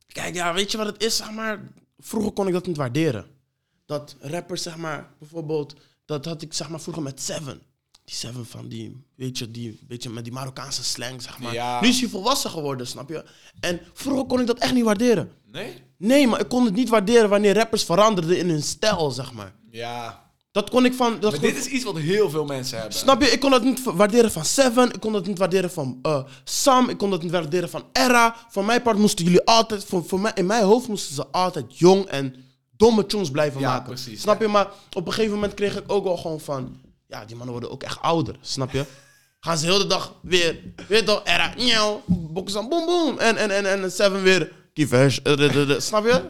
kijk, 0.08 0.36
ja, 0.36 0.54
weet 0.54 0.72
je 0.72 0.78
wat 0.78 0.86
het 0.88 1.04
is, 1.04 1.18
zeg 1.18 1.32
maar... 1.32 1.72
Vroeger 2.00 2.32
kon 2.32 2.48
ik 2.48 2.54
dat 2.54 2.66
niet 2.68 2.78
waarderen. 2.78 3.26
Dat 3.86 4.16
rappers, 4.20 4.62
zeg 4.64 4.78
maar, 4.78 5.10
bijvoorbeeld... 5.20 5.76
Dat 6.06 6.26
had 6.26 6.42
ik, 6.42 6.54
zeg 6.54 6.70
maar, 6.70 6.80
vroeger 6.82 7.04
met 7.04 7.22
Seven. 7.22 7.62
Die 8.06 8.16
Seven 8.16 8.46
van 8.46 8.68
die, 8.68 9.06
weet 9.16 9.38
je, 9.38 9.52
die, 9.52 9.80
beetje 9.88 10.10
met 10.10 10.24
die 10.24 10.34
Marokkaanse 10.34 10.84
slang, 10.84 11.22
zeg 11.22 11.40
maar. 11.40 11.54
Ja. 11.54 11.82
Nu 11.82 11.88
is 11.88 12.00
hij 12.00 12.10
volwassen 12.10 12.50
geworden, 12.50 12.88
snap 12.88 13.10
je? 13.10 13.26
En 13.60 13.80
vroeger 13.94 14.26
kon 14.26 14.40
ik 14.40 14.48
dat 14.48 14.60
echt 14.60 14.74
niet 14.74 14.84
waarderen. 14.84 15.32
Nee? 15.52 15.74
Nee, 15.98 16.28
maar 16.28 16.40
ik 16.40 16.48
kon 16.48 16.66
het 16.66 16.74
niet 16.74 16.90
waarderen 16.90 17.30
wanneer 17.30 17.56
rappers 17.56 17.84
veranderden 17.84 18.38
in 18.38 18.50
hun 18.50 18.64
stijl, 18.64 19.12
zeg 19.12 19.34
maar. 19.34 19.54
Ja. 19.70 20.32
Dat 20.54 20.70
kon 20.70 20.86
ik 20.86 20.94
van... 20.94 21.12
Dat 21.20 21.32
Maar 21.32 21.40
kon- 21.40 21.50
dit 21.50 21.58
is 21.58 21.66
iets 21.66 21.84
wat 21.84 21.98
heel 21.98 22.30
veel 22.30 22.46
mensen 22.46 22.78
hebben. 22.80 22.98
Snap 22.98 23.22
je? 23.22 23.32
Ik 23.32 23.40
kon 23.40 23.52
dat 23.52 23.64
niet 23.64 23.80
waarderen 23.84 24.32
van 24.32 24.46
Seven. 24.46 24.92
Ik 24.94 25.00
kon 25.00 25.12
dat 25.14 25.26
niet 25.28 25.38
waarderen 25.38 25.72
van 25.72 26.00
eh, 26.02 26.24
Sam. 26.44 26.90
Ik 26.90 26.98
kon 26.98 27.10
dat 27.10 27.22
niet 27.22 27.32
waarderen 27.32 27.70
van 27.70 27.84
Era. 27.94 28.36
Voor 28.50 28.66
mijn 28.66 28.82
part 28.82 28.98
moesten 28.98 29.26
jullie 29.26 29.46
altijd... 29.46 29.86
Voor, 29.86 30.06
voor 30.06 30.20
mij, 30.20 30.32
in 30.36 30.46
mijn 30.46 30.64
hoofd 30.64 30.88
moesten 30.88 31.16
ze 31.16 31.26
altijd 31.32 31.78
jong 31.80 32.06
en 32.06 32.36
domme 32.78 33.06
tunes 33.06 33.32
blijven 33.32 33.60
Ja, 33.62 33.70
maken. 33.70 33.86
precies, 33.86 34.22
Snap 34.22 34.40
ja. 34.40 34.46
je? 34.46 34.52
Maar 34.52 34.68
op 34.94 35.06
een 35.08 35.14
gegeven 35.14 35.34
moment 35.36 35.54
kreeg 35.54 35.78
ik 35.78 35.84
ook 35.88 36.04
wel 36.04 36.18
gewoon 36.18 36.40
van... 36.40 36.82
Ja, 37.08 37.26
die 37.26 37.36
mannen 37.36 37.52
worden 37.54 37.72
ook 37.72 37.84
echt 37.84 38.02
ouder. 38.02 38.36
Snap 38.42 38.72
je? 38.72 38.86
Gaan 39.46 39.58
ze 39.58 39.66
heel 39.66 39.78
de 39.78 39.88
dag 39.88 40.14
weer... 40.22 40.60
Weer 40.88 41.06
toch? 41.06 41.22
Era. 41.24 41.54
Njauw. 41.58 42.02
Boksan. 42.06 42.70
Boom, 42.70 42.86
boom. 42.86 43.18
En, 43.18 43.38
en, 43.38 43.52
en, 43.52 43.66
en 43.84 43.92
Seven 43.92 44.24
weer... 44.24 44.52
Kievesh. 44.74 45.18
eh, 45.18 45.80
Snap 45.80 46.06
je? 46.06 46.22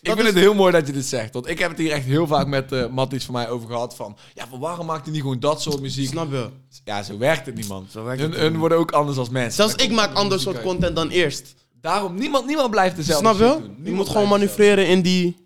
Ik 0.00 0.12
vind 0.12 0.26
het 0.26 0.34
heel 0.34 0.54
mooi 0.54 0.72
dat 0.72 0.86
je 0.86 0.92
dit 0.92 1.06
zegt. 1.06 1.32
Want 1.32 1.48
ik 1.48 1.58
heb 1.58 1.70
het 1.70 1.78
hier 1.78 1.90
echt 1.90 2.04
heel 2.04 2.26
vaak 2.26 2.46
met 2.46 2.72
eh 2.72 2.88
Matties 2.88 3.24
van 3.24 3.34
mij 3.34 3.48
over 3.48 3.68
gehad. 3.68 3.96
Van, 3.96 4.16
ja, 4.34 4.58
waarom 4.58 4.86
maakt 4.86 5.04
hij 5.04 5.12
niet 5.12 5.22
gewoon 5.22 5.40
dat 5.40 5.62
soort 5.62 5.80
muziek? 5.80 6.08
Snap 6.08 6.30
je? 6.30 6.48
Ja, 6.84 7.02
zo 7.02 7.18
werkt 7.18 7.46
het 7.46 7.54
niet, 7.54 7.68
man. 7.68 7.86
Zo 7.90 8.04
werkt 8.04 8.20
hun, 8.20 8.30
het 8.30 8.40
hun 8.40 8.50
niet. 8.50 8.60
worden 8.60 8.78
ook 8.78 8.92
anders 8.92 9.18
als 9.18 9.28
mensen. 9.28 9.52
Zelfs 9.52 9.74
ik 9.74 9.92
maak 9.92 10.14
ander 10.14 10.40
soort 10.40 10.56
uit. 10.56 10.64
content 10.64 10.96
dan 10.96 11.08
eerst. 11.08 11.54
Daarom, 11.80 12.14
niemand, 12.14 12.46
niemand 12.46 12.70
blijft 12.70 12.96
dezelfde 12.96 13.34
Snap 13.34 13.60
je? 13.60 13.66
doen. 13.66 13.84
Je 13.84 13.92
moet 13.92 14.08
gewoon 14.08 14.28
manoeuvreren 14.28 14.88
in 14.88 15.02
die... 15.02 15.36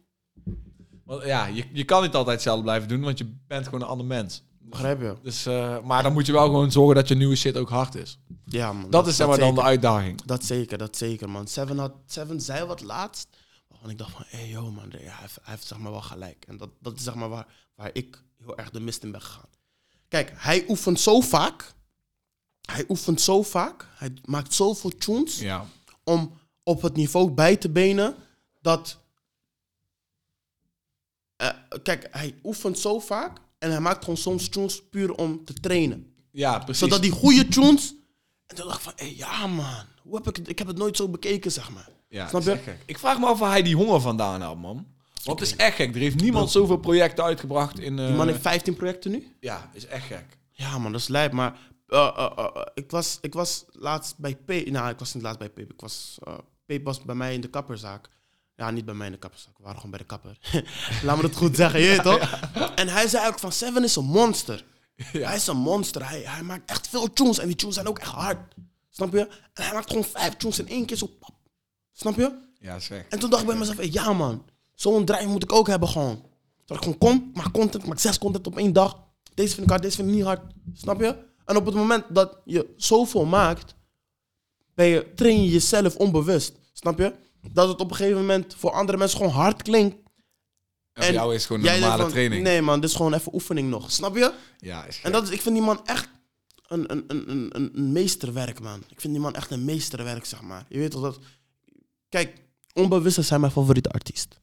Want, 1.05 1.25
ja, 1.25 1.47
je, 1.47 1.65
je 1.73 1.85
kan 1.85 2.03
niet 2.03 2.15
altijd 2.15 2.35
hetzelfde 2.35 2.63
blijven 2.63 2.89
doen, 2.89 3.01
want 3.01 3.19
je 3.19 3.37
bent 3.47 3.65
gewoon 3.65 3.81
een 3.81 3.87
ander 3.87 4.07
mens. 4.07 4.43
Begrijp 4.69 5.01
je? 5.01 5.15
Dus, 5.23 5.47
eh, 5.47 5.77
maar 5.85 6.03
dan 6.03 6.13
moet 6.13 6.27
je 6.27 6.33
wel 6.33 6.45
gewoon 6.45 6.73
zorgen 6.73 6.95
dat 6.95 7.09
je 7.09 7.15
nieuwe 7.15 7.37
shit 7.37 7.57
ook 7.57 7.69
hard 7.69 7.95
is. 7.95 8.19
Ja, 8.45 8.73
man. 8.73 8.91
Dat, 8.91 9.07
is 9.07 9.17
zeg 9.17 9.27
maar 9.27 9.39
dan 9.39 9.55
de 9.55 9.63
uitdaging. 9.63 10.23
Dat 10.25 10.45
zeker, 10.45 10.79
dat 10.79 10.97
zeker, 10.97 11.31
man. 11.31 11.47
Seven, 11.47 11.79
had, 11.79 11.93
Seven 12.07 12.41
zei 12.41 12.65
wat 12.65 12.83
laatst. 12.83 13.29
Waarvan 13.79 13.91
ik 13.91 13.99
dacht 13.99 14.13
van, 14.13 14.25
hé, 14.27 14.39
hey, 14.39 14.49
yo, 14.49 14.71
man. 14.71 14.91
Hij, 14.91 15.01
heeft, 15.01 15.35
hij 15.43 15.53
heeft 15.55 15.67
zeg 15.67 15.79
maar 15.79 15.91
wel 15.93 16.01
gelijk. 16.01 16.45
En 16.49 16.57
dat, 16.57 16.71
dat 16.81 16.97
is 16.97 17.03
zeg 17.03 17.15
maar 17.15 17.29
waar, 17.29 17.47
waar 17.75 17.91
ik 17.93 18.23
heel 18.39 18.57
erg 18.59 18.71
de 18.71 18.81
mist 18.81 19.03
in 19.03 19.11
ben 19.11 19.23
gegaan. 19.23 19.49
Kijk, 20.09 20.33
hij 20.35 20.65
oefent 20.69 21.01
zo 21.01 21.21
vaak. 21.21 21.73
Hij 22.61 22.85
oefent 22.89 23.21
zo 23.21 23.43
vaak. 23.43 23.87
Hij 23.95 24.13
maakt 24.25 24.55
zoveel 24.55 24.91
tunes 24.91 25.39
Ja. 25.39 25.67
om 26.05 26.39
op 26.63 26.83
het 26.83 26.97
niveau 26.97 27.31
bij 27.31 27.57
te 27.57 27.69
benen 27.71 28.17
dat... 28.61 28.99
Eh, 31.37 31.51
kijk, 31.83 32.09
hij 32.11 32.39
oefent 32.45 32.79
zo 32.79 32.99
vaak 32.99 33.39
en 33.59 33.71
hij 33.71 33.81
maakt 33.81 34.01
gewoon 34.05 34.17
soms 34.17 34.49
tunes 34.49 34.89
puur 34.89 35.15
om 35.15 35.45
te 35.45 35.55
trainen. 35.55 36.15
Ja, 36.31 36.59
precies. 36.59 36.79
Zodat 36.79 37.03
die 37.03 37.11
goede 37.11 37.49
tunes... 37.49 37.95
En 38.47 38.57
toen 38.57 38.67
dacht 38.67 38.79
ik 38.79 38.85
van, 38.85 38.93
hé, 38.97 39.15
ja 39.17 39.47
man, 39.47 39.87
hoe 40.03 40.17
heb 40.17 40.27
ik, 40.29 40.37
het, 40.37 40.49
ik 40.49 40.59
heb 40.59 40.67
het 40.69 40.77
nooit 40.79 40.97
zo 40.97 41.09
bekeken, 41.09 41.53
zeg 41.53 41.71
maar. 41.71 41.89
Ja, 42.09 42.29
Snap 42.29 42.43
het 42.45 42.51
is 42.59 42.65
je? 42.65 42.71
gek. 42.71 42.79
Ik 42.87 42.99
vraag 42.99 43.19
me 43.19 43.27
af 43.27 43.39
waar 43.39 43.51
hij 43.51 43.63
die 43.63 43.77
honger 43.77 44.01
vandaan 44.01 44.41
haalt, 44.41 44.59
man. 44.61 44.87
Want 45.25 45.41
het 45.41 45.49
is 45.49 45.57
echt 45.57 45.77
gek. 45.77 45.95
Er 45.95 46.01
heeft 46.01 46.21
niemand 46.21 46.51
zoveel 46.51 46.77
projecten 46.77 47.25
uitgebracht 47.25 47.79
in... 47.79 47.99
eh, 47.99 48.07
Die 48.07 48.15
man 48.17 48.27
heeft 48.29 48.41
15 48.41 48.75
projecten 48.77 49.11
nu. 49.11 49.37
Ja, 49.41 49.71
is 49.73 49.87
echt 49.87 50.07
gek. 50.07 50.39
Ja 50.53 50.79
man, 50.79 50.93
dat 50.93 51.01
is 51.01 51.09
lijp. 51.09 51.33
Maar 51.33 51.59
eh, 51.87 51.99
eh, 52.17 52.31
eh, 52.37 52.45
eh, 52.55 52.63
ik, 52.75 52.91
was, 52.91 53.19
ik 53.21 53.35
was 53.35 53.65
laatst 53.73 54.19
bij 54.19 54.35
P. 54.35 54.71
Nou, 54.71 54.89
ik 54.91 54.99
was 54.99 55.15
niet 55.15 55.23
laatst 55.23 55.39
bij 55.39 55.49
P. 55.49 55.59
Ik 55.59 55.81
was, 55.81 56.19
eh 56.25 56.35
P 56.67 56.85
was 56.85 57.03
bij 57.03 57.15
mij 57.15 57.35
in 57.35 57.41
de 57.41 57.49
kapperzaak. 57.51 58.09
Ja, 58.57 58.71
niet 58.71 58.85
bij 58.85 58.95
mij 58.95 59.07
in 59.07 59.13
de 59.13 59.19
kapperzaak. 59.19 59.57
We 59.57 59.63
waren 59.63 59.77
gewoon 59.77 59.91
bij 59.91 60.01
de 60.01 60.07
kapper. 60.07 60.39
Laat 61.05 61.17
me 61.17 61.23
dat 61.23 61.37
goed 61.37 61.57
zeggen, 61.57 61.81
je 61.81 61.89
weet 61.89 62.03
toch? 62.03 62.41
En 62.75 62.89
hij 62.89 63.09
zei 63.09 63.27
ook 63.29 63.39
van 63.39 63.53
Seven 63.53 63.85
is 63.85 63.97
een 63.97 64.05
monster. 64.05 64.65
Hij 64.97 65.37
is 65.37 65.47
een 65.47 65.57
monster. 65.57 66.09
Hij, 66.09 66.21
hij 66.25 66.43
maakt 66.43 66.71
echt 66.71 66.89
veel 66.89 67.13
tunes. 67.13 67.39
En 67.39 67.47
die 67.47 67.57
tunes 67.57 67.75
zijn 67.75 67.87
ook 67.89 67.99
echt 67.99 68.11
hard. 68.11 68.55
Snap 68.91 69.13
je? 69.13 69.21
En 69.55 69.63
hij 69.65 69.73
maakt 69.73 69.89
gewoon 69.89 70.05
vijf 70.05 70.37
tunes 70.37 70.59
in 70.59 70.69
één 70.69 70.87
keer 70.87 70.97
zo 70.97 71.07
pap. 71.07 71.35
Snap 71.99 72.17
je? 72.17 72.39
Ja, 72.61 72.79
gek. 72.81 73.07
En 73.09 73.19
toen 73.19 73.31
dacht 73.31 73.43
ik 73.43 73.49
bij 73.49 73.57
mezelf, 73.59 73.77
hey, 73.77 73.89
ja 73.93 74.13
man, 74.13 74.45
zo'n 74.75 75.05
drive 75.05 75.27
moet 75.27 75.43
ik 75.43 75.53
ook 75.53 75.67
hebben 75.67 75.89
gewoon. 75.89 76.25
Dat 76.65 76.77
ik 76.77 76.83
gewoon 76.83 76.99
kom, 76.99 77.31
maak 77.35 77.53
content, 77.53 77.87
maak 77.87 77.99
zes 77.99 78.19
content 78.19 78.47
op 78.47 78.59
één 78.59 78.73
dag. 78.73 78.99
Deze 79.35 79.51
vind 79.55 79.63
ik 79.63 79.71
hard, 79.71 79.83
deze 79.83 79.97
vind 79.97 80.09
ik 80.09 80.15
niet 80.15 80.25
hard. 80.25 80.41
Snap 80.75 81.01
je? 81.01 81.17
En 81.45 81.57
op 81.57 81.67
het 81.67 81.75
moment 81.75 82.05
dat 82.09 82.39
je 82.45 82.75
zoveel 82.77 83.25
maakt, 83.25 83.75
ben 84.75 84.87
je, 84.87 85.13
train 85.15 85.43
je 85.43 85.51
jezelf 85.51 85.97
onbewust. 85.97 86.53
Snap 86.73 86.99
je? 86.99 87.15
Dat 87.53 87.69
het 87.69 87.81
op 87.81 87.91
een 87.91 87.97
gegeven 87.97 88.21
moment 88.21 88.55
voor 88.59 88.71
andere 88.73 88.99
mensen 88.99 89.19
gewoon 89.19 89.33
hard 89.33 89.63
klinkt. 89.63 89.97
En 90.93 91.05
voor 91.05 91.13
jou 91.13 91.35
is 91.35 91.47
gewoon 91.47 91.67
een 91.67 91.81
normale 91.81 92.03
van, 92.03 92.11
training. 92.11 92.43
Nee 92.43 92.63
man, 92.63 92.81
dit 92.81 92.91
is 92.91 92.97
gewoon 92.97 93.15
even 93.15 93.35
oefening 93.35 93.69
nog. 93.71 93.91
Snap 93.93 94.17
je? 94.17 94.33
Ja, 94.59 94.85
is. 94.85 95.01
En 95.03 95.13
dat 95.13 95.23
is, 95.23 95.31
ik 95.31 95.41
vind 95.41 95.55
die 95.55 95.65
man 95.65 95.81
echt 95.87 96.09
een, 96.67 96.93
een, 96.93 97.05
een, 97.09 97.31
een, 97.31 97.51
een- 97.57 97.71
een 97.77 97.93
meesterwerk, 97.93 98.61
man. 98.61 98.83
Ik 98.89 99.01
vind 99.01 99.13
die 99.13 99.23
man 99.23 99.35
echt 99.35 99.51
een 99.51 99.65
meesterwerk, 99.65 100.25
zeg 100.25 100.41
maar. 100.43 100.67
Je 100.69 100.79
weet 100.79 100.91
toch 100.91 101.03
dat... 101.03 101.19
Kijk, 102.09 102.43
onbewust 102.73 103.19
is 103.19 103.31
hij 103.31 103.39
mijn 103.39 103.53
favoriete 103.53 103.89
artiest. 103.89 104.41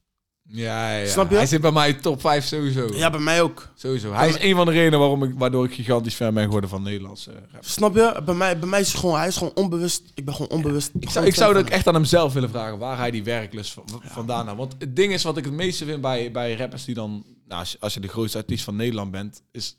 Ja, 0.47 0.91
ja, 0.91 0.97
ja. 0.97 1.07
Snap 1.09 1.29
je? 1.29 1.35
Hij 1.35 1.45
zit 1.45 1.61
bij 1.61 1.71
mij 1.71 1.93
top 1.93 2.21
5 2.21 2.45
sowieso. 2.45 2.87
Ja, 2.93 3.09
bij 3.09 3.19
mij 3.19 3.41
ook. 3.41 3.69
Sowieso. 3.75 4.13
Hij 4.13 4.29
is 4.29 4.39
een 4.39 4.55
van 4.55 4.65
de 4.65 4.71
redenen 4.71 4.99
waarom 4.99 5.23
ik, 5.23 5.33
waardoor 5.37 5.65
ik 5.65 5.73
gigantisch 5.73 6.15
fan 6.15 6.33
ben 6.33 6.43
geworden 6.43 6.69
van 6.69 6.81
Nederlandse 6.83 7.31
rap. 7.51 7.65
Snap 7.65 7.95
je? 7.95 8.21
Bij 8.25 8.33
mij, 8.35 8.59
bij 8.59 8.69
mij 8.69 8.79
is 8.79 8.91
het 8.91 8.97
gewoon... 8.99 9.17
Hij 9.17 9.27
is 9.27 9.37
gewoon 9.37 9.55
onbewust. 9.55 10.11
Ik 10.13 10.25
ben 10.25 10.33
gewoon 10.33 10.49
onbewust. 10.51 10.91
Ik 10.99 11.09
zou, 11.09 11.25
ik 11.25 11.35
zou 11.35 11.53
dat 11.53 11.63
ook 11.63 11.69
echt 11.69 11.87
aan 11.87 11.93
hemzelf 11.93 12.33
willen 12.33 12.49
vragen 12.49 12.77
waar 12.77 12.97
hij 12.97 13.11
die 13.11 13.23
werklust 13.23 13.71
van- 13.73 14.01
vandaan 14.03 14.47
had. 14.47 14.57
Want 14.57 14.75
het 14.79 14.95
ding 14.95 15.13
is 15.13 15.23
wat 15.23 15.37
ik 15.37 15.45
het 15.45 15.53
meeste 15.53 15.85
vind 15.85 16.01
bij, 16.01 16.31
bij 16.31 16.55
rappers 16.55 16.85
die 16.85 16.95
dan, 16.95 17.25
nou, 17.47 17.59
als, 17.59 17.71
je, 17.71 17.77
als 17.79 17.93
je 17.93 17.99
de 17.99 18.07
grootste 18.07 18.37
artiest 18.37 18.63
van 18.63 18.75
Nederland 18.75 19.11
bent, 19.11 19.41
is 19.51 19.77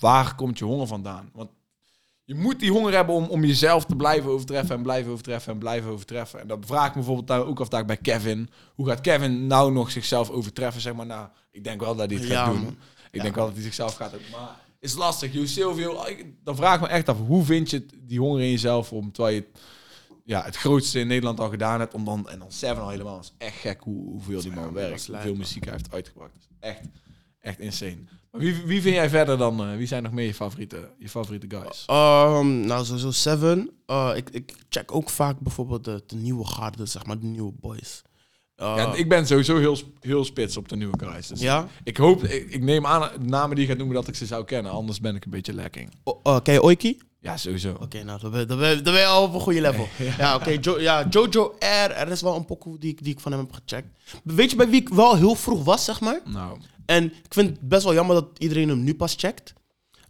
waar 0.00 0.34
komt 0.34 0.58
je 0.58 0.64
honger 0.64 0.86
vandaan? 0.86 1.30
Want 1.32 1.50
je 2.24 2.34
moet 2.34 2.60
die 2.60 2.70
honger 2.70 2.92
hebben 2.94 3.14
om, 3.14 3.24
om 3.24 3.44
jezelf 3.44 3.84
te 3.84 3.96
blijven 3.96 4.30
overtreffen 4.30 4.76
en 4.76 4.82
blijven 4.82 5.10
overtreffen 5.10 5.52
en 5.52 5.58
blijven 5.58 5.90
overtreffen. 5.90 6.40
En 6.40 6.46
dat 6.48 6.58
vraag 6.66 6.82
ik 6.84 6.90
me 6.90 6.94
bijvoorbeeld 6.96 7.26
daar 7.26 7.46
ook 7.46 7.60
af 7.60 7.68
daar 7.68 7.84
bij 7.84 7.96
Kevin. 7.96 8.50
Hoe 8.74 8.86
gaat 8.86 9.00
Kevin 9.00 9.46
nou 9.46 9.72
nog 9.72 9.90
zichzelf 9.90 10.30
overtreffen? 10.30 10.80
Zeg 10.82 10.94
maar, 10.94 11.06
nou, 11.06 11.28
ik 11.50 11.64
denk 11.64 11.80
wel 11.80 11.94
dat 11.96 12.10
hij 12.10 12.18
het 12.18 12.28
Ja, 12.28 12.44
gaat 12.44 12.52
doen. 12.54 12.62
man. 12.62 12.76
Ik 13.10 13.22
denk 13.22 13.34
wel 13.34 13.44
dat 13.44 13.54
hij 13.54 13.62
zichzelf 13.62 13.94
gaat. 13.94 14.12
Maar 14.12 14.60
is 14.78 14.94
lastig. 14.94 15.32
Jo 15.32 15.46
Silvio, 15.46 16.04
dan 16.44 16.56
vraag 16.56 16.74
ik 16.74 16.80
me 16.80 16.86
echt 16.86 17.08
af, 17.08 17.16
hoe 17.26 17.44
vind 17.44 17.70
je 17.70 17.86
die 17.98 18.18
honger 18.18 18.40
in 18.42 18.50
jezelf 18.50 18.92
om, 18.92 19.12
terwijl 19.12 19.34
je 19.34 19.46
ja, 20.24 20.42
het 20.44 20.56
grootste 20.56 20.98
in 21.00 21.06
Nederland 21.06 21.40
al 21.40 21.48
gedaan 21.48 21.80
hebt, 21.80 21.94
om 21.94 22.04
dan, 22.04 22.28
en 22.28 22.38
dan 22.38 22.52
Seven 22.52 22.82
al 22.82 22.88
helemaal. 22.88 23.18
Is 23.18 23.32
echt 23.38 23.56
gek 23.56 23.80
hoe, 23.80 24.10
hoeveel 24.10 24.40
die 24.40 24.52
man 24.52 24.72
werkt, 24.72 25.06
hoeveel 25.06 25.34
muziek 25.34 25.64
hij 25.64 25.72
heeft 25.72 25.92
uitgebracht. 25.92 26.48
Echt, 26.60 26.80
echt 27.40 27.58
insane. 27.58 27.98
Wie, 28.32 28.54
wie 28.64 28.82
vind 28.82 28.94
jij 28.94 29.08
verder 29.08 29.38
dan, 29.38 29.60
eh, 29.60 29.76
wie 29.76 29.86
zijn 29.86 30.02
nog 30.02 30.12
meer 30.12 30.26
je 30.26 30.34
favoriete, 30.34 30.90
je 30.98 31.08
favoriete 31.08 31.46
guys? 31.56 31.84
Ehm, 31.86 32.60
nou, 32.60 32.84
sowieso 32.84 33.10
Seven. 33.10 33.70
Eh, 33.86 34.12
ik, 34.14 34.30
ik 34.30 34.54
check 34.68 34.94
ook 34.94 35.10
vaak 35.10 35.38
bijvoorbeeld 35.40 35.84
de, 35.84 36.02
de 36.06 36.16
nieuwe 36.16 36.46
garde, 36.46 36.86
zeg 36.86 37.06
maar, 37.06 37.18
de 37.18 37.26
nieuwe 37.26 37.52
boys. 37.60 38.02
Eh, 38.56 38.74
ja, 38.76 38.94
ik 38.94 39.08
ben 39.08 39.26
sowieso 39.26 39.58
heel, 39.58 39.76
heel 40.00 40.24
spits 40.24 40.56
op 40.56 40.68
de 40.68 40.76
nieuwe 40.76 40.98
guys. 40.98 41.26
Dus 41.26 41.40
ja? 41.40 41.68
ik 41.84 41.96
hoop, 41.96 42.24
ik, 42.24 42.50
ik 42.50 42.62
neem 42.62 42.86
aan, 42.86 43.10
de 43.20 43.28
namen 43.28 43.54
die 43.56 43.64
je 43.64 43.70
gaat 43.70 43.78
noemen, 43.78 43.96
dat 43.96 44.08
ik 44.08 44.14
ze 44.14 44.26
zou 44.26 44.44
kennen. 44.44 44.72
Anders 44.72 45.00
ben 45.00 45.14
ik 45.16 45.24
een 45.24 45.30
beetje 45.30 45.54
lekking. 45.54 45.90
O- 46.04 46.20
eh, 46.22 46.40
ken 46.42 46.54
je 46.54 46.62
Oiki? 46.62 46.98
Ja, 47.22 47.36
sowieso. 47.36 47.76
Oké, 47.80 48.02
nou, 48.02 48.20
dan 48.20 48.30
ben, 48.30 48.48
dan, 48.48 48.58
ben, 48.58 48.84
dan 48.84 48.92
ben 48.92 49.02
je 49.02 49.08
al 49.08 49.22
op 49.22 49.34
een 49.34 49.40
goede 49.40 49.60
level. 49.60 49.88
ja, 50.18 50.34
oké. 50.34 50.56
Jo- 50.60 50.80
ja, 50.80 51.06
Jojo 51.10 51.54
R. 51.58 51.90
Er 51.90 52.08
is 52.08 52.20
wel 52.22 52.36
een 52.36 52.44
pokoe 52.44 52.78
die, 52.78 52.90
ik- 52.90 53.04
die 53.04 53.12
ik 53.12 53.20
van 53.20 53.32
hem 53.32 53.40
heb 53.40 53.52
gecheckt. 53.52 53.88
Weet 54.24 54.50
je 54.50 54.56
bij 54.56 54.68
wie 54.68 54.80
ik 54.80 54.88
wel 54.88 55.16
heel 55.16 55.34
vroeg 55.34 55.64
was, 55.64 55.84
zeg 55.84 56.00
maar? 56.00 56.20
Nou, 56.24 56.58
En 56.86 57.04
ik 57.04 57.34
vind 57.34 57.48
het 57.50 57.68
best 57.68 57.84
wel 57.84 57.94
jammer 57.94 58.14
dat 58.14 58.26
iedereen 58.38 58.68
hem 58.68 58.82
nu 58.84 58.94
pas 58.94 59.14
checkt. 59.18 59.52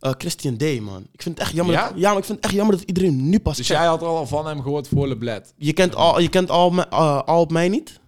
Eh, 0.01 0.11
Christian 0.19 0.57
Day, 0.57 0.81
man. 0.81 1.07
Ik 1.13 1.23
vind 1.23 1.39
het 1.39 1.47
echt 1.47 1.57
jammer. 1.57 1.75
Ja? 1.75 1.89
Dat, 1.89 1.99
ja, 1.99 2.09
maar 2.09 2.19
ik 2.19 2.25
vind 2.25 2.37
het 2.37 2.47
echt 2.47 2.55
jammer 2.55 2.77
dat 2.77 2.85
iedereen 2.89 3.11
hem 3.19 3.29
nu 3.29 3.39
pas 3.41 3.57
dus 3.57 3.67
checkt. 3.67 3.79
jij 3.81 3.89
had 3.89 4.03
al 4.03 4.27
van 4.27 4.47
hem 4.47 4.63
gehoord 4.63 4.89
voor 4.89 5.09
LeBlad? 5.09 5.53
Je 5.57 5.73
kent 5.73 5.95
al, 5.95 6.21
je 6.21 6.29
kent 6.29 6.51
al, 6.51 6.73
eh, 6.91 7.23
al 7.23 7.41
op 7.41 7.51
mij 7.53 7.69
niet? 7.69 8.01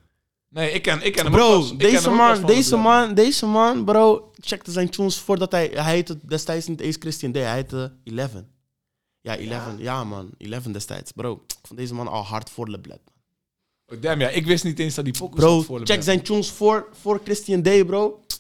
Nee, 0.49 0.71
ik 0.71 0.83
ken, 0.83 1.03
ik 1.07 1.13
ken 1.13 1.25
hem 1.25 1.35
ook 1.35 1.39
Bro, 1.41 1.59
pas- 1.59 1.71
ik 1.73 1.79
ken 1.79 1.91
deze 1.91 2.03
hem 2.11 2.21
ook 2.21 2.27
pas 2.29 2.39
man, 2.41 2.47
deze 2.47 2.77
man, 2.77 3.15
deze 3.15 3.47
man, 3.47 3.85
bro, 3.85 4.31
checkte 4.41 4.71
zijn 4.71 4.89
tunes 4.91 5.19
voordat 5.19 5.53
hij, 5.53 5.71
hij 5.75 5.93
heette 5.95 6.19
destijds 6.27 6.67
niet 6.67 6.81
eens 6.81 6.97
Christian 6.99 7.33
Day, 7.33 7.43
hij 7.43 7.55
heette 7.55 7.93
11. 8.05 8.31
Ja, 9.25 9.37
11, 9.37 9.63
ja, 9.79 10.05
man, 10.05 10.31
11 10.39 10.63
destijds, 10.63 11.13
bro. 11.13 11.33
Ik 11.47 11.67
vond 11.67 11.79
deze 11.79 11.95
man 11.95 12.09
al 12.09 12.23
hard 12.25 12.51
voor 12.51 12.69
LeBlad. 12.69 13.01
Oh, 13.87 14.03
damn, 14.03 14.21
ja, 14.21 14.29
ik 14.29 14.47
wist 14.47 14.65
niet 14.65 14.79
eens 14.79 14.95
dat 14.95 15.05
die 15.05 15.19
pokoe 15.19 15.39
Bro, 15.39 15.63
voor 15.63 15.81
check 15.85 16.03
zijn 16.03 16.23
tunes 16.23 16.51
voor, 16.51 16.89
voor 17.01 17.21
Christian 17.25 17.63
Day, 17.63 17.85
bro. 17.85 18.09
Maar 18.11 18.39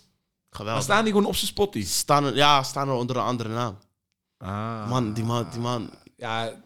Geweldig. 0.50 0.82
staan 0.82 1.04
die 1.04 1.12
gewoon 1.12 1.28
op 1.28 1.34
zijn 1.34 1.46
spotty? 1.46 1.84
Staan 1.84 2.34
ja, 2.34 2.62
staan 2.62 2.88
er 2.88 2.94
onder 2.94 3.16
een 3.16 3.22
andere 3.22 3.48
naam. 3.48 3.78
Ah. 4.36 4.88
Man, 4.88 5.12
die 5.12 5.24
man, 5.24 5.46
die 5.50 5.60
man. 5.60 5.90
Ja, 6.16 6.62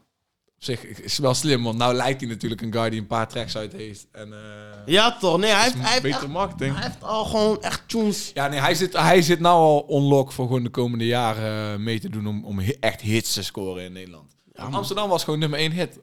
op 0.59 0.65
zich 0.65 0.85
is 0.85 1.19
wel 1.19 1.35
slim, 1.35 1.63
want 1.63 1.79
nou 1.79 1.95
lijkt 1.95 2.21
hij 2.21 2.29
natuurlijk 2.31 2.61
een 2.63 2.73
guy 2.73 2.91
die 2.91 3.01
een 3.01 3.07
paar 3.07 3.29
tracks 3.29 3.57
uit 3.57 3.73
heeft. 3.73 4.07
En, 4.13 4.33
eh, 4.33 4.39
Ja, 4.87 5.17
toch? 5.19 5.39
Nee, 5.39 5.51
hij 5.51 5.63
heeft, 5.63 5.75
hij 5.75 5.91
heeft, 5.91 6.03
beter 6.03 6.19
echt- 6.23 6.29
marketing. 6.29 6.75
hij 6.75 6.83
heeft 6.85 7.03
al 7.03 7.25
gewoon 7.25 7.63
echt 7.63 7.89
tunes. 7.89 8.31
Ja, 8.35 8.49
nee, 8.49 8.61
hij 8.61 8.75
zit, 8.75 8.93
hij 8.93 9.23
zit 9.23 9.41
nou 9.41 9.57
al 9.57 9.79
on-lock 9.81 10.33
voor 10.33 10.47
gewoon 10.47 10.63
de 10.63 10.71
komende 10.71 11.07
jaren 11.07 11.73
eh, 11.73 11.79
mee 11.79 12.01
te 12.01 12.09
doen 12.09 12.27
om, 12.27 12.45
om 12.45 12.59
echt 12.61 13.01
hits 13.01 13.33
te 13.33 13.43
scoren 13.43 13.85
in 13.85 13.93
Nederland. 13.93 14.37
Amsterdam 14.55 15.09
was 15.09 15.25
gewoon 15.25 15.39
nummer 15.39 15.59
één 15.59 15.73
hit. 15.73 15.99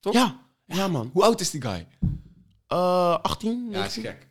Toch? 0.00 0.12
Ja, 0.12 0.40
ja, 0.66 0.88
man. 0.88 1.10
Hoe 1.12 1.22
oud 1.24 1.40
is 1.40 1.50
die 1.50 1.62
guy? 1.62 1.86
Eh 2.66 3.18
18? 3.22 3.68
Ja, 3.70 3.84
is 3.84 3.96
19? 3.96 4.02
gek. 4.02 4.27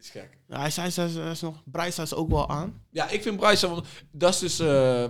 Is 0.00 0.10
gek. 0.10 0.38
Ja, 0.48 0.58
hij 0.58 0.66
is, 0.66 0.76
hij 0.76 0.86
is, 0.86 0.96
hij 0.96 1.34
nog... 1.40 1.62
Bryce 1.64 2.02
is 2.02 2.14
ook 2.14 2.28
wel 2.30 2.48
aan. 2.48 2.82
Ja, 2.90 3.08
ik 3.08 3.22
vind 3.22 3.36
Bryce... 3.36 3.68
want 3.68 3.86
Dat 4.10 4.32
is 4.34 4.38
dus... 4.38 4.58
eh, 4.58 4.66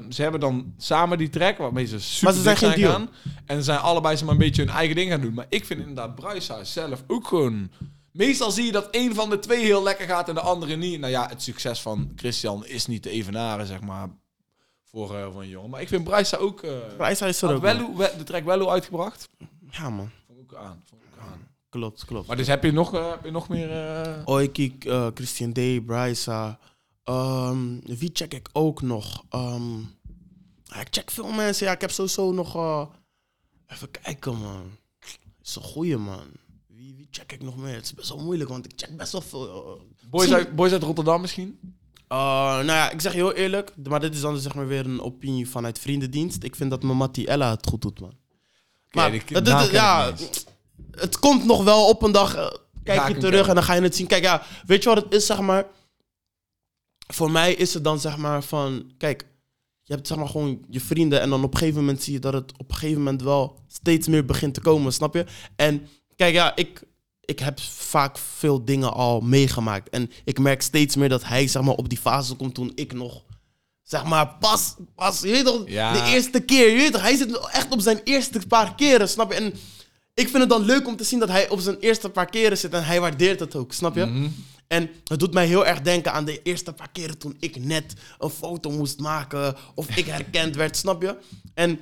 ze 0.09 0.23
hebben 0.23 0.41
dan 0.41 0.75
samen 0.77 1.19
die 1.19 1.29
track 1.29 1.59
waarmee 1.59 1.87
ze 1.87 2.01
super 2.01 2.25
Maar 2.25 2.35
ze 2.37 2.43
zijn 2.43 2.57
geen 2.57 2.85
gaan. 2.91 3.09
En 3.47 3.57
ze 3.57 3.63
zijn 3.63 3.79
allebei 3.79 4.17
zeg 4.17 4.25
maar, 4.25 4.33
een 4.35 4.41
beetje 4.41 4.63
hun 4.65 4.75
eigen 4.75 4.97
ding 4.97 5.11
gaan 5.11 5.21
doen. 5.21 5.35
Maar 5.35 5.47
ik 5.49 5.65
vind 5.65 5.81
inderdaad 5.81 6.15
Bryce 6.15 6.59
zelf 6.63 7.05
ook 7.07 7.27
gewoon... 7.27 7.71
Meestal 8.13 8.51
zie 8.51 8.65
je 8.65 8.73
dat 8.73 8.89
een 8.91 9.15
van 9.15 9.31
de 9.31 9.39
twee 9.39 9.65
heel 9.65 9.83
lekker 9.83 10.07
gaat 10.07 10.29
en 10.29 10.35
de 10.35 10.41
andere 10.41 10.77
niet. 10.77 11.01
Nou 11.01 11.13
ja, 11.13 11.29
het 11.29 11.43
succes 11.43 11.81
van 11.81 12.13
Christian 12.17 12.67
is 12.67 12.87
niet 12.87 13.03
te 13.03 13.11
evenaren, 13.11 13.67
zeg 13.67 13.81
maar, 13.81 14.09
voor, 14.85 15.17
eh, 15.17 15.33
voor 15.33 15.43
een 15.43 15.49
jongen. 15.49 15.71
Maar 15.71 15.81
ik 15.81 15.89
vind 15.89 16.05
Bryce 16.05 16.39
ook... 16.39 16.63
eh 16.63 16.71
Bryce 16.97 17.27
is 17.27 17.43
er 17.43 17.55
ook. 17.55 17.61
Wello- 17.63 17.95
de 17.97 18.25
track 18.25 18.45
Wello 18.45 18.69
uitgebracht. 18.69 19.29
Ja, 19.71 19.91
man. 19.91 20.11
Vond 20.27 20.39
ik 20.39 20.53
ook 20.53 20.59
aan. 20.59 20.83
Vond 20.85 21.03
ik 21.03 21.09
ook 21.15 21.27
aan. 21.27 21.49
Klopt, 21.69 22.05
klopt. 22.05 22.27
Maar 22.27 22.37
dus 22.37 22.47
heb 22.47 22.63
je 22.65 22.73
nog, 22.73 22.95
eh, 22.95 23.11
heb 23.11 23.25
je 23.25 23.31
nog 23.31 23.49
meer... 23.49 23.71
eh, 23.71 24.23
Oiki, 24.25 24.77
eh, 24.79 25.07
Christian 25.15 25.53
Day, 25.53 25.81
Bryce. 25.81 26.57
ehm, 27.05 27.79
wie 27.85 28.11
check 28.13 28.35
ik 28.35 28.49
ook 28.53 28.83
nog? 28.83 29.25
Ehm, 29.29 29.79
ik 30.81 30.87
check 30.91 31.11
veel 31.11 31.33
mensen. 31.33 31.67
Ja, 31.67 31.73
ik 31.73 31.81
heb 31.81 31.91
sowieso 31.91 32.33
nog... 32.33 32.55
even 33.67 33.91
kijken, 33.91 34.39
man. 34.41 34.71
is 35.43 35.57
een 35.57 35.63
goeie, 35.63 35.97
man. 35.97 36.27
Wie, 36.67 36.95
wie 36.97 37.09
check 37.11 37.33
ik 37.33 37.43
nog 37.43 37.57
meer? 37.57 37.75
Het 37.75 37.85
is 37.85 37.95
best 37.95 38.09
wel 38.09 38.23
moeilijk, 38.25 38.51
want 38.51 38.65
ik 38.65 38.73
check 38.77 38.97
best 38.97 39.13
wel 39.13 39.21
veel... 39.21 39.81
boys, 40.11 40.33
uit, 40.33 40.55
boys 40.57 40.73
uit 40.73 40.83
Rotterdam 40.83 41.21
misschien? 41.21 41.59
Uh, 42.13 42.19
nou 42.55 42.65
ja, 42.67 42.91
ik 42.91 43.01
zeg 43.01 43.13
je 43.13 43.19
heel 43.19 43.33
eerlijk, 43.35 43.73
maar 43.89 44.01
dit 44.01 44.15
is 44.15 44.21
dan 44.21 44.39
zeg 44.39 44.55
maar 44.55 44.67
weer 44.67 44.85
een 44.87 45.01
opinie 45.01 45.49
vanuit 45.49 45.79
vriendendienst. 45.79 46.43
Ik 46.43 46.57
vind 46.57 46.71
dat 46.71 46.83
Mamati 46.83 47.25
Ella 47.27 47.51
het 47.51 47.67
goed 47.67 47.83
doet, 47.83 48.01
man. 48.01 48.13
Maar 48.93 49.11
dat- 49.33 49.45
dat- 49.45 49.67
ik 49.67 49.73
ja. 49.73 50.15
Het 50.91 51.19
komt 51.19 51.45
nog 51.45 51.65
wel 51.65 51.89
op 51.89 52.03
een 52.03 52.13
dag. 52.13 52.35
eh, 52.35 52.47
kijk 52.85 53.09
je 53.09 53.17
terug 53.19 53.49
en 53.49 53.55
dan 53.55 53.65
ga 53.65 53.75
je 53.75 53.81
het 53.83 53.97
zien. 53.97 54.07
Kijk, 54.07 54.23
ja, 54.23 54.43
weet 54.67 54.83
je 54.83 54.89
wat 54.89 55.05
het 55.05 55.15
is, 55.15 55.27
zeg 55.27 55.41
maar? 55.41 55.67
Voor 57.13 57.31
mij 57.31 57.53
is 57.55 57.75
het 57.75 57.85
dan 57.85 58.01
zeg 58.01 58.17
maar 58.17 58.43
van, 58.43 58.93
kijk, 58.99 59.27
je 59.83 59.95
hebt 59.95 60.07
zeg 60.07 60.17
maar 60.17 60.29
gewoon 60.29 60.65
je 60.69 60.81
vrienden 60.81 61.21
en 61.21 61.31
dan 61.31 61.45
op 61.45 61.53
een 61.53 61.59
gegeven 61.59 61.81
moment 61.81 62.03
zie 62.03 62.13
je 62.13 62.19
dat 62.19 62.33
het 62.33 62.53
op 62.57 62.69
een 62.71 62.75
gegeven 62.77 63.03
moment 63.03 63.23
wel 63.23 63.59
steeds 63.69 64.09
meer 64.09 64.25
begint 64.25 64.55
te 64.55 64.61
komen, 64.61 64.93
snap 64.93 65.15
je? 65.15 65.25
En 65.57 65.89
kijk, 66.17 66.35
ja, 66.35 66.57
ik, 66.57 66.83
ik 67.21 67.39
heb 67.39 67.61
vaak 67.61 68.19
veel 68.19 68.65
dingen 68.65 68.93
al 68.93 69.21
meegemaakt. 69.21 69.89
En 69.91 70.11
ik 70.25 70.39
merk 70.39 70.63
steeds 70.63 70.97
meer 70.97 71.09
dat 71.09 71.25
hij 71.25 71.47
zeg 71.49 71.63
maar 71.63 71.75
op 71.75 71.89
die 71.89 71.99
fase 71.99 72.35
komt 72.35 72.55
toen 72.55 72.73
ik 72.75 72.93
nog, 72.93 73.23
zeg 73.83 74.05
maar, 74.05 74.29
pas, 74.41 74.75
pas, 74.95 75.21
je 75.21 75.31
weet 75.31 75.45
toch, 75.45 75.63
Ja. 75.69 75.93
de 75.93 76.11
eerste 76.13 76.41
keer, 76.41 76.71
je 76.71 76.77
weet 76.77 76.93
toch, 76.93 77.03
hij 77.03 77.17
zit 77.17 77.49
echt 77.49 77.71
op 77.73 77.81
zijn 77.81 78.01
eerste 78.05 78.41
paar 78.49 78.75
keren, 78.75 79.09
snap 79.09 79.33
je? 79.33 79.39
En 79.39 79.55
ik 80.19 80.29
vind 80.29 80.39
het 80.39 80.49
dan 80.49 80.65
leuk 80.65 80.87
om 80.87 80.97
te 80.97 81.05
zien 81.05 81.19
dat 81.19 81.29
hij 81.29 81.49
op 81.49 81.61
zijn 81.61 81.79
eerste 81.79 82.11
paar 82.11 82.27
keren 82.27 82.59
zit 82.59 82.73
en 82.73 82.85
hij 82.85 83.01
waardeert 83.01 83.41
het 83.41 83.55
ook, 83.55 83.73
snap 83.73 83.95
je? 83.95 84.05
Mhm. 84.05 84.29
En 84.67 84.91
het 85.05 85.19
doet 85.19 85.33
mij 85.33 85.47
heel 85.47 85.67
erg 85.67 85.81
denken 85.81 86.13
aan 86.13 86.25
de 86.25 86.43
eerste 86.43 86.73
paar 86.73 86.91
keren 86.93 87.19
toen 87.19 87.37
ik 87.41 87.65
net 87.65 87.95
een 88.19 88.31
foto 88.31 88.71
moest 88.71 89.01
maken 89.01 89.57
of 89.75 89.97
ik 89.97 90.07
herkend 90.07 90.57
werd, 90.57 90.77
snap 90.77 91.03
je? 91.03 91.17
En 91.55 91.81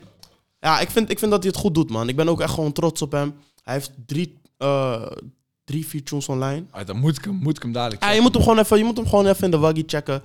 ja, 0.60 0.80
ik 0.80 0.90
vind, 0.90 1.10
ik 1.10 1.18
vind 1.18 1.30
dat 1.30 1.42
hij 1.42 1.52
het 1.52 1.60
goed 1.60 1.74
doet, 1.74 1.90
man. 1.90 2.08
Ik 2.08 2.16
ben 2.16 2.28
ook 2.28 2.40
echt 2.40 2.54
gewoon 2.54 2.72
trots 2.72 3.02
op 3.02 3.12
hem. 3.12 3.34
Hij 3.62 3.74
heeft 3.74 3.90
drie, 4.06 4.38
eh, 4.56 5.06
drie 5.64 5.86
vier 5.86 6.04
tunes 6.04 6.28
online. 6.28 6.64
Ah, 6.70 6.86
dan 6.86 6.96
moet 6.96 7.18
ik 7.18 7.24
hem, 7.24 7.34
moet 7.34 7.56
ik 7.56 7.62
hem 7.62 7.72
dadelijk 7.72 8.02
Ja, 8.02 8.10
je 8.10 8.20
moet 8.20 8.34
hem 8.34 8.42
gewoon 8.42 8.58
even, 8.58 8.78
je 8.78 8.84
moet 8.84 8.96
hem 8.96 9.06
gewoon 9.08 9.26
even 9.26 9.44
in 9.44 9.50
de 9.50 9.58
waggie 9.58 9.84
checken. 9.86 10.22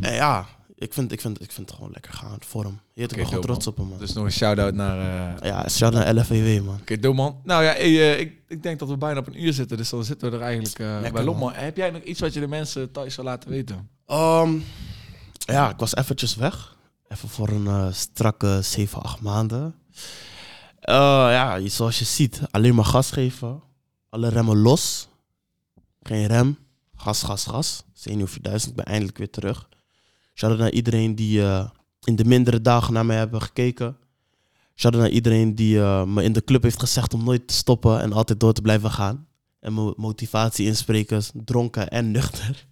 En 0.00 0.14
ja, 0.14 0.46
ik 0.80 0.92
vind, 0.94 1.12
ik, 1.12 1.20
vind, 1.20 1.42
ik 1.42 1.52
vind 1.52 1.66
het 1.68 1.76
gewoon 1.76 1.92
lekker 1.92 2.12
gaan 2.12 2.36
voor 2.46 2.64
hem. 2.64 2.80
Je 2.92 3.04
Oké, 3.04 3.14
ben 3.14 3.26
gewoon 3.26 3.40
trots 3.42 3.66
op 3.66 3.76
hem, 3.76 3.86
man. 3.86 3.98
Dus 3.98 4.12
nog 4.12 4.24
een 4.24 4.32
shout-out 4.32 4.74
naar... 4.74 4.98
eh, 5.40 5.48
Ja, 5.48 5.68
shout 5.68 5.92
naar 5.92 6.14
LFEW, 6.14 6.64
man. 6.64 6.78
Oké, 6.80 6.98
Doman. 6.98 7.40
Nou 7.44 7.62
ja, 7.64 7.70
hey, 7.72 8.12
eh, 8.14 8.20
ik, 8.20 8.32
ik 8.48 8.62
denk 8.62 8.78
dat 8.78 8.88
we 8.88 8.96
bijna 8.96 9.18
op 9.20 9.26
een 9.26 9.44
uur 9.44 9.52
zitten, 9.52 9.76
dus 9.76 9.90
dan 9.90 10.04
zitten 10.04 10.30
we 10.30 10.36
er 10.36 10.42
eigenlijk 10.42 10.78
eh, 10.78 10.86
Lekker, 10.86 11.12
bij 11.12 11.26
op. 11.26 11.38
man. 11.38 11.52
Heb 11.52 11.76
jij 11.76 11.90
nog 11.90 12.02
iets 12.02 12.20
wat 12.20 12.32
je 12.32 12.40
de 12.40 12.46
mensen 12.48 12.90
thuis 12.92 13.14
zou 13.14 13.26
laten 13.26 13.50
weten? 13.50 13.88
Ehm, 14.06 14.58
ja, 15.38 15.70
ik 15.70 15.76
was 15.78 15.94
eventjes 15.94 16.34
weg. 16.36 16.76
Even 17.08 17.28
voor 17.28 17.48
een 17.48 17.66
eh, 17.66 17.86
strakke 17.92 18.58
7, 18.62 19.02
8 19.02 19.20
maanden. 19.20 19.74
Eh, 20.80 20.94
ja, 21.30 21.60
zoals 21.68 21.98
je 21.98 22.04
ziet, 22.04 22.40
alleen 22.50 22.74
maar 22.74 22.84
gas 22.84 23.10
geven. 23.10 23.62
Alle 24.08 24.28
remmen 24.28 24.58
los. 24.58 25.08
Geen 26.02 26.26
rem. 26.26 26.58
Gas, 26.96 27.22
gas, 27.22 27.44
gas. 27.44 27.82
Senior 27.92 28.28
4000, 28.28 28.70
ik 28.70 28.76
ben 28.76 28.84
eindelijk 28.84 29.18
weer 29.18 29.30
terug. 29.30 29.68
Shout-out 30.40 30.60
naar 30.60 30.70
iedereen 30.72 31.14
die 31.14 31.42
eh, 31.42 31.64
in 32.04 32.16
de 32.16 32.24
mindere 32.24 32.60
dagen 32.60 32.92
naar 32.92 33.06
mij 33.06 33.16
hebben 33.16 33.42
gekeken. 33.42 33.96
Shout-out 34.74 35.02
naar 35.02 35.12
iedereen 35.12 35.54
die 35.54 35.80
eh, 35.80 36.04
me 36.04 36.22
in 36.22 36.32
de 36.32 36.44
club 36.44 36.62
heeft 36.62 36.80
gezegd 36.80 37.14
om 37.14 37.24
nooit 37.24 37.48
te 37.48 37.54
stoppen 37.54 38.00
en 38.00 38.12
altijd 38.12 38.40
door 38.40 38.52
te 38.52 38.62
blijven 38.62 38.90
gaan. 38.90 39.26
En 39.60 39.74
mijn 39.74 39.92
motivatie 39.96 40.66
insprekers, 40.66 41.30
dronken 41.44 41.88
en 41.88 42.10
nuchter. 42.10 42.66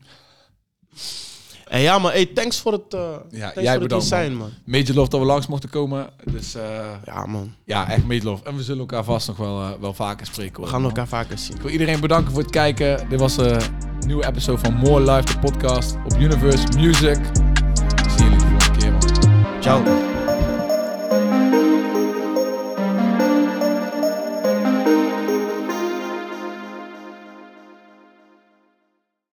En 1.69 1.81
ja, 1.81 1.99
maar 1.99 2.13
hey, 2.13 2.27
thanks 2.27 2.61
voor 2.61 2.73
het, 2.73 2.95
eh 2.95 3.17
Ja, 3.31 3.39
jij 3.39 3.53
voor 3.55 3.71
het 3.71 3.81
bedankt, 3.81 4.09
design, 4.11 4.33
man. 4.33 4.51
Major 4.65 4.95
love 4.95 5.11
dat 5.11 5.21
we 5.21 5.27
langs 5.27 5.47
mochten 5.47 5.71
komen. 5.71 6.11
Dus 6.25 6.53
Ja, 7.05 7.27
man. 7.27 7.55
ja, 7.65 7.91
echt 7.91 8.05
major 8.05 8.25
love. 8.25 8.45
En 8.45 8.57
we 8.57 8.63
zullen 8.63 8.81
elkaar 8.81 9.05
vast 9.05 9.27
nog 9.27 9.37
wel, 9.37 9.81
wel 9.81 9.95
vaker 9.95 10.27
spreken. 10.27 10.63
We 10.63 10.69
gaan 10.69 10.81
man. 10.81 10.91
elkaar 10.91 11.09
vaker 11.09 11.39
zien. 11.39 11.57
Ik 11.57 11.63
wil 11.63 11.71
iedereen 11.71 12.01
bedanken 12.01 12.33
voor 12.33 12.43
het 12.43 12.51
kijken. 12.51 13.09
Dit 13.09 13.21
was 13.21 13.37
een 13.37 13.61
nieuwe 14.07 14.27
episode 14.27 14.59
van 14.59 14.75
More 14.75 15.13
Life, 15.13 15.33
de 15.35 15.39
podcast 15.39 15.97
op 16.05 16.19
Universe 16.19 16.67
Music. 16.79 17.48
跳 19.69 20.08